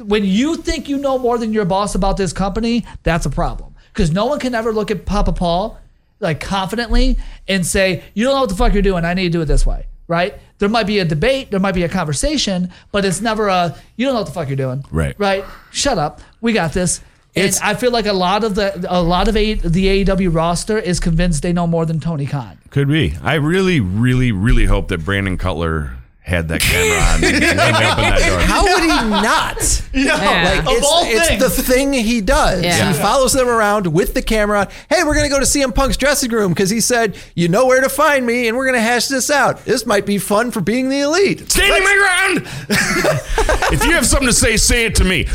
when 0.02 0.24
you 0.24 0.56
think 0.56 0.88
you 0.88 0.98
know 0.98 1.18
more 1.18 1.38
than 1.38 1.52
your 1.52 1.64
boss 1.64 1.94
about 1.94 2.16
this 2.16 2.32
company, 2.32 2.84
that's 3.02 3.26
a 3.26 3.30
problem. 3.30 3.74
Because 3.92 4.10
no 4.10 4.26
one 4.26 4.38
can 4.38 4.54
ever 4.54 4.72
look 4.72 4.90
at 4.90 5.06
Papa 5.06 5.32
Paul 5.32 5.78
like 6.20 6.40
confidently 6.40 7.18
and 7.48 7.66
say, 7.66 8.02
"You 8.14 8.24
don't 8.24 8.34
know 8.34 8.40
what 8.40 8.50
the 8.50 8.56
fuck 8.56 8.72
you're 8.72 8.82
doing. 8.82 9.04
I 9.04 9.14
need 9.14 9.24
to 9.24 9.30
do 9.30 9.40
it 9.40 9.46
this 9.46 9.64
way." 9.64 9.86
Right? 10.08 10.34
There 10.58 10.68
might 10.68 10.86
be 10.86 11.00
a 11.00 11.04
debate, 11.04 11.50
there 11.50 11.60
might 11.60 11.74
be 11.74 11.82
a 11.82 11.88
conversation, 11.88 12.70
but 12.92 13.04
it's 13.04 13.20
never 13.20 13.48
a 13.48 13.76
"You 13.96 14.06
don't 14.06 14.14
know 14.14 14.20
what 14.20 14.26
the 14.26 14.32
fuck 14.32 14.48
you're 14.48 14.56
doing." 14.56 14.84
Right. 14.90 15.14
Right? 15.18 15.44
Shut 15.72 15.98
up. 15.98 16.20
We 16.40 16.52
got 16.52 16.72
this. 16.72 17.00
And 17.34 17.58
I 17.62 17.74
feel 17.74 17.90
like 17.90 18.06
a 18.06 18.14
lot 18.14 18.44
of 18.44 18.54
the 18.54 18.86
a 18.88 19.02
lot 19.02 19.28
of 19.28 19.36
a, 19.36 19.54
the 19.54 20.04
AEW 20.04 20.34
roster 20.34 20.78
is 20.78 21.00
convinced 21.00 21.42
they 21.42 21.52
know 21.52 21.66
more 21.66 21.84
than 21.84 22.00
Tony 22.00 22.24
Khan. 22.24 22.58
Could 22.70 22.88
be. 22.88 23.14
I 23.22 23.34
really, 23.34 23.80
really, 23.80 24.32
really 24.32 24.64
hope 24.64 24.88
that 24.88 25.04
Brandon 25.04 25.36
Cutler 25.36 25.96
had 26.26 26.48
that 26.48 26.60
camera 26.60 26.98
on 26.98 27.20
when 27.20 27.32
they 27.34 27.40
that 27.40 28.28
door. 28.28 28.40
how 28.40 28.64
would 28.64 28.82
he 28.82 28.88
not? 28.88 29.82
Yeah. 29.92 30.64
Like 30.64 30.76
it's, 30.76 30.86
all 30.86 31.04
it's 31.04 31.28
things. 31.28 31.40
the 31.40 31.62
thing 31.62 31.92
he 31.92 32.20
does. 32.20 32.64
Yeah. 32.64 32.92
He 32.92 32.98
follows 32.98 33.32
them 33.32 33.48
around 33.48 33.86
with 33.86 34.14
the 34.14 34.22
camera. 34.22 34.60
on. 34.60 34.68
Hey, 34.90 35.04
we're 35.04 35.14
gonna 35.14 35.28
go 35.28 35.38
to 35.38 35.46
CM 35.46 35.72
Punk's 35.72 35.96
dressing 35.96 36.32
room 36.32 36.52
because 36.52 36.68
he 36.68 36.80
said 36.80 37.16
you 37.36 37.48
know 37.48 37.66
where 37.66 37.80
to 37.80 37.88
find 37.88 38.26
me, 38.26 38.48
and 38.48 38.56
we're 38.56 38.66
gonna 38.66 38.80
hash 38.80 39.06
this 39.06 39.30
out. 39.30 39.64
This 39.64 39.86
might 39.86 40.04
be 40.04 40.18
fun 40.18 40.50
for 40.50 40.60
being 40.60 40.88
the 40.88 41.00
elite. 41.00 41.48
Standing 41.48 41.84
my 41.84 41.94
ground. 41.94 42.48
if 43.72 43.84
you 43.84 43.92
have 43.92 44.04
something 44.04 44.28
to 44.28 44.34
say, 44.34 44.56
say 44.56 44.86
it 44.86 44.96
to 44.96 45.04
me. 45.04 45.28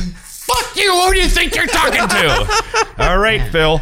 Fuck 0.53 0.75
you. 0.75 0.91
Who 0.91 1.13
do 1.13 1.19
you 1.19 1.27
think 1.27 1.55
you're 1.55 1.67
talking 1.67 2.07
to? 2.07 2.93
All 3.03 3.17
right, 3.17 3.41
Phil. 3.51 3.79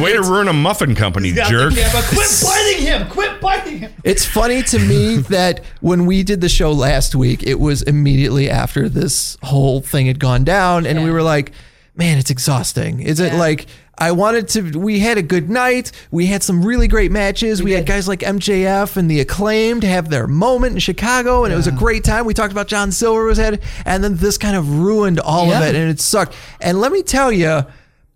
Way 0.00 0.12
to 0.12 0.22
ruin 0.22 0.48
a 0.48 0.52
muffin 0.52 0.94
company, 0.94 1.32
jerk. 1.32 1.74
Quit 1.74 2.42
biting 2.42 2.82
him! 2.82 3.08
Quit 3.08 3.40
biting 3.40 3.78
him! 3.78 3.92
It's 4.04 4.24
funny 4.24 4.62
to 4.64 4.78
me 4.78 5.16
that 5.28 5.64
when 5.80 6.06
we 6.06 6.22
did 6.22 6.40
the 6.40 6.48
show 6.48 6.72
last 6.72 7.14
week, 7.14 7.42
it 7.42 7.58
was 7.58 7.82
immediately 7.82 8.48
after 8.50 8.88
this 8.88 9.36
whole 9.42 9.80
thing 9.80 10.06
had 10.06 10.18
gone 10.18 10.44
down, 10.44 10.86
and 10.86 11.02
we 11.02 11.10
were 11.10 11.22
like, 11.22 11.52
"Man, 11.94 12.18
it's 12.18 12.30
exhausting." 12.30 13.00
Is 13.00 13.20
it 13.20 13.34
like? 13.34 13.66
I 13.98 14.12
wanted 14.12 14.48
to. 14.48 14.78
We 14.78 14.98
had 15.00 15.16
a 15.16 15.22
good 15.22 15.48
night. 15.48 15.90
We 16.10 16.26
had 16.26 16.42
some 16.42 16.62
really 16.64 16.86
great 16.86 17.10
matches. 17.10 17.62
We, 17.62 17.72
had 17.72 17.86
guys 17.86 18.06
like 18.06 18.20
MJF 18.20 18.96
and 18.98 19.10
the 19.10 19.20
Acclaimed 19.20 19.84
have 19.84 20.10
their 20.10 20.26
moment 20.26 20.74
in 20.74 20.78
Chicago, 20.80 21.44
and 21.44 21.52
it 21.52 21.56
was 21.56 21.66
a 21.66 21.72
great 21.72 22.04
time. 22.04 22.26
We 22.26 22.34
talked 22.34 22.52
about 22.52 22.66
John 22.68 22.92
Silver 22.92 23.24
was 23.24 23.38
had, 23.38 23.62
and 23.86 24.04
then 24.04 24.16
this 24.16 24.36
kind 24.36 24.54
of 24.54 24.78
ruined 24.80 25.18
all 25.18 25.46
Yeah. 25.48 25.58
of 25.60 25.64
it, 25.68 25.74
and 25.74 25.90
it 25.90 26.00
sucked. 26.00 26.34
And 26.60 26.78
let 26.80 26.92
me 26.92 27.02
tell 27.02 27.32
you, 27.32 27.62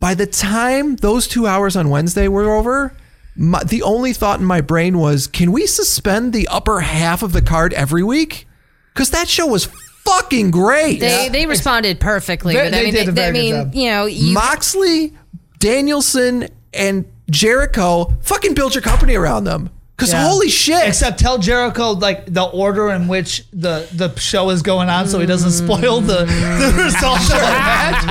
by 0.01 0.15
the 0.15 0.27
time 0.27 0.97
those 0.97 1.27
two 1.27 1.47
hours 1.47 1.77
on 1.77 1.89
Wednesday 1.89 2.29
were 2.29 2.51
over, 2.55 2.93
my, 3.37 3.65
the 3.65 3.83
only 3.83 4.13
thought 4.13 4.39
in 4.41 4.45
my 4.45 4.61
brain 4.61 4.99
was, 4.99 5.27
can 5.27 5.51
we 5.51 5.67
suspend 5.67 6.35
the 6.35 6.47
upper 6.49 6.81
half 6.81 7.23
of 7.23 7.33
the 7.33 7.41
card 7.41 7.73
every 7.73 8.03
week? 8.03 8.47
Because 8.93 9.11
that 9.11 9.29
show 9.29 9.47
was 9.47 9.67
fucking 10.05 10.51
great. 10.51 11.01
They 11.01 11.29
they 11.31 11.47
responded 11.47 12.01
perfectly. 12.01 12.55
They- 12.55 12.71
but 12.71 12.75
I 12.75 12.83
mean, 12.83 12.93
did 12.95 13.09
a 13.09 13.13
they- 13.13 13.23
very 13.23 13.29
I 13.29 13.33
good 13.33 13.39
mean, 13.41 13.55
job. 13.55 13.75
you 13.75 13.91
know, 13.91 14.07
you, 14.07 14.35
Moxley, 14.35 15.15
Danielson, 15.61 16.49
and 16.75 17.05
Jericho 17.31 18.13
fucking 18.23 18.55
build 18.55 18.75
your 18.75 18.83
company 18.83 19.15
around 19.15 19.45
them. 19.45 19.71
Because 19.97 20.13
Yeah. 20.15 20.27
holy 20.27 20.49
shit. 20.49 20.89
Except 20.89 21.21
tell 21.21 21.37
Jericho 21.37 21.91
like 21.91 22.33
the 22.33 22.43
order 22.45 22.91
in 22.91 23.07
which 23.07 23.45
the 23.53 23.87
the 23.93 24.15
show 24.19 24.49
is 24.49 24.63
going 24.63 24.89
on, 24.89 25.07
so 25.07 25.21
he 25.21 25.27
doesn't 25.27 25.51
spoil 25.53 26.01
the 26.01 26.25
the 26.25 26.83
results 26.85 27.25
of 27.31 27.37
the 27.37 27.47
match. 27.47 28.05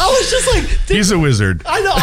I 0.00 0.06
was 0.06 0.30
just 0.30 0.46
like, 0.54 0.86
did- 0.86 0.96
He's 0.96 1.10
a 1.10 1.18
wizard. 1.18 1.62
I 1.66 1.80
know. 1.80 1.92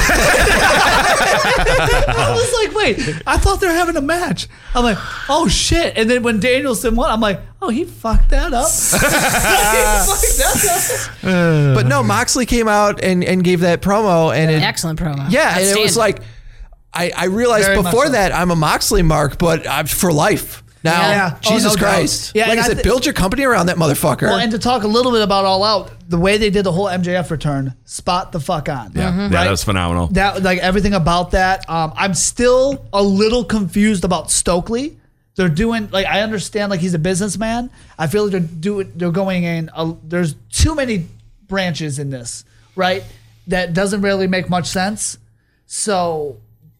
I 1.17 2.33
was 2.35 2.53
like, 2.65 2.75
wait, 2.75 3.23
I 3.25 3.37
thought 3.37 3.59
they 3.61 3.67
were 3.67 3.73
having 3.73 3.95
a 3.97 4.01
match. 4.01 4.47
I'm 4.73 4.83
like, 4.83 4.97
oh 5.29 5.47
shit! 5.47 5.97
And 5.97 6.09
then 6.09 6.23
when 6.23 6.39
Danielson 6.39 6.95
won, 6.95 7.09
I'm 7.09 7.21
like, 7.21 7.39
oh, 7.61 7.69
he 7.69 7.85
fucked 7.85 8.29
that 8.29 8.53
up. 8.53 8.67
he 8.69 8.97
fucked 10.07 10.37
that 10.37 11.09
up. 11.23 11.75
but 11.75 11.87
no, 11.87 12.03
Moxley 12.03 12.45
came 12.45 12.67
out 12.67 13.01
and, 13.03 13.23
and 13.23 13.43
gave 13.43 13.61
that 13.61 13.81
promo, 13.81 14.35
and 14.35 14.51
it, 14.51 14.55
an 14.55 14.63
excellent 14.63 14.99
promo. 14.99 15.29
yeah, 15.31 15.57
and 15.57 15.77
it 15.77 15.81
was 15.81 15.95
like, 15.97 16.19
I, 16.93 17.11
I 17.15 17.25
realized 17.25 17.65
Very 17.67 17.77
much 17.81 17.91
before 17.91 18.07
so. 18.07 18.11
that 18.13 18.31
I'm 18.33 18.51
a 18.51 18.55
Moxley 18.55 19.01
mark, 19.01 19.37
but 19.37 19.67
I'm 19.67 19.87
for 19.87 20.11
life. 20.11 20.63
Now, 20.85 21.09
Yeah. 21.09 21.31
Oh, 21.35 21.39
Jesus 21.41 21.73
no 21.75 21.81
doubt. 21.81 21.93
Christ. 21.95 22.31
Yeah, 22.35 22.47
like 22.47 22.59
I 22.59 22.61
I 22.63 22.67
said, 22.67 22.77
thi- 22.77 22.83
build 22.83 23.05
your 23.05 23.13
company 23.13 23.43
around 23.43 23.65
that 23.67 23.77
motherfucker. 23.77 24.23
Well, 24.23 24.37
and 24.39 24.51
to 24.51 24.59
talk 24.59 24.83
a 24.83 24.87
little 24.87 25.11
bit 25.11 25.21
about 25.21 25.43
All 25.45 25.63
Out, 25.63 25.91
the 26.07 26.17
way 26.17 26.37
they 26.37 26.49
did 26.49 26.63
the 26.63 26.71
whole 26.71 26.85
MJF 26.87 27.29
return, 27.31 27.73
spot 27.85 28.31
the 28.31 28.39
fuck 28.39 28.69
on. 28.69 28.91
Yeah, 28.95 29.13
yeah, 29.15 29.21
Right? 29.23 29.31
that 29.31 29.49
was 29.51 29.63
phenomenal. 29.63 30.07
that 30.13 30.43
like 30.43 30.59
everything 30.59 30.93
about 30.93 31.31
that. 31.31 31.69
Um, 31.69 31.91
I'm 31.97 32.13
still 32.13 32.85
a 32.93 33.01
little 33.03 33.43
confused 33.43 34.03
about 34.05 34.29
Stokely. 34.31 34.97
They're 35.35 35.49
doing 35.49 35.89
like 35.91 36.05
I 36.05 36.21
understand 36.21 36.69
like 36.69 36.79
he's 36.79 36.93
a 36.93 36.99
businessman. 36.99 37.69
I 37.99 38.07
feel 38.07 38.23
like 38.23 38.31
they're 38.31 38.39
doing 38.39 38.93
they're 38.95 39.11
going 39.11 39.43
in. 39.43 39.69
A, 39.75 39.93
there's 40.03 40.35
too 40.51 40.75
many 40.75 41.07
branches 41.47 41.99
in 41.99 42.09
this, 42.09 42.45
right? 42.75 43.03
That 43.47 43.73
doesn't 43.73 44.01
really 44.01 44.27
make 44.27 44.49
much 44.49 44.67
sense. 44.67 45.17
So 45.67 46.37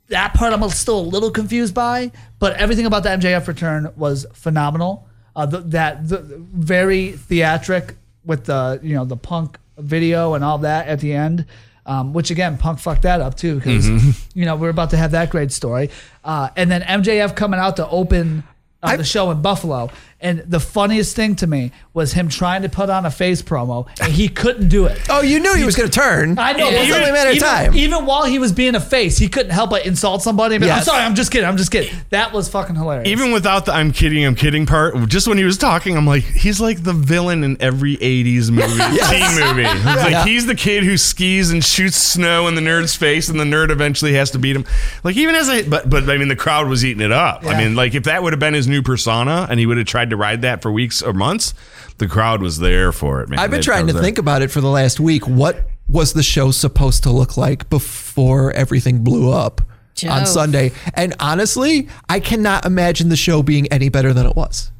that 0.10 0.34
part 0.34 0.54
I'm 0.54 0.68
still 0.70 1.00
a 1.00 1.02
little 1.02 1.32
confused 1.32 1.74
by, 1.74 2.12
but 2.40 2.56
everything 2.58 2.86
about 2.86 3.04
the 3.04 3.10
MJF 3.10 3.48
return 3.48 3.92
was 3.96 4.26
phenomenal. 4.34 5.08
Uh, 5.36 5.46
the, 5.46 5.60
that 5.60 6.08
the, 6.08 6.20
very 6.20 7.12
theatric 7.12 7.96
with 8.24 8.46
the 8.46 8.80
you 8.82 8.96
know 8.96 9.04
the 9.06 9.18
punk 9.18 9.58
video 9.78 10.34
and 10.34 10.44
all 10.44 10.60
that 10.60 10.88
at 10.88 11.00
the 11.00 11.14
end. 11.14 11.46
Um, 11.88 12.14
which 12.14 12.32
again, 12.32 12.58
Punk 12.58 12.80
fucked 12.80 13.04
that 13.04 13.22
up 13.22 13.36
too 13.36 13.56
because 13.56 13.88
you 14.36 14.46
know 14.46 14.56
we're 14.56 14.70
about 14.70 14.90
to 14.90 14.98
have 14.98 15.12
that 15.12 15.30
great 15.30 15.52
story, 15.52 15.92
uh, 16.24 16.50
and 16.56 16.72
then 16.72 16.82
MJF 16.82 17.36
coming 17.36 17.60
out 17.60 17.76
to 17.76 17.88
open 17.88 18.44
uh, 18.82 18.98
the 18.98 19.04
show 19.04 19.30
in 19.30 19.42
Buffalo, 19.42 19.92
and 20.26 20.40
the 20.40 20.60
funniest 20.60 21.16
thing 21.16 21.36
to 21.36 21.46
me 21.46 21.72
was 21.94 22.14
him 22.14 22.30
trying 22.30 22.64
to 22.64 22.70
put 22.70 22.90
on 22.90 23.06
a 23.06 23.12
face 23.12 23.44
promo, 23.44 23.88
and 24.02 24.12
he 24.12 24.28
couldn't 24.28 24.70
do 24.70 24.86
it. 24.88 25.00
Oh, 25.08 25.22
you 25.22 25.40
knew 25.40 25.54
he 25.56 25.64
was 25.64 25.76
going 25.76 25.88
to 25.88 25.94
turn. 26.00 26.40
I 26.40 26.54
know. 26.54 26.68
It's 26.68 26.90
but 26.90 26.98
only 26.98 27.10
a 27.12 27.14
matter 27.14 27.30
of 27.30 27.36
even, 27.36 27.48
time. 27.48 27.76
Even 27.76 28.06
while 28.08 28.26
he 28.26 28.40
was 28.40 28.52
being 28.52 28.74
a 28.74 28.80
face, 28.80 29.20
he 29.20 29.28
couldn't 29.28 29.52
help 29.52 29.70
but 29.70 29.86
insult 29.86 30.24
somebody. 30.24 30.56
And 30.56 30.64
be 30.64 30.72
I'm 30.72 30.82
sorry, 30.84 31.04
I'm 31.04 31.14
just 31.14 31.32
kidding. 31.32 31.48
I'm 31.48 31.58
just 31.58 31.72
kidding. 31.72 31.94
That 32.10 32.34
was 32.34 32.50
fucking 32.50 32.76
hilarious. 32.76 33.08
Even 33.08 33.32
without 33.32 33.66
the 33.66 33.74
I'm 33.74 33.92
kidding, 33.92 34.26
I'm 34.26 34.34
kidding 34.36 34.66
part, 34.66 34.96
just 35.08 35.28
when 35.28 35.38
he 35.38 35.44
was 35.44 35.60
talking, 35.60 35.96
I'm 35.96 36.08
like, 36.08 36.24
he's 36.24 36.60
like 36.60 36.82
the 36.84 36.94
villain 36.94 37.44
in 37.44 37.62
every 37.62 37.96
80s 37.98 38.50
movie, 38.50 38.66
teen 39.10 39.40
movie. 39.40 39.70
It's 39.70 39.86
like 39.86 40.26
he's 40.26 40.48
the 40.48 40.56
kid 40.56 40.84
who 40.84 40.98
skis 40.98 41.52
and 41.52 41.64
shoots 41.64 41.98
snow 41.98 42.48
in 42.48 42.56
the 42.56 42.62
nerd's 42.62 42.96
face, 42.96 43.30
and 43.30 43.40
the 43.40 43.44
nerd 43.44 43.70
eventually 43.70 44.14
has 44.14 44.32
to 44.32 44.40
beat 44.40 44.56
him. 44.56 44.66
Like, 45.04 45.18
even 45.18 45.36
as 45.36 45.50
a, 45.50 45.62
but, 45.68 45.90
but 45.90 46.10
I 46.10 46.18
mean, 46.18 46.30
the 46.30 46.36
crowd 46.36 46.68
was 46.68 46.84
eating 46.84 47.04
it 47.04 47.12
up. 47.12 47.44
I 47.46 47.52
Yeah. 47.52 47.58
mean, 47.60 47.76
like, 47.76 47.94
if 47.94 48.04
that 48.06 48.24
would 48.24 48.34
have 48.34 48.40
been 48.40 48.56
his 48.56 48.68
new 48.68 48.82
persona 48.82 49.46
and 49.50 49.60
he 49.60 49.66
would 49.68 49.78
have 49.78 49.86
tried 49.86 50.10
to 50.10 50.15
ride 50.18 50.42
that 50.44 50.62
for 50.62 50.72
weeks 50.72 51.02
or 51.02 51.14
months, 51.14 51.54
the 51.98 52.08
crowd 52.08 52.42
was 52.42 52.60
there 52.60 52.92
for 52.92 53.22
it, 53.22 53.30
man. 53.30 53.40
I've 53.40 53.50
been 53.52 53.60
They- 53.60 53.64
trying 53.66 53.88
to 53.88 53.94
there. 53.94 54.02
think 54.02 54.18
about 54.18 54.42
it 54.42 54.52
for 54.52 54.62
the 54.62 54.70
last 54.70 55.00
week. 55.00 55.28
What 55.28 55.68
was 55.88 56.14
the 56.14 56.24
show 56.24 56.52
supposed 56.52 57.04
to 57.04 57.12
look 57.12 57.38
like 57.38 57.70
before 57.70 58.52
everything 58.54 59.00
blew 59.04 59.32
up 59.32 59.62
on 60.10 60.26
Sunday? 60.26 60.72
And 60.94 61.14
honestly, 61.20 61.88
I 62.10 62.20
cannot 62.20 62.66
imagine 62.66 63.10
the 63.10 63.16
show 63.16 63.44
being 63.44 63.68
any 63.72 63.90
better 63.90 64.14
than 64.14 64.26
it 64.26 64.36
was. 64.36 64.72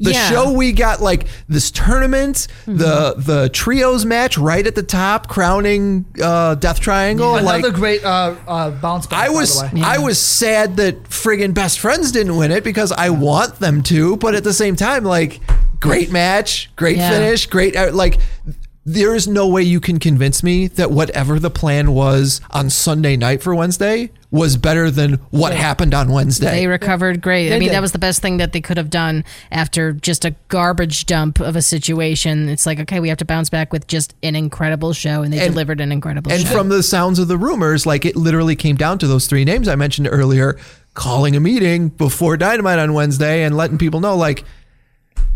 The 0.00 0.12
Yeah. 0.12 0.28
show 0.30 0.52
we 0.52 0.72
got 0.72 1.00
like 1.00 1.26
this 1.48 1.70
tournament, 1.70 2.48
the 2.66 3.14
the 3.16 3.48
trios 3.52 4.04
match 4.04 4.36
right 4.38 4.66
at 4.66 4.74
the 4.74 4.82
top, 4.82 5.28
crowning 5.28 6.04
uh, 6.22 6.54
Death 6.56 6.80
Triangle. 6.80 7.36
Another 7.36 7.68
like 7.68 7.74
great 7.74 8.04
uh, 8.04 8.34
uh, 8.46 8.70
bounce 8.70 9.06
back. 9.06 9.26
I 9.26 9.30
was 9.30 9.62
way. 9.62 9.82
I 9.82 9.98
was 9.98 10.20
sad 10.20 10.76
that 10.76 11.04
friggin' 11.04 11.54
best 11.54 11.78
friends 11.80 12.12
didn't 12.12 12.36
win 12.36 12.50
it 12.50 12.64
because 12.64 12.92
I 12.92 13.10
want 13.10 13.60
them 13.60 13.82
to, 13.84 14.16
but 14.16 14.34
at 14.34 14.44
the 14.44 14.52
same 14.54 14.76
time, 14.76 15.04
like 15.04 15.40
great 15.80 16.10
match, 16.10 16.70
great 16.76 16.96
Yeah. 16.96 17.10
finish, 17.10 17.46
great 17.46 17.76
uh, 17.76 17.90
like. 17.92 18.18
There 18.86 19.14
is 19.14 19.26
no 19.26 19.48
way 19.48 19.62
you 19.62 19.80
can 19.80 19.98
convince 19.98 20.42
me 20.42 20.66
that 20.66 20.90
whatever 20.90 21.38
the 21.38 21.48
plan 21.48 21.92
was 21.92 22.42
on 22.50 22.68
Sunday 22.68 23.16
night 23.16 23.42
for 23.42 23.54
Wednesday 23.54 24.10
was 24.30 24.58
better 24.58 24.90
than 24.90 25.14
what 25.30 25.54
happened 25.54 25.94
on 25.94 26.10
Wednesday. 26.10 26.50
They 26.50 26.66
recovered 26.66 27.22
great. 27.22 27.48
I 27.50 27.58
mean, 27.58 27.68
did. 27.68 27.74
that 27.74 27.80
was 27.80 27.92
the 27.92 27.98
best 27.98 28.20
thing 28.20 28.36
that 28.38 28.52
they 28.52 28.60
could 28.60 28.76
have 28.76 28.90
done 28.90 29.24
after 29.50 29.92
just 29.92 30.26
a 30.26 30.34
garbage 30.48 31.06
dump 31.06 31.40
of 31.40 31.56
a 31.56 31.62
situation. 31.62 32.48
It's 32.50 32.66
like, 32.66 32.78
okay, 32.80 33.00
we 33.00 33.08
have 33.08 33.16
to 33.18 33.24
bounce 33.24 33.48
back 33.48 33.72
with 33.72 33.86
just 33.86 34.14
an 34.22 34.36
incredible 34.36 34.92
show, 34.92 35.22
and 35.22 35.32
they 35.32 35.38
And- 35.38 35.52
delivered 35.52 35.80
an 35.80 35.90
incredible 35.90 36.30
show. 36.30 36.36
and 36.36 36.46
show. 36.46 36.52
from 36.52 36.68
the 36.68 36.82
sounds 36.82 37.18
of 37.18 37.26
the 37.28 37.38
rumors, 37.38 37.86
like 37.86 38.04
it 38.04 38.16
literally 38.16 38.56
came 38.56 38.76
down 38.76 38.98
to 38.98 39.06
those 39.06 39.26
three 39.26 39.46
names 39.46 39.66
I 39.66 39.76
mentioned 39.76 40.08
earlier, 40.10 40.58
calling 40.92 41.36
a 41.36 41.40
meeting 41.40 41.88
before 41.88 42.36
Dynamite 42.36 42.78
on 42.78 42.92
Wednesday 42.92 43.44
and 43.44 43.56
letting 43.56 43.78
people 43.78 44.00
know, 44.00 44.14
like, 44.14 44.44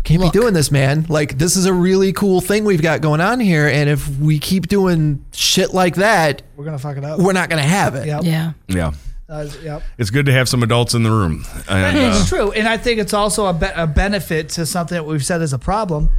can't 0.03 0.21
Look. 0.21 0.33
be 0.33 0.39
doing 0.39 0.53
this, 0.53 0.71
man. 0.71 1.05
Like, 1.09 1.37
this 1.37 1.55
is 1.55 1.65
a 1.65 1.73
really 1.73 2.13
cool 2.13 2.41
thing 2.41 2.63
we've 2.65 2.81
got 2.81 3.01
going 3.01 3.21
on 3.21 3.39
here. 3.39 3.67
And 3.67 3.89
if 3.89 4.07
we 4.17 4.39
keep 4.39 4.67
doing 4.67 5.23
shit 5.33 5.73
like 5.73 5.95
that, 5.95 6.41
We're 6.55 6.65
gonna 6.65 6.79
fuck 6.79 6.97
it 6.97 7.03
up. 7.03 7.19
we're 7.19 7.33
not 7.33 7.49
going 7.49 7.61
to 7.61 7.67
have 7.67 7.95
it. 7.95 8.07
Yep. 8.07 8.21
yeah. 8.23 8.53
Yeah. 8.67 8.91
Uh, 9.27 9.47
yep. 9.61 9.83
It's 9.99 10.09
good 10.09 10.25
to 10.25 10.31
have 10.33 10.49
some 10.49 10.63
adults 10.63 10.95
in 10.95 11.03
the 11.03 11.11
room. 11.11 11.45
And, 11.69 11.97
uh, 11.97 12.17
It's 12.19 12.27
true, 12.29 12.51
and 12.51 12.67
I 12.67 12.77
think 12.77 12.99
it's 12.99 13.13
also 13.13 13.45
a, 13.45 13.53
be- 13.53 13.67
a 13.75 13.85
benefit 13.85 14.49
to 14.49 14.65
something 14.65 14.95
that 14.95 15.03
we've 15.05 15.23
said 15.23 15.41
is 15.43 15.53
a 15.53 15.59
problem. 15.59 16.09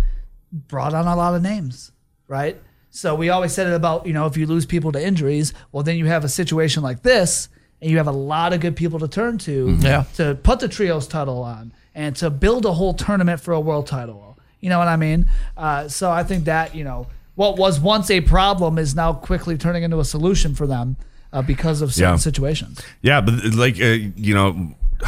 Brought 0.53 0.95
on 0.95 1.07
a 1.09 1.17
lot 1.17 1.35
of 1.35 1.43
names, 1.43 1.91
right? 2.29 2.57
So 2.91 3.15
we 3.17 3.29
always 3.29 3.53
said 3.53 3.67
it 3.69 3.73
about 3.73 4.07
you 4.07 4.13
know 4.13 4.27
if 4.27 4.37
you 4.37 4.47
lose 4.47 4.67
people 4.67 4.91
to 4.93 5.05
injuries, 5.05 5.53
well 5.73 5.83
then 5.85 5.97
you 5.97 6.07
have 6.07 6.23
a 6.25 6.29
situation 6.29 6.83
like 6.85 7.03
this, 7.03 7.49
and 7.81 7.91
you 7.91 7.97
have 7.99 8.07
a 8.09 8.13
lot 8.13 8.53
of 8.53 8.61
good 8.61 8.75
people 8.77 8.99
to 9.01 9.09
turn 9.09 9.39
to 9.39 9.77
Yeah. 9.81 10.05
to 10.15 10.35
put 10.37 10.59
the 10.61 10.67
trios 10.69 11.07
title 11.09 11.43
on 11.43 11.73
and 12.01 12.17
to 12.17 12.31
build 12.31 12.65
a 12.65 12.73
whole 12.73 12.95
tournament 12.95 13.39
for 13.45 13.53
a 13.53 13.61
world 13.69 13.87
title. 13.87 14.39
You 14.61 14.69
know 14.71 14.79
what 14.83 14.89
I 14.89 14.97
mean? 14.97 15.21
Uh, 15.57 15.89
so 15.89 16.11
I 16.11 16.23
think 16.29 16.45
that 16.45 16.75
you 16.75 16.85
know 16.85 17.07
what 17.35 17.53
was 17.65 17.75
once 17.81 18.11
a 18.11 18.21
problem 18.37 18.79
is 18.79 18.95
now 18.95 19.13
quickly 19.13 19.57
turning 19.65 19.83
into 19.87 19.99
a 20.01 20.05
solution 20.05 20.55
for 20.55 20.67
them 20.67 20.97
uh, 21.33 21.43
because 21.43 21.81
of 21.85 21.89
certain 21.95 22.15
Yeah. 22.15 22.31
situations. 22.31 22.75
Yeah, 23.03 23.21
but 23.21 23.35
like 23.65 23.77
uh, 23.81 23.99
you 24.29 24.35
know, 24.35 24.49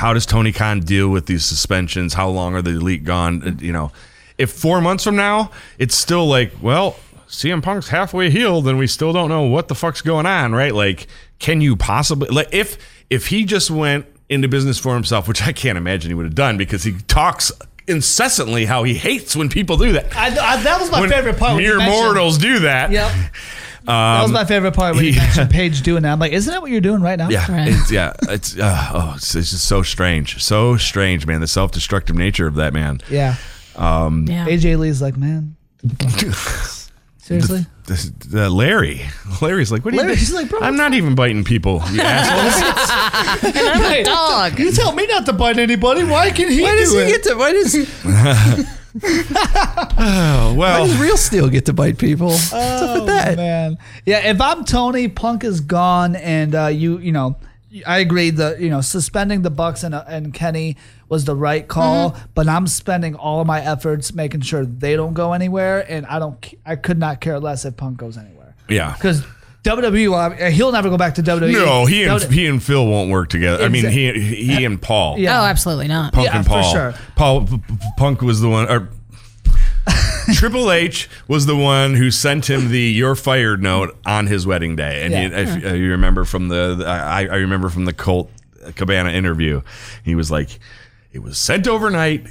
how 0.03 0.13
does 0.15 0.27
Tony 0.27 0.53
Khan 0.53 0.81
deal 0.81 1.09
with 1.09 1.25
these 1.27 1.45
suspensions? 1.45 2.15
How 2.15 2.29
long 2.29 2.55
are 2.55 2.63
the 2.63 2.71
elite 2.83 3.05
gone? 3.05 3.43
Uh, 3.47 3.53
You 3.69 3.73
know, 3.73 3.91
if 4.39 4.51
four 4.51 4.81
months 4.81 5.05
from 5.05 5.17
now 5.17 5.51
it's 5.79 5.97
still 5.97 6.27
like, 6.27 6.53
well, 6.63 6.97
CM 7.29 7.63
Punk's 7.63 7.89
halfway 7.89 8.31
healed, 8.31 8.67
and 8.69 8.79
we 8.79 8.87
still 8.87 9.13
don't 9.13 9.29
know 9.29 9.43
what 9.55 9.69
the 9.69 9.75
fuck's 9.75 10.03
going 10.03 10.27
on, 10.27 10.53
right? 10.53 10.75
Like, 10.75 11.07
can 11.39 11.61
you 11.61 11.77
possibly 11.77 12.29
like 12.29 12.49
if 12.53 12.77
if 13.11 13.27
he 13.29 13.45
just 13.45 13.71
went 13.71 14.05
into 14.33 14.49
business 14.49 14.79
for 14.79 14.95
himself, 14.95 15.29
which 15.29 15.43
I 15.43 15.53
can't 15.53 15.79
imagine 15.79 16.11
he 16.11 16.15
would 16.15 16.27
have 16.27 16.35
done 16.35 16.57
because 16.57 16.83
he 16.85 16.93
talks 17.09 17.53
incessantly 17.87 18.65
how 18.65 18.83
he 18.85 18.95
hates 18.95 19.35
when 19.37 19.49
people 19.49 19.77
do 19.77 19.93
that. 19.93 20.15
I, 20.17 20.27
I, 20.27 20.63
that 20.63 20.81
was 20.81 20.91
my 20.91 21.01
when 21.01 21.11
favorite 21.11 21.37
part. 21.39 21.55
when 21.55 21.63
Mere 21.65 21.79
mentioned- 21.79 22.03
mortals 22.05 22.39
do 22.39 22.61
that. 22.61 22.91
Yep. 22.93 23.13
that 23.87 24.23
was 24.23 24.31
my 24.31 24.45
favorite 24.45 24.73
part 24.75 24.95
when 24.95 25.05
you 25.05 25.13
he- 25.13 25.19
mentioned 25.21 25.51
Paige 25.51 25.83
doing 25.83 26.03
that. 26.05 26.13
I'm 26.13 26.19
like, 26.21 26.33
isn't 26.33 26.53
that 26.53 26.63
what 26.63 26.71
you're 26.71 26.81
doing 26.81 27.03
right 27.03 27.19
now? 27.19 27.29
Yeah, 27.29 27.51
Right. 27.51 27.69
it's 27.69 27.91
yeah, 27.91 28.13
it's 28.29 28.57
uh, 28.59 28.91
oh, 28.95 29.13
it's, 29.17 29.35
it's 29.35 29.51
just 29.51 29.65
so 29.65 29.83
strange, 29.83 30.41
so 30.43 30.77
strange, 30.77 31.27
man. 31.27 31.41
The 31.41 31.49
self-destructive 31.49 32.15
nature 32.17 32.47
of 32.47 32.55
that 32.55 32.73
man. 32.73 33.01
Yeah. 33.11 33.35
Yeah. 33.77 34.47
AJ 34.47 34.79
Lee's 34.79 35.03
like, 35.03 35.17
man. 35.17 35.57
Seriously? 37.23 37.65
This, 37.87 38.11
uh, 38.35 38.51
Larry, 38.51 39.01
Larry's 39.41 39.71
like, 39.71 39.85
what 39.85 39.95
are 39.95 39.97
Larry, 39.97 40.11
you? 40.11 40.17
he's 40.17 40.33
like, 40.35 40.49
bro, 40.49 40.59
I'm 40.61 40.77
not 40.77 40.93
even 40.93 41.15
biting 41.15 41.45
people, 41.45 41.81
you 41.93 42.01
assholes. 42.03 43.55
and 43.55 43.69
I'm 43.69 43.93
a 43.93 44.03
dog. 44.03 44.59
You 44.59 44.73
tell 44.73 44.93
me 44.93 45.07
not 45.07 45.25
to 45.27 45.33
bite 45.33 45.57
anybody. 45.59 46.03
Why 46.03 46.31
can 46.33 46.51
he 46.51 46.63
Why 46.63 46.73
do 46.75 46.79
does 46.81 46.93
he 46.93 46.99
it? 46.99 47.09
get 47.09 47.23
to? 47.25 47.35
Why 47.37 47.53
does, 47.53 47.73
he 47.73 47.85
Oh 49.99 50.55
why 50.57 50.79
does 50.81 50.97
Real 50.99 51.17
Steel 51.17 51.49
get 51.49 51.67
to 51.67 51.73
bite 51.73 51.97
people? 51.99 52.29
What's 52.29 52.53
up 52.53 52.97
with 52.99 53.07
that? 53.07 53.33
Oh, 53.35 53.37
man. 53.37 53.79
Yeah, 54.05 54.29
if 54.31 54.41
I'm 54.41 54.65
Tony, 54.65 55.09
Punk 55.09 55.45
is 55.45 55.61
gone, 55.61 56.17
and 56.17 56.55
uh, 56.55 56.67
you, 56.67 56.99
you 56.99 57.13
know, 57.13 57.37
I 57.87 57.99
agree. 57.99 58.31
that 58.31 58.61
you 58.61 58.69
know 58.71 58.81
suspending 58.81 59.43
the 59.43 59.51
Bucks 59.51 59.83
and 59.83 59.95
uh, 59.95 60.05
and 60.07 60.35
Kenny 60.35 60.77
was 61.09 61.25
the 61.25 61.35
right 61.37 61.67
call, 61.67 62.17
but 62.35 62.49
I'm 62.49 62.67
spending 62.67 63.15
all 63.15 63.41
of 63.41 63.47
my 63.47 63.61
efforts 63.61 64.13
making 64.15 64.41
sure 64.43 64.65
they 64.65 64.97
don't 64.97 65.15
go 65.15 65.33
anywhere, 65.33 65.85
and 65.89 66.05
I 66.07 66.19
don't. 66.19 66.55
I 66.67 66.77
could 66.77 66.99
not 66.99 67.21
care 67.21 67.39
less 67.41 67.65
if 67.65 67.77
Punk 67.77 67.99
goes 67.99 68.17
anywhere 68.17 68.55
yeah. 68.69 68.93
because 68.95 69.25
WWE, 69.65 70.51
he'll 70.51 70.73
never 70.73 70.91
go 70.91 70.97
back 70.97 71.15
to 71.15 71.23
WWE. 71.23 71.53
No, 71.53 71.87
he 71.87 72.03
and 72.05 72.21
W- 72.21 72.31
he 72.41 72.47
and 72.47 72.63
Phil 72.63 72.85
won't 72.87 73.11
work 73.11 73.29
together. 73.29 73.65
I 73.65 73.69
mean, 73.69 73.89
he 73.89 74.13
he 74.21 74.65
and 74.65 74.81
Paul. 74.81 75.19
Yeah. 75.19 75.41
Oh, 75.41 75.45
absolutely 75.45 75.89
not. 75.89 76.13
Punk 76.13 76.27
Yeah, 76.27 76.37
and 76.37 76.45
for 76.45 76.51
Paul. 76.51 76.73
sure. 76.73 76.95
Paul 77.15 77.47
P- 77.47 77.59
P- 77.59 77.77
Punk 77.97 78.23
was 78.23 78.41
the 78.41 78.49
one, 78.49 78.69
or 78.69 78.89
Triple 80.35 80.71
H 80.71 81.09
was 81.29 81.47
the 81.47 81.57
one 81.57 81.95
who 81.95 82.11
sent 82.11 82.49
him 82.49 82.71
the 82.71 82.81
"You're 82.81 83.15
fired" 83.15 83.63
note 83.63 83.97
on 84.07 84.27
his 84.27 84.47
wedding 84.47 84.77
day, 84.77 85.03
and 85.03 85.13
Yeah. 85.13 85.21
he, 85.29 85.35
if, 85.35 85.61
hmm. 85.63 85.67
uh, 85.67 85.73
you 85.73 85.91
remember 85.91 86.25
from 86.25 86.49
the, 86.49 86.75
the- 86.77 86.87
I, 86.87 87.23
I 87.23 87.37
remember 87.37 87.69
from 87.69 87.85
the 87.85 87.93
Colt 87.93 88.31
uh, 88.65 88.73
Cabana 88.75 89.11
interview, 89.11 89.63
he 90.05 90.15
was 90.15 90.31
like, 90.31 90.59
"It 91.13 91.21
was 91.21 91.39
sent 91.39 91.67
overnight." 91.69 92.27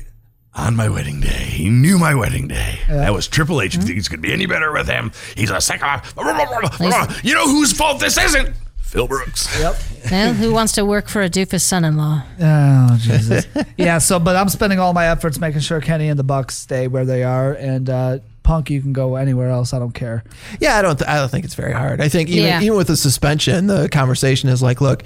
On 0.54 0.76
my 0.76 0.90
wedding 0.90 1.22
day, 1.22 1.30
he 1.30 1.70
knew 1.70 1.98
my 1.98 2.14
wedding 2.14 2.50
day. 2.50 2.80
That 2.90 3.14
was 3.14 3.26
Triple 3.26 3.62
H. 3.62 3.76
If 3.78 3.84
things 3.84 4.10
could 4.10 4.20
be 4.20 4.34
any 4.34 4.46
better 4.48 4.74
with 4.74 4.86
him, 4.86 5.14
he's 5.38 5.50
a 5.50 5.62
psycho. 5.62 6.02
You 7.24 7.34
know 7.36 7.48
whose 7.48 7.72
fault 7.72 8.02
this 8.02 8.18
isn't? 8.18 8.54
Phil 8.92 9.08
Brooks. 9.08 9.48
Yep. 9.60 9.76
Well, 10.12 10.34
who 10.34 10.52
wants 10.52 10.74
to 10.74 10.84
work 10.84 11.08
for 11.08 11.22
a 11.22 11.30
doofus 11.30 11.62
son-in-law? 11.62 12.24
Oh 12.42 12.98
Jesus. 13.00 13.46
yeah. 13.78 14.00
So, 14.00 14.20
but 14.20 14.36
I'm 14.36 14.50
spending 14.50 14.80
all 14.80 14.94
my 14.94 15.08
efforts 15.08 15.40
making 15.40 15.62
sure 15.62 15.80
Kenny 15.80 16.10
and 16.10 16.18
the 16.20 16.24
Bucks 16.24 16.56
stay 16.58 16.88
where 16.88 17.06
they 17.06 17.24
are, 17.24 17.54
and 17.54 17.88
uh, 17.90 18.18
Punk, 18.44 18.70
you 18.72 18.82
can 18.82 18.92
go 18.94 19.16
anywhere 19.16 19.50
else. 19.50 19.74
I 19.74 19.80
don't 19.80 19.94
care. 19.94 20.24
Yeah, 20.60 20.76
I 20.78 20.82
don't. 20.82 20.98
Th- 20.98 21.08
I 21.08 21.16
don't 21.18 21.30
think 21.30 21.46
it's 21.46 21.54
very 21.54 21.72
hard. 21.72 22.02
I 22.02 22.10
think 22.10 22.30
even 22.30 22.44
Yeah. 22.46 22.62
even 22.62 22.76
with 22.78 22.88
the 22.88 22.98
suspension, 22.98 23.68
the 23.68 23.88
conversation 23.90 24.50
is 24.50 24.62
like, 24.64 24.82
look, 24.82 25.04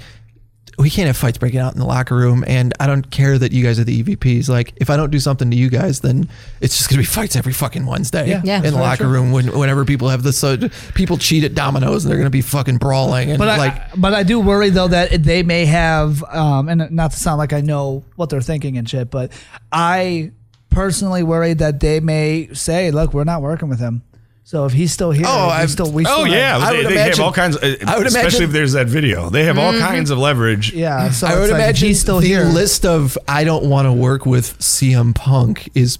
we 0.78 0.90
can't 0.90 1.06
have 1.06 1.16
fights 1.16 1.38
breaking 1.38 1.58
out 1.60 1.72
in 1.72 1.78
the 1.78 1.86
locker 1.86 2.14
room, 2.14 2.44
and 2.46 2.74
I 2.78 2.86
don't 2.86 3.10
care 3.10 3.38
that 3.38 3.50
you 3.50 3.64
guys 3.64 3.78
are 3.78 3.84
the 3.84 4.02
EVPs. 4.02 4.48
Like, 4.50 4.74
if 4.76 4.90
I 4.90 4.96
don't 4.98 5.10
do 5.10 5.18
something 5.18 5.50
to 5.50 5.56
you 5.56 5.70
guys, 5.70 6.00
then 6.00 6.28
it's 6.60 6.76
just 6.76 6.90
gonna 6.90 7.00
be 7.00 7.06
fights 7.06 7.34
every 7.34 7.54
fucking 7.54 7.86
Wednesday 7.86 8.28
Yeah. 8.28 8.42
Yeah. 8.44 8.58
in 8.58 8.74
the 8.74 8.78
locker 8.80 9.04
true. 9.04 9.12
room. 9.12 9.32
When, 9.32 9.58
whenever 9.58 9.86
people 9.86 10.10
have 10.10 10.22
this, 10.22 10.36
so 10.36 10.56
people 10.94 11.16
cheat 11.16 11.44
at 11.44 11.54
dominoes, 11.54 12.04
and 12.04 12.10
they're 12.10 12.18
gonna 12.18 12.28
be 12.28 12.42
fucking 12.42 12.76
brawling. 12.76 13.30
And 13.30 13.38
But 13.38 13.56
like, 13.58 13.72
I, 13.74 13.88
but 13.96 14.12
I 14.12 14.22
do 14.22 14.38
worry 14.38 14.68
though 14.68 14.88
that 14.88 15.22
they 15.22 15.42
may 15.42 15.64
have, 15.64 16.22
um, 16.24 16.68
and 16.68 16.90
not 16.90 17.12
to 17.12 17.16
sound 17.18 17.38
like 17.38 17.54
I 17.54 17.62
know 17.62 18.04
what 18.16 18.28
they're 18.28 18.42
thinking 18.42 18.76
and 18.76 18.86
shit, 18.88 19.10
but 19.10 19.32
I 19.72 20.32
personally 20.68 21.22
worry 21.22 21.54
that 21.54 21.80
they 21.80 22.00
may 22.00 22.48
say, 22.52 22.90
"Look, 22.90 23.14
we're 23.14 23.24
not 23.24 23.40
working 23.40 23.70
with 23.70 23.78
him." 23.78 24.02
So 24.48 24.64
if 24.64 24.72
he's 24.72 24.92
still 24.92 25.10
here, 25.10 25.26
Oh, 25.28 25.46
we 25.48 25.52
I've- 25.54 25.72
still 25.72 25.90
we 25.90 26.06
Oh 26.06 26.22
still 26.22 26.28
yeah, 26.28 26.56
I 26.56 26.70
they, 26.70 26.76
would 26.78 26.86
they 26.86 26.98
have 26.98 27.06
imagine- 27.08 27.24
all 27.24 27.32
kinds. 27.32 27.56
Of, 27.56 27.64
uh, 27.64 27.66
I 27.88 27.98
would 27.98 28.06
especially 28.06 28.28
imagine- 28.28 28.42
if 28.44 28.50
there's 28.52 28.72
that 28.74 28.86
video, 28.86 29.28
they 29.28 29.42
have 29.42 29.58
all 29.58 29.72
kinds 29.72 30.10
of 30.10 30.18
leverage. 30.18 30.72
yeah. 30.72 31.10
So 31.10 31.26
I 31.26 31.34
would 31.34 31.50
like, 31.50 31.60
imagine 31.60 31.88
he's 31.88 31.98
still 31.98 32.20
the 32.20 32.28
here. 32.28 32.44
list 32.44 32.86
of 32.86 33.18
I 33.26 33.42
don't 33.42 33.64
want 33.64 33.86
to 33.86 33.92
work 33.92 34.24
with 34.24 34.56
CM 34.60 35.14
Punk 35.16 35.68
is 35.74 35.98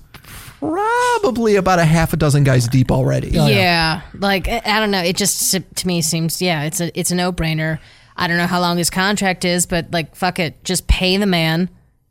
probably 0.60 1.56
about 1.56 1.81
a 1.81 1.85
half 1.85 2.12
a 2.12 2.16
dozen 2.16 2.44
guys 2.44 2.68
deep 2.68 2.93
already. 2.93 3.31
yeah. 3.31 4.02
like 4.14 4.47
I, 4.47 4.62
I 4.64 4.78
don't 4.78 4.93
know. 4.93 5.02
It 5.02 5.16
just 5.16 5.51
to 5.52 5.86
me 5.86 6.01
seems 6.01 6.40
yeah, 6.40 6.62
it's 6.62 6.81
a 6.81 6.97
it's 6.98 7.10
a 7.10 7.16
no 7.16 7.32
brainer. 7.32 7.81
I 8.16 8.28
don't 8.28 8.36
know 8.36 8.47
how 8.47 8.60
long 8.60 8.78
his 8.78 8.90
contract 8.90 9.44
is, 9.44 9.66
but 9.66 9.90
like 9.90 10.14
fuck 10.14 10.39
it, 10.39 10.62
just 10.62 10.86
pay 10.86 11.16
the 11.16 11.27
man 11.27 11.68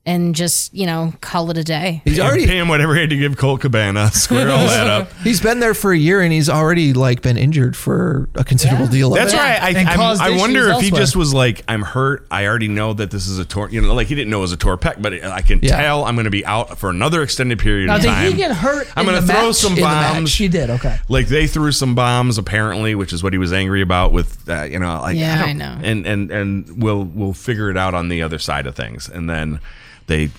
and 0.07 0.35
just 0.35 0.73
you 0.73 0.85
know 0.85 1.13
call 1.21 1.49
it 1.51 1.57
a 1.57 1.63
day. 1.63 2.01
He's 2.05 2.19
already 2.19 2.45
pay 2.45 2.59
him 2.59 2.67
whatever 2.67 2.93
he 2.93 3.01
had 3.01 3.09
to 3.09 3.17
give 3.17 3.37
Colt 3.37 3.61
Cabana. 3.61 4.11
Square 4.13 4.51
all 4.51 4.67
that 4.67 4.87
up. 4.87 5.11
he's 5.23 5.41
been 5.41 5.59
there 5.59 5.73
for 5.73 5.91
a 5.91 5.97
year 5.97 6.21
and 6.21 6.31
he's 6.31 6.49
already 6.49 6.93
like 6.93 7.21
been 7.21 7.37
injured 7.37 7.75
for 7.75 8.29
a 8.35 8.43
considerable 8.43 8.87
deal. 8.87 9.13
of 9.13 9.17
That's 9.19 9.33
it. 9.33 9.37
right. 9.37 9.61
I, 9.75 9.79
I'm- 9.91 9.99
I 10.21 10.37
wonder 10.37 10.69
if 10.69 10.81
he 10.81 10.91
just 10.91 11.15
was 11.15 11.33
like, 11.33 11.63
"I'm 11.67 11.81
hurt. 11.81 12.27
I 12.29 12.45
already 12.45 12.67
know 12.67 12.93
that 12.93 13.09
this 13.11 13.27
is 13.27 13.39
a 13.39 13.45
tour. 13.45 13.69
You 13.69 13.81
know, 13.81 13.93
like 13.93 14.07
he 14.07 14.15
didn't 14.15 14.29
know 14.29 14.37
it 14.39 14.41
was 14.41 14.51
a 14.51 14.57
tour 14.57 14.77
pec, 14.77 15.01
but 15.01 15.13
I 15.23 15.41
can 15.41 15.59
Yeah. 15.63 15.75
tell 15.81 16.05
I'm 16.05 16.15
going 16.15 16.25
to 16.25 16.29
be 16.31 16.45
out 16.45 16.77
for 16.77 16.89
another 16.89 17.23
extended 17.23 17.59
period 17.59 17.87
now, 17.87 17.95
of 17.95 18.01
did 18.03 18.31
he 18.31 18.37
get 18.37 18.51
hurt? 18.51 18.87
I'm 18.95 19.05
gonna 19.05 19.21
throw 19.21 19.47
match? 19.47 19.55
some 19.55 19.71
In 19.71 19.75
the 19.77 19.81
match. 19.81 20.13
bombs. 20.13 20.29
She 20.29 20.47
did. 20.47 20.69
Okay. 20.69 20.97
like 21.09 21.27
they 21.27 21.47
threw 21.47 21.71
some 21.71 21.95
bombs 21.95 22.37
apparently, 22.37 22.93
which 22.95 23.11
is 23.13 23.23
what 23.23 23.33
he 23.33 23.39
was 23.39 23.51
angry 23.53 23.81
about. 23.81 24.11
With 24.11 24.47
uh, 24.47 24.63
you 24.63 24.77
know, 24.79 24.99
like 25.01 25.17
Yeah, 25.17 25.39
don't- 25.39 25.49
I 25.49 25.53
know. 25.53 25.79
And 25.83 26.05
and 26.05 26.31
and 26.31 26.83
we'll 26.83 27.03
we'll 27.05 27.33
figure 27.33 27.69
it 27.71 27.77
out 27.77 27.93
on 27.95 28.09
the 28.09 28.21
other 28.21 28.37
side 28.39 28.67
of 28.67 28.75
things. 28.75 29.09
And 29.09 29.29
then 29.29 29.59
they 30.07 30.29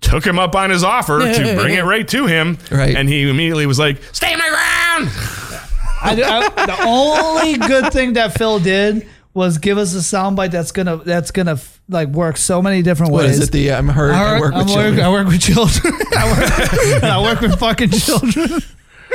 took 0.00 0.24
him 0.24 0.38
up 0.38 0.54
on 0.54 0.70
his 0.70 0.84
offer 0.84 1.18
to 1.20 1.54
bring 1.56 1.74
it 1.74 1.84
right 1.84 2.06
to 2.08 2.26
him. 2.26 2.58
Right. 2.70 2.94
And 2.94 3.08
he 3.08 3.28
immediately 3.28 3.66
was 3.66 3.78
like, 3.78 4.02
"Stay 4.12 4.34
my 4.36 4.48
ground." 4.48 5.10
I, 6.02 6.12
I, 6.12 6.66
the 6.66 6.82
only 6.86 7.56
good 7.56 7.92
thing 7.92 8.12
that 8.14 8.36
Phil 8.36 8.58
did 8.60 9.06
was 9.34 9.58
give 9.58 9.76
us 9.78 9.94
a 9.94 9.98
soundbite 9.98 10.50
that's 10.50 10.72
gonna 10.72 10.96
that's 10.98 11.30
gonna 11.30 11.58
like 11.88 12.08
work 12.08 12.36
so 12.36 12.62
many 12.62 12.82
different 12.82 13.12
What 13.12 13.24
ways. 13.24 13.38
What 13.38 13.42
is 13.42 13.48
it? 13.48 13.52
The 13.52 13.72
I'm 13.72 13.88
hurt. 13.88 14.12
I 14.14 14.36
I 14.36 14.40
work, 14.40 14.40
work 14.40 14.54
I'm 14.54 14.66
with 14.66 14.74
work- 14.76 14.84
children. 14.84 15.04
I 15.04 15.10
work 15.10 15.26
with 15.28 15.40
children. 15.40 15.94
I 16.16 16.30
work, 16.30 17.02
I 17.04 17.22
work 17.22 17.40
with 17.40 17.58
fucking 17.58 17.90
children. 17.90 18.62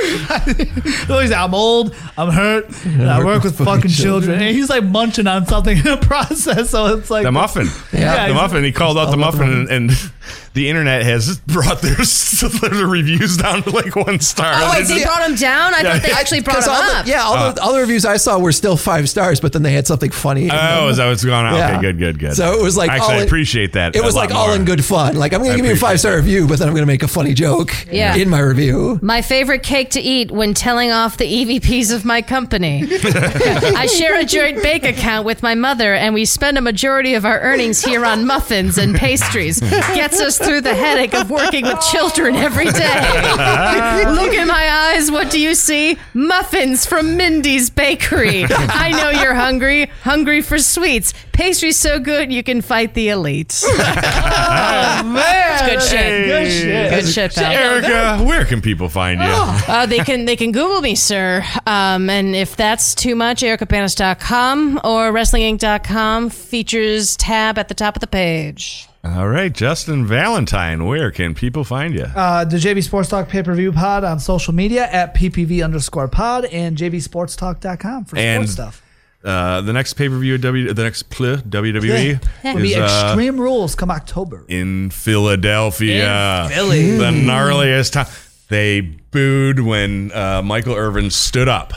He's 0.02 1.10
like, 1.10 1.32
I'm 1.32 1.54
old. 1.54 1.96
I'm 2.18 2.30
hurt. 2.30 2.68
and 2.86 3.10
I 3.10 3.24
work 3.24 3.44
with 3.44 3.58
fucking 3.66 3.92
children. 3.92 4.42
And 4.42 4.56
he's 4.56 4.70
like 4.70 4.84
munching 4.84 5.28
on 5.28 5.46
something 5.46 5.78
in 5.78 5.84
the 5.84 5.98
process. 6.02 6.70
So 6.70 6.98
it's 6.98 7.10
like 7.10 7.24
The 7.24 7.32
muffin. 7.32 7.68
Yeah. 7.94 8.28
the 8.28 8.34
muffin. 8.34 8.64
He 8.64 8.72
called 8.72 8.98
out 8.98 9.12
the 9.12 9.18
about 9.18 9.32
the 9.34 9.38
muffin, 9.46 9.68
and, 9.70 9.90
and 9.92 10.12
the 10.54 10.70
internet 10.70 11.04
has 11.04 11.40
brought 11.48 11.82
their, 11.82 11.96
their 12.70 12.88
reviews 12.88 13.38
down 13.38 13.64
to 13.64 13.70
like 13.70 13.96
one 13.96 14.20
star. 14.20 14.52
Oh, 14.56 14.70
wait, 14.72 14.82
It's- 14.84 14.90
they 14.90 15.04
brought 15.04 15.26
them 15.28 15.36
down. 15.36 15.74
I 15.74 15.82
Yeah. 15.82 15.94
thought 15.94 16.02
they 16.04 16.12
actually 16.20 16.42
brought 16.42 16.64
him 16.64 16.70
all 16.70 16.76
up. 16.82 17.06
The, 17.06 17.12
yeah, 17.12 17.22
all, 17.24 17.54
the, 17.54 17.62
uh. 17.62 17.66
all 17.66 17.74
the 17.74 17.80
reviews 17.80 18.06
I 18.06 18.18
saw 18.18 18.38
were 18.40 18.52
still 18.52 18.78
five 18.78 19.10
stars, 19.10 19.40
but 19.40 19.54
then 19.54 19.64
they 19.64 19.72
had 19.72 19.88
something 19.88 20.12
funny. 20.12 20.46
in 20.46 20.52
Oh, 20.52 20.56
them. 20.56 20.90
is 20.90 20.98
that 20.98 21.08
what's 21.08 21.24
going 21.24 21.46
on? 21.46 21.56
Yeah. 21.56 21.72
Okay, 21.78 21.82
good, 21.82 21.98
good, 22.00 22.20
good. 22.20 22.36
So 22.36 22.60
it 22.60 22.62
was 22.64 22.76
like 22.78 22.90
actually, 22.90 23.14
all 23.16 23.20
I 23.22 23.24
appreciate 23.24 23.74
that. 23.74 23.96
It 23.96 24.00
a 24.00 24.04
was 24.04 24.16
lot 24.16 24.30
like 24.30 24.36
all 24.36 24.48
more. 24.48 24.56
in 24.56 24.66
good 24.66 24.84
fun. 24.84 25.16
Like 25.16 25.34
I'm 25.34 25.40
going 25.42 25.52
to 25.52 25.58
give 25.58 25.66
you 25.66 25.74
a 25.74 25.76
five 25.78 26.00
star 26.00 26.16
review, 26.18 26.48
but 26.48 26.60
then 26.60 26.68
I'm 26.68 26.74
going 26.74 26.84
to 26.84 26.88
make 26.92 27.04
a 27.04 27.08
funny 27.08 27.34
joke 27.34 27.74
Yeah. 27.92 28.16
in 28.16 28.30
my 28.30 28.40
review. 28.40 29.00
My 29.02 29.22
favorite 29.22 29.64
cake 29.64 29.92
to 29.92 30.00
eat 30.02 30.32
when 30.32 30.54
telling 30.54 30.92
off 30.92 31.18
the 31.18 31.26
EVPs 31.26 31.94
of 31.94 32.06
my 32.06 32.22
company. 32.22 32.84
I 32.92 33.86
share 33.86 34.20
a 34.20 34.26
joint 34.26 34.62
bank 34.62 34.84
account 34.84 35.26
with 35.26 35.42
my 35.44 35.56
mother, 35.56 35.94
and 35.94 36.14
we 36.14 36.26
spend 36.26 36.58
a 36.58 36.62
majority 36.62 37.14
of 37.14 37.26
our 37.26 37.40
earnings 37.40 37.84
here 37.84 38.06
on 38.06 38.26
muffins 38.26 38.78
and 38.78 38.96
pastries. 38.96 39.60
Gets 39.60 40.20
us 40.20 40.38
through 40.44 40.62
the 40.62 40.74
headache 40.74 41.14
of 41.14 41.30
working 41.30 41.66
with 41.66 41.80
children 41.82 42.36
every 42.36 42.66
day. 42.66 42.72
Look 44.12 44.34
in 44.34 44.48
my 44.48 44.94
eyes. 44.96 45.12
What 45.12 45.32
do 45.32 45.40
you 45.40 45.56
see? 45.56 45.98
Muffins 46.14 46.86
from 46.86 47.18
Mindy's 47.18 47.70
Bakery. 47.70 48.46
I 48.50 48.92
know 48.92 49.10
you're 49.10 49.34
hungry. 49.34 49.86
Hungry 50.04 50.42
for 50.42 50.60
sweets. 50.60 51.14
Pastry's 51.32 51.78
so 51.78 52.00
good 52.00 52.32
you 52.32 52.44
can 52.44 52.62
fight 52.62 52.94
the 52.94 53.08
elites. 53.08 53.64
man, 53.78 55.70
Good 55.70 55.82
shit. 55.82 56.26
Good 56.28 56.52
shit. 56.52 56.90
Good 56.92 57.08
shit, 57.08 57.36
pal. 57.36 57.52
Erica, 57.52 58.24
where 58.24 58.46
can 58.46 58.62
people 58.62 58.90
find 58.90 59.20
you? 59.20 59.26
Uh, 59.28 59.86
they 59.86 60.00
can 60.00 60.26
they 60.26 60.36
can 60.36 60.52
Google 60.52 60.82
me, 60.82 60.96
sir. 60.96 61.44
Um, 61.66 62.10
and 62.10 62.36
if 62.36 62.56
that's 62.56 62.94
too 62.94 63.16
much, 63.16 63.42
ericabanas.com 63.42 64.82
or 64.84 65.12
wrestlinginc.com 65.12 66.30
features 66.30 67.16
tab 67.18 67.58
at 67.58 67.68
the 67.68 67.74
top 67.74 67.96
of 67.96 68.02
the 68.02 68.08
page. 68.08 68.88
All 69.04 69.28
right, 69.28 69.52
Justin 69.52 70.06
Valentine, 70.06 70.86
where 70.86 71.10
can 71.10 71.34
people 71.34 71.64
find 71.64 71.96
you? 71.96 72.04
Uh, 72.04 72.46
the 72.46 72.58
JV 72.58 72.84
Sports 72.84 73.10
Talk 73.10 73.30
pay 73.30 73.42
per 73.42 73.54
view 73.56 73.72
pod 73.72 74.04
on 74.04 74.20
social 74.20 74.54
media 74.54 74.86
at 74.92 75.16
PPV 75.16 75.64
underscore 75.64 76.08
pod 76.08 76.46
and 76.46 76.78
JVSportsTalk.com 76.78 78.06
for 78.06 78.18
And- 78.18 78.44
sports 78.48 78.54
stuff. 78.54 78.84
Uh, 79.24 79.62
the 79.62 79.72
next 79.74 79.94
pay 79.94 80.10
per 80.10 80.18
view, 80.18 80.38
W, 80.40 80.74
the 80.74 80.84
next 80.84 81.04
pl- 81.12 81.38
WWE 81.38 82.20
It'll 82.44 82.60
be 82.60 82.72
is 82.74 82.78
uh, 82.78 83.06
Extreme 83.10 83.40
Rules 83.40 83.76
come 83.76 83.92
October. 83.92 84.46
in 84.48 84.90
Philadelphia. 84.90 86.46
In 86.46 86.50
Philly. 86.50 86.98
the 86.98 87.06
gnarliest 87.12 87.92
time. 87.94 88.08
They 88.50 88.82
booed 88.82 89.60
when 89.60 90.12
uh, 90.12 90.42
Michael 90.44 90.74
Irvin 90.74 91.12
stood 91.12 91.48
up. 91.48 91.74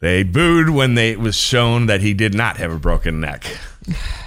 They 0.00 0.22
booed 0.22 0.70
when 0.70 0.94
they 0.94 1.10
it 1.10 1.18
was 1.18 1.34
shown 1.36 1.86
that 1.86 2.00
he 2.00 2.14
did 2.14 2.32
not 2.34 2.58
have 2.58 2.70
a 2.72 2.78
broken 2.78 3.18
neck. 3.20 3.44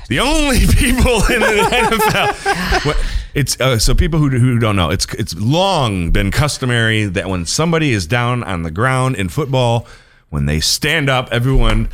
The 0.10 0.20
only 0.20 0.60
people 0.76 1.16
in 1.32 1.40
the 1.40 1.68
NFL. 1.72 3.18
It's 3.34 3.60
uh, 3.62 3.80
so 3.80 3.96
people 3.96 4.20
who, 4.20 4.30
who 4.30 4.60
don't 4.60 4.76
know. 4.76 4.90
It's 4.90 5.06
it's 5.14 5.34
long 5.36 6.12
been 6.12 6.32
customary 6.32 7.06
that 7.06 7.30
when 7.30 7.46
somebody 7.46 7.92
is 7.92 8.06
down 8.06 8.44
on 8.44 8.64
the 8.64 8.72
ground 8.72 9.16
in 9.16 9.30
football, 9.30 9.88
when 10.30 10.46
they 10.48 10.60
stand 10.60 11.10
up, 11.10 11.30
everyone 11.32 11.88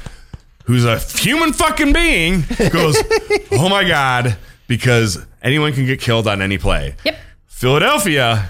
who's 0.65 0.83
a 0.83 0.97
human 0.99 1.53
fucking 1.53 1.93
being 1.93 2.43
goes, 2.71 2.97
"Oh 3.51 3.69
my 3.69 3.83
god!" 3.87 4.37
Because 4.67 5.23
anyone 5.43 5.73
can 5.73 5.85
get 5.85 6.01
killed 6.01 6.27
on 6.27 6.41
any 6.41 6.57
play. 6.57 6.95
Yep. 7.05 7.17
Philadelphia 7.45 8.49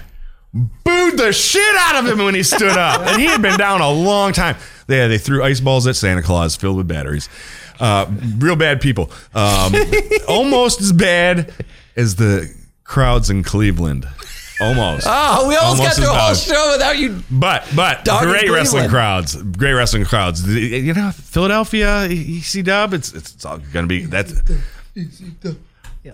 booed 0.54 1.18
the 1.18 1.32
shit 1.32 1.76
out 1.76 1.96
of 1.96 2.10
him 2.10 2.24
when 2.24 2.34
he 2.34 2.42
stood 2.42 2.76
up, 2.76 3.02
and 3.02 3.20
he 3.20 3.26
had 3.26 3.42
been 3.42 3.58
down 3.58 3.82
a 3.82 3.90
long 3.90 4.32
time. 4.32 4.56
They 4.86 5.06
they 5.08 5.18
threw 5.18 5.44
ice 5.44 5.60
balls 5.60 5.86
at 5.86 5.96
Santa 5.96 6.22
Claus 6.22 6.56
filled 6.56 6.78
with 6.78 6.88
batteries. 6.88 7.28
Uh, 7.80 8.06
real 8.38 8.56
bad 8.56 8.80
people. 8.80 9.10
Um, 9.34 9.74
almost 10.28 10.80
as 10.80 10.92
bad 10.92 11.52
as 11.96 12.16
the 12.16 12.52
crowds 12.84 13.30
in 13.30 13.42
Cleveland. 13.42 14.08
Almost. 14.60 15.06
Oh, 15.08 15.48
we 15.48 15.54
almost, 15.54 15.80
Almost 15.80 15.82
got 15.82 15.94
through 15.96 16.12
a 16.12 16.18
whole 16.18 16.34
show 16.34 16.72
without 16.72 16.98
you. 16.98 17.22
But 17.30 17.68
but 17.76 18.04
Dog 18.04 18.24
in 18.24 18.30
great 18.30 18.50
wrestling 18.50 18.88
crowds, 18.88 19.40
great 19.40 19.74
wrestling 19.74 20.04
crowds. 20.04 20.46
You 20.48 20.94
know, 20.94 21.12
Philadelphia, 21.12 22.08
EC 22.10 22.64
Dub. 22.64 22.92
It's 22.92 23.12
it's, 23.12 23.34
it's 23.34 23.44
all 23.44 23.58
gonna 23.72 23.86
be 23.86 24.06
that's. 24.06 24.42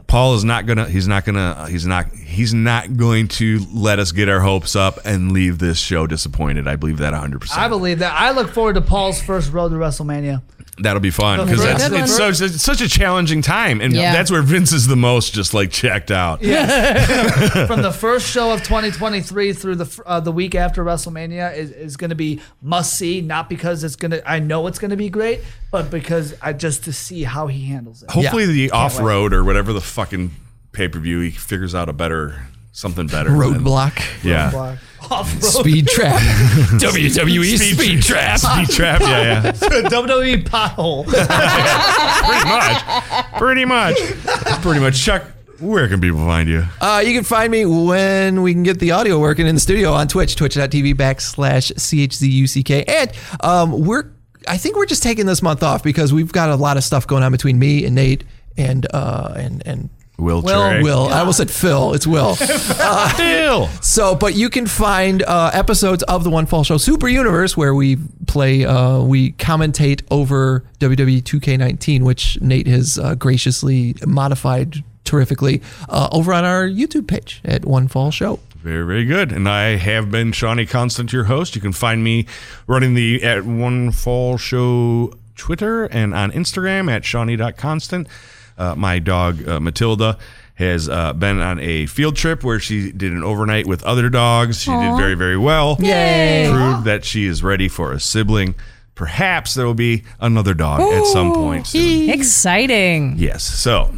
Paul 0.07 0.35
is 0.35 0.45
not 0.45 0.67
gonna. 0.67 0.87
He's 0.87 1.07
not 1.07 1.25
gonna. 1.25 1.69
He's 1.69 1.87
not. 1.87 2.13
He's 2.13 2.53
not 2.53 2.97
going 2.97 3.29
to 3.29 3.61
let 3.73 3.99
us 3.99 4.13
get 4.13 4.29
our 4.29 4.41
hopes 4.41 4.77
up 4.77 4.99
and 5.05 5.33
leave 5.33 5.59
this 5.59 5.79
show 5.79 6.07
disappointed. 6.07 6.67
I 6.67 6.77
believe 6.77 6.99
that 6.99 7.13
100. 7.13 7.41
percent 7.41 7.61
I 7.61 7.69
believe 7.69 8.01
that. 8.01 8.13
I 8.13 8.33
look 8.33 8.51
forward 8.51 8.75
to 8.75 8.81
Paul's 8.81 9.23
first 9.23 9.53
road 9.53 9.71
to 9.71 9.77
WrestleMania. 9.77 10.43
That'll 10.79 11.01
be 11.01 11.11
fun 11.11 11.45
because 11.45 11.61
Very 11.61 11.73
that's 11.75 11.85
it's, 11.85 12.19
one. 12.19 12.35
so, 12.35 12.45
it's 12.45 12.63
such 12.63 12.81
a 12.81 12.89
challenging 12.89 13.43
time, 13.43 13.81
and 13.81 13.93
Yeah. 13.93 14.13
that's 14.13 14.31
where 14.31 14.43
Vince 14.43 14.73
is 14.73 14.89
the 14.89 14.97
most 14.97 15.33
just 15.33 15.55
like 15.55 15.71
checked 15.71 16.11
out. 16.11 16.41
From 17.69 17.83
the 17.83 17.95
first 17.97 18.29
show 18.29 18.53
of 18.53 18.63
2023 18.65 19.53
through 19.53 19.77
the 19.77 20.03
uh, 20.05 20.19
the 20.21 20.33
week 20.33 20.55
after 20.55 20.85
WrestleMania 20.85 21.57
is, 21.57 21.71
is 21.71 21.97
going 21.97 22.11
to 22.11 22.17
be 22.17 22.41
must 22.61 22.99
see. 22.99 23.21
Not 23.21 23.49
because 23.49 23.85
it's 23.85 23.97
gonna. 23.97 24.21
I 24.27 24.41
know 24.41 24.67
it's 24.67 24.79
going 24.81 24.91
to 24.91 24.97
be 24.97 25.11
great, 25.11 25.41
but 25.71 25.91
because 25.91 26.35
I 26.43 26.53
just 26.53 26.85
to 26.85 26.93
see 26.93 27.23
how 27.23 27.47
he 27.47 27.67
handles 27.67 28.03
it. 28.03 28.11
Hopefully, 28.11 28.47
the 28.47 28.71
off 28.73 28.99
road 28.99 29.33
or 29.33 29.45
whatever 29.45 29.73
the 29.73 29.81
fucking 29.81 30.33
pay 30.73 30.89
per 30.89 30.99
view, 30.99 31.21
he 31.21 31.31
figures 31.31 31.75
out 31.75 31.89
a 31.89 31.93
better 31.93 32.47
something 32.75 33.07
better. 33.07 33.31
than- 33.31 33.39
Roadblock. 33.39 34.03
Yeah. 34.23 34.51
Black. 34.51 34.79
Off-road. 35.11 35.43
Speed 35.43 35.87
trap. 35.89 36.19
WWE 36.81 37.75
speed, 37.75 38.03
trap. 38.03 38.39
Speed 38.67 38.69
trap. 38.71 39.01
Yeah, 39.03 39.43
yeah. 39.45 39.53
WWE 39.53 40.45
pothole. 40.45 41.05
Pretty 41.05 42.49
much. 42.49 43.35
Pretty 43.39 43.65
much. 43.65 44.63
Pretty 44.63 44.81
much. 44.81 44.99
Chuck, 45.03 45.25
where 45.61 45.89
can 45.89 46.01
people 46.01 46.21
find 46.21 46.49
you? 46.49 46.65
Uh, 46.81 47.03
you 47.05 47.13
can 47.13 47.23
find 47.23 47.53
me 47.53 47.67
when 47.67 48.41
we 48.43 48.55
can 48.55 48.63
get 48.63 48.79
the 48.81 48.93
audio 48.93 49.19
working 49.21 49.47
in 49.47 49.55
the 49.55 49.61
studio 49.61 49.93
on 49.93 50.09
Twitch, 50.09 50.37
twitch.tv 50.37 50.95
backslash 50.95 51.71
CHZUCK. 51.75 52.85
And 52.89 53.13
um, 53.41 53.85
we're, 53.85 54.05
I 54.49 54.57
think 54.57 54.77
we're 54.77 54.87
just 54.87 55.03
taking 55.03 55.27
this 55.27 55.43
month 55.43 55.63
off 55.63 55.83
because 55.83 56.15
we've 56.15 56.33
got 56.33 56.49
a 56.49 56.57
lot 56.57 56.79
of 56.79 56.85
stuff 56.85 57.07
going 57.07 57.23
on 57.23 57.31
between 57.31 57.59
me 57.59 57.85
and 57.85 57.95
Nate 57.95 58.25
and, 58.57 58.87
uh, 58.95 59.35
and, 59.37 59.63
and 59.67 59.91
Will, 60.17 60.43
Will. 60.43 60.83
Will. 60.83 61.09
I 61.09 61.21
almost 61.21 61.39
said 61.39 61.51
Phil. 61.51 61.93
It's 61.95 62.07
Will. 62.07 62.35
Phil. 63.17 63.67
So, 63.83 64.15
but 64.15 64.35
you 64.35 64.49
can 64.49 64.67
find 64.67 65.23
uh, 65.23 65.51
episodes 65.53 66.03
of 66.05 66.23
the 66.23 66.31
One 66.31 66.47
Fall 66.47 66.63
Show 66.63 66.77
Super 66.77 67.09
Universe 67.09 67.57
where 67.57 67.75
we 67.75 67.97
play, 68.27 68.65
uh, 68.65 69.01
we 69.01 69.33
commentate 69.33 70.03
over 70.11 70.65
WWE 70.79 71.23
2K19, 71.23 72.03
which 72.03 72.41
Nate 72.41 72.69
has 72.69 72.99
uh, 72.99 73.17
graciously 73.17 73.97
modified 74.07 74.85
terrifically 75.05 75.61
uh, 75.89 76.09
over 76.13 76.33
on 76.33 76.45
our 76.45 76.67
YouTube 76.67 77.09
page 77.09 77.41
at 77.45 77.65
One 77.65 77.89
Fall 77.89 78.11
Show. 78.11 78.39
Very, 78.63 78.87
very 78.87 79.05
good. 79.05 79.33
And 79.33 79.49
I 79.49 79.77
have 79.77 80.11
been 80.11 80.33
Shawnee 80.33 80.65
Constant, 80.65 81.13
your 81.13 81.25
host. 81.25 81.55
You 81.55 81.61
can 81.61 81.73
find 81.73 82.03
me 82.03 82.27
running 82.67 82.95
the 82.95 83.23
at 83.23 83.45
One 83.45 83.91
Fall 83.91 84.39
Show 84.39 85.13
Twitter 85.37 85.85
and 85.85 86.15
on 86.15 86.31
Instagram 86.33 86.91
at 86.91 87.05
Shawnee.constant. 87.05 88.09
Uh, 88.57 88.75
my 88.75 88.99
dog, 88.99 89.47
uh, 89.49 89.61
Matilda, 89.61 90.19
has 90.55 90.89
uh, 90.89 91.13
been 91.13 91.41
on 91.41 91.59
a 91.59 91.87
field 91.87 92.17
trip 92.17 92.45
where 92.45 92.61
she 92.61 92.93
did 92.93 93.13
an 93.13 93.25
overnight 93.25 93.67
with 93.67 93.83
other 93.83 94.09
dogs. 94.09 94.61
She 94.63 94.71
did 94.71 94.97
very, 94.97 95.15
very 95.15 95.37
well. 95.37 95.77
Yay. 95.81 96.49
Proved 96.51 96.85
that 96.85 97.05
she 97.05 97.27
is 97.27 97.43
ready 97.43 97.69
for 97.69 97.93
a 97.93 97.99
sibling. 97.99 98.55
Perhaps 98.95 99.55
there 99.55 99.67
will 99.67 99.75
be 99.75 100.05
another 100.21 100.55
dog 100.55 100.81
at 100.81 101.05
some 101.07 101.35
point 101.35 101.67
soon. 101.67 102.09
Exciting. 102.11 103.15
Yes. 103.17 103.43
So 103.43 103.93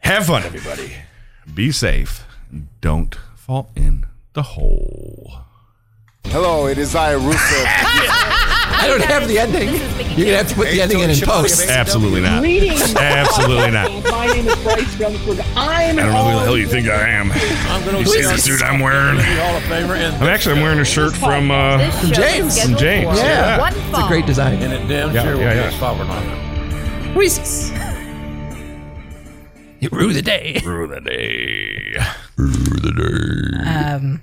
have 0.00 0.26
fun, 0.26 0.44
everybody. 0.44 0.92
Be 1.52 1.72
safe. 1.72 2.24
Don't 2.80 3.16
fall 3.34 3.70
in 3.74 4.06
the 4.34 4.42
hole. 4.42 5.40
Hello, 6.26 6.66
it 6.66 6.78
is 6.78 6.94
I, 6.94 7.14
Rusev. 7.14 8.34
I 8.80 8.86
don't 8.86 9.02
have 9.02 9.26
the 9.28 9.38
ending. 9.38 9.68
You're 10.16 10.26
gonna 10.26 10.36
have 10.38 10.48
to 10.48 10.54
put 10.54 10.70
the 10.70 10.80
ending 10.80 11.00
in 11.00 11.10
in 11.10 11.18
post. 11.20 11.68
Absolutely 11.68 12.20
not. 12.20 12.40
Greetings. 12.42 12.94
Absolutely 12.96 13.70
not. 13.70 13.90
My 14.04 14.26
name 14.26 14.46
is 14.48 14.54
Bryce 14.62 14.96
Rumsford. 15.00 15.40
I'm 15.56 15.98
I 15.98 16.02
don't 16.02 16.12
know 16.12 16.30
who 16.30 16.38
the 16.38 16.44
hell 16.44 16.58
you 16.58 16.66
think 16.68 16.88
I 16.88 17.08
am. 17.08 17.30
I'm 17.32 17.84
going 17.84 17.98
You 17.98 18.04
to 18.04 18.10
see 18.10 18.22
the 18.22 18.36
suit 18.38 18.62
I'm 18.62 18.80
wearing? 18.80 19.18
Hall 19.18 19.56
of 19.56 19.62
Famer. 19.64 19.96
And 19.96 20.16
I'm 20.16 20.28
actually 20.28 20.56
I'm 20.56 20.62
wearing 20.62 20.78
a 20.80 20.84
shirt 20.84 21.14
from 21.16 21.50
uh, 21.50 21.78
This 21.78 21.94
show 22.00 22.06
is 22.10 22.16
James. 22.16 22.54
scheduled 22.54 22.78
James, 22.78 23.18
for 23.18 23.24
yeah. 23.24 23.58
One 23.58 23.72
It's 23.74 23.82
fall. 23.90 24.04
a 24.04 24.08
great 24.08 24.26
design. 24.26 24.54
And 24.62 24.72
it 24.72 24.86
damn 24.88 25.14
Yeah, 25.14 25.22
sure 25.22 25.32
will 25.34 25.40
yeah, 25.42 25.52
be 25.54 25.58
yeah. 25.60 25.68
a 25.68 25.78
sovereign 25.78 26.08
on 26.08 26.22
it. 26.28 27.16
Reese's. 27.16 27.70
You 29.80 29.88
rue 29.92 30.12
the 30.12 30.22
day. 30.22 30.58
through 30.60 30.88
the 30.88 31.00
day. 31.00 31.96
Um, 33.64 34.20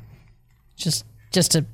just 0.75 1.05
just 1.31 1.51
to 1.51 1.65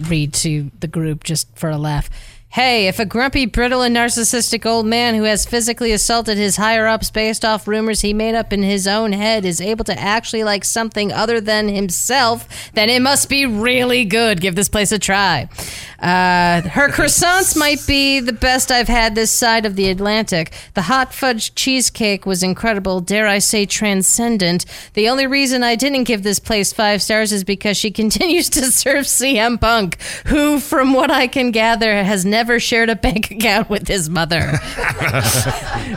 read 0.00 0.32
to 0.34 0.70
the 0.80 0.86
group 0.86 1.24
just 1.24 1.54
for 1.56 1.70
a 1.70 1.78
laugh. 1.78 2.08
Hey, 2.52 2.86
if 2.86 2.98
a 2.98 3.06
grumpy, 3.06 3.46
brittle, 3.46 3.80
and 3.80 3.96
narcissistic 3.96 4.66
old 4.66 4.84
man 4.84 5.14
who 5.14 5.22
has 5.22 5.46
physically 5.46 5.90
assaulted 5.90 6.36
his 6.36 6.56
higher 6.56 6.86
ups 6.86 7.10
based 7.10 7.46
off 7.46 7.66
rumors 7.66 8.02
he 8.02 8.12
made 8.12 8.34
up 8.34 8.52
in 8.52 8.62
his 8.62 8.86
own 8.86 9.12
head 9.12 9.46
is 9.46 9.58
able 9.58 9.86
to 9.86 9.98
actually 9.98 10.44
like 10.44 10.62
something 10.62 11.10
other 11.10 11.40
than 11.40 11.68
himself, 11.68 12.46
then 12.74 12.90
it 12.90 13.00
must 13.00 13.30
be 13.30 13.46
really 13.46 14.04
good. 14.04 14.42
Give 14.42 14.54
this 14.54 14.68
place 14.68 14.92
a 14.92 14.98
try. 14.98 15.48
Uh, 15.98 16.60
her 16.62 16.88
croissants 16.88 17.56
might 17.56 17.86
be 17.86 18.18
the 18.18 18.32
best 18.32 18.72
I've 18.72 18.88
had 18.88 19.14
this 19.14 19.30
side 19.30 19.64
of 19.64 19.76
the 19.76 19.88
Atlantic. 19.88 20.52
The 20.74 20.82
hot 20.82 21.14
fudge 21.14 21.54
cheesecake 21.54 22.26
was 22.26 22.42
incredible, 22.42 23.00
dare 23.00 23.28
I 23.28 23.38
say 23.38 23.64
transcendent. 23.66 24.66
The 24.94 25.08
only 25.08 25.28
reason 25.28 25.62
I 25.62 25.76
didn't 25.76 26.04
give 26.04 26.24
this 26.24 26.40
place 26.40 26.72
five 26.72 27.00
stars 27.00 27.32
is 27.32 27.44
because 27.44 27.76
she 27.76 27.90
continues 28.02 28.50
to 28.50 28.66
serve 28.66 29.06
CM 29.06 29.60
Punk, 29.60 30.02
who, 30.26 30.58
from 30.58 30.92
what 30.92 31.10
I 31.10 31.28
can 31.28 31.52
gather, 31.52 32.02
has 32.02 32.26
never 32.42 32.58
shared 32.58 32.90
a 32.90 32.96
bank 32.96 33.30
account 33.30 33.70
with 33.70 33.86
his 33.86 34.10
mother. 34.10 34.58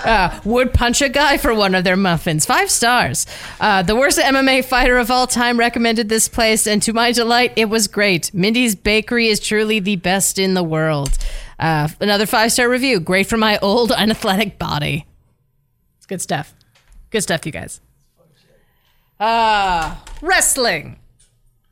uh, 0.05 0.39
would 0.45 0.71
punch 0.75 1.01
a 1.01 1.09
guy 1.09 1.37
for 1.37 1.55
one 1.55 1.73
of 1.73 1.83
their 1.83 1.97
muffins. 1.97 2.45
Five 2.45 2.69
stars. 2.69 3.25
Uh, 3.59 3.81
the 3.81 3.95
worst 3.95 4.19
MMA 4.19 4.63
fighter 4.63 4.99
of 4.99 5.09
all 5.09 5.25
time 5.25 5.57
recommended 5.57 6.07
this 6.07 6.27
place, 6.27 6.67
and 6.67 6.83
to 6.83 6.93
my 6.93 7.11
delight, 7.11 7.53
it 7.55 7.65
was 7.65 7.87
great. 7.87 8.31
Mindy's 8.31 8.75
Bakery 8.75 9.27
is 9.27 9.39
truly 9.39 9.79
the 9.79 9.95
best 9.95 10.37
in 10.37 10.53
the 10.53 10.61
world. 10.61 11.17
Uh, 11.57 11.87
another 11.99 12.27
five 12.27 12.51
star 12.51 12.69
review. 12.69 12.99
Great 12.99 13.25
for 13.25 13.37
my 13.37 13.57
old, 13.57 13.91
unathletic 13.91 14.59
body. 14.59 15.07
It's 15.97 16.05
good 16.05 16.21
stuff. 16.21 16.53
Good 17.09 17.21
stuff, 17.21 17.43
you 17.47 17.51
guys. 17.51 17.81
Uh, 19.19 19.95
wrestling. 20.21 20.99